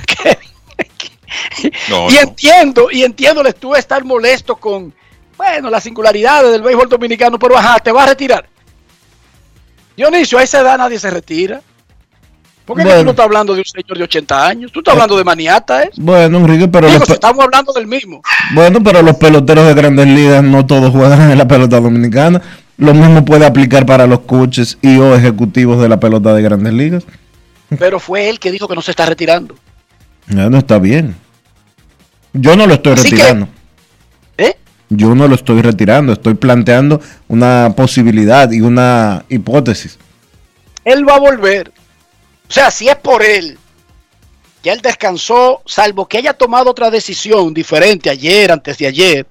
No, 1.89 2.10
y 2.10 2.15
no. 2.15 2.19
entiendo, 2.19 2.88
y 2.91 3.03
entiendo 3.03 3.41
tú 3.53 3.73
estar 3.73 4.03
molesto 4.03 4.57
con, 4.57 4.93
bueno, 5.38 5.69
las 5.69 5.84
singularidades 5.84 6.52
del 6.52 6.61
béisbol 6.61 6.89
dominicano, 6.89 7.39
pero 7.39 7.57
ajá, 7.57 7.80
te 7.80 7.91
vas 7.91 8.03
a 8.06 8.10
retirar. 8.10 8.49
Dionisio, 9.95 10.38
a 10.39 10.43
esa 10.43 10.60
edad 10.60 10.77
nadie 10.77 10.99
se 10.99 11.10
retira. 11.10 11.61
Porque 12.66 12.84
Bueno. 12.84 13.00
tú 13.00 13.06
no 13.06 13.12
estás 13.12 13.26
hablando 13.26 13.54
de 13.54 13.60
un 13.60 13.66
señor 13.66 13.98
de 13.98 14.04
80 14.04 14.48
años, 14.48 14.72
tú 14.72 14.80
estás 14.80 14.94
hablando 14.94 15.18
de 15.18 15.24
maniata, 15.24 15.84
¿eh? 15.84 15.90
Bueno, 15.98 16.38
Enrique, 16.38 16.68
pero 16.68 16.88
Digo, 16.90 17.06
si 17.06 17.14
estamos 17.14 17.44
hablando 17.44 17.74
del 17.74 17.88
mismo. 17.88 18.22
bueno, 18.54 18.82
pero 18.84 19.02
los 19.02 19.16
peloteros 19.18 19.66
de 19.68 19.74
grandes 19.74 20.08
ligas 20.08 20.44
no 20.44 20.66
todos 20.66 20.92
juegan 20.92 21.32
en 21.32 21.38
la 21.38 21.48
pelota 21.48 21.80
dominicana. 21.80 22.42
Lo 22.78 22.94
mismo 22.94 23.26
puede 23.26 23.46
aplicar 23.46 23.86
para 23.86 24.08
los 24.08 24.22
coaches 24.22 24.78
y 24.82 24.98
o 24.98 25.16
ejecutivos 25.16 25.82
de 25.82 25.90
la 25.90 26.00
pelota 26.00 26.34
de 26.34 26.42
grandes 26.42 26.74
ligas. 26.74 27.04
Pero 27.78 28.00
fue 28.00 28.30
él 28.30 28.40
que 28.40 28.52
dijo 28.52 28.68
que 28.68 28.76
no 28.76 28.82
se 28.82 28.92
está 28.92 29.06
retirando. 29.06 29.56
No, 30.28 30.50
no 30.50 30.58
está 30.58 30.78
bien. 30.80 31.16
Yo 32.34 32.56
no 32.56 32.66
lo 32.68 32.76
estoy 32.76 32.94
Así 32.94 33.10
que- 33.10 33.16
retirando. 33.18 33.48
¿Eh? 34.38 34.56
Yo 34.90 35.14
no 35.16 35.28
lo 35.28 35.36
estoy 35.36 35.62
retirando. 35.62 36.14
Estoy 36.14 36.34
planteando 36.36 37.02
una 37.28 37.74
posibilidad 37.76 38.50
y 38.52 38.62
una 38.62 39.26
hipótesis. 39.30 39.98
Él 40.86 41.08
va 41.08 41.16
a 41.16 41.20
volver. 41.20 41.72
O 42.52 42.53
sea, 42.53 42.69
si 42.69 42.90
es 42.90 42.98
por 42.98 43.23
él, 43.23 43.57
ya 44.61 44.73
él 44.73 44.82
descansó, 44.82 45.61
salvo 45.65 46.06
que 46.06 46.18
haya 46.18 46.34
tomado 46.34 46.69
otra 46.69 46.91
decisión 46.91 47.53
diferente 47.53 48.10
ayer, 48.10 48.52
antes 48.52 48.78
de 48.78 48.88
ayer, 48.88 49.26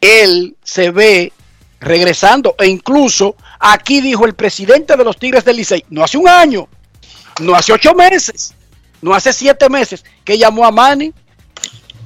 él 0.00 0.54
se 0.62 0.92
ve 0.92 1.32
regresando. 1.80 2.54
E 2.60 2.68
incluso 2.68 3.34
aquí 3.58 4.00
dijo 4.00 4.24
el 4.24 4.36
presidente 4.36 4.96
de 4.96 5.02
los 5.02 5.16
Tigres 5.16 5.44
del 5.44 5.56
Licey, 5.56 5.84
no 5.90 6.04
hace 6.04 6.16
un 6.16 6.28
año, 6.28 6.68
no 7.40 7.56
hace 7.56 7.72
ocho 7.72 7.92
meses, 7.92 8.54
no 9.02 9.12
hace 9.12 9.32
siete 9.32 9.68
meses, 9.68 10.04
que 10.22 10.38
llamó 10.38 10.64
a 10.64 10.70
Manny 10.70 11.12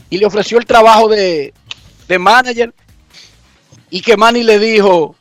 y 0.08 0.16
le 0.16 0.24
ofreció 0.24 0.56
el 0.56 0.64
trabajo 0.64 1.10
de, 1.10 1.52
de 2.08 2.18
manager 2.18 2.72
y 3.90 4.00
que 4.00 4.16
Manny 4.16 4.44
le 4.44 4.58
dijo, 4.58 5.14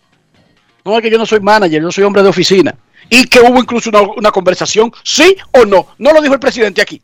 no 0.85 0.95
es 0.95 1.01
que 1.01 1.11
yo 1.11 1.17
no 1.17 1.25
soy 1.25 1.41
manager, 1.41 1.81
yo 1.81 1.91
soy 1.91 2.05
hombre 2.05 2.23
de 2.23 2.29
oficina. 2.29 2.73
Y 3.09 3.25
que 3.25 3.39
hubo 3.39 3.59
incluso 3.59 3.89
una, 3.89 4.01
una 4.01 4.31
conversación, 4.31 4.91
sí 5.03 5.35
o 5.51 5.65
no. 5.65 5.87
No 5.97 6.13
lo 6.13 6.21
dijo 6.21 6.33
el 6.33 6.39
presidente 6.39 6.81
aquí. 6.81 7.01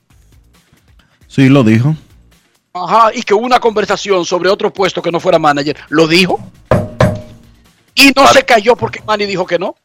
Sí, 1.28 1.48
lo 1.50 1.64
dijo. 1.64 1.96
Ajá, 2.74 3.12
y 3.14 3.24
que 3.24 3.34
hubo 3.34 3.46
una 3.46 3.60
conversación 3.60 4.26
sobre 4.26 4.50
otro 4.50 4.72
puesto 4.72 5.02
que 5.02 5.12
no 5.12 5.20
fuera 5.20 5.40
manager. 5.40 5.78
¿Lo 5.90 6.08
dijo? 6.08 6.40
Y 7.96 8.12
no 8.16 8.28
se 8.28 8.44
cayó 8.44 8.76
porque 8.76 9.02
Manny 9.06 9.26
dijo 9.26 9.46
que 9.46 9.60
no. 9.60 9.76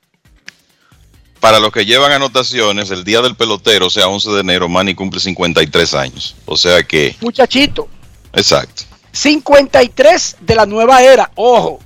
Para 1.40 1.58
los 1.58 1.72
que 1.72 1.84
llevan 1.84 2.12
anotaciones, 2.12 2.90
el 2.90 3.04
día 3.04 3.20
del 3.20 3.36
pelotero, 3.36 3.86
o 3.86 3.90
sea, 3.90 4.08
11 4.08 4.30
de 4.30 4.40
enero, 4.40 4.68
Manny 4.68 4.94
cumple 4.94 5.20
53 5.20 5.94
años. 5.94 6.36
O 6.46 6.56
sea 6.56 6.82
que... 6.82 7.16
Muchachito. 7.20 7.88
Exacto. 8.32 8.84
53 9.12 10.36
de 10.40 10.54
la 10.54 10.66
nueva 10.66 11.02
era. 11.02 11.30
Ojo. 11.34 11.80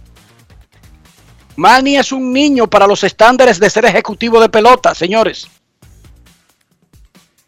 Manny 1.59 1.97
es 1.97 2.13
un 2.13 2.33
niño 2.33 2.71
para 2.71 2.87
los 2.87 3.03
estándares 3.03 3.59
de 3.59 3.69
ser 3.69 3.85
ejecutivo 3.85 4.41
de 4.41 4.49
pelota, 4.49 4.95
señores. 4.95 5.49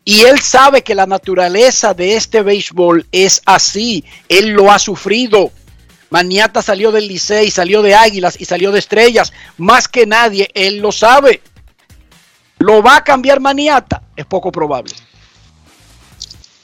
Y 0.05 0.23
él 0.23 0.41
sabe 0.41 0.83
que 0.83 0.97
la 0.97 1.07
naturaleza 1.07 1.95
de 1.95 2.17
este 2.17 2.43
béisbol 2.43 3.07
es 3.13 3.41
así. 3.47 4.05
Él 4.29 4.49
lo 4.51 4.73
ha 4.73 4.81
sufrido. 4.81 5.53
Maniata 6.11 6.61
salió 6.61 6.91
del 6.91 7.07
Licey, 7.07 7.53
salió 7.53 7.83
de 7.83 7.95
Águilas 7.95 8.35
y 8.41 8.47
salió 8.47 8.73
de 8.73 8.81
Estrellas. 8.81 9.33
Más 9.59 9.87
que 9.87 10.07
nadie, 10.07 10.51
él 10.55 10.79
lo 10.79 10.91
sabe. 10.91 11.41
¿Lo 12.59 12.83
va 12.83 12.97
a 12.97 13.05
cambiar 13.05 13.39
Maniata? 13.39 14.03
Es 14.17 14.27
poco 14.27 14.51
probable. 14.51 14.93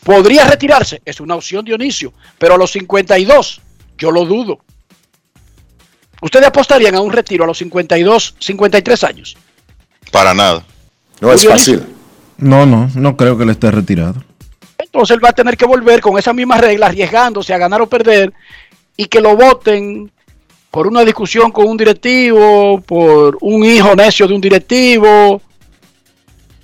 ¿Podría 0.02 0.48
retirarse? 0.48 1.00
Es 1.04 1.20
una 1.20 1.36
opción, 1.36 1.64
Dionisio. 1.64 2.12
Pero 2.38 2.54
a 2.54 2.58
los 2.58 2.72
52, 2.72 3.60
yo 3.98 4.10
lo 4.10 4.24
dudo. 4.24 4.58
¿Ustedes 6.20 6.46
apostarían 6.46 6.94
a 6.94 7.00
un 7.00 7.12
retiro 7.12 7.44
a 7.44 7.46
los 7.46 7.58
52, 7.58 8.36
53 8.38 9.04
años? 9.04 9.36
Para 10.10 10.34
nada. 10.34 10.64
No 11.20 11.32
es 11.32 11.46
fácil. 11.46 11.84
No, 12.38 12.66
no, 12.66 12.90
no 12.94 13.16
creo 13.16 13.36
que 13.36 13.44
él 13.44 13.50
esté 13.50 13.70
retirado. 13.70 14.22
Entonces 14.78 15.14
él 15.14 15.24
va 15.24 15.30
a 15.30 15.34
tener 15.34 15.56
que 15.56 15.66
volver 15.66 16.00
con 16.00 16.18
esas 16.18 16.34
mismas 16.34 16.60
reglas, 16.60 16.90
arriesgándose 16.90 17.52
a 17.52 17.58
ganar 17.58 17.80
o 17.82 17.88
perder, 17.88 18.32
y 18.96 19.06
que 19.06 19.20
lo 19.20 19.36
voten 19.36 20.10
por 20.70 20.86
una 20.86 21.04
discusión 21.04 21.50
con 21.50 21.66
un 21.66 21.76
directivo, 21.76 22.80
por 22.80 23.38
un 23.40 23.64
hijo 23.64 23.94
necio 23.94 24.26
de 24.26 24.34
un 24.34 24.40
directivo, 24.40 25.40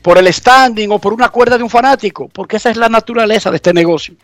por 0.03 0.19
el 0.19 0.33
standing 0.33 0.91
o 0.91 0.99
por 0.99 1.13
una 1.13 1.29
cuerda 1.31 1.57
de 1.57 1.65
un 1.65 1.71
fanático, 1.71 2.29
porque 2.29 2.57
esa 2.57 2.71
es 2.71 2.77
la 2.77 2.89
naturaleza 2.89 3.51
de 3.51 3.57
este 3.57 3.73
negocio. 3.73 4.15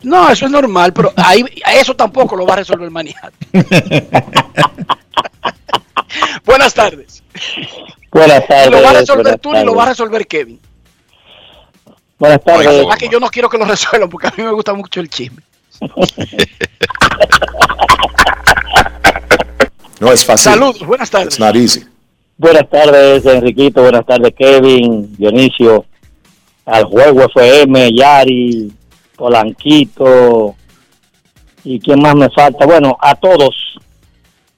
No, 0.03 0.29
eso 0.31 0.47
es 0.47 0.51
normal, 0.51 0.93
pero 0.93 1.13
ahí, 1.17 1.45
eso 1.75 1.95
tampoco 1.95 2.37
lo 2.37 2.45
va 2.47 2.55
a 2.55 2.57
resolver 2.59 2.91
Maniata. 2.91 3.31
Buenas 6.45 6.73
tardes. 6.75 7.23
Buenas 8.13 8.41
Ni 8.43 8.47
tardes. 8.47 8.71
lo 8.71 8.83
va 8.83 8.91
a 8.91 8.93
resolver 8.95 9.23
buenas 9.25 9.41
tú 9.41 9.53
ni 9.53 9.65
lo 9.65 9.75
va 9.75 9.83
a 9.83 9.87
resolver 9.89 10.27
Kevin. 10.27 10.61
Buenas 12.19 12.43
tardes. 12.45 12.67
Además 12.69 12.97
que 12.97 13.09
yo 13.09 13.21
no 13.21 13.29
quiero 13.29 13.49
que 13.49 13.59
lo 13.59 13.65
resuelvan 13.67 14.09
porque 14.09 14.29
a 14.29 14.35
mí 14.37 14.43
me 14.45 14.53
gusta 14.53 14.73
mucho 14.75 15.01
el 15.01 15.09
chisme. 15.11 15.43
No 19.99 20.13
es 20.13 20.25
fácil. 20.27 20.53
Saludos, 20.53 20.81
buenas 20.87 21.09
tardes. 21.11 21.29
It's 21.29 21.41
not 21.41 21.57
easy. 21.57 21.83
Buenas 22.39 22.69
tardes, 22.69 23.25
Enriquito. 23.25 23.83
Buenas 23.83 24.05
tardes, 24.05 24.35
Kevin, 24.37 25.17
Dionisio. 25.17 25.87
Al 26.67 26.85
juego 26.85 27.23
FM, 27.35 27.93
Yari, 27.95 28.73
Polanquito. 29.17 30.55
¿Y 31.65 31.81
quién 31.81 32.01
más 32.01 32.15
me 32.15 32.29
falta? 32.31 32.67
Bueno, 32.67 32.97
a 33.01 33.15
todos 33.15 33.79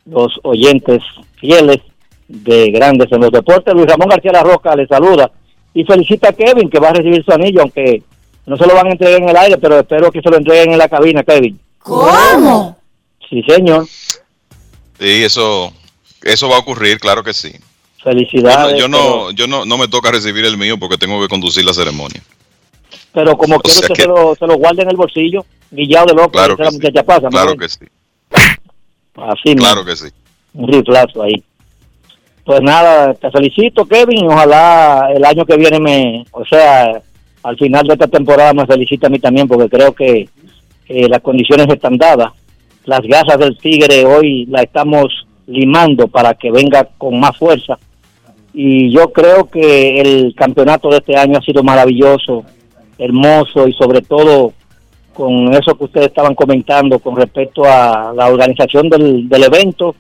los 0.07 0.41
oyentes 0.43 1.03
fieles 1.37 1.79
de 2.27 2.71
Grandes 2.71 3.13
en 3.13 3.21
los 3.21 3.31
Deportes. 3.31 3.75
Luis 3.75 3.87
Ramón 3.87 4.09
García 4.09 4.33
La 4.33 4.43
Roca 4.43 4.75
le 4.75 4.87
saluda 4.87 5.31
y 5.73 5.85
felicita 5.85 6.31
a 6.31 6.33
Kevin 6.33 6.69
que 6.69 6.81
va 6.81 6.89
a 6.89 6.95
recibir 6.95 7.25
su 7.25 7.33
anillo, 7.33 7.63
aunque 7.63 8.03
no 8.47 8.57
se 8.57 8.67
lo 8.67 8.75
van 8.75 8.89
a 8.89 8.93
entregar 8.93 9.23
en 9.23 9.29
el 9.29 9.37
aire, 9.37 9.59
pero 9.59 9.79
espero 9.79 10.11
que 10.11 10.21
se 10.21 10.31
lo 10.31 10.37
entreguen 10.37 10.73
en 10.73 10.79
la 10.79 10.89
cabina, 10.89 11.23
Kevin. 11.23 11.59
¿Cómo? 11.79 12.77
Sí, 13.29 13.43
señor. 13.47 13.87
Sí, 13.87 15.25
eso, 15.25 15.73
eso 16.23 16.49
va 16.49 16.57
a 16.57 16.61
ocurrir, 16.61 16.99
claro 16.99 17.23
que 17.23 17.33
sí. 17.33 17.53
Felicidades. 18.03 18.79
yo 18.79 18.89
no, 18.89 19.31
yo 19.33 19.47
no, 19.47 19.65
no 19.65 19.77
me 19.79 19.89
toca 19.89 20.11
recibir 20.11 20.45
el 20.45 20.57
mío 20.57 20.79
porque 20.79 20.97
tengo 20.99 21.21
que 21.21 21.29
conducir 21.29 21.65
la 21.65 21.75
ceremonia. 21.75 22.23
pero, 23.13 23.37
como 23.37 23.57
O 23.57 23.61
quiero 23.61 23.81
que, 23.83 23.93
que- 23.95 24.03
se, 24.03 24.09
lo, 24.09 24.35
se 24.37 24.47
lo 24.47 24.57
guarde 24.57 24.83
en 24.83 24.91
el 24.91 24.97
bolsillo, 24.97 25.45
guillado 25.71 26.07
de 26.07 26.15
loco, 26.15 26.31
Claro 26.31 26.57
que 26.57 26.63
la 26.65 26.71
sí. 26.71 26.77
muchacha 26.77 27.03
pasa. 27.03 27.23
¿no? 27.23 27.31
Claro 27.31 27.57
que 27.57 27.69
sí. 27.69 27.85
Así 29.17 29.55
Claro 29.57 29.83
mismo, 29.83 29.85
que 29.85 29.97
sí. 29.97 30.07
un 30.55 30.69
riflazo 30.73 31.23
ahí. 31.23 31.43
Pues 32.45 32.61
nada, 32.63 33.13
te 33.15 33.31
felicito, 33.31 33.85
Kevin. 33.85 34.27
Ojalá 34.31 35.09
el 35.15 35.25
año 35.25 35.45
que 35.45 35.57
viene 35.57 35.81
me, 35.81 36.25
o 36.31 36.45
sea, 36.47 37.03
al 37.43 37.57
final 37.59 37.87
de 37.87 37.95
esta 37.95 38.07
temporada 38.07 38.55
me 38.55 38.65
felicite 38.67 39.07
a 39.07 39.11
mí 39.11 39.19
también, 39.19 39.47
porque 39.49 39.69
creo 39.69 39.93
que 39.95 40.29
eh, 40.89 41.09
las 41.09 41.21
condiciones 41.21 41.67
están 41.69 41.99
dadas. 41.99 42.33
Las 42.85 43.01
gasas 43.03 43.39
del 43.39 43.59
Tigre 43.59 44.07
hoy 44.07 44.47
la 44.47 44.63
estamos 44.63 45.27
limando 45.47 46.09
para 46.09 46.33
que 46.35 46.51
venga 46.51 46.89
con 46.97 47.19
más 47.21 47.37
fuerza. 47.37 47.79
Y 48.61 48.91
yo 48.91 49.13
creo 49.13 49.45
que 49.45 50.01
el 50.01 50.35
campeonato 50.35 50.89
de 50.89 50.97
este 50.97 51.17
año 51.17 51.39
ha 51.39 51.43
sido 51.43 51.63
maravilloso, 51.63 52.45
hermoso 52.99 53.69
y 53.69 53.73
sobre 53.75 54.03
todo 54.03 54.53
con 55.15 55.55
eso 55.55 55.79
que 55.79 55.85
ustedes 55.85 56.09
estaban 56.09 56.35
comentando 56.35 56.99
con 56.99 57.15
respecto 57.15 57.63
a 57.65 58.13
la 58.13 58.27
organización 58.27 58.89
del, 58.89 59.45
evento. 59.45 59.95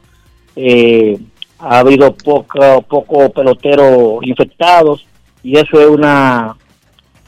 Eh, 0.56 1.16
ha 1.60 1.78
habido 1.78 2.12
poco, 2.16 2.82
poco 2.82 3.30
pelotero 3.30 4.18
infectados 4.22 5.06
y 5.44 5.56
eso 5.56 5.80
es 5.80 5.86
una, 5.86 6.56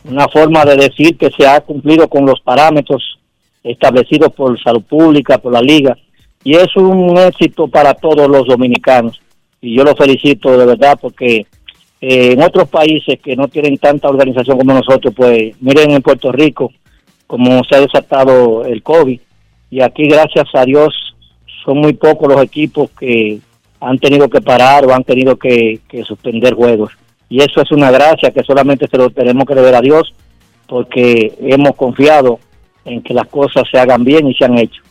una 0.06 0.26
forma 0.26 0.64
de 0.64 0.78
decir 0.78 1.16
que 1.16 1.30
se 1.30 1.46
ha 1.46 1.60
cumplido 1.60 2.08
con 2.08 2.26
los 2.26 2.40
parámetros 2.40 3.20
establecidos 3.62 4.32
por 4.32 4.60
salud 4.60 4.82
pública, 4.82 5.38
por 5.38 5.52
la 5.52 5.60
liga 5.60 5.96
y 6.42 6.56
es 6.56 6.74
un 6.74 7.16
éxito 7.18 7.68
para 7.68 7.94
todos 7.94 8.28
los 8.28 8.48
dominicanos 8.48 9.20
y 9.60 9.76
yo 9.76 9.84
lo 9.84 9.94
felicito 9.94 10.56
de 10.56 10.66
verdad 10.66 10.98
porque 11.00 11.46
eh, 12.00 12.32
en 12.32 12.42
otros 12.42 12.68
países 12.68 13.20
que 13.20 13.36
no 13.36 13.48
tienen 13.48 13.76
tanta 13.78 14.08
organización 14.08 14.58
como 14.58 14.72
nosotros, 14.72 15.12
pues 15.14 15.54
miren 15.60 15.90
en 15.90 16.02
Puerto 16.02 16.32
Rico 16.32 16.72
como 17.26 17.62
se 17.64 17.76
ha 17.76 17.80
desatado 17.80 18.64
el 18.64 18.82
COVID 18.82 19.20
y 19.70 19.82
aquí 19.82 20.08
gracias 20.08 20.46
a 20.54 20.64
Dios 20.64 21.14
son 21.64 21.78
muy 21.78 21.92
pocos 21.92 22.28
los 22.28 22.42
equipos 22.42 22.90
que 22.98 23.40
han 23.80 23.98
tenido 23.98 24.28
que 24.28 24.40
parar 24.40 24.84
o 24.84 24.94
han 24.94 25.04
tenido 25.04 25.36
que, 25.36 25.80
suspender 26.06 26.54
juegos. 26.54 26.92
Y 27.28 27.40
eso 27.40 27.62
es 27.62 27.70
una 27.70 27.90
gracia 27.90 28.30
que 28.30 28.42
solamente 28.42 28.88
se 28.88 28.98
lo 28.98 29.10
tenemos 29.10 29.44
que 29.46 29.54
deber 29.54 29.74
a 29.74 29.80
Dios 29.80 30.12
porque 30.66 31.32
hemos 31.40 31.74
confiado 31.76 32.40
en 32.84 33.02
que 33.02 33.14
las 33.14 33.26
cosas 33.28 33.64
se 33.70 33.78
hagan 33.78 34.04
bien 34.04 34.26
y 34.26 34.34
se 34.34 34.44
han 34.44 34.58
hecho. 34.58 34.82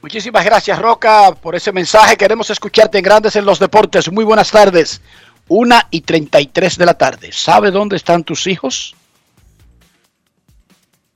Muchísimas 0.00 0.44
gracias, 0.44 0.78
Roca, 0.78 1.32
por 1.32 1.56
ese 1.56 1.72
mensaje. 1.72 2.16
Queremos 2.16 2.50
escucharte 2.50 2.98
en 2.98 3.04
Grandes 3.04 3.34
en 3.36 3.44
los 3.44 3.58
Deportes. 3.58 4.10
Muy 4.12 4.24
buenas 4.24 4.50
tardes. 4.50 5.00
Una 5.48 5.86
y 5.90 6.02
33 6.02 6.78
de 6.78 6.86
la 6.86 6.94
tarde. 6.94 7.30
¿Sabe 7.32 7.70
dónde 7.70 7.96
están 7.96 8.22
tus 8.22 8.46
hijos? 8.46 8.94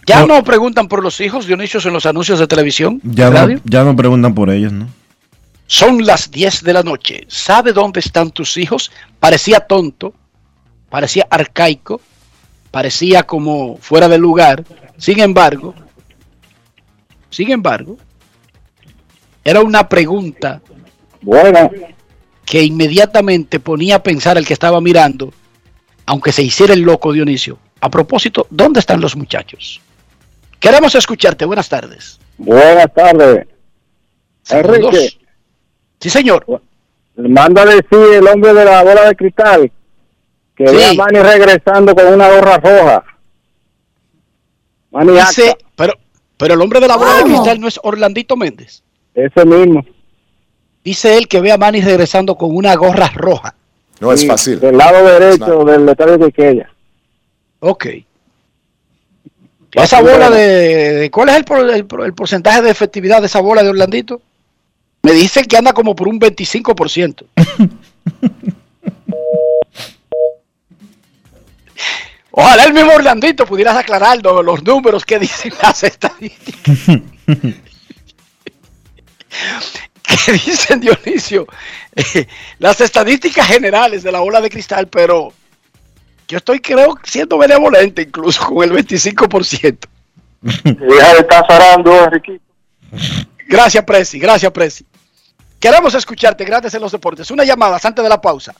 Ya 0.04 0.26
no, 0.26 0.42
preguntan 0.42 0.88
por 0.88 1.02
los 1.02 1.20
hijos, 1.20 1.46
Dionisio, 1.46 1.80
en 1.84 1.92
los 1.92 2.06
anuncios 2.06 2.40
de 2.40 2.48
televisión, 2.48 3.00
Ya 3.04 3.30
no, 3.30 3.60
ya 3.64 3.84
no 3.84 3.94
preguntan 3.94 4.34
por 4.34 4.50
ellos, 4.50 4.72
¿no? 4.72 4.88
Son 5.68 6.04
las 6.04 6.30
10 6.30 6.64
de 6.64 6.72
la 6.72 6.82
noche. 6.82 7.24
¿Sabe 7.28 7.72
dónde 7.72 8.00
están 8.00 8.32
tus 8.32 8.56
hijos? 8.56 8.90
Parecía 9.20 9.60
tonto, 9.60 10.12
parecía 10.90 11.26
arcaico, 11.30 12.00
parecía 12.70 13.22
como 13.22 13.76
fuera 13.78 14.08
de 14.08 14.18
lugar. 14.18 14.64
Sin 14.98 15.20
embargo, 15.20 15.74
sin 17.30 17.52
embargo, 17.52 17.96
era 19.44 19.60
una 19.60 19.88
pregunta 19.88 20.60
Buena. 21.20 21.70
que 22.44 22.62
inmediatamente 22.62 23.60
ponía 23.60 23.96
a 23.96 24.02
pensar 24.02 24.36
el 24.38 24.46
que 24.46 24.52
estaba 24.52 24.80
mirando, 24.80 25.32
aunque 26.06 26.32
se 26.32 26.42
hiciera 26.42 26.74
el 26.74 26.80
loco 26.82 27.12
Dionisio. 27.12 27.58
A 27.80 27.90
propósito, 27.90 28.46
¿dónde 28.50 28.80
están 28.80 29.00
los 29.00 29.16
muchachos? 29.16 29.80
Queremos 30.60 30.94
escucharte. 30.94 31.44
Buenas 31.44 31.68
tardes. 31.68 32.20
Buenas 32.38 32.92
tardes. 32.94 33.46
Saludos. 34.42 34.94
Enrique, 34.94 35.18
Sí, 36.00 36.10
señor. 36.10 36.44
manda 37.16 37.62
a 37.62 37.66
decir 37.66 37.98
el 38.14 38.26
hombre 38.28 38.52
de 38.54 38.64
la 38.64 38.82
bola 38.82 39.06
de 39.08 39.16
cristal 39.16 39.70
que 40.56 40.66
Sí. 40.68 40.74
ve 40.76 40.84
a 40.86 40.94
Manny 40.94 41.18
regresando 41.20 41.94
con 41.94 42.06
una 42.06 42.28
gorra 42.28 42.58
roja. 42.58 43.04
Manny 44.90 45.12
Dice, 45.12 45.56
pero, 45.76 45.94
pero 46.36 46.54
el 46.54 46.60
hombre 46.60 46.80
de 46.80 46.88
la 46.88 46.96
bola 46.96 47.14
de 47.18 47.24
cristal 47.24 47.60
no 47.60 47.68
es 47.68 47.80
Orlandito 47.82 48.36
Méndez. 48.36 48.82
Ese 49.14 49.44
mismo. 49.44 49.84
Dice 50.84 51.16
él 51.16 51.28
que 51.28 51.40
ve 51.40 51.52
a 51.52 51.58
Manny 51.58 51.80
regresando 51.80 52.36
con 52.36 52.54
una 52.56 52.74
gorra 52.74 53.10
roja. 53.14 53.54
No 54.00 54.12
es 54.12 54.26
fácil. 54.26 54.58
Del 54.58 54.76
lado 54.76 55.04
derecho 55.06 55.64
del 55.64 55.88
estadio 55.88 56.18
de 56.18 56.32
Quilla. 56.32 56.70
Ok. 57.60 57.86
Esa 59.74 60.00
bola 60.02 60.28
de, 60.28 60.92
de- 60.94 61.10
¿Cuál 61.10 61.28
es 61.30 61.36
el, 61.36 61.44
por- 61.44 61.70
el 61.70 61.86
por- 61.86 62.04
el 62.04 62.12
porcentaje 62.14 62.60
de 62.62 62.70
efectividad 62.70 63.20
de 63.20 63.26
esa 63.26 63.40
bola 63.40 63.62
de 63.62 63.68
Orlandito? 63.70 64.20
Me 65.02 65.12
dicen 65.12 65.44
que 65.46 65.56
anda 65.56 65.72
como 65.72 65.94
por 65.96 66.08
un 66.08 66.18
25%. 66.20 67.24
Ojalá 72.30 72.64
el 72.64 72.72
mismo 72.72 72.92
Orlandito 72.92 73.44
pudieras 73.46 73.76
aclararnos 73.76 74.44
los 74.44 74.62
números 74.64 75.04
que 75.04 75.18
dicen 75.18 75.52
las 75.62 75.82
estadísticas. 75.84 76.78
¿Qué 80.02 80.32
dicen 80.32 80.80
Dionisio? 80.80 81.46
Eh, 81.94 82.26
las 82.58 82.80
estadísticas 82.80 83.46
generales 83.46 84.02
de 84.02 84.12
la 84.12 84.20
bola 84.20 84.40
de 84.40 84.50
cristal, 84.50 84.88
pero 84.88 85.32
yo 86.28 86.38
estoy 86.38 86.60
creo 86.60 86.98
siendo 87.04 87.38
benevolente 87.38 88.02
incluso 88.02 88.44
con 88.46 88.62
el 88.64 88.72
25%. 88.72 89.78
Deja 90.42 91.12
de 91.14 91.20
estar 91.20 91.46
zarando, 91.46 92.04
Enriquito. 92.04 92.44
Gracias, 93.46 93.84
Presi, 93.84 94.18
gracias, 94.18 94.50
Presi. 94.50 94.84
Queremos 95.60 95.94
escucharte, 95.94 96.44
grandes 96.44 96.74
en 96.74 96.80
los 96.80 96.90
deportes. 96.90 97.30
Una 97.30 97.44
llamada 97.44 97.78
antes 97.82 98.02
de 98.02 98.08
la 98.08 98.20
pausa. 98.20 98.54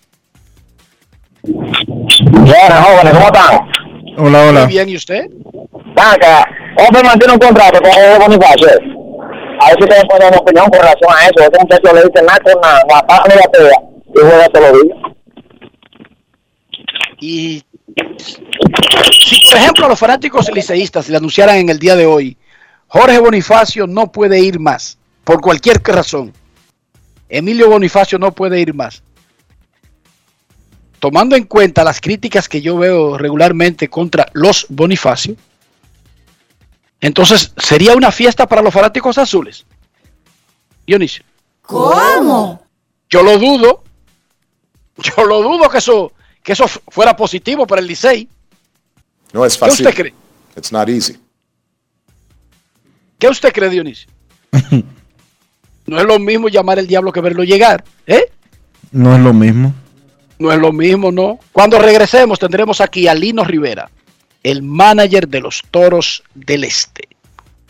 Buenas, 1.43 2.85
jóvenes, 2.87 3.13
¿cómo 3.13 3.27
están? 3.27 3.59
Hola, 4.19 4.47
hola. 4.47 4.61
Muy 4.61 4.69
bien, 4.69 4.89
¿y 4.89 4.97
usted? 4.97 5.27
Vaca, 5.95 6.47
Hombre 6.77 7.03
mantiene 7.03 7.35
un 7.35 7.41
contrato 7.41 7.81
con 7.83 8.19
Bonifacio. 8.21 9.02
A 9.61 9.69
ver 9.69 9.77
si 9.77 9.83
ustedes 9.85 10.05
pueden 10.05 10.21
dar 10.21 10.33
una 10.33 10.39
opinión 10.39 10.71
con 10.71 10.81
relación 10.81 11.11
a 11.11 11.27
eso. 11.27 11.41
Ese 11.41 11.61
muchacho 11.61 11.95
le 11.95 12.03
dice 12.03 12.23
nada 12.23 12.41
con 12.41 12.61
nada, 12.61 12.83
la 12.89 13.25
ni 13.29 13.35
la 13.35 13.49
pega. 13.49 13.93
Y. 17.21 17.63
Y 19.23 19.25
si, 19.25 19.49
por 19.49 19.57
ejemplo, 19.57 19.89
los 19.89 19.99
fanáticos 19.99 20.51
liceístas 20.53 21.09
le 21.09 21.17
anunciaran 21.17 21.57
en 21.57 21.69
el 21.69 21.79
día 21.79 21.95
de 21.95 22.07
hoy, 22.07 22.37
Jorge 22.89 23.19
Bonifacio 23.19 23.87
no 23.87 24.11
puede 24.11 24.41
ir 24.41 24.59
más, 24.59 24.99
por 25.25 25.41
cualquier 25.41 25.81
razón. 25.83 26.33
Emilio 27.29 27.71
Bonifacio 27.71 28.19
no 28.19 28.33
puede 28.33 28.61
ir 28.61 28.75
más. 28.75 29.03
Tomando 30.99 31.35
en 31.35 31.45
cuenta 31.45 31.85
las 31.85 32.01
críticas 32.01 32.49
que 32.49 32.61
yo 32.61 32.77
veo 32.77 33.17
regularmente 33.17 33.89
contra 33.89 34.27
los 34.35 34.67
Bonifacio, 34.69 35.37
entonces 37.03 37.53
sería 37.59 37.95
una 37.95 38.11
fiesta 38.11 38.47
para 38.47 38.63
los 38.63 38.73
fanáticos 38.73 39.19
azules. 39.19 39.67
Dionisio. 40.87 41.25
¿Cómo? 41.61 42.63
Yo 43.11 43.23
lo 43.23 43.39
dudo. 43.39 43.85
Yo 44.97 45.25
lo 45.27 45.43
dudo 45.43 45.69
que 45.69 45.79
eso, 45.79 46.13
que 46.43 46.53
eso 46.53 46.67
fuera 46.67 47.15
positivo 47.15 47.67
para 47.67 47.81
el 47.83 47.87
Licey. 47.89 48.29
No 49.33 49.45
es 49.45 49.55
¿Qué 49.55 49.59
fácil. 49.61 49.87
usted 49.87 50.01
cree? 50.01 50.15
It's 50.57 50.73
not 50.73 50.89
easy. 50.89 51.19
¿Qué 53.19 53.29
usted 53.29 53.53
cree, 53.53 53.69
Dionisio? 53.69 54.11
No 55.85 55.99
es 55.99 56.05
lo 56.05 56.19
mismo 56.21 56.49
llamar 56.49 56.79
el 56.79 56.87
diablo 56.87 57.13
que 57.13 57.21
verlo 57.21 57.43
llegar, 57.43 57.83
¿eh? 58.07 58.31
No 58.93 59.17
es 59.17 59.21
lo 59.21 59.33
mismo. 59.33 59.75
No 60.39 60.53
es 60.53 60.59
lo 60.61 60.73
mismo, 60.73 61.11
¿no? 61.11 61.41
Cuando 61.51 61.77
regresemos 61.81 62.39
tendremos 62.39 62.81
aquí 62.81 63.09
a 63.09 63.15
Lino 63.15 63.43
Rivera, 63.43 63.91
el 64.45 64.63
manager 64.63 65.27
de 65.27 65.41
los 65.41 65.61
Toros 65.73 66.23
del 66.35 66.63
Este. 66.63 66.92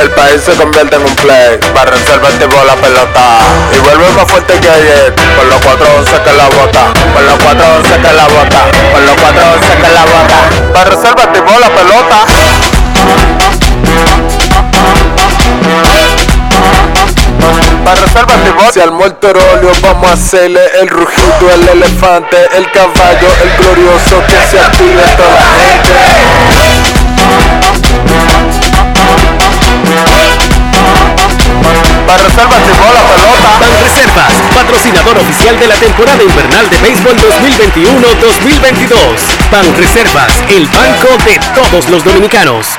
El 0.00 0.10
país 0.10 0.42
se 0.44 0.52
convierte 0.52 0.96
en 0.96 1.02
un 1.02 1.14
play. 1.16 1.58
Para 1.74 1.90
reservar 1.90 2.32
tipo 2.32 2.56
la 2.64 2.74
pelota. 2.74 3.38
Y 3.74 3.78
vuelve 3.78 4.10
más 4.12 4.30
fuerte 4.30 4.58
que 4.60 4.68
ayer. 4.68 5.14
Con 5.36 5.48
los 5.48 5.60
411 5.60 6.22
que 6.22 6.32
la 6.32 6.48
bota. 6.48 6.92
Con 7.14 7.26
los 7.26 7.38
411 7.42 7.96
que 7.96 8.12
la 8.12 8.26
bota. 8.28 8.64
Con 8.92 9.06
los 9.06 9.14
411 9.16 9.76
que 9.76 9.90
la 9.92 10.04
bota. 10.04 10.72
Para 10.74 10.90
reservar 10.90 11.32
tipo 11.32 11.58
la 11.58 11.70
pelota. 11.70 12.26
Para 17.84 18.00
reservar 18.00 18.36
el 18.36 18.44
tipo. 18.44 18.72
Se 18.72 18.82
armó 18.82 19.06
el 19.06 19.14
torolio. 19.14 19.72
Vamos 19.82 20.10
a 20.10 20.12
hacerle 20.12 20.60
el 20.80 20.88
rugido, 20.88 21.50
el 21.54 21.68
elefante, 21.68 22.36
el 22.56 22.70
caballo, 22.70 23.28
el 23.42 23.64
glorioso. 23.64 24.22
Que 24.28 24.40
se 24.50 24.60
active 24.60 25.02
toda 25.16 25.30
la 25.30 25.40
gente. 25.64 26.95
Para 32.06 32.22
reservas 32.22 32.62
y 32.64 32.70
bola 32.78 33.02
pelota. 33.02 33.58
Patrocinador 34.54 35.18
oficial 35.18 35.58
de 35.58 35.66
la 35.66 35.74
temporada 35.74 36.22
invernal 36.22 36.70
de 36.70 36.78
béisbol 36.78 37.16
2021-2022. 37.16 39.50
Ban 39.50 39.76
Reservas, 39.76 40.40
el 40.48 40.66
banco 40.66 41.08
de 41.24 41.40
todos 41.54 41.90
los 41.90 42.04
dominicanos. 42.04 42.78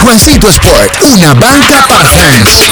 Juancito 0.00 0.48
Sport, 0.48 1.02
una 1.02 1.34
banca 1.34 1.86
para 1.86 2.04
fans. 2.06 2.68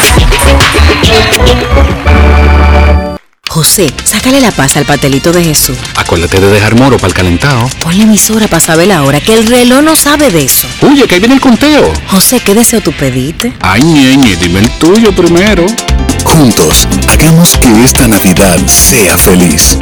José, 3.48 3.93
sácale 4.05 4.40
la 4.40 4.52
paz 4.52 4.77
al 4.77 4.85
pastelito 4.85 5.32
de 5.32 5.43
Jesús. 5.43 5.77
Acuérdate 5.97 6.40
de 6.40 6.51
dejar 6.51 6.77
moro 6.77 6.97
para 6.98 7.09
el 7.09 7.14
calentado. 7.14 7.68
Ponle 7.81 8.05
emisora 8.05 8.47
para 8.47 8.60
saber 8.60 8.89
la 8.89 9.02
hora, 9.02 9.20
que 9.20 9.35
el 9.35 9.47
reloj 9.47 9.82
no 9.82 9.97
sabe 9.97 10.31
de 10.31 10.44
eso. 10.44 10.68
Oye, 10.82 11.06
que 11.09 11.16
ahí 11.16 11.20
viene 11.20 11.35
el 11.35 11.40
conteo. 11.40 11.93
José, 12.06 12.40
¿qué 12.40 12.55
deseo 12.55 12.81
tú 12.81 12.93
pediste? 12.93 13.52
Ay, 13.60 13.82
ñeñe, 13.82 14.36
dime 14.36 14.60
el 14.60 14.70
tuyo 14.78 15.12
primero. 15.14 15.66
Juntos, 16.24 16.86
hagamos 17.09 17.56
que 17.59 17.85
esta 17.85 18.06
Navidad 18.06 18.59
sea 18.68 19.18
feliz. 19.18 19.78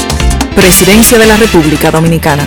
Presidencia 0.55 1.19
de 1.19 1.27
la 1.27 1.37
República 1.37 1.91
Dominicana. 1.91 2.47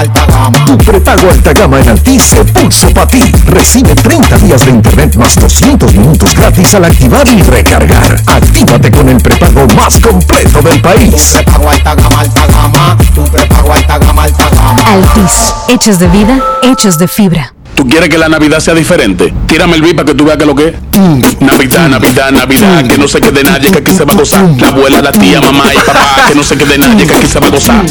alta 0.00 0.26
gama. 0.26 0.64
Tu 0.64 0.78
prepago 0.78 1.30
alta 1.30 1.52
gama 1.52 1.80
en 1.80 1.88
Altis 1.90 2.22
se 2.22 2.44
puso 2.44 2.90
para 2.90 3.06
ti. 3.06 3.22
Recibe 3.46 3.94
30 3.94 4.38
días 4.38 4.64
de 4.64 4.72
internet 4.72 5.16
más 5.16 5.34
200 5.36 5.92
minutos 5.94 6.34
gratis 6.34 6.74
al 6.74 6.84
activar 6.84 7.28
y 7.28 7.42
recargar. 7.42 8.20
Actívate 8.26 8.90
con 8.90 9.08
el 9.08 9.20
prepago 9.20 9.66
más 9.76 10.00
completo 10.00 10.62
del 10.62 10.80
país. 10.80 11.32
Tu 11.32 11.38
prepago 11.38 11.70
alta 11.70 11.94
gama, 11.94 12.20
alta 12.20 12.46
gama. 12.46 12.96
Tu 13.14 13.24
prepago 13.24 13.72
alta 13.72 13.98
gama, 13.98 14.22
alta 14.24 14.48
gama. 14.50 14.82
Altis, 14.86 15.54
hechos 15.68 15.98
de 15.98 16.08
vida, 16.08 16.40
hechos 16.62 16.98
de 16.98 17.06
fibra. 17.06 17.54
¿Tú 17.74 17.86
quieres 17.86 18.08
que 18.08 18.18
la 18.18 18.28
Navidad 18.28 18.60
sea 18.60 18.74
diferente? 18.74 19.32
Tírame 19.46 19.76
el 19.76 19.82
beat 19.82 19.96
para 19.96 20.06
que 20.06 20.14
tú 20.14 20.24
veas 20.24 20.36
que 20.36 20.44
lo 20.44 20.54
que 20.54 20.68
es. 20.68 21.40
Navidad, 21.40 21.88
Navidad, 21.88 22.30
Navidad, 22.30 22.86
que 22.86 22.98
no 22.98 23.08
se 23.08 23.20
quede 23.20 23.42
nadie, 23.42 23.70
que 23.70 23.78
aquí 23.78 23.92
se 23.92 24.04
va 24.04 24.12
a 24.12 24.16
gozar. 24.16 24.44
La 24.58 24.68
abuela, 24.68 25.00
la 25.00 25.12
tía, 25.12 25.40
mamá 25.40 25.64
y 25.72 25.78
papá, 25.78 26.28
que 26.28 26.34
no 26.34 26.42
se 26.42 26.56
quede 26.56 26.76
nadie, 26.76 27.06
que 27.06 27.14
aquí 27.14 27.26
se 27.26 27.40
va 27.40 27.46
a 27.46 27.50
gozar. 27.50 27.84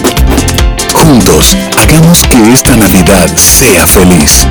Juntos, 1.02 1.56
hagamos 1.78 2.28
que 2.28 2.52
esta 2.52 2.76
Navidad 2.76 3.28
sea 3.38 3.88
feliz. 3.88 4.46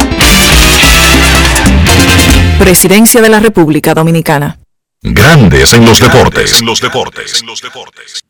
Presidencia 2.59 3.21
de 3.21 3.29
la 3.29 3.39
República 3.39 3.93
Dominicana. 3.93 4.59
Grandes 5.03 5.75
en 5.75 5.85
los 5.85 6.01
deportes. 6.01 6.63
los 6.63 6.81
deportes. 6.81 7.45
los 7.45 7.61
deportes. 7.61 8.25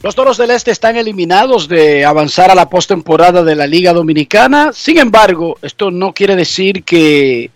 Los 0.00 0.14
Toros 0.14 0.38
del 0.38 0.52
Este 0.52 0.70
están 0.70 0.96
eliminados 0.96 1.66
de 1.66 2.04
avanzar 2.04 2.52
a 2.52 2.54
la 2.54 2.70
postemporada 2.70 3.42
de 3.42 3.56
la 3.56 3.66
Liga 3.66 3.92
Dominicana. 3.92 4.70
Sin 4.72 4.98
embargo, 4.98 5.58
esto 5.62 5.90
no 5.90 6.12
quiere 6.12 6.36
decir 6.36 6.84
que 6.84 7.50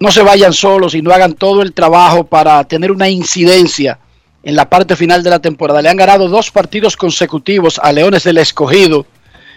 no 0.00 0.10
se 0.10 0.22
vayan 0.22 0.52
solos 0.52 0.96
y 0.96 1.02
no 1.02 1.12
hagan 1.12 1.34
todo 1.34 1.62
el 1.62 1.72
trabajo 1.72 2.24
para 2.24 2.64
tener 2.64 2.90
una 2.90 3.08
incidencia 3.08 3.98
en 4.42 4.56
la 4.56 4.68
parte 4.68 4.96
final 4.96 5.22
de 5.22 5.30
la 5.30 5.38
temporada. 5.38 5.82
Le 5.82 5.88
han 5.88 5.96
ganado 5.96 6.28
dos 6.28 6.50
partidos 6.50 6.96
consecutivos 6.96 7.78
a 7.82 7.92
Leones 7.92 8.24
del 8.24 8.38
Escogido, 8.38 9.06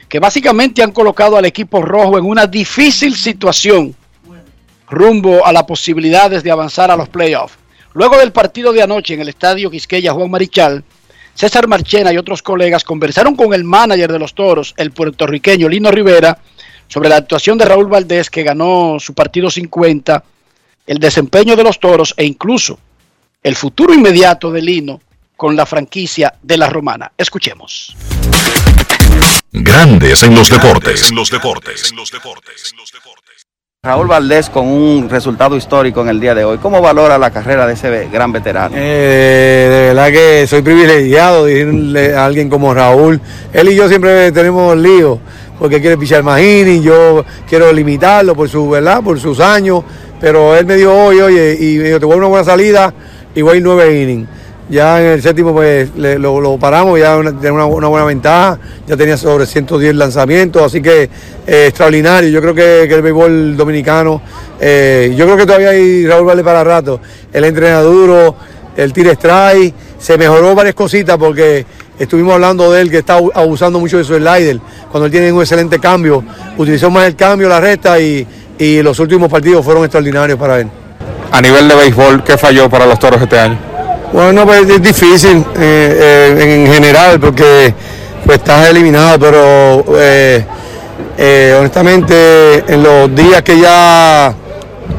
que 0.10 0.20
básicamente 0.20 0.84
han 0.84 0.92
colocado 0.92 1.38
al 1.38 1.46
equipo 1.46 1.82
rojo 1.82 2.18
en 2.18 2.26
una 2.26 2.46
difícil 2.48 3.16
situación 3.16 3.96
rumbo 4.90 5.46
a 5.46 5.52
las 5.52 5.64
posibilidades 5.64 6.44
de 6.44 6.52
avanzar 6.52 6.92
a 6.92 6.98
los 6.98 7.10
playoffs. 7.10 7.58
Luego 7.94 8.18
del 8.18 8.32
partido 8.32 8.74
de 8.74 8.84
anoche 8.84 9.14
en 9.14 9.22
el 9.22 9.30
estadio 9.30 9.72
Quisqueya 9.72 10.14
Juan 10.14 10.30
Marichal, 10.30 10.84
César 11.34 11.68
Marchena 11.68 12.14
y 12.14 12.18
otros 12.18 12.44
colegas 12.44 12.84
conversaron 12.84 13.36
con 13.36 13.54
el 13.54 13.64
manager 13.64 14.12
de 14.12 14.20
los 14.20 14.36
toros, 14.36 14.74
el 14.78 14.92
puertorriqueño 14.92 15.68
Lino 15.68 15.90
Rivera, 15.90 16.38
sobre 16.88 17.10
la 17.10 17.18
actuación 17.18 17.58
de 17.58 17.66
Raúl 17.66 17.88
Valdés, 17.88 18.30
que 18.30 18.44
ganó 18.44 18.98
su 19.00 19.16
partido 19.16 19.50
50, 19.50 20.24
el 20.86 21.00
desempeño 21.00 21.56
de 21.56 21.64
los 21.64 21.80
toros 21.80 22.14
e 22.18 22.26
incluso 22.26 22.78
el 23.44 23.56
futuro 23.56 23.94
inmediato 23.94 24.52
de 24.52 24.62
Lino 24.62 25.02
con 25.36 25.56
la 25.56 25.66
franquicia 25.66 26.34
de 26.42 26.58
la 26.58 26.70
Romana. 26.70 27.12
Escuchemos. 27.18 27.96
Grandes 29.52 30.24
en 30.24 30.34
los 30.34 30.50
deportes. 30.50 31.10
En 31.10 31.16
los 31.16 31.30
deportes. 31.30 31.94
Raúl 33.84 34.08
Valdés 34.08 34.50
con 34.50 34.66
un 34.66 35.10
resultado 35.10 35.58
histórico 35.58 36.02
en 36.02 36.08
el 36.08 36.22
día 36.22 36.34
de 36.34 36.46
hoy. 36.46 36.58
¿Cómo 36.60 36.80
valora 36.80 37.18
la 37.18 37.32
carrera 37.32 37.68
de 37.68 37.74
ese 37.74 38.08
gran 38.08 38.32
veterano? 38.32 38.74
Eh, 38.78 39.68
de 39.70 39.94
verdad 39.94 40.10
que 40.10 40.48
soy 40.48 40.62
privilegiado 40.62 41.44
de 41.44 41.60
irle 41.60 42.16
a 42.16 42.26
alguien 42.26 42.50
como 42.50 42.74
Raúl. 42.74 43.20
Él 43.52 43.70
y 43.70 43.76
yo 43.76 43.90
siempre 43.90 44.32
tenemos 44.32 44.78
líos 44.78 45.20
porque 45.60 45.82
quiere 45.82 45.98
pichar 45.98 46.24
más 46.24 46.42
innings, 46.42 46.84
yo 46.84 47.26
quiero 47.48 47.74
limitarlo 47.74 48.36
por 48.36 48.48
su 48.48 48.70
verdad, 48.70 49.04
por 49.04 49.20
sus 49.20 49.42
años, 49.42 49.84
pero 50.20 50.56
él 50.56 50.66
me 50.66 50.76
dijo 50.76 50.94
hoy, 50.94 51.20
oye, 51.20 51.58
y 51.60 51.78
me 51.78 51.86
dijo, 51.86 52.00
te 52.00 52.06
voy 52.06 52.16
a 52.16 52.18
una 52.20 52.28
buena 52.28 52.46
salida 52.46 52.94
ir 53.36 53.62
nueve 53.64 54.02
innings. 54.02 54.28
Ya 54.70 55.02
en 55.02 55.08
el 55.08 55.22
séptimo 55.22 55.52
pues 55.54 55.90
lo, 55.96 56.58
paramos, 56.58 56.98
ya 56.98 57.18
una- 57.18 57.32
tenía 57.34 57.52
una, 57.66 57.88
buena 57.88 58.06
ventaja, 58.06 58.58
ya 58.88 58.96
tenía 58.96 59.18
sobre 59.18 59.46
110 59.46 59.94
lanzamientos, 59.96 60.62
así 60.64 60.82
que 60.82 61.10
eh, 61.46 61.66
extraordinario. 61.68 62.30
Yo 62.30 62.42
creo 62.42 62.56
que, 62.56 62.84
el 62.84 63.02
béisbol 63.02 63.58
dominicano, 63.58 64.22
eh, 64.60 65.14
yo 65.18 65.26
creo 65.26 65.38
que 65.38 65.46
todavía 65.46 65.70
hay 65.72 66.08
Raúl 66.08 66.26
Vale 66.26 66.44
para 66.44 66.64
rato. 66.64 67.02
El 67.34 67.44
entrena 67.44 67.82
duro, 67.82 68.36
el 68.78 68.94
tira 68.94 69.12
strike, 69.12 69.74
se 70.00 70.18
mejoró 70.18 70.56
varias 70.56 70.76
cositas 70.76 71.18
porque 71.18 71.66
estuvimos 72.00 72.34
hablando 72.34 72.72
de 72.72 72.82
él 72.82 72.90
que 72.90 73.00
está 73.00 73.16
abu- 73.16 73.32
abusando 73.36 73.80
mucho 73.80 73.98
de 73.98 74.06
su 74.06 74.16
slider. 74.16 74.60
Cuando 74.90 75.08
él 75.08 75.12
tiene 75.12 75.32
un 75.32 75.42
excelente 75.42 75.78
cambio, 75.78 76.24
utilizó 76.58 76.90
más 76.90 77.06
el 77.06 77.18
cambio, 77.18 77.50
la 77.50 77.60
recta 77.60 78.00
y 78.00 78.26
los 78.82 78.98
últimos 79.00 79.30
partidos 79.30 79.64
fueron 79.66 79.84
extraordinarios 79.84 80.40
para 80.40 80.62
él. 80.62 80.68
A 81.34 81.42
nivel 81.42 81.68
de 81.68 81.74
béisbol, 81.74 82.24
¿qué 82.24 82.38
falló 82.38 82.70
para 82.70 82.86
los 82.86 83.00
toros 83.00 83.20
este 83.20 83.40
año? 83.40 83.58
Bueno, 84.12 84.46
pues 84.46 84.70
es 84.70 84.80
difícil 84.80 85.44
eh, 85.58 86.36
eh, 86.38 86.66
en 86.68 86.72
general 86.72 87.20
porque 87.20 87.74
pues 88.24 88.38
estás 88.38 88.70
eliminado, 88.70 89.18
pero 89.18 89.84
eh, 89.98 90.46
honestamente 91.58 92.64
en 92.68 92.84
los 92.84 93.16
días 93.16 93.42
que 93.42 93.60
ya 93.60 94.32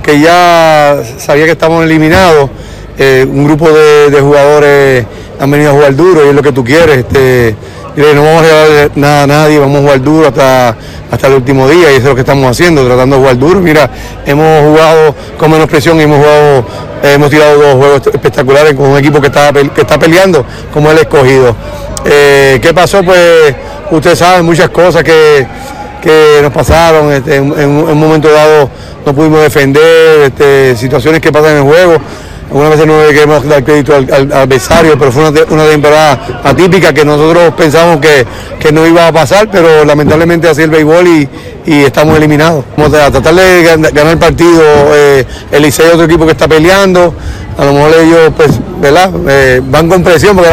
que 0.03 0.19
ya 0.19 1.05
sabía 1.19 1.45
que 1.45 1.53
estamos 1.53 1.85
eliminados, 1.85 2.51
un 2.99 3.45
grupo 3.45 3.71
de, 3.71 4.11
de 4.11 4.21
jugadores 4.21 5.07
han 5.39 5.49
venido 5.53 5.71
a 5.71 5.75
jugar 5.75 5.95
duro 5.95 6.27
y 6.27 6.31
es 6.31 6.35
lo 6.35 6.43
que 6.43 6.51
tú 6.51 6.65
quieres. 6.65 6.99
Este, 6.99 7.55
y 7.97 8.01
no 8.15 8.25
vamos 8.25 8.43
a 8.43 8.43
regalar 8.43 8.91
nada 8.97 9.23
a 9.23 9.27
nadie, 9.27 9.59
vamos 9.59 9.79
a 9.79 9.83
jugar 9.83 10.03
duro 10.03 10.29
hasta, 10.29 10.77
hasta 11.11 11.27
el 11.29 11.35
último 11.35 11.69
día 11.69 11.93
y 11.93 11.95
eso 11.95 11.99
es 11.99 12.05
lo 12.05 12.15
que 12.15 12.23
estamos 12.23 12.51
haciendo, 12.51 12.85
tratando 12.85 13.17
de 13.17 13.23
jugar 13.23 13.39
duro. 13.39 13.61
Mira, 13.61 13.89
hemos 14.27 14.63
jugado 14.63 15.15
con 15.39 15.51
menos 15.51 15.69
presión 15.69 15.99
y 16.01 16.03
hemos 16.03 16.19
jugado, 16.19 16.67
eh, 17.03 17.13
hemos 17.15 17.31
tirado 17.31 17.59
dos 17.59 17.75
juegos 17.75 18.07
espectaculares 18.07 18.75
con 18.75 18.89
un 18.89 18.99
equipo 18.99 19.21
que 19.21 19.29
está, 19.29 19.53
que 19.53 19.81
está 19.81 19.99
peleando 19.99 20.45
como 20.73 20.91
el 20.91 20.99
escogido. 20.99 21.55
Eh, 22.05 22.59
¿Qué 22.61 22.75
pasó? 22.75 23.03
Pues 23.03 23.55
ustedes 23.91 24.19
saben 24.19 24.45
muchas 24.45 24.71
cosas 24.71 25.05
que, 25.05 25.47
que 26.03 26.41
nos 26.43 26.53
pasaron, 26.53 27.13
este, 27.13 27.37
en 27.37 27.53
un 27.53 27.99
momento 27.99 28.31
dado 28.31 28.69
no 29.05 29.15
pudimos 29.15 29.41
defender, 29.41 30.23
este, 30.23 30.77
situaciones 30.77 31.21
que 31.21 31.31
pasan 31.31 31.53
en 31.53 31.57
el 31.59 31.63
juego. 31.63 31.99
Algunas 32.49 32.71
veces 32.71 32.87
no 32.87 33.03
le 33.03 33.09
queremos 33.13 33.49
dar 33.49 33.65
crédito 33.65 33.95
al, 33.97 34.13
al- 34.13 34.33
adversario, 34.33 34.99
pero 34.99 35.11
fue 35.11 35.29
una, 35.29 35.41
una 35.51 35.67
temporada 35.67 36.41
atípica 36.45 36.93
que 36.93 37.05
nosotros 37.05 37.53
pensamos 37.57 38.01
que, 38.01 38.27
que 38.61 38.71
no 38.73 38.87
iba 38.87 39.09
a 39.09 39.13
pasar, 39.13 39.49
pero 39.51 39.85
lamentablemente 39.85 40.49
así 40.49 40.63
el 40.63 40.71
béisbol 40.71 41.07
y, 41.07 41.29
y 41.67 41.83
estamos 41.85 42.17
eliminados. 42.17 42.65
Vamos 42.77 42.95
a 42.99 43.11
tratar 43.11 43.35
de 43.35 43.65
gan- 43.65 43.93
ganar 43.93 44.13
el 44.13 44.19
partido, 44.19 44.63
eh, 44.95 45.25
el 45.51 45.63
Licey 45.63 45.87
es 45.87 45.93
otro 45.95 46.05
equipo 46.07 46.27
que 46.27 46.33
está 46.33 46.47
peleando, 46.47 47.15
a 47.57 47.65
lo 47.65 47.73
mejor 47.73 47.93
ellos, 48.01 48.33
pues, 48.37 48.51
¿verdad? 48.81 49.11
Eh, 49.29 49.61
van 49.65 49.89
con 49.89 50.03
presión, 50.03 50.37
porque 50.37 50.51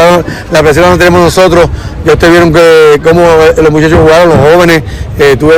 la, 0.52 0.62
presión 0.62 0.88
la 0.90 0.96
tenemos 0.96 1.20
nosotros. 1.20 1.68
Ya 2.04 2.12
ustedes 2.14 2.32
vieron 2.32 2.52
que 2.52 3.00
cómo 3.02 3.22
los 3.60 3.70
muchachos 3.70 3.98
jugaron, 4.00 4.28
los 4.30 4.38
jóvenes. 4.38 4.82
Eh, 5.18 5.36
tuve 5.38 5.54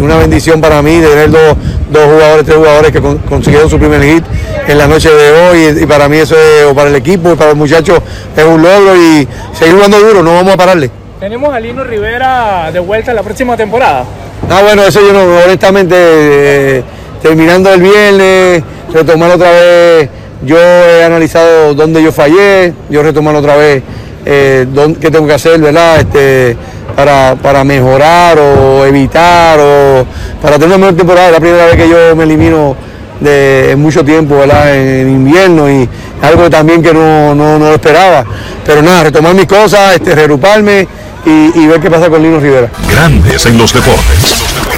una 0.00 0.16
bendición 0.16 0.60
para 0.60 0.80
mí 0.82 0.98
de 1.00 1.08
tener 1.08 1.30
dos, 1.30 1.56
dos 1.90 2.04
jugadores, 2.04 2.44
tres 2.46 2.56
jugadores 2.56 2.92
que 2.92 3.00
con- 3.00 3.18
consiguieron 3.18 3.68
su 3.68 3.78
primer 3.78 4.02
hit 4.02 4.24
en 4.66 4.78
la 4.78 4.86
noche 4.86 5.10
de 5.10 5.32
hoy. 5.32 5.82
Y, 5.82 5.86
para 5.86 6.08
mí 6.08 6.16
eso 6.18 6.34
es, 6.36 6.64
o 6.64 6.74
para 6.74 6.88
el 6.90 6.96
equipo, 6.96 7.32
y 7.32 7.36
para 7.36 7.50
los 7.50 7.58
muchachos, 7.58 8.00
es 8.36 8.44
un 8.44 8.62
logro 8.62 8.96
y 8.96 9.26
seguir 9.52 9.74
jugando 9.74 9.98
duro, 10.00 10.22
no 10.22 10.34
vamos 10.34 10.54
a 10.54 10.56
pararle. 10.56 10.90
Tenemos 11.20 11.54
a 11.54 11.60
Lino 11.60 11.82
Rivera 11.84 12.70
de 12.72 12.78
vuelta 12.80 13.14
la 13.14 13.22
próxima 13.22 13.56
temporada. 13.56 14.04
Ah, 14.50 14.60
bueno, 14.62 14.82
eso 14.82 15.00
yo 15.00 15.12
no, 15.12 15.22
honestamente, 15.44 15.94
eh, 15.98 16.82
terminando 17.22 17.72
el 17.72 17.80
viernes, 17.80 18.62
retomar 18.92 19.30
otra 19.30 19.50
vez, 19.50 20.10
yo 20.44 20.58
he 20.58 21.02
analizado 21.04 21.74
dónde 21.74 22.02
yo 22.02 22.12
fallé, 22.12 22.74
yo 22.90 23.02
retomar 23.02 23.34
otra 23.34 23.56
vez 23.56 23.82
eh, 24.26 24.66
dónde- 24.68 24.98
qué 25.00 25.10
tengo 25.10 25.26
que 25.26 25.32
hacer, 25.34 25.58
¿verdad? 25.58 26.00
Este, 26.00 26.56
para, 26.94 27.34
para 27.42 27.64
mejorar 27.64 28.38
o 28.38 28.84
evitar 28.84 29.58
o 29.60 30.04
para 30.42 30.54
tener 30.58 30.68
una 30.68 30.78
mejor 30.78 30.96
temporada. 30.96 31.28
Es 31.28 31.32
la 31.32 31.40
primera 31.40 31.64
vez 31.66 31.76
que 31.76 31.88
yo 31.88 32.14
me 32.16 32.24
elimino 32.24 32.76
de 33.20 33.74
mucho 33.76 34.04
tiempo, 34.04 34.36
¿verdad? 34.36 34.74
En, 34.74 35.08
invierno 35.08 35.70
y 35.70 35.88
algo 36.22 36.50
también 36.50 36.82
que 36.82 36.92
no, 36.92 37.34
no, 37.34 37.58
no 37.58 37.66
lo 37.66 37.74
esperaba. 37.74 38.24
Pero 38.64 38.82
nada, 38.82 39.04
retomar 39.04 39.34
mis 39.34 39.46
cosas, 39.46 39.94
este, 39.94 40.14
reagruparme 40.14 40.86
y, 41.24 41.58
y 41.58 41.66
ver 41.66 41.80
qué 41.80 41.90
pasa 41.90 42.08
con 42.08 42.22
Lino 42.22 42.40
Rivera. 42.40 42.70
Grandes 42.90 43.46
en 43.46 43.58
los 43.58 43.72
deportes. 43.72 44.75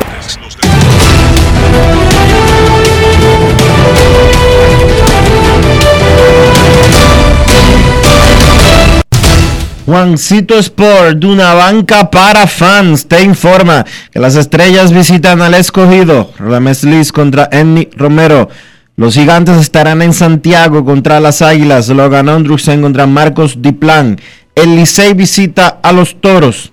Juancito 9.88 10.58
Sport, 10.58 11.18
de 11.18 11.26
una 11.28 11.54
banca 11.54 12.10
para 12.10 12.46
fans, 12.46 13.08
te 13.08 13.22
informa 13.22 13.86
que 14.12 14.18
las 14.18 14.36
estrellas 14.36 14.92
visitan 14.92 15.40
al 15.40 15.54
escogido. 15.54 16.30
Rames 16.38 16.84
Liz 16.84 17.10
contra 17.10 17.48
Enny 17.50 17.88
Romero. 17.96 18.50
Los 18.96 19.14
gigantes 19.14 19.56
estarán 19.56 20.02
en 20.02 20.12
Santiago 20.12 20.84
contra 20.84 21.20
las 21.20 21.40
Águilas. 21.40 21.88
Logan 21.88 22.28
Andrusen 22.28 22.82
contra 22.82 23.06
Marcos 23.06 23.62
Diplan. 23.62 24.20
El 24.54 24.76
Licey 24.76 25.14
visita 25.14 25.78
a 25.82 25.90
los 25.92 26.20
Toros. 26.20 26.70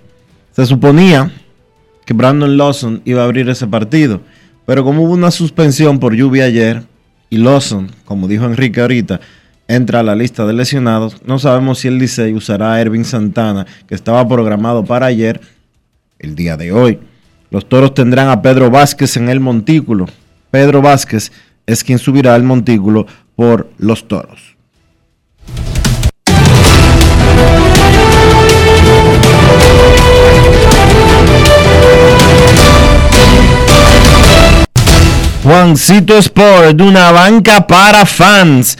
Se 0.53 0.65
suponía 0.65 1.31
que 2.05 2.13
Brandon 2.13 2.57
Lawson 2.57 3.01
iba 3.05 3.21
a 3.21 3.23
abrir 3.23 3.47
ese 3.47 3.65
partido. 3.65 4.19
Pero 4.65 4.83
como 4.83 5.03
hubo 5.03 5.13
una 5.13 5.31
suspensión 5.31 5.99
por 5.99 6.15
lluvia 6.15 6.43
ayer 6.43 6.83
y 7.29 7.37
Lawson, 7.37 7.91
como 8.03 8.27
dijo 8.27 8.43
Enrique 8.43 8.81
ahorita, 8.81 9.21
entra 9.67 9.99
a 9.99 10.03
la 10.03 10.15
lista 10.15 10.45
de 10.45 10.53
lesionados, 10.53 11.21
no 11.25 11.39
sabemos 11.39 11.79
si 11.79 11.87
el 11.87 11.97
Licey 11.97 12.33
usará 12.33 12.73
a 12.73 12.81
Ervin 12.81 13.05
Santana, 13.05 13.65
que 13.87 13.95
estaba 13.95 14.27
programado 14.27 14.85
para 14.85 15.07
ayer, 15.07 15.41
el 16.19 16.35
día 16.35 16.57
de 16.57 16.71
hoy. 16.71 16.99
Los 17.49 17.67
toros 17.67 17.93
tendrán 17.93 18.29
a 18.29 18.41
Pedro 18.41 18.69
Vázquez 18.69 19.17
en 19.17 19.29
el 19.29 19.39
montículo. 19.39 20.07
Pedro 20.51 20.81
Vázquez 20.81 21.31
es 21.65 21.83
quien 21.83 21.99
subirá 21.99 22.35
al 22.35 22.43
montículo 22.43 23.05
por 23.35 23.69
los 23.77 24.07
toros. 24.07 24.55
Juancito 35.45 36.17
Sport, 36.17 36.81
una 36.81 37.11
banca 37.11 37.67
para 37.67 38.07
fans, 38.07 38.79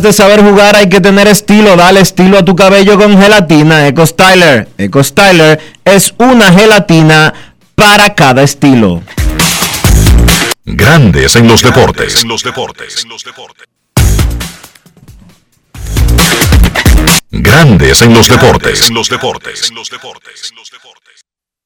de 0.00 0.12
saber 0.14 0.42
jugar 0.42 0.74
hay 0.74 0.88
que 0.88 1.00
tener 1.00 1.28
estilo. 1.28 1.76
Dale 1.76 2.00
estilo 2.00 2.38
a 2.38 2.44
tu 2.44 2.56
cabello 2.56 2.98
con 2.98 3.20
gelatina 3.20 3.86
Eco 3.86 4.06
Styler. 4.06 4.68
Eco 4.78 5.04
Styler 5.04 5.60
es 5.84 6.14
una 6.16 6.50
gelatina 6.50 7.34
para 7.74 8.14
cada 8.14 8.42
estilo. 8.42 9.02
Grandes 10.64 11.36
en 11.36 11.46
los 11.46 11.60
deportes. 11.62 12.22
En 12.22 12.28
los 12.28 12.42
deportes. 12.42 13.04
Grandes 17.30 18.02
en 18.02 18.14
los 18.14 18.28
deportes. 18.28 18.88
En 18.88 18.94
los 18.94 19.08
deportes. 19.08 19.70
En 19.70 19.74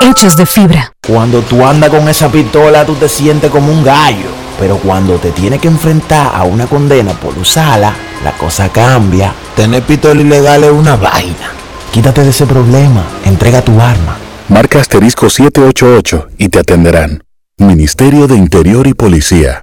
hechos 0.00 0.36
de 0.36 0.46
fibra. 0.46 0.92
Cuando 1.06 1.40
tú 1.42 1.64
andas 1.64 1.90
con 1.90 2.08
esa 2.08 2.30
pistola, 2.30 2.84
tú 2.84 2.94
te 2.94 3.08
sientes 3.08 3.50
como 3.50 3.72
un 3.72 3.84
gallo. 3.84 4.28
Pero 4.58 4.76
cuando 4.78 5.16
te 5.18 5.30
tienes 5.30 5.60
que 5.60 5.68
enfrentar 5.68 6.32
a 6.34 6.44
una 6.44 6.66
condena 6.66 7.12
por 7.12 7.36
usarla, 7.38 7.94
la 8.24 8.32
cosa 8.32 8.68
cambia. 8.68 9.32
Tener 9.56 9.82
pistola 9.82 10.20
ilegal 10.20 10.64
es 10.64 10.70
una 10.70 10.96
vaina. 10.96 11.52
Quítate 11.92 12.22
de 12.22 12.30
ese 12.30 12.46
problema. 12.46 13.04
Entrega 13.24 13.62
tu 13.62 13.80
arma. 13.80 14.16
Marca 14.48 14.80
asterisco 14.80 15.30
788 15.30 16.28
y 16.38 16.48
te 16.48 16.58
atenderán. 16.58 17.22
Ministerio 17.56 18.26
de 18.26 18.36
Interior 18.36 18.86
y 18.86 18.94
Policía. 18.94 19.62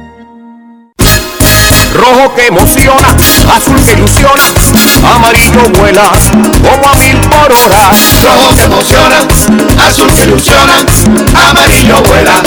Rojo 2.01 2.33
que 2.33 2.47
emociona, 2.47 3.09
azul 3.55 3.79
que 3.85 3.91
ilusiona, 3.91 4.41
amarillo 5.13 5.61
vuela 5.77 6.01
como 6.63 6.89
a 6.89 6.95
mil 6.95 7.17
por 7.29 7.53
hora. 7.53 7.91
Rojo 8.25 8.55
que 8.55 8.63
emociona, 8.63 9.17
azul 9.87 10.07
que 10.07 10.23
ilusiona, 10.23 10.73
amarillo 11.47 12.01
vuela 12.01 12.41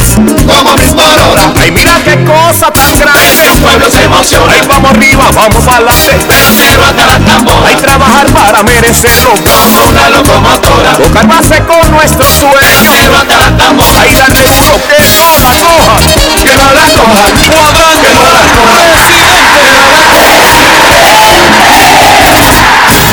como 0.44 0.70
a 0.70 0.76
mil 0.76 0.92
por 0.94 1.04
hora. 1.04 1.52
Ay, 1.60 1.70
mira 1.70 2.00
qué 2.04 2.24
cosa 2.24 2.72
tan 2.72 2.98
grande. 2.98 3.46
El 3.46 3.62
pueblo 3.62 3.88
se 3.88 4.02
emociona. 4.02 4.52
Ay, 4.52 4.66
vamos 4.66 4.90
arriba, 4.90 5.30
vamos 5.32 5.62
para 5.64 5.76
adelante. 5.76 6.18
Pero 6.26 6.84
hasta 6.84 7.06
la 7.06 7.18
tambora. 7.20 7.68
Hay 7.68 7.76
trabajar 7.76 8.26
para 8.32 8.62
merecerlo. 8.64 9.34
Como 9.34 9.88
una 9.88 10.10
locomotora. 10.10 10.96
Tocar 10.96 11.28
base 11.28 11.62
con 11.62 11.90
nuestro 11.92 12.26
sueño. 12.28 12.90
Pero 12.90 13.16
hasta 13.18 13.38
la 13.38 13.56
tambora. 13.56 14.00
Ay, 14.00 14.14
darle 14.16 14.42
duro 14.42 14.80
que 14.88 14.98
no 15.04 15.38
la 15.38 15.52
coja. 15.60 15.73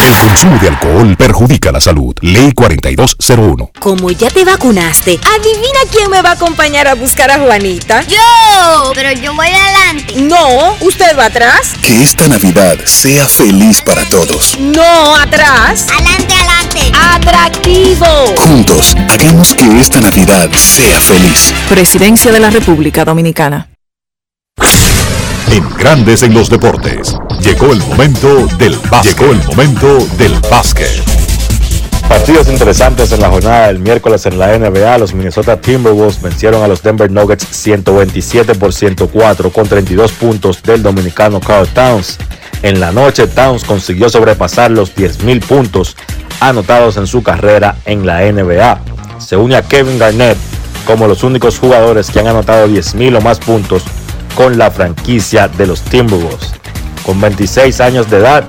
El 0.02 0.18
consumo 0.18 0.58
de 0.58 0.68
alcohol 0.70 1.16
perjudica 1.16 1.72
la 1.72 1.80
salud. 1.80 2.16
Ley 2.22 2.54
4201. 2.54 3.72
Como 3.80 4.10
ya 4.10 4.32
te 4.32 4.44
vacunaste, 4.44 5.20
adivina 5.38 5.80
quién 5.92 6.10
me 6.10 6.22
va 6.24 6.32
a 6.32 6.34
acompañar 6.34 6.88
a 6.88 6.96
buscar 6.96 7.30
a 7.30 7.38
Juanita. 7.38 8.02
Yo, 8.08 8.92
pero 8.96 9.12
yo 9.12 9.36
voy 9.36 9.48
adelante. 9.48 10.16
No, 10.22 10.76
usted 10.82 11.18
va 11.18 11.26
atrás. 11.26 11.74
Que 11.84 12.02
esta 12.02 12.28
Navidad 12.28 12.78
sea 12.86 13.28
feliz 13.28 13.82
para 13.84 14.08
todos. 14.10 14.58
No, 14.60 15.16
atrás. 15.16 15.86
Adelante, 15.96 16.34
adelante. 16.34 16.92
Atractivo. 17.00 18.06
Juntos, 18.38 18.96
hagamos 19.10 19.54
que 19.54 19.80
esta 19.80 20.02
Navidad 20.02 20.50
sea 20.54 21.00
feliz. 21.00 21.54
Presidencia 21.70 22.32
de 22.32 22.40
la 22.40 22.50
República 22.50 23.06
Dominicana. 23.06 23.71
En 25.52 25.68
Grandes 25.78 26.24
en 26.24 26.34
los 26.34 26.50
Deportes. 26.50 27.14
Llegó 27.42 27.74
el 27.74 27.80
momento 27.80 28.48
del 28.58 28.78
básquet. 28.90 29.20
Llegó 29.20 29.34
el 29.34 29.44
momento 29.48 29.98
del 30.18 30.34
básquet. 30.50 31.04
Partidos 32.08 32.48
interesantes 32.48 33.12
en 33.12 33.20
la 33.20 33.30
jornada 33.30 33.68
del 33.68 33.80
miércoles 33.80 34.26
en 34.26 34.40
la 34.40 34.58
NBA. 34.58 34.98
Los 34.98 35.14
Minnesota 35.14 35.60
Timberwolves 35.60 36.22
vencieron 36.22 36.64
a 36.64 36.70
los 36.70 36.82
Denver 36.82 37.12
Nuggets 37.12 37.46
127 37.52 38.56
por 38.56 38.72
104 38.72 39.52
con 39.52 39.68
32 39.68 40.14
puntos 40.14 40.64
del 40.64 40.82
dominicano 40.82 41.42
Carl 41.42 41.68
Towns. 41.68 42.18
En 42.64 42.80
la 42.80 42.94
noche, 42.94 43.28
Towns 43.28 43.66
consiguió 43.66 44.08
sobrepasar 44.10 44.72
los 44.72 44.96
10.000 44.96 45.42
puntos 45.42 45.98
anotados 46.40 46.96
en 46.96 47.08
su 47.08 47.24
carrera 47.24 47.76
en 47.84 48.06
la 48.06 48.22
NBA. 48.22 48.80
Se 49.20 49.36
une 49.36 49.58
a 49.58 49.64
Kevin 49.64 50.00
Garnett 50.00 50.38
como 50.86 51.08
los 51.08 51.24
únicos 51.24 51.60
jugadores 51.60 52.10
que 52.10 52.22
han 52.22 52.28
anotado 52.28 52.68
10.000 52.68 53.18
o 53.18 53.22
más 53.22 53.40
puntos 53.40 53.84
con 54.36 54.58
la 54.58 54.72
franquicia 54.72 55.48
de 55.48 55.68
los 55.68 55.82
Timberwolves. 55.82 56.54
Con 57.06 57.20
26 57.20 57.82
años 57.82 58.10
de 58.10 58.18
edad, 58.18 58.44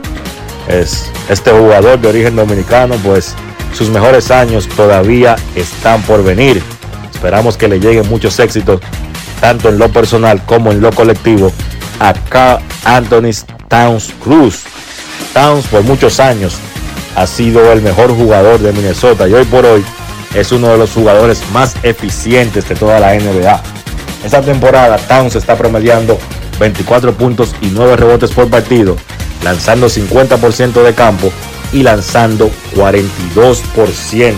es 0.69 1.11
este 1.29 1.51
jugador 1.51 2.01
de 2.01 2.09
origen 2.09 2.37
dominicano, 2.37 2.95
pues 3.03 3.35
sus 3.75 3.89
mejores 3.89 4.31
años 4.31 4.69
todavía 4.69 5.37
están 5.55 6.03
por 6.03 6.23
venir. 6.23 6.63
Esperamos 7.13 7.57
que 7.57 7.69
le 7.69 7.81
lleguen 7.81 8.09
muchos 8.09 8.39
éxitos, 8.39 8.81
tanto 9.41 9.69
en 9.69 9.79
lo 9.79 9.91
personal 9.91 10.45
como 10.45 10.71
en 10.71 10.81
lo 10.81 10.93
colectivo, 10.93 11.53
a 12.01 12.15
Anthony 12.85 13.31
Towns 13.69 14.13
Cruz. 14.23 14.65
Towns 15.33 15.67
por 15.67 15.83
muchos 15.83 16.21
años 16.21 16.57
ha 17.17 17.27
sido 17.27 17.73
el 17.73 17.81
mejor 17.83 18.11
jugador 18.15 18.59
de 18.61 18.73
Minnesota 18.73 19.29
y 19.29 19.35
hoy 19.35 19.45
por 19.45 19.65
hoy 19.65 19.85
es 20.35 20.51
uno 20.53 20.69
de 20.69 20.79
los 20.79 20.93
jugadores 20.93 21.43
más 21.53 21.77
eficientes 21.83 22.69
de 22.69 22.75
toda 22.75 23.01
la 23.01 23.15
NBA. 23.15 23.82
Esta 24.25 24.41
temporada 24.41 24.97
Towns 24.99 25.35
está 25.35 25.57
promediando 25.57 26.19
24 26.61 27.15
puntos 27.15 27.55
y 27.61 27.67
9 27.67 27.97
rebotes 27.97 28.31
por 28.31 28.49
partido, 28.49 28.97
lanzando 29.43 29.89
50% 29.89 30.83
de 30.83 30.95
campo 30.95 31.33
y 31.73 31.83
lanzando 31.83 32.51
42% 32.77 34.37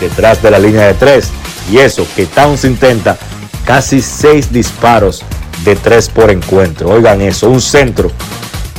detrás 0.00 0.42
de 0.42 0.50
la 0.50 0.58
línea 0.58 0.86
de 0.86 0.94
3. 0.94 1.30
Y 1.70 1.78
eso 1.78 2.06
que 2.16 2.26
Towns 2.26 2.64
intenta 2.64 3.16
casi 3.64 4.02
6 4.02 4.52
disparos 4.52 5.22
de 5.64 5.76
3 5.76 6.08
por 6.10 6.30
encuentro. 6.30 6.90
Oigan 6.90 7.20
eso, 7.22 7.48
un 7.48 7.60
centro 7.60 8.10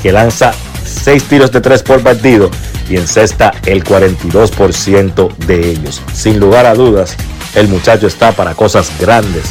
que 0.01 0.11
lanza 0.11 0.53
6 0.83 1.23
tiros 1.23 1.51
de 1.51 1.61
3 1.61 1.81
por 1.83 2.01
partido 2.03 2.51
y 2.89 2.97
encesta 2.97 3.53
el 3.65 3.83
42% 3.83 5.35
de 5.37 5.69
ellos. 5.71 6.01
Sin 6.13 6.39
lugar 6.39 6.65
a 6.65 6.75
dudas, 6.75 7.15
el 7.55 7.67
muchacho 7.67 8.07
está 8.07 8.31
para 8.31 8.53
cosas 8.53 8.91
grandes. 8.99 9.45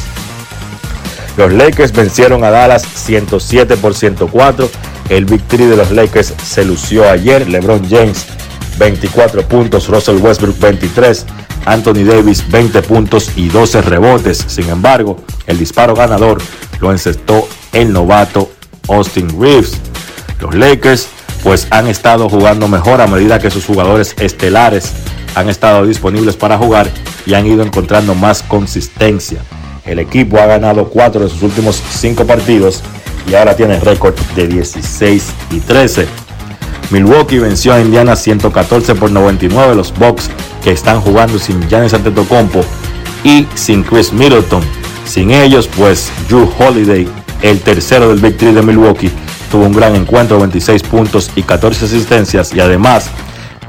Los 1.37 1.51
Lakers 1.51 1.91
vencieron 1.91 2.43
a 2.43 2.49
Dallas 2.49 2.83
107 2.83 3.77
por 3.77 3.93
104. 3.93 4.69
El 5.09 5.25
victory 5.25 5.65
de 5.65 5.75
los 5.75 5.91
Lakers 5.91 6.33
se 6.43 6.63
lució 6.63 7.09
ayer. 7.09 7.47
LeBron 7.49 7.87
James 7.89 8.25
24 8.77 9.47
puntos, 9.47 9.87
Russell 9.87 10.17
Westbrook 10.17 10.57
23, 10.59 11.25
Anthony 11.65 12.03
Davis 12.05 12.49
20 12.49 12.81
puntos 12.83 13.31
y 13.35 13.49
12 13.49 13.81
rebotes. 13.81 14.45
Sin 14.47 14.69
embargo, 14.69 15.17
el 15.45 15.57
disparo 15.57 15.93
ganador 15.93 16.41
lo 16.79 16.91
encestó 16.91 17.47
el 17.73 17.91
novato 17.91 18.51
Austin 18.87 19.29
Reeves. 19.39 19.73
Los 20.39 20.55
Lakers 20.55 21.07
pues 21.43 21.67
han 21.69 21.87
estado 21.87 22.29
jugando 22.29 22.67
mejor 22.67 23.01
a 23.01 23.07
medida 23.07 23.39
que 23.39 23.51
sus 23.51 23.65
jugadores 23.65 24.15
estelares 24.19 24.93
han 25.35 25.49
estado 25.49 25.85
disponibles 25.85 26.35
para 26.37 26.57
jugar 26.57 26.89
y 27.25 27.33
han 27.33 27.45
ido 27.45 27.61
encontrando 27.61 28.15
más 28.15 28.41
consistencia. 28.41 29.41
El 29.85 29.99
equipo 29.99 30.39
ha 30.39 30.47
ganado 30.47 30.89
4 30.89 31.21
de 31.21 31.29
sus 31.29 31.43
últimos 31.43 31.81
5 31.89 32.25
partidos 32.25 32.81
y 33.29 33.35
ahora 33.35 33.55
tiene 33.55 33.79
récord 33.79 34.15
de 34.35 34.47
16 34.47 35.31
y 35.51 35.59
13. 35.59 36.07
Milwaukee 36.89 37.37
venció 37.37 37.73
a 37.73 37.81
Indiana 37.81 38.15
114 38.15 38.95
por 38.95 39.11
99. 39.11 39.75
Los 39.75 39.93
Bucks 39.93 40.29
que 40.63 40.71
están 40.71 41.01
jugando 41.01 41.37
sin 41.37 41.67
Giannis 41.69 41.93
Antetokounmpo 41.93 42.61
y 43.23 43.45
sin 43.53 43.83
Chris 43.83 44.11
Middleton. 44.11 44.63
Sin 45.05 45.29
ellos, 45.29 45.69
pues 45.77 46.11
Drew 46.27 46.49
Holiday, 46.57 47.07
el 47.43 47.59
tercero 47.59 48.09
del 48.09 48.19
Big 48.19 48.37
Three 48.37 48.53
de 48.53 48.63
Milwaukee, 48.63 49.11
tuvo 49.51 49.65
un 49.65 49.73
gran 49.73 49.95
encuentro, 49.95 50.39
26 50.39 50.81
puntos 50.83 51.29
y 51.35 51.43
14 51.43 51.85
asistencias. 51.85 52.53
Y 52.53 52.59
además, 52.59 53.09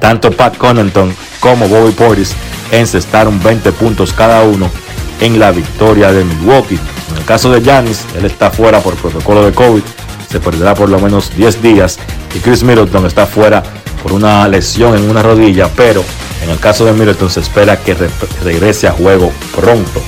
tanto 0.01 0.31
Pat 0.31 0.57
Connaughton 0.57 1.15
como 1.41 1.69
Bobby 1.69 1.93
Portis 1.93 2.33
encestaron 2.73 3.43
20 3.43 3.71
puntos 3.73 4.15
cada 4.15 4.43
uno 4.45 4.71
en 5.21 5.39
la 5.39 5.51
victoria 5.51 6.13
de 6.13 6.25
Milwaukee. 6.25 6.79
En 7.11 7.17
el 7.17 7.25
caso 7.25 7.51
de 7.51 7.61
Giannis, 7.61 8.05
él 8.17 8.25
está 8.25 8.51
fuera 8.51 8.81
por 8.81 8.95
protocolo 8.97 9.45
de 9.45 9.53
COVID, 9.53 9.83
se 10.31 10.41
perderá 10.41 10.75
por 10.75 10.89
lo 10.89 10.99
menos 10.99 11.35
10 11.37 11.63
días. 11.63 11.99
Y 12.35 12.39
Chris 12.41 12.63
Middleton 12.63 13.07
está 13.07 13.27
fuera 13.27 13.63
por 14.03 14.13
una 14.13 14.47
lesión 14.49 14.95
en 14.97 15.09
una 15.09 15.23
rodilla, 15.23 15.69
pero 15.75 16.05
en 16.43 16.51
el 16.51 16.59
caso 16.59 16.85
de 16.85 16.93
Middleton 16.93 17.31
se 17.31 17.41
espera 17.41 17.77
que 17.77 17.95
re 17.95 18.11
regrese 18.45 18.89
a 18.89 18.93
juego 18.93 19.33
pronto. 19.55 20.03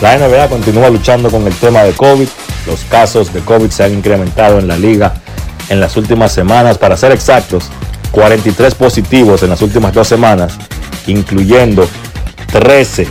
La 0.00 0.16
NBA 0.16 0.48
continúa 0.48 0.88
luchando 0.88 1.30
con 1.30 1.46
el 1.46 1.54
tema 1.54 1.82
de 1.82 1.92
COVID. 1.92 2.28
Los 2.66 2.80
casos 2.84 3.32
de 3.32 3.40
COVID 3.40 3.70
se 3.70 3.84
han 3.84 3.94
incrementado 3.94 4.58
en 4.58 4.66
la 4.66 4.76
liga 4.76 5.14
en 5.68 5.78
las 5.78 5.96
últimas 5.96 6.32
semanas. 6.32 6.78
Para 6.78 6.96
ser 6.96 7.12
exactos, 7.12 7.70
43 8.10 8.74
positivos 8.74 9.42
en 9.42 9.50
las 9.50 9.62
últimas 9.62 9.92
dos 9.92 10.08
semanas, 10.08 10.54
incluyendo 11.06 11.86
13 12.50 13.08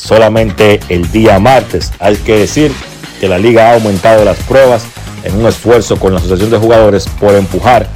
solamente 0.00 0.80
el 0.88 1.10
día 1.12 1.38
martes. 1.38 1.92
Hay 1.98 2.16
que 2.16 2.38
decir 2.38 2.72
que 3.20 3.28
la 3.28 3.38
liga 3.38 3.70
ha 3.70 3.74
aumentado 3.74 4.24
las 4.24 4.38
pruebas 4.38 4.84
en 5.24 5.36
un 5.36 5.46
esfuerzo 5.46 5.96
con 5.96 6.12
la 6.12 6.18
asociación 6.18 6.50
de 6.50 6.58
jugadores 6.58 7.06
por 7.20 7.34
empujar 7.34 7.86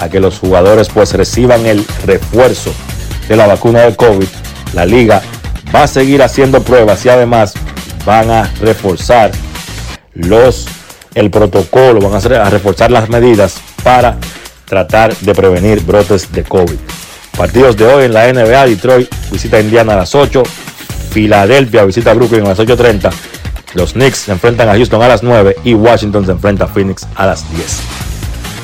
a 0.00 0.08
que 0.08 0.20
los 0.20 0.38
jugadores 0.38 0.88
pues 0.88 1.12
reciban 1.12 1.66
el 1.66 1.86
refuerzo 2.06 2.72
de 3.28 3.36
la 3.36 3.46
vacuna 3.46 3.80
de 3.80 3.94
COVID. 3.94 4.26
La 4.72 4.86
liga 4.86 5.22
va 5.74 5.82
a 5.82 5.88
seguir 5.88 6.22
haciendo 6.22 6.62
pruebas 6.62 7.04
y 7.04 7.10
además 7.10 7.54
van 8.06 8.30
a 8.30 8.50
reforzar 8.60 9.30
los 10.14 10.66
el 11.14 11.30
protocolo, 11.30 12.00
van 12.00 12.14
a, 12.14 12.16
hacer, 12.18 12.34
a 12.34 12.48
reforzar 12.48 12.90
las 12.90 13.08
medidas 13.08 13.60
para 13.82 14.16
tratar 14.64 15.14
de 15.16 15.34
prevenir 15.34 15.80
brotes 15.82 16.30
de 16.32 16.44
COVID. 16.44 16.76
Partidos 17.36 17.76
de 17.76 17.86
hoy 17.86 18.04
en 18.04 18.14
la 18.14 18.32
NBA, 18.32 18.66
Detroit 18.66 19.10
visita 19.30 19.60
Indiana 19.60 19.94
a 19.94 19.96
las 19.96 20.14
8, 20.14 20.42
Filadelfia 21.10 21.84
visita 21.84 22.14
Brooklyn 22.14 22.46
a 22.46 22.50
las 22.50 22.58
8.30, 22.58 23.10
los 23.74 23.92
Knicks 23.92 24.18
se 24.18 24.32
enfrentan 24.32 24.68
a 24.68 24.74
Houston 24.74 25.02
a 25.02 25.08
las 25.08 25.22
9 25.22 25.56
y 25.64 25.74
Washington 25.74 26.26
se 26.26 26.32
enfrenta 26.32 26.64
a 26.64 26.68
Phoenix 26.68 27.06
a 27.14 27.26
las 27.26 27.48
10. 27.54 27.64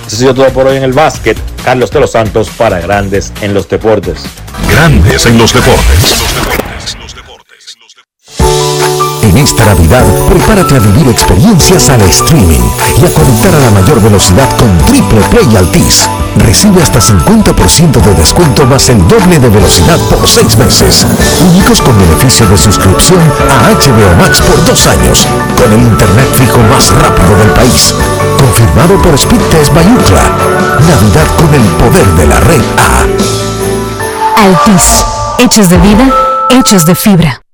Eso 0.07 0.17
ha 0.17 0.19
sido 0.19 0.35
todo 0.35 0.49
por 0.51 0.67
hoy 0.67 0.77
en 0.77 0.85
el 0.85 0.93
básquet. 0.93 1.37
Carlos 1.65 1.91
de 1.91 2.01
los 2.01 2.13
Santos 2.13 2.49
para 2.57 2.81
Grandes 2.81 3.33
en 3.41 3.55
los 3.55 3.69
Deportes. 3.69 4.25
Grandes 4.71 5.27
en 5.27 5.39
los 5.39 5.53
deportes. 5.53 6.25
En 9.23 9.37
esta 9.37 9.65
Navidad, 9.67 10.05
prepárate 10.29 10.77
a 10.77 10.79
vivir 10.79 11.09
experiencias 11.09 11.91
al 11.91 12.03
streaming 12.03 12.61
y 13.01 13.05
a 13.05 13.13
conectar 13.13 13.55
a 13.55 13.59
la 13.59 13.71
mayor 13.73 14.01
velocidad 14.01 14.49
con 14.57 14.79
Triple 14.87 15.21
Play 15.31 15.57
Altis. 15.57 16.09
Recibe 16.37 16.83
hasta 16.83 17.01
50% 17.01 18.01
de 18.01 18.15
descuento 18.15 18.67
más 18.67 18.89
el 18.89 19.07
doble 19.09 19.39
de 19.39 19.49
velocidad 19.49 19.99
por 20.11 20.27
6 20.27 20.57
meses. 20.59 21.07
Únicos 21.51 21.81
con 21.83 21.99
beneficio 21.99 22.47
de 22.47 22.57
suscripción 22.57 23.21
a 23.21 23.73
HBO 23.73 24.17
Max 24.19 24.41
por 24.43 24.65
2 24.65 24.87
años, 24.87 25.27
con 25.57 25.73
el 25.73 25.83
internet 25.83 26.29
fijo 26.35 26.59
más 26.71 26.93
rápido 26.93 27.37
del 27.39 27.51
país. 27.51 27.95
Confirmado 28.39 29.01
por 29.03 29.15
Speed 29.15 29.41
Test 29.51 29.73
by 29.73 29.85
Ookla. 29.85 30.23
Navidad 30.89 31.27
con 31.37 31.55
el 31.55 31.63
poder 31.63 32.07
de 32.15 32.27
la 32.27 32.41
red 32.41 32.63
A. 32.79 33.07
Altis, 34.43 35.05
hechos 35.39 35.69
de 35.69 35.79
vida, 35.79 36.11
hechos 36.51 36.85
de 36.85 36.95
fibra. 36.95 37.46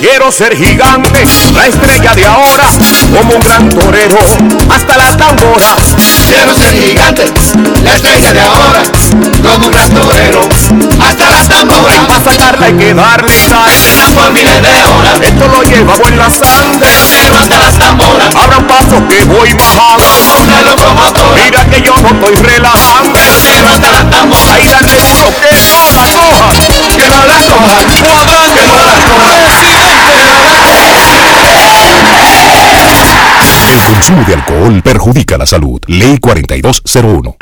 Quiero 0.00 0.32
ser 0.32 0.56
gigante, 0.56 1.24
la 1.54 1.66
estrella 1.66 2.14
de 2.14 2.24
ahora, 2.24 2.64
como 3.12 3.34
un 3.34 3.40
gran 3.40 3.68
torero, 3.68 4.18
hasta 4.74 4.96
las 4.96 5.16
tamboras. 5.16 5.94
Quiero 6.26 6.54
ser 6.54 6.72
gigante, 6.72 7.24
la 7.84 7.94
estrella 7.94 8.32
de 8.32 8.40
ahora, 8.40 8.82
como 9.42 9.66
un 9.66 9.72
gran 9.72 9.90
torero, 9.90 10.40
hasta 11.06 11.30
las 11.30 11.48
tamboras. 11.48 12.06
Para 12.06 12.24
sacarla 12.24 12.66
hay 12.66 12.72
que 12.74 12.94
darle 12.94 13.34
sal, 13.38 13.72
por 14.14 14.32
miles 14.32 14.62
de 14.62 14.82
horas. 14.84 15.20
Esto 15.20 15.48
lo 15.48 15.62
llevamos 15.64 16.08
en 16.08 16.18
la 16.18 16.30
sangre, 16.30 16.88
pero 17.12 17.36
hasta 17.36 17.58
las 17.58 17.78
tamboras. 17.78 18.34
Abran 18.34 18.66
paso 18.66 19.06
que 19.06 19.24
voy 19.24 19.52
bajando, 19.52 20.04
como 20.24 20.44
una 20.44 20.62
locomotora. 20.62 21.44
Mira 21.44 21.64
que 21.66 21.82
yo 21.82 21.94
no 22.00 22.08
estoy 22.08 22.36
relajando, 22.36 23.20
pero 23.44 23.68
hasta 23.68 23.90
las 23.92 24.10
tamboras. 24.10 24.50
Ahí 24.56 24.66
dale 24.66 24.94
duro 24.96 25.28
que 25.40 25.50
no 25.52 25.92
la 25.94 26.08
coja, 26.08 26.48
que 26.96 27.08
no 27.08 27.24
la 27.26 27.38
coja, 27.44 27.84
que 27.84 28.00
no 28.00 28.78
la 28.82 28.94
coja. 28.94 29.39
El 33.70 33.78
consumo 33.84 34.24
de 34.26 34.34
alcohol 34.34 34.82
perjudica 34.82 35.38
la 35.38 35.46
salud. 35.46 35.80
Ley 35.86 36.18
4201. 36.18 37.36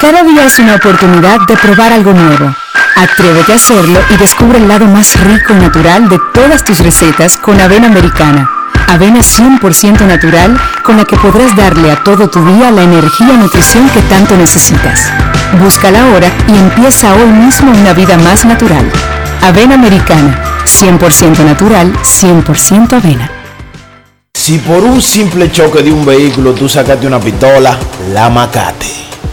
Cada 0.00 0.22
día 0.22 0.46
es 0.46 0.58
una 0.58 0.76
oportunidad 0.76 1.40
de 1.46 1.54
probar 1.58 1.92
algo 1.92 2.14
nuevo. 2.14 2.54
Atrévete 2.96 3.52
a 3.52 3.56
hacerlo 3.56 4.00
y 4.08 4.16
descubre 4.16 4.56
el 4.56 4.68
lado 4.68 4.86
más 4.86 5.20
rico 5.20 5.52
y 5.52 5.56
natural 5.56 6.08
de 6.08 6.18
todas 6.32 6.64
tus 6.64 6.78
recetas 6.78 7.36
con 7.36 7.60
avena 7.60 7.88
americana. 7.88 8.48
Avena 8.88 9.20
100% 9.20 10.06
natural 10.06 10.58
con 10.82 10.96
la 10.96 11.04
que 11.04 11.16
podrás 11.16 11.54
darle 11.54 11.90
a 11.90 12.02
todo 12.02 12.30
tu 12.30 12.42
día 12.46 12.70
la 12.70 12.82
energía 12.82 13.34
y 13.34 13.36
nutrición 13.36 13.90
que 13.90 14.00
tanto 14.02 14.38
necesitas. 14.38 15.12
Búscala 15.60 16.04
ahora 16.04 16.28
y 16.48 16.56
empieza 16.56 17.12
hoy 17.14 17.30
mismo 17.30 17.70
una 17.70 17.92
vida 17.92 18.16
más 18.16 18.46
natural. 18.46 18.90
Avena 19.42 19.74
americana, 19.74 20.40
100% 20.64 21.44
natural, 21.44 21.92
100% 22.02 22.94
avena. 22.94 23.43
Si 24.44 24.58
por 24.58 24.84
un 24.84 25.00
simple 25.00 25.50
choque 25.50 25.82
de 25.82 25.90
un 25.90 26.04
vehículo 26.04 26.52
tú 26.52 26.68
sacaste 26.68 27.06
una 27.06 27.18
pistola, 27.18 27.78
la 28.12 28.28
macate. 28.28 28.84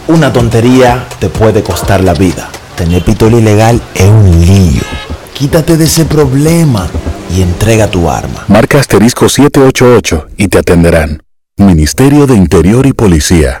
Una 0.08 0.32
tontería 0.32 1.06
te 1.18 1.28
puede 1.28 1.62
costar 1.62 2.02
la 2.02 2.14
vida. 2.14 2.48
Tener 2.76 3.04
pistola 3.04 3.36
ilegal 3.36 3.82
es 3.94 4.08
un 4.08 4.40
lío. 4.40 4.80
Quítate 5.34 5.76
de 5.76 5.84
ese 5.84 6.06
problema 6.06 6.88
y 7.30 7.42
entrega 7.42 7.90
tu 7.90 8.08
arma. 8.08 8.46
Marca 8.48 8.78
asterisco 8.78 9.28
788 9.28 10.28
y 10.38 10.48
te 10.48 10.56
atenderán. 10.56 11.22
Ministerio 11.58 12.26
de 12.26 12.36
Interior 12.36 12.86
y 12.86 12.94
Policía. 12.94 13.60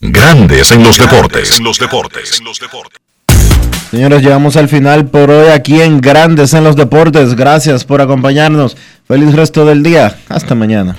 Grandes 0.00 0.72
en 0.72 0.82
los 0.82 0.98
deportes. 0.98 1.58
los 1.60 1.78
deportes. 1.78 2.42
Señores, 3.90 4.22
llegamos 4.22 4.56
al 4.56 4.68
final 4.68 5.06
por 5.06 5.30
hoy 5.30 5.48
aquí 5.48 5.80
en 5.80 6.02
Grandes 6.02 6.52
en 6.52 6.64
los 6.64 6.76
Deportes. 6.76 7.34
Gracias 7.34 7.84
por 7.84 8.02
acompañarnos. 8.02 8.76
Feliz 9.08 9.34
resto 9.34 9.64
del 9.64 9.82
día. 9.82 10.18
Hasta 10.28 10.54
mañana. 10.54 10.96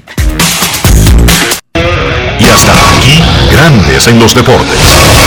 Y 1.76 2.46
hasta 2.46 2.72
aquí, 2.98 3.22
Grandes 3.52 4.08
en 4.08 4.20
los 4.20 4.34
Deportes. 4.34 5.27